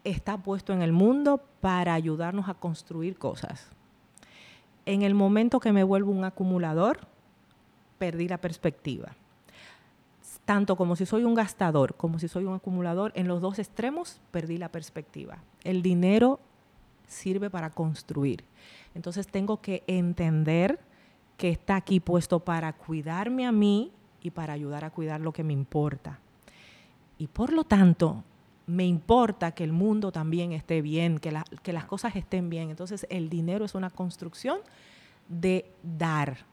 está 0.03 0.37
puesto 0.37 0.73
en 0.73 0.81
el 0.81 0.93
mundo 0.93 1.41
para 1.59 1.93
ayudarnos 1.93 2.47
a 2.49 2.53
construir 2.53 3.17
cosas. 3.17 3.67
En 4.85 5.01
el 5.01 5.15
momento 5.15 5.59
que 5.59 5.71
me 5.71 5.83
vuelvo 5.83 6.11
un 6.11 6.23
acumulador, 6.23 6.99
perdí 7.97 8.27
la 8.27 8.37
perspectiva. 8.37 9.15
Tanto 10.45 10.75
como 10.75 10.95
si 10.95 11.05
soy 11.05 11.23
un 11.23 11.35
gastador, 11.35 11.95
como 11.95 12.19
si 12.19 12.27
soy 12.27 12.43
un 12.43 12.55
acumulador, 12.55 13.11
en 13.15 13.27
los 13.27 13.41
dos 13.41 13.59
extremos 13.59 14.19
perdí 14.31 14.57
la 14.57 14.69
perspectiva. 14.69 15.37
El 15.63 15.81
dinero 15.81 16.39
sirve 17.13 17.49
para 17.49 17.69
construir. 17.69 18.43
Entonces 18.93 19.27
tengo 19.27 19.61
que 19.61 19.83
entender 19.87 20.79
que 21.37 21.49
está 21.49 21.75
aquí 21.75 21.99
puesto 21.99 22.39
para 22.39 22.73
cuidarme 22.73 23.45
a 23.45 23.51
mí 23.51 23.91
y 24.21 24.31
para 24.31 24.53
ayudar 24.53 24.85
a 24.85 24.89
cuidar 24.89 25.21
lo 25.21 25.31
que 25.31 25.43
me 25.43 25.53
importa. 25.53 26.19
Y 27.17 27.27
por 27.27 27.53
lo 27.53 27.63
tanto, 27.63 28.23
me 28.65 28.85
importa 28.85 29.51
que 29.51 29.63
el 29.63 29.73
mundo 29.73 30.11
también 30.11 30.51
esté 30.51 30.81
bien, 30.81 31.19
que, 31.19 31.33
que 31.61 31.73
las 31.73 31.85
cosas 31.85 32.15
estén 32.15 32.49
bien. 32.49 32.69
Entonces 32.69 33.05
el 33.09 33.29
dinero 33.29 33.65
es 33.65 33.75
una 33.75 33.89
construcción 33.89 34.59
de 35.27 35.71
dar, 35.81 36.45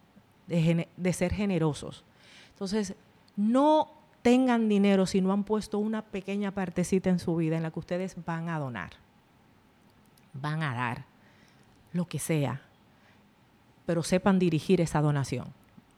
de, 0.46 0.88
de 0.96 1.12
ser 1.12 1.32
generosos. 1.32 2.04
Entonces, 2.52 2.94
no 3.36 3.92
tengan 4.22 4.68
dinero 4.68 5.06
si 5.06 5.20
no 5.20 5.32
han 5.32 5.44
puesto 5.44 5.78
una 5.78 6.02
pequeña 6.02 6.50
partecita 6.50 7.10
en 7.10 7.18
su 7.18 7.36
vida 7.36 7.56
en 7.56 7.62
la 7.62 7.70
que 7.70 7.78
ustedes 7.78 8.16
van 8.24 8.48
a 8.48 8.58
donar, 8.58 8.92
van 10.32 10.62
a 10.62 10.74
dar 10.74 11.04
lo 11.92 12.06
que 12.06 12.18
sea, 12.18 12.62
pero 13.86 14.02
sepan 14.02 14.38
dirigir 14.38 14.80
esa 14.80 15.00
donación. 15.00 15.46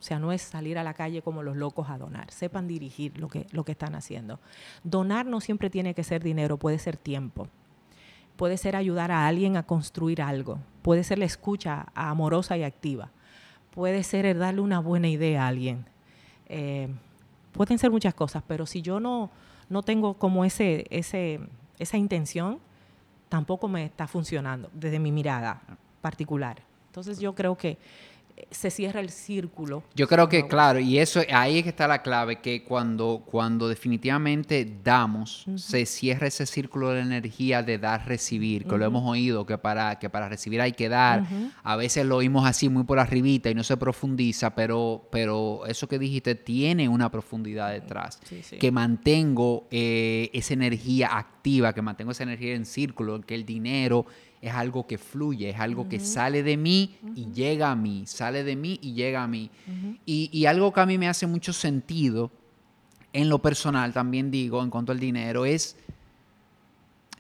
O 0.03 0.05
sea, 0.05 0.19
no 0.19 0.33
es 0.33 0.43
salir 0.43 0.79
a 0.79 0.83
la 0.83 0.95
calle 0.95 1.23
como 1.23 1.45
los 1.45 1.57
locos 1.57 1.89
a 1.89 1.97
donar. 1.97 2.31
Sepan 2.33 2.67
dirigir 2.67 3.17
lo 3.19 3.29
que, 3.29 3.47
lo 3.53 3.65
que 3.65 3.73
están 3.73 3.95
haciendo. 3.95 4.41
Donar 4.83 5.27
no 5.27 5.41
siempre 5.41 5.71
tiene 5.71 5.95
que 5.95 6.03
ser 6.03 6.25
dinero, 6.25 6.57
puede 6.57 6.81
ser 6.81 6.97
tiempo. 6.97 7.47
Puede 8.37 8.57
ser 8.57 8.75
ayudar 8.75 9.13
a 9.13 9.29
alguien 9.29 9.57
a 9.57 9.63
construir 9.63 10.21
algo. 10.21 10.59
Puede 10.83 11.05
ser 11.05 11.19
la 11.19 11.25
escucha 11.25 11.87
amorosa 11.95 12.57
y 12.57 12.65
activa. 12.65 13.11
Puede 13.71 14.03
ser 14.03 14.37
darle 14.37 14.61
una 14.61 14.81
buena 14.81 15.07
idea 15.07 15.45
a 15.45 15.49
alguien. 15.49 15.87
Eh, 16.47 16.89
pueden 17.53 17.79
ser 17.79 17.93
muchas 17.93 18.15
cosas, 18.15 18.43
pero 18.45 18.67
si 18.67 18.83
yo 18.83 18.99
no, 18.99 19.31
no 19.69 19.85
tengo 19.85 20.15
como 20.15 20.45
ese, 20.45 20.85
ese, 20.91 21.39
esa 21.79 21.97
intención, 21.97 22.59
tampoco 23.33 23.67
me 23.67 23.87
está 23.87 24.07
funcionando 24.07 24.69
desde 24.75 24.99
mi 24.99 25.11
mirada 25.11 25.59
particular. 26.03 26.63
Entonces 26.89 27.19
yo 27.19 27.35
creo 27.35 27.57
que 27.57 27.79
se 28.51 28.71
cierra 28.71 29.01
el 29.01 29.11
círculo. 29.11 29.83
Yo 29.95 30.07
creo 30.07 30.29
que, 30.29 30.47
claro, 30.47 30.79
y 30.79 30.99
eso 30.99 31.21
ahí 31.33 31.59
es 31.59 31.65
que 31.65 31.71
está 31.71 31.87
la 31.87 32.03
clave, 32.03 32.41
que 32.41 32.63
cuando, 32.63 33.23
cuando 33.25 33.69
definitivamente 33.69 34.71
damos, 34.83 35.47
se 35.57 35.87
cierra 35.87 36.27
ese 36.27 36.47
círculo 36.47 36.91
de 36.91 37.01
energía 37.01 37.63
de 37.63 37.79
dar, 37.79 38.07
recibir, 38.07 38.65
que 38.67 38.77
lo 38.77 38.85
hemos 38.85 39.09
oído, 39.09 39.47
que 39.47 39.59
para, 39.59 39.99
que 39.99 40.11
para 40.11 40.29
recibir 40.29 40.61
hay 40.61 40.73
que 40.73 40.89
dar. 40.89 41.25
A 41.63 41.77
veces 41.77 42.07
lo 42.07 42.17
oímos 42.17 42.47
así 42.47 42.69
muy 42.69 42.85
por 42.85 42.99
arribita 42.99 43.51
y 43.51 43.55
no 43.55 43.65
se 43.65 43.77
profundiza, 43.77 44.55
pero, 44.55 45.09
pero 45.11 45.67
eso 45.67 45.89
que 45.89 45.99
dijiste 45.99 46.35
tiene 46.35 46.89
una 46.89 47.11
profundidad 47.11 47.71
detrás. 47.71 48.21
Que 48.59 48.71
mantengo 48.71 49.67
eh, 49.71 50.31
esa 50.33 50.55
energía 50.55 51.17
activa, 51.17 51.73
que 51.73 51.83
mantengo 51.83 52.13
esa 52.13 52.23
energía 52.23 52.55
en 52.55 52.67
círculo, 52.67 53.21
que 53.21 53.35
el 53.35 53.45
dinero 53.45 54.07
es 54.43 54.53
algo 54.53 54.89
que 54.89 54.99
fluye, 54.99 55.51
es 55.51 55.61
algo 55.61 55.89
que 55.89 56.01
sale 56.01 56.43
de 56.43 56.57
mí 56.57 56.97
y 57.15 57.31
llega 57.33 57.71
a 57.71 57.77
mí, 57.77 58.03
sale 58.07 58.43
de 58.43 58.57
mí 58.57 58.79
y 58.83 58.93
llega 58.93 59.23
a 59.23 59.29
mí. 59.29 59.51
y, 60.05 60.29
y, 60.33 60.47
algo 60.47 60.73
que 60.73 60.81
a 60.81 60.87
mí 60.87 60.99
me 60.99 61.09
hace 61.09 61.29
mucho 61.29 61.53
sentido, 61.53 62.33
en 63.13 63.29
lo 63.29 63.41
personal 63.41 63.93
también 63.93 64.33
digo, 64.33 64.61
en 64.61 64.69
cuanto 64.69 64.91
al 64.91 64.99
dinero, 64.99 65.45
es 65.47 65.77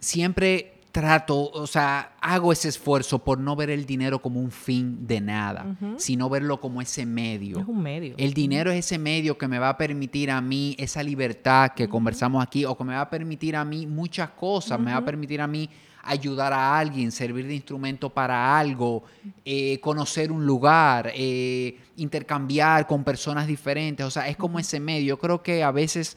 siempre 0.00 0.80
trato, 0.90 1.50
o 1.50 1.66
sea, 1.66 2.16
hago 2.20 2.52
ese 2.52 2.68
esfuerzo 2.68 3.20
por 3.20 3.38
no 3.38 3.54
ver 3.54 3.70
el 3.70 3.86
dinero 3.86 4.20
como 4.20 4.40
un 4.40 4.50
fin 4.50 5.06
de 5.06 5.20
nada, 5.20 5.76
sino 5.96 6.28
verlo 6.28 6.60
como 6.60 6.82
ese 6.82 7.06
medio. 7.06 7.60
Es 7.60 7.68
un 7.68 7.82
medio. 7.82 8.14
El 8.18 8.34
dinero 8.34 8.70
es 8.72 8.84
ese 8.84 8.98
medio 8.98 9.38
que 9.38 9.46
me 9.46 9.60
va 9.60 9.70
a 9.70 9.78
permitir 9.78 10.30
a 10.30 10.40
mí 10.40 10.74
esa 10.78 11.02
libertad 11.02 11.70
que 11.70 11.88
conversamos 11.88 12.42
aquí, 12.42 12.64
o 12.64 12.76
que 12.76 12.84
me 12.84 12.94
va 12.94 13.02
a 13.02 13.10
permitir 13.10 13.54
a 13.54 13.64
mí 13.64 13.86
muchas 13.86 14.30
cosas, 14.30 14.78
me 14.78 14.90
va 14.90 14.98
a 14.98 15.04
permitir 15.04 15.40
a 15.40 15.46
mí 15.46 15.70
ayudar 16.02 16.52
a 16.52 16.78
alguien, 16.78 17.12
servir 17.12 17.46
de 17.46 17.54
instrumento 17.54 18.10
para 18.10 18.58
algo, 18.58 19.04
eh, 19.44 19.78
conocer 19.80 20.32
un 20.32 20.44
lugar, 20.44 21.12
eh, 21.14 21.78
intercambiar 21.96 22.86
con 22.86 23.04
personas 23.04 23.46
diferentes, 23.46 24.04
o 24.04 24.10
sea, 24.10 24.28
es 24.28 24.36
como 24.36 24.58
ese 24.58 24.80
medio. 24.80 25.08
Yo 25.08 25.18
creo 25.18 25.42
que 25.42 25.62
a 25.62 25.70
veces 25.70 26.16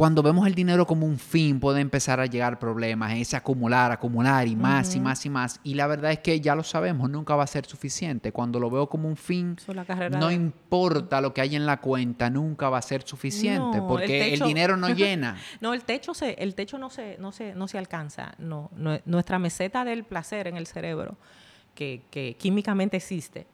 cuando 0.00 0.22
vemos 0.22 0.46
el 0.46 0.54
dinero 0.54 0.86
como 0.86 1.04
un 1.04 1.18
fin, 1.18 1.60
puede 1.60 1.82
empezar 1.82 2.20
a 2.20 2.24
llegar 2.24 2.58
problemas, 2.58 3.12
ese 3.12 3.36
acumular, 3.36 3.92
acumular 3.92 4.48
y 4.48 4.56
más 4.56 4.96
y 4.96 4.98
más 4.98 5.26
y 5.26 5.28
más. 5.28 5.60
Y 5.62 5.74
la 5.74 5.86
verdad 5.86 6.10
es 6.10 6.20
que 6.20 6.40
ya 6.40 6.54
lo 6.54 6.62
sabemos, 6.62 7.10
nunca 7.10 7.36
va 7.36 7.44
a 7.44 7.46
ser 7.46 7.66
suficiente. 7.66 8.32
Cuando 8.32 8.58
lo 8.58 8.70
veo 8.70 8.88
como 8.88 9.08
un 9.08 9.18
fin, 9.18 9.58
no 10.12 10.30
importa 10.30 11.20
lo 11.20 11.34
que 11.34 11.42
hay 11.42 11.54
en 11.54 11.66
la 11.66 11.82
cuenta, 11.82 12.30
nunca 12.30 12.70
va 12.70 12.78
a 12.78 12.82
ser 12.82 13.02
suficiente, 13.02 13.82
porque 13.82 14.32
el, 14.32 14.40
dinero 14.40 14.74
no 14.78 14.88
llena. 14.94 15.36
no, 15.60 15.74
el 15.74 15.84
techo 15.84 16.14
se, 16.14 16.30
el 16.32 16.54
techo 16.54 16.78
no 16.78 16.88
se, 16.88 17.18
no 17.18 17.30
se, 17.30 17.54
no 17.54 17.68
se 17.68 17.76
alcanza. 17.76 18.32
No, 18.38 18.70
nuestra 19.04 19.38
meseta 19.38 19.84
del 19.84 20.04
placer 20.04 20.46
en 20.46 20.56
el 20.56 20.66
cerebro, 20.66 21.18
que, 21.74 22.04
que 22.10 22.38
químicamente 22.38 22.96
existe, 22.96 23.46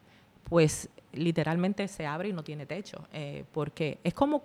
pues 0.45 0.91
literalmente 1.17 1.89
se 1.89 2.07
abre 2.07 2.29
y 2.29 2.33
no 2.33 2.45
tiene 2.45 2.67
techo. 2.67 3.07
Eh, 3.13 3.45
porque 3.53 3.99
es 4.05 4.15
como, 4.15 4.43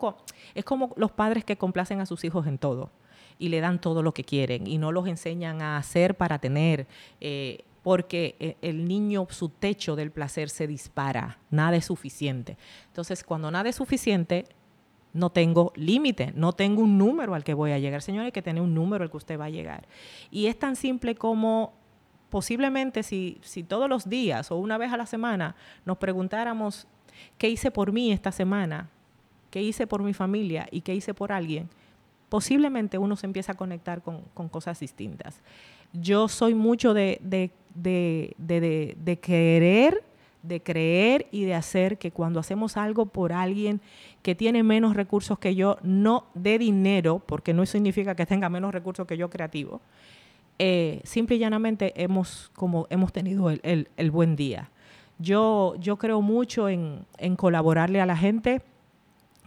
es 0.56 0.65
como 0.65 0.93
los 0.95 1.11
padres 1.11 1.43
que 1.45 1.57
complacen 1.57 2.02
a 2.02 2.06
sus 2.06 2.23
hijos 2.23 2.48
en 2.48 2.57
todo 2.57 2.91
y 3.38 3.49
le 3.49 3.60
dan 3.60 3.81
todo 3.81 4.03
lo 4.03 4.14
que 4.14 4.23
quieren 4.23 4.68
y 4.68 4.77
no 4.77 4.91
los 4.91 5.07
enseñan 5.07 5.61
a 5.61 5.77
hacer 5.77 6.15
para 6.15 6.39
tener. 6.39 6.88
Eh, 7.19 7.64
porque 7.84 8.35
eh, 8.39 8.57
el 8.61 8.88
niño, 8.88 9.27
su 9.30 9.49
techo 9.49 9.95
del 9.95 10.11
placer 10.11 10.49
se 10.49 10.68
dispara, 10.68 11.39
nada 11.49 11.76
es 11.77 11.85
suficiente. 11.85 12.57
Entonces, 12.88 13.23
cuando 13.23 13.49
nada 13.49 13.69
es 13.69 13.76
suficiente, 13.76 14.45
no 15.14 15.31
tengo 15.31 15.73
límite, 15.76 16.31
no 16.35 16.53
tengo 16.53 16.81
un 16.81 16.98
número 16.98 17.34
al 17.34 17.43
que 17.43 17.53
voy 17.53 17.72
a 17.72 17.80
llegar. 17.80 18.02
Señor, 18.02 18.26
hay 18.26 18.31
que 18.31 18.41
tener 18.41 18.61
un 18.61 18.73
número 18.73 19.03
al 19.03 19.11
que 19.11 19.18
usted 19.18 19.39
va 19.39 19.45
a 19.45 19.49
llegar. 19.49 19.88
Y 20.30 20.45
es 20.45 20.57
tan 20.57 20.76
simple 20.76 21.15
como 21.15 21.73
posiblemente 22.31 23.03
si, 23.03 23.37
si 23.43 23.61
todos 23.61 23.87
los 23.87 24.09
días 24.09 24.49
o 24.49 24.55
una 24.55 24.79
vez 24.79 24.91
a 24.91 24.97
la 24.97 25.05
semana 25.05 25.55
nos 25.85 25.97
preguntáramos 25.97 26.87
qué 27.37 27.49
hice 27.49 27.69
por 27.69 27.91
mí 27.91 28.11
esta 28.11 28.31
semana, 28.31 28.89
qué 29.51 29.61
hice 29.61 29.85
por 29.85 30.01
mi 30.01 30.13
familia 30.13 30.67
y 30.71 30.81
qué 30.81 30.95
hice 30.95 31.13
por 31.13 31.31
alguien, 31.31 31.69
posiblemente 32.29 32.97
uno 32.97 33.17
se 33.17 33.27
empieza 33.27 33.51
a 33.51 33.55
conectar 33.55 34.01
con, 34.01 34.21
cosas 34.49 34.79
distintas. 34.79 35.41
Yo 35.91 36.29
soy 36.29 36.55
mucho 36.55 36.93
de, 36.93 37.19
de, 37.21 37.51
de, 37.75 38.33
de, 38.97 39.19
querer, 39.19 40.01
de 40.41 40.61
creer 40.61 41.27
y 41.31 41.43
de 41.43 41.53
hacer 41.53 41.97
que 41.97 42.11
cuando 42.11 42.39
hacemos 42.39 42.77
algo 42.77 43.07
por 43.07 43.33
alguien 43.33 43.81
que 44.23 44.35
tiene 44.35 44.63
menos 44.63 44.95
recursos 44.95 45.37
que 45.37 45.53
yo, 45.53 45.77
no 45.83 46.27
de 46.33 46.57
dinero, 46.57 47.19
porque 47.19 47.53
no 47.53 47.65
significa 47.65 48.15
que 48.15 48.25
tenga 48.25 48.47
menos 48.47 48.73
recursos 48.73 49.05
que 49.05 49.17
yo 49.17 49.29
creativo, 49.29 49.81
eh, 50.63 51.01
simple 51.05 51.38
y 51.38 51.39
llanamente 51.39 51.91
hemos, 52.03 52.51
como 52.53 52.85
hemos 52.91 53.11
tenido 53.11 53.49
el, 53.49 54.11
buen 54.11 54.35
día. 54.35 54.69
Yo, 55.17 55.73
yo 55.79 55.97
creo 55.97 56.21
mucho 56.21 56.69
en, 56.69 57.07
colaborarle 57.35 57.99
a 57.99 58.05
la 58.05 58.15
gente 58.15 58.61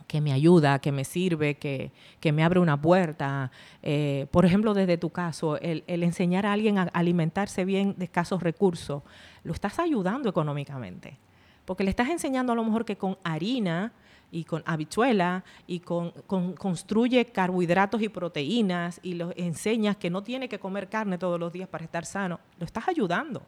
que 0.09 0.21
me 0.21 0.33
ayuda, 0.33 0.81
que 0.81 0.91
me 0.91 1.05
sirve, 1.05 1.55
que, 1.55 1.93
me 2.33 2.43
abre 2.43 2.59
una 2.59 2.83
puerta. 2.83 3.53
Eh, 3.81 4.27
por 4.33 4.45
ejemplo, 4.45 4.75
desde 4.75 4.99
tu 4.99 5.11
caso, 5.11 5.57
el, 5.61 5.85
enseñar 5.87 6.47
a 6.47 6.53
alguien 6.53 6.79
a 6.79 6.91
alimentarse 6.93 7.65
bien 7.65 7.95
de 7.97 8.07
escasos 8.07 8.43
recursos, 8.43 9.05
lo 9.45 9.53
estás 9.53 9.79
ayudando 9.79 10.29
económicamente. 10.29 11.17
Porque 11.65 11.85
le 11.85 11.91
estás 11.91 12.09
enseñando 12.09 12.55
a 12.55 12.57
lo 12.57 12.65
mejor 12.65 12.85
que 12.85 12.97
con 12.97 13.19
harina 13.23 13.93
y 14.35 14.43
con 14.43 14.65
habichuela 14.67 15.45
y 15.69 15.79
con, 15.79 16.11
construye 16.59 17.25
carbohidratos 17.27 18.03
y 18.03 18.09
proteínas 18.09 18.99
y 19.05 19.15
los 19.15 19.33
enseñas 19.37 19.97
que 19.97 20.11
no 20.11 20.25
tiene 20.25 20.49
que 20.49 20.59
comer 20.59 20.89
carne 20.89 21.19
todos 21.19 21.39
los 21.39 21.53
días 21.53 21.69
para 21.69 21.85
estar 21.85 22.05
sano, 22.05 22.41
lo 22.59 22.67
estás 22.67 22.89
ayudando. 22.89 23.43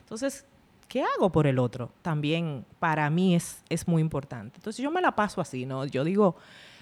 Entonces, 0.00 0.44
¿qué 0.88 1.04
hago 1.04 1.30
por 1.30 1.46
el 1.46 1.60
otro? 1.60 1.92
También 2.02 2.64
para 2.80 3.08
mí 3.08 3.36
es, 3.36 3.62
es 3.68 3.86
muy 3.86 4.02
importante. 4.02 4.56
Entonces 4.56 4.82
yo 4.82 4.90
me 4.90 5.00
la 5.00 5.14
paso 5.14 5.40
así, 5.40 5.64
¿no? 5.64 5.86
Yo 5.86 6.02
digo, 6.02 6.34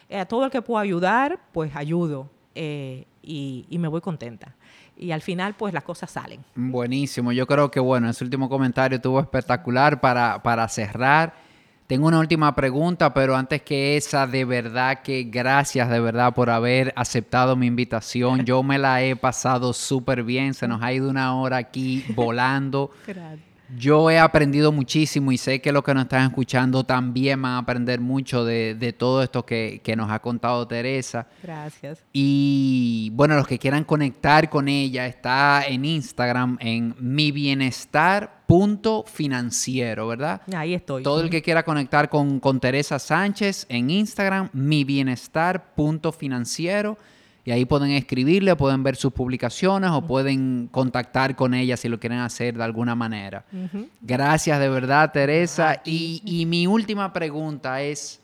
eh, 0.08 0.20
a 0.20 0.24
todo 0.24 0.46
el 0.46 0.50
que 0.50 0.62
puedo 0.62 0.78
ayudar, 0.78 1.38
pues 1.52 1.76
ayudo 1.76 2.30
eh, 2.54 3.04
y, 3.22 3.66
y 3.68 3.76
me 3.76 3.88
voy 3.88 4.00
contenta 4.00 4.56
y 4.96 5.12
al 5.12 5.20
final 5.20 5.54
pues 5.54 5.74
las 5.74 5.84
cosas 5.84 6.10
salen. 6.10 6.42
Buenísimo, 6.54 7.30
yo 7.32 7.46
creo 7.46 7.70
que 7.70 7.80
bueno, 7.80 8.08
ese 8.08 8.24
último 8.24 8.48
comentario 8.48 8.96
estuvo 8.96 9.20
espectacular 9.20 10.00
para, 10.00 10.42
para 10.42 10.66
cerrar. 10.68 11.49
Tengo 11.90 12.06
una 12.06 12.20
última 12.20 12.54
pregunta, 12.54 13.12
pero 13.12 13.34
antes 13.34 13.62
que 13.62 13.96
esa, 13.96 14.24
de 14.28 14.44
verdad 14.44 15.02
que 15.02 15.24
gracias 15.24 15.90
de 15.90 15.98
verdad 15.98 16.32
por 16.32 16.48
haber 16.48 16.92
aceptado 16.94 17.56
mi 17.56 17.66
invitación. 17.66 18.44
Yo 18.46 18.62
me 18.62 18.78
la 18.78 19.02
he 19.02 19.16
pasado 19.16 19.72
súper 19.72 20.22
bien, 20.22 20.54
se 20.54 20.68
nos 20.68 20.80
ha 20.82 20.92
ido 20.92 21.10
una 21.10 21.34
hora 21.34 21.56
aquí 21.56 22.04
volando. 22.14 22.92
Gracias. 23.04 23.49
Yo 23.76 24.10
he 24.10 24.18
aprendido 24.18 24.72
muchísimo 24.72 25.32
y 25.32 25.38
sé 25.38 25.60
que 25.60 25.72
los 25.72 25.82
que 25.82 25.94
nos 25.94 26.04
están 26.04 26.26
escuchando 26.26 26.84
también 26.84 27.40
van 27.40 27.52
a 27.52 27.58
aprender 27.58 28.00
mucho 28.00 28.44
de, 28.44 28.94
todo 28.98 29.22
esto 29.22 29.44
que, 29.44 29.80
nos 29.96 30.10
ha 30.10 30.18
contado 30.20 30.66
Teresa. 30.66 31.26
Gracias. 31.42 32.04
Y 32.12 33.10
bueno, 33.14 33.36
los 33.36 33.46
que 33.46 33.58
quieran 33.58 33.84
conectar 33.84 34.48
con 34.50 34.68
ella, 34.68 35.06
está 35.06 35.64
en 35.66 35.84
Instagram 35.84 36.56
en 36.60 36.94
mi 36.98 37.32
bienestar 37.32 38.40
financiero, 39.06 40.08
¿verdad? 40.08 40.42
Ahí 40.54 40.74
estoy. 40.74 41.02
Todo 41.02 41.20
el 41.20 41.30
que 41.30 41.42
quiera 41.42 41.62
conectar 41.62 42.08
con, 42.08 42.40
con 42.40 42.58
Teresa 42.58 42.98
Sánchez 42.98 43.66
en 43.68 43.90
Instagram, 43.90 44.50
mi 44.52 44.84
bienestar 44.84 45.72
financiero 46.12 46.98
y 47.44 47.52
ahí 47.52 47.64
pueden 47.64 47.90
escribirle, 47.92 48.54
pueden 48.56 48.82
ver 48.82 48.96
sus 48.96 49.12
publicaciones 49.12 49.90
o 49.90 50.02
pueden 50.02 50.68
contactar 50.70 51.36
con 51.36 51.54
ella 51.54 51.76
si 51.76 51.88
lo 51.88 51.98
quieren 51.98 52.18
hacer 52.18 52.56
de 52.56 52.64
alguna 52.64 52.94
manera. 52.94 53.44
Gracias 54.02 54.60
de 54.60 54.68
verdad, 54.68 55.10
Teresa. 55.12 55.80
Y, 55.84 56.22
y, 56.24 56.44
mi 56.46 56.66
última 56.66 57.12
pregunta 57.12 57.82
es, 57.82 58.20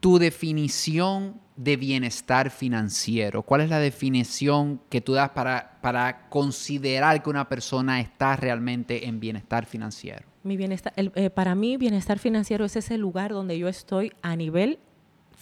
tu 0.00 0.18
definición 0.18 1.40
de 1.56 1.76
bienestar 1.76 2.50
financiero. 2.50 3.42
¿Cuál 3.42 3.62
es 3.62 3.70
la 3.70 3.78
definición 3.78 4.80
que 4.88 5.00
tú 5.00 5.12
das 5.12 5.30
para, 5.30 5.78
para 5.80 6.28
considerar 6.28 7.22
que 7.22 7.30
una 7.30 7.48
persona 7.48 8.00
está 8.00 8.36
realmente 8.36 9.06
en 9.06 9.20
bienestar 9.20 9.66
financiero? 9.66 10.26
Mi 10.42 10.56
bienestar, 10.56 10.92
eh, 10.96 11.30
para 11.30 11.54
mí, 11.54 11.76
bienestar 11.76 12.18
financiero 12.18 12.64
es 12.64 12.74
ese 12.74 12.98
lugar 12.98 13.30
donde 13.30 13.58
yo 13.58 13.68
estoy 13.68 14.12
a 14.22 14.34
nivel 14.34 14.80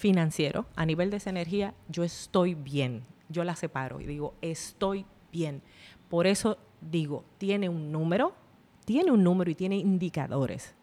financiero, 0.01 0.65
a 0.75 0.85
nivel 0.85 1.11
de 1.11 1.17
esa 1.17 1.29
energía, 1.29 1.73
yo 1.87 2.03
estoy 2.03 2.55
bien. 2.55 3.03
Yo 3.29 3.43
la 3.43 3.55
separo 3.55 4.01
y 4.01 4.05
digo, 4.05 4.33
estoy 4.41 5.05
bien. 5.31 5.61
Por 6.09 6.27
eso 6.27 6.57
digo, 6.81 7.23
tiene 7.37 7.69
un 7.69 7.91
número, 7.91 8.33
tiene 8.83 9.11
un 9.11 9.23
número 9.23 9.49
y 9.49 9.55
tiene 9.55 9.77
indicadores. 9.77 10.73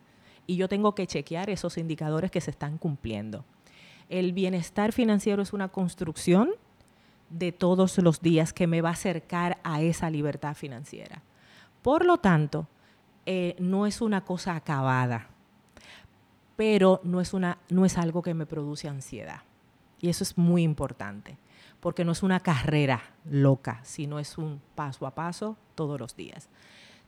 Y 0.46 0.56
yo 0.56 0.68
tengo 0.68 0.94
que 0.94 1.06
chequear 1.06 1.50
esos 1.50 1.76
indicadores 1.76 2.30
que 2.30 2.40
se 2.40 2.52
están 2.52 2.78
cumpliendo. 2.78 3.44
El 4.08 4.32
bienestar 4.32 4.92
financiero 4.92 5.42
es 5.42 5.52
una 5.52 5.68
construcción 5.68 6.50
de 7.28 7.52
todos 7.52 7.98
los 7.98 8.22
días 8.22 8.54
que 8.54 8.66
me 8.66 8.80
va 8.80 8.90
a 8.90 8.92
acercar 8.92 9.58
a 9.64 9.82
esa 9.82 10.08
libertad 10.08 10.54
financiera. 10.54 11.22
Por 11.82 12.06
lo 12.06 12.18
tanto, 12.18 12.68
eh, 13.26 13.56
no 13.58 13.86
es 13.86 14.00
una 14.00 14.24
cosa 14.24 14.54
acabada 14.54 15.28
pero 16.58 17.00
no 17.04 17.20
es, 17.20 17.34
una, 17.34 17.58
no 17.68 17.84
es 17.84 17.96
algo 17.98 18.20
que 18.20 18.34
me 18.34 18.44
produce 18.44 18.88
ansiedad. 18.88 19.42
Y 20.00 20.08
eso 20.08 20.24
es 20.24 20.36
muy 20.36 20.64
importante, 20.64 21.38
porque 21.78 22.04
no 22.04 22.10
es 22.10 22.24
una 22.24 22.40
carrera 22.40 23.00
loca, 23.30 23.78
sino 23.84 24.18
es 24.18 24.36
un 24.36 24.60
paso 24.74 25.06
a 25.06 25.14
paso 25.14 25.56
todos 25.76 26.00
los 26.00 26.16
días. 26.16 26.48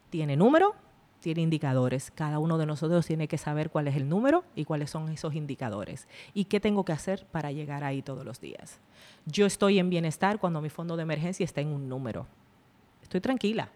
Tiene 0.08 0.36
número, 0.36 0.76
tiene 1.18 1.42
indicadores. 1.42 2.12
Cada 2.12 2.38
uno 2.38 2.58
de 2.58 2.66
nosotros 2.66 3.04
tiene 3.04 3.26
que 3.26 3.38
saber 3.38 3.70
cuál 3.70 3.88
es 3.88 3.96
el 3.96 4.08
número 4.08 4.44
y 4.54 4.66
cuáles 4.66 4.90
son 4.90 5.08
esos 5.08 5.34
indicadores. 5.34 6.06
Y 6.32 6.44
qué 6.44 6.60
tengo 6.60 6.84
que 6.84 6.92
hacer 6.92 7.26
para 7.26 7.50
llegar 7.50 7.82
ahí 7.82 8.02
todos 8.02 8.24
los 8.24 8.40
días. 8.40 8.78
Yo 9.26 9.46
estoy 9.46 9.80
en 9.80 9.90
bienestar 9.90 10.38
cuando 10.38 10.60
mi 10.60 10.70
fondo 10.70 10.96
de 10.96 11.02
emergencia 11.02 11.42
está 11.42 11.60
en 11.60 11.70
un 11.70 11.88
número. 11.88 12.28
Estoy 13.02 13.20
tranquila. 13.20 13.68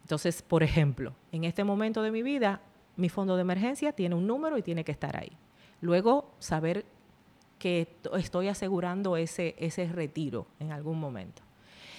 Entonces, 0.00 0.40
por 0.40 0.62
ejemplo, 0.62 1.12
en 1.32 1.44
este 1.44 1.64
momento 1.64 2.00
de 2.00 2.10
mi 2.10 2.22
vida, 2.22 2.62
mi 2.96 3.08
fondo 3.08 3.36
de 3.36 3.42
emergencia 3.42 3.92
tiene 3.92 4.14
un 4.14 4.26
número 4.26 4.58
y 4.58 4.62
tiene 4.62 4.84
que 4.84 4.92
estar 4.92 5.16
ahí. 5.16 5.32
Luego, 5.80 6.32
saber 6.38 6.84
que 7.58 7.96
estoy 8.16 8.48
asegurando 8.48 9.16
ese, 9.16 9.54
ese 9.58 9.86
retiro 9.86 10.46
en 10.60 10.72
algún 10.72 10.98
momento. 11.00 11.42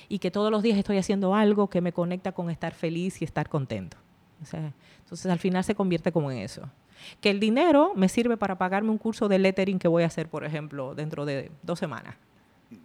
y 0.10 0.19
que 0.19 0.32
todos 0.32 0.49
los 0.52 0.64
días 0.64 0.78
estoy 0.78 0.98
haciendo 0.98 1.36
algo 1.36 1.69
que 1.69 1.82
me 1.82 1.91
conecta 1.91 2.32
con 2.32 2.49
estar 2.49 2.74
feliz 2.74 3.22
y 3.22 3.26
estar 3.26 3.49
contento. 3.49 3.98
entonces 4.40 5.26
al 5.30 5.40
final 5.40 5.64
se 5.65 5.76
convierte 5.76 6.14
como 6.14 6.32
en 6.32 6.38
eso. 6.38 6.69
Que 7.19 7.30
el 7.30 7.40
dinero 7.40 7.91
me 7.95 8.07
sirve 8.07 8.38
para 8.38 8.57
pagarme 8.57 8.90
un 8.90 8.98
curso 8.98 9.28
de 9.28 9.38
lettering 9.38 9.80
que 9.80 9.90
voy 9.90 10.03
a 10.03 10.07
hacer, 10.07 10.30
por 10.30 10.45
ejemplo, 10.45 10.95
dentro 10.95 11.26
de 11.26 11.52
dos 11.61 11.78
semanas. 11.78 12.15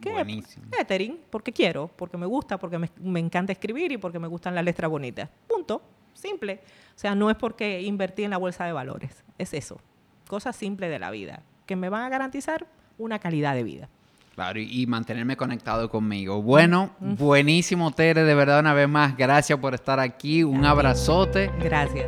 ¿Qué? 0.00 0.12
Buenísimo. 0.12 0.66
Lettering, 0.76 1.20
porque 1.30 1.52
quiero, 1.52 1.88
porque 1.96 2.16
me 2.16 2.26
gusta, 2.26 2.58
porque 2.58 2.78
me, 2.78 2.90
me 3.00 3.20
encanta 3.20 3.52
escribir 3.52 3.92
y 3.92 3.98
porque 3.98 4.18
me 4.18 4.28
gustan 4.28 4.54
las 4.54 4.64
letras 4.64 4.90
bonitas. 4.90 5.28
Punto. 5.46 5.80
Simple. 6.14 6.60
O 6.94 6.98
sea, 6.98 7.14
no 7.14 7.30
es 7.30 7.36
porque 7.36 7.82
invertí 7.82 8.24
en 8.24 8.30
la 8.30 8.38
bolsa 8.38 8.64
de 8.64 8.72
valores. 8.72 9.24
Es 9.38 9.54
eso. 9.54 9.80
Cosas 10.28 10.56
simples 10.56 10.90
de 10.90 10.98
la 10.98 11.10
vida 11.10 11.42
que 11.66 11.76
me 11.76 11.88
van 11.88 12.02
a 12.02 12.08
garantizar 12.08 12.66
una 12.98 13.18
calidad 13.18 13.54
de 13.54 13.62
vida. 13.62 13.88
Claro, 14.34 14.60
y, 14.60 14.86
mantenerme 14.86 15.36
conectado 15.36 15.90
conmigo. 15.90 16.40
Bueno, 16.40 16.90
buenísimo, 17.00 17.90
Tere, 17.90 18.24
de 18.24 18.34
verdad, 18.34 18.60
una 18.60 18.72
vez 18.72 18.88
más, 18.88 19.14
gracias 19.14 19.58
por 19.58 19.74
estar 19.74 20.00
aquí. 20.00 20.42
Un 20.42 20.64
abrazote. 20.64 21.50
Gracias. 21.60 22.06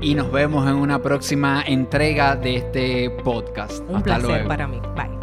Y 0.00 0.14
nos 0.14 0.30
vemos 0.30 0.68
en 0.68 0.76
una 0.76 1.02
próxima 1.02 1.64
entrega 1.66 2.36
de 2.36 2.56
este 2.56 3.10
podcast. 3.24 3.82
Un 3.88 4.02
placer 4.02 4.46
para 4.46 4.68
mí. 4.68 4.80
Bye. 4.94 5.17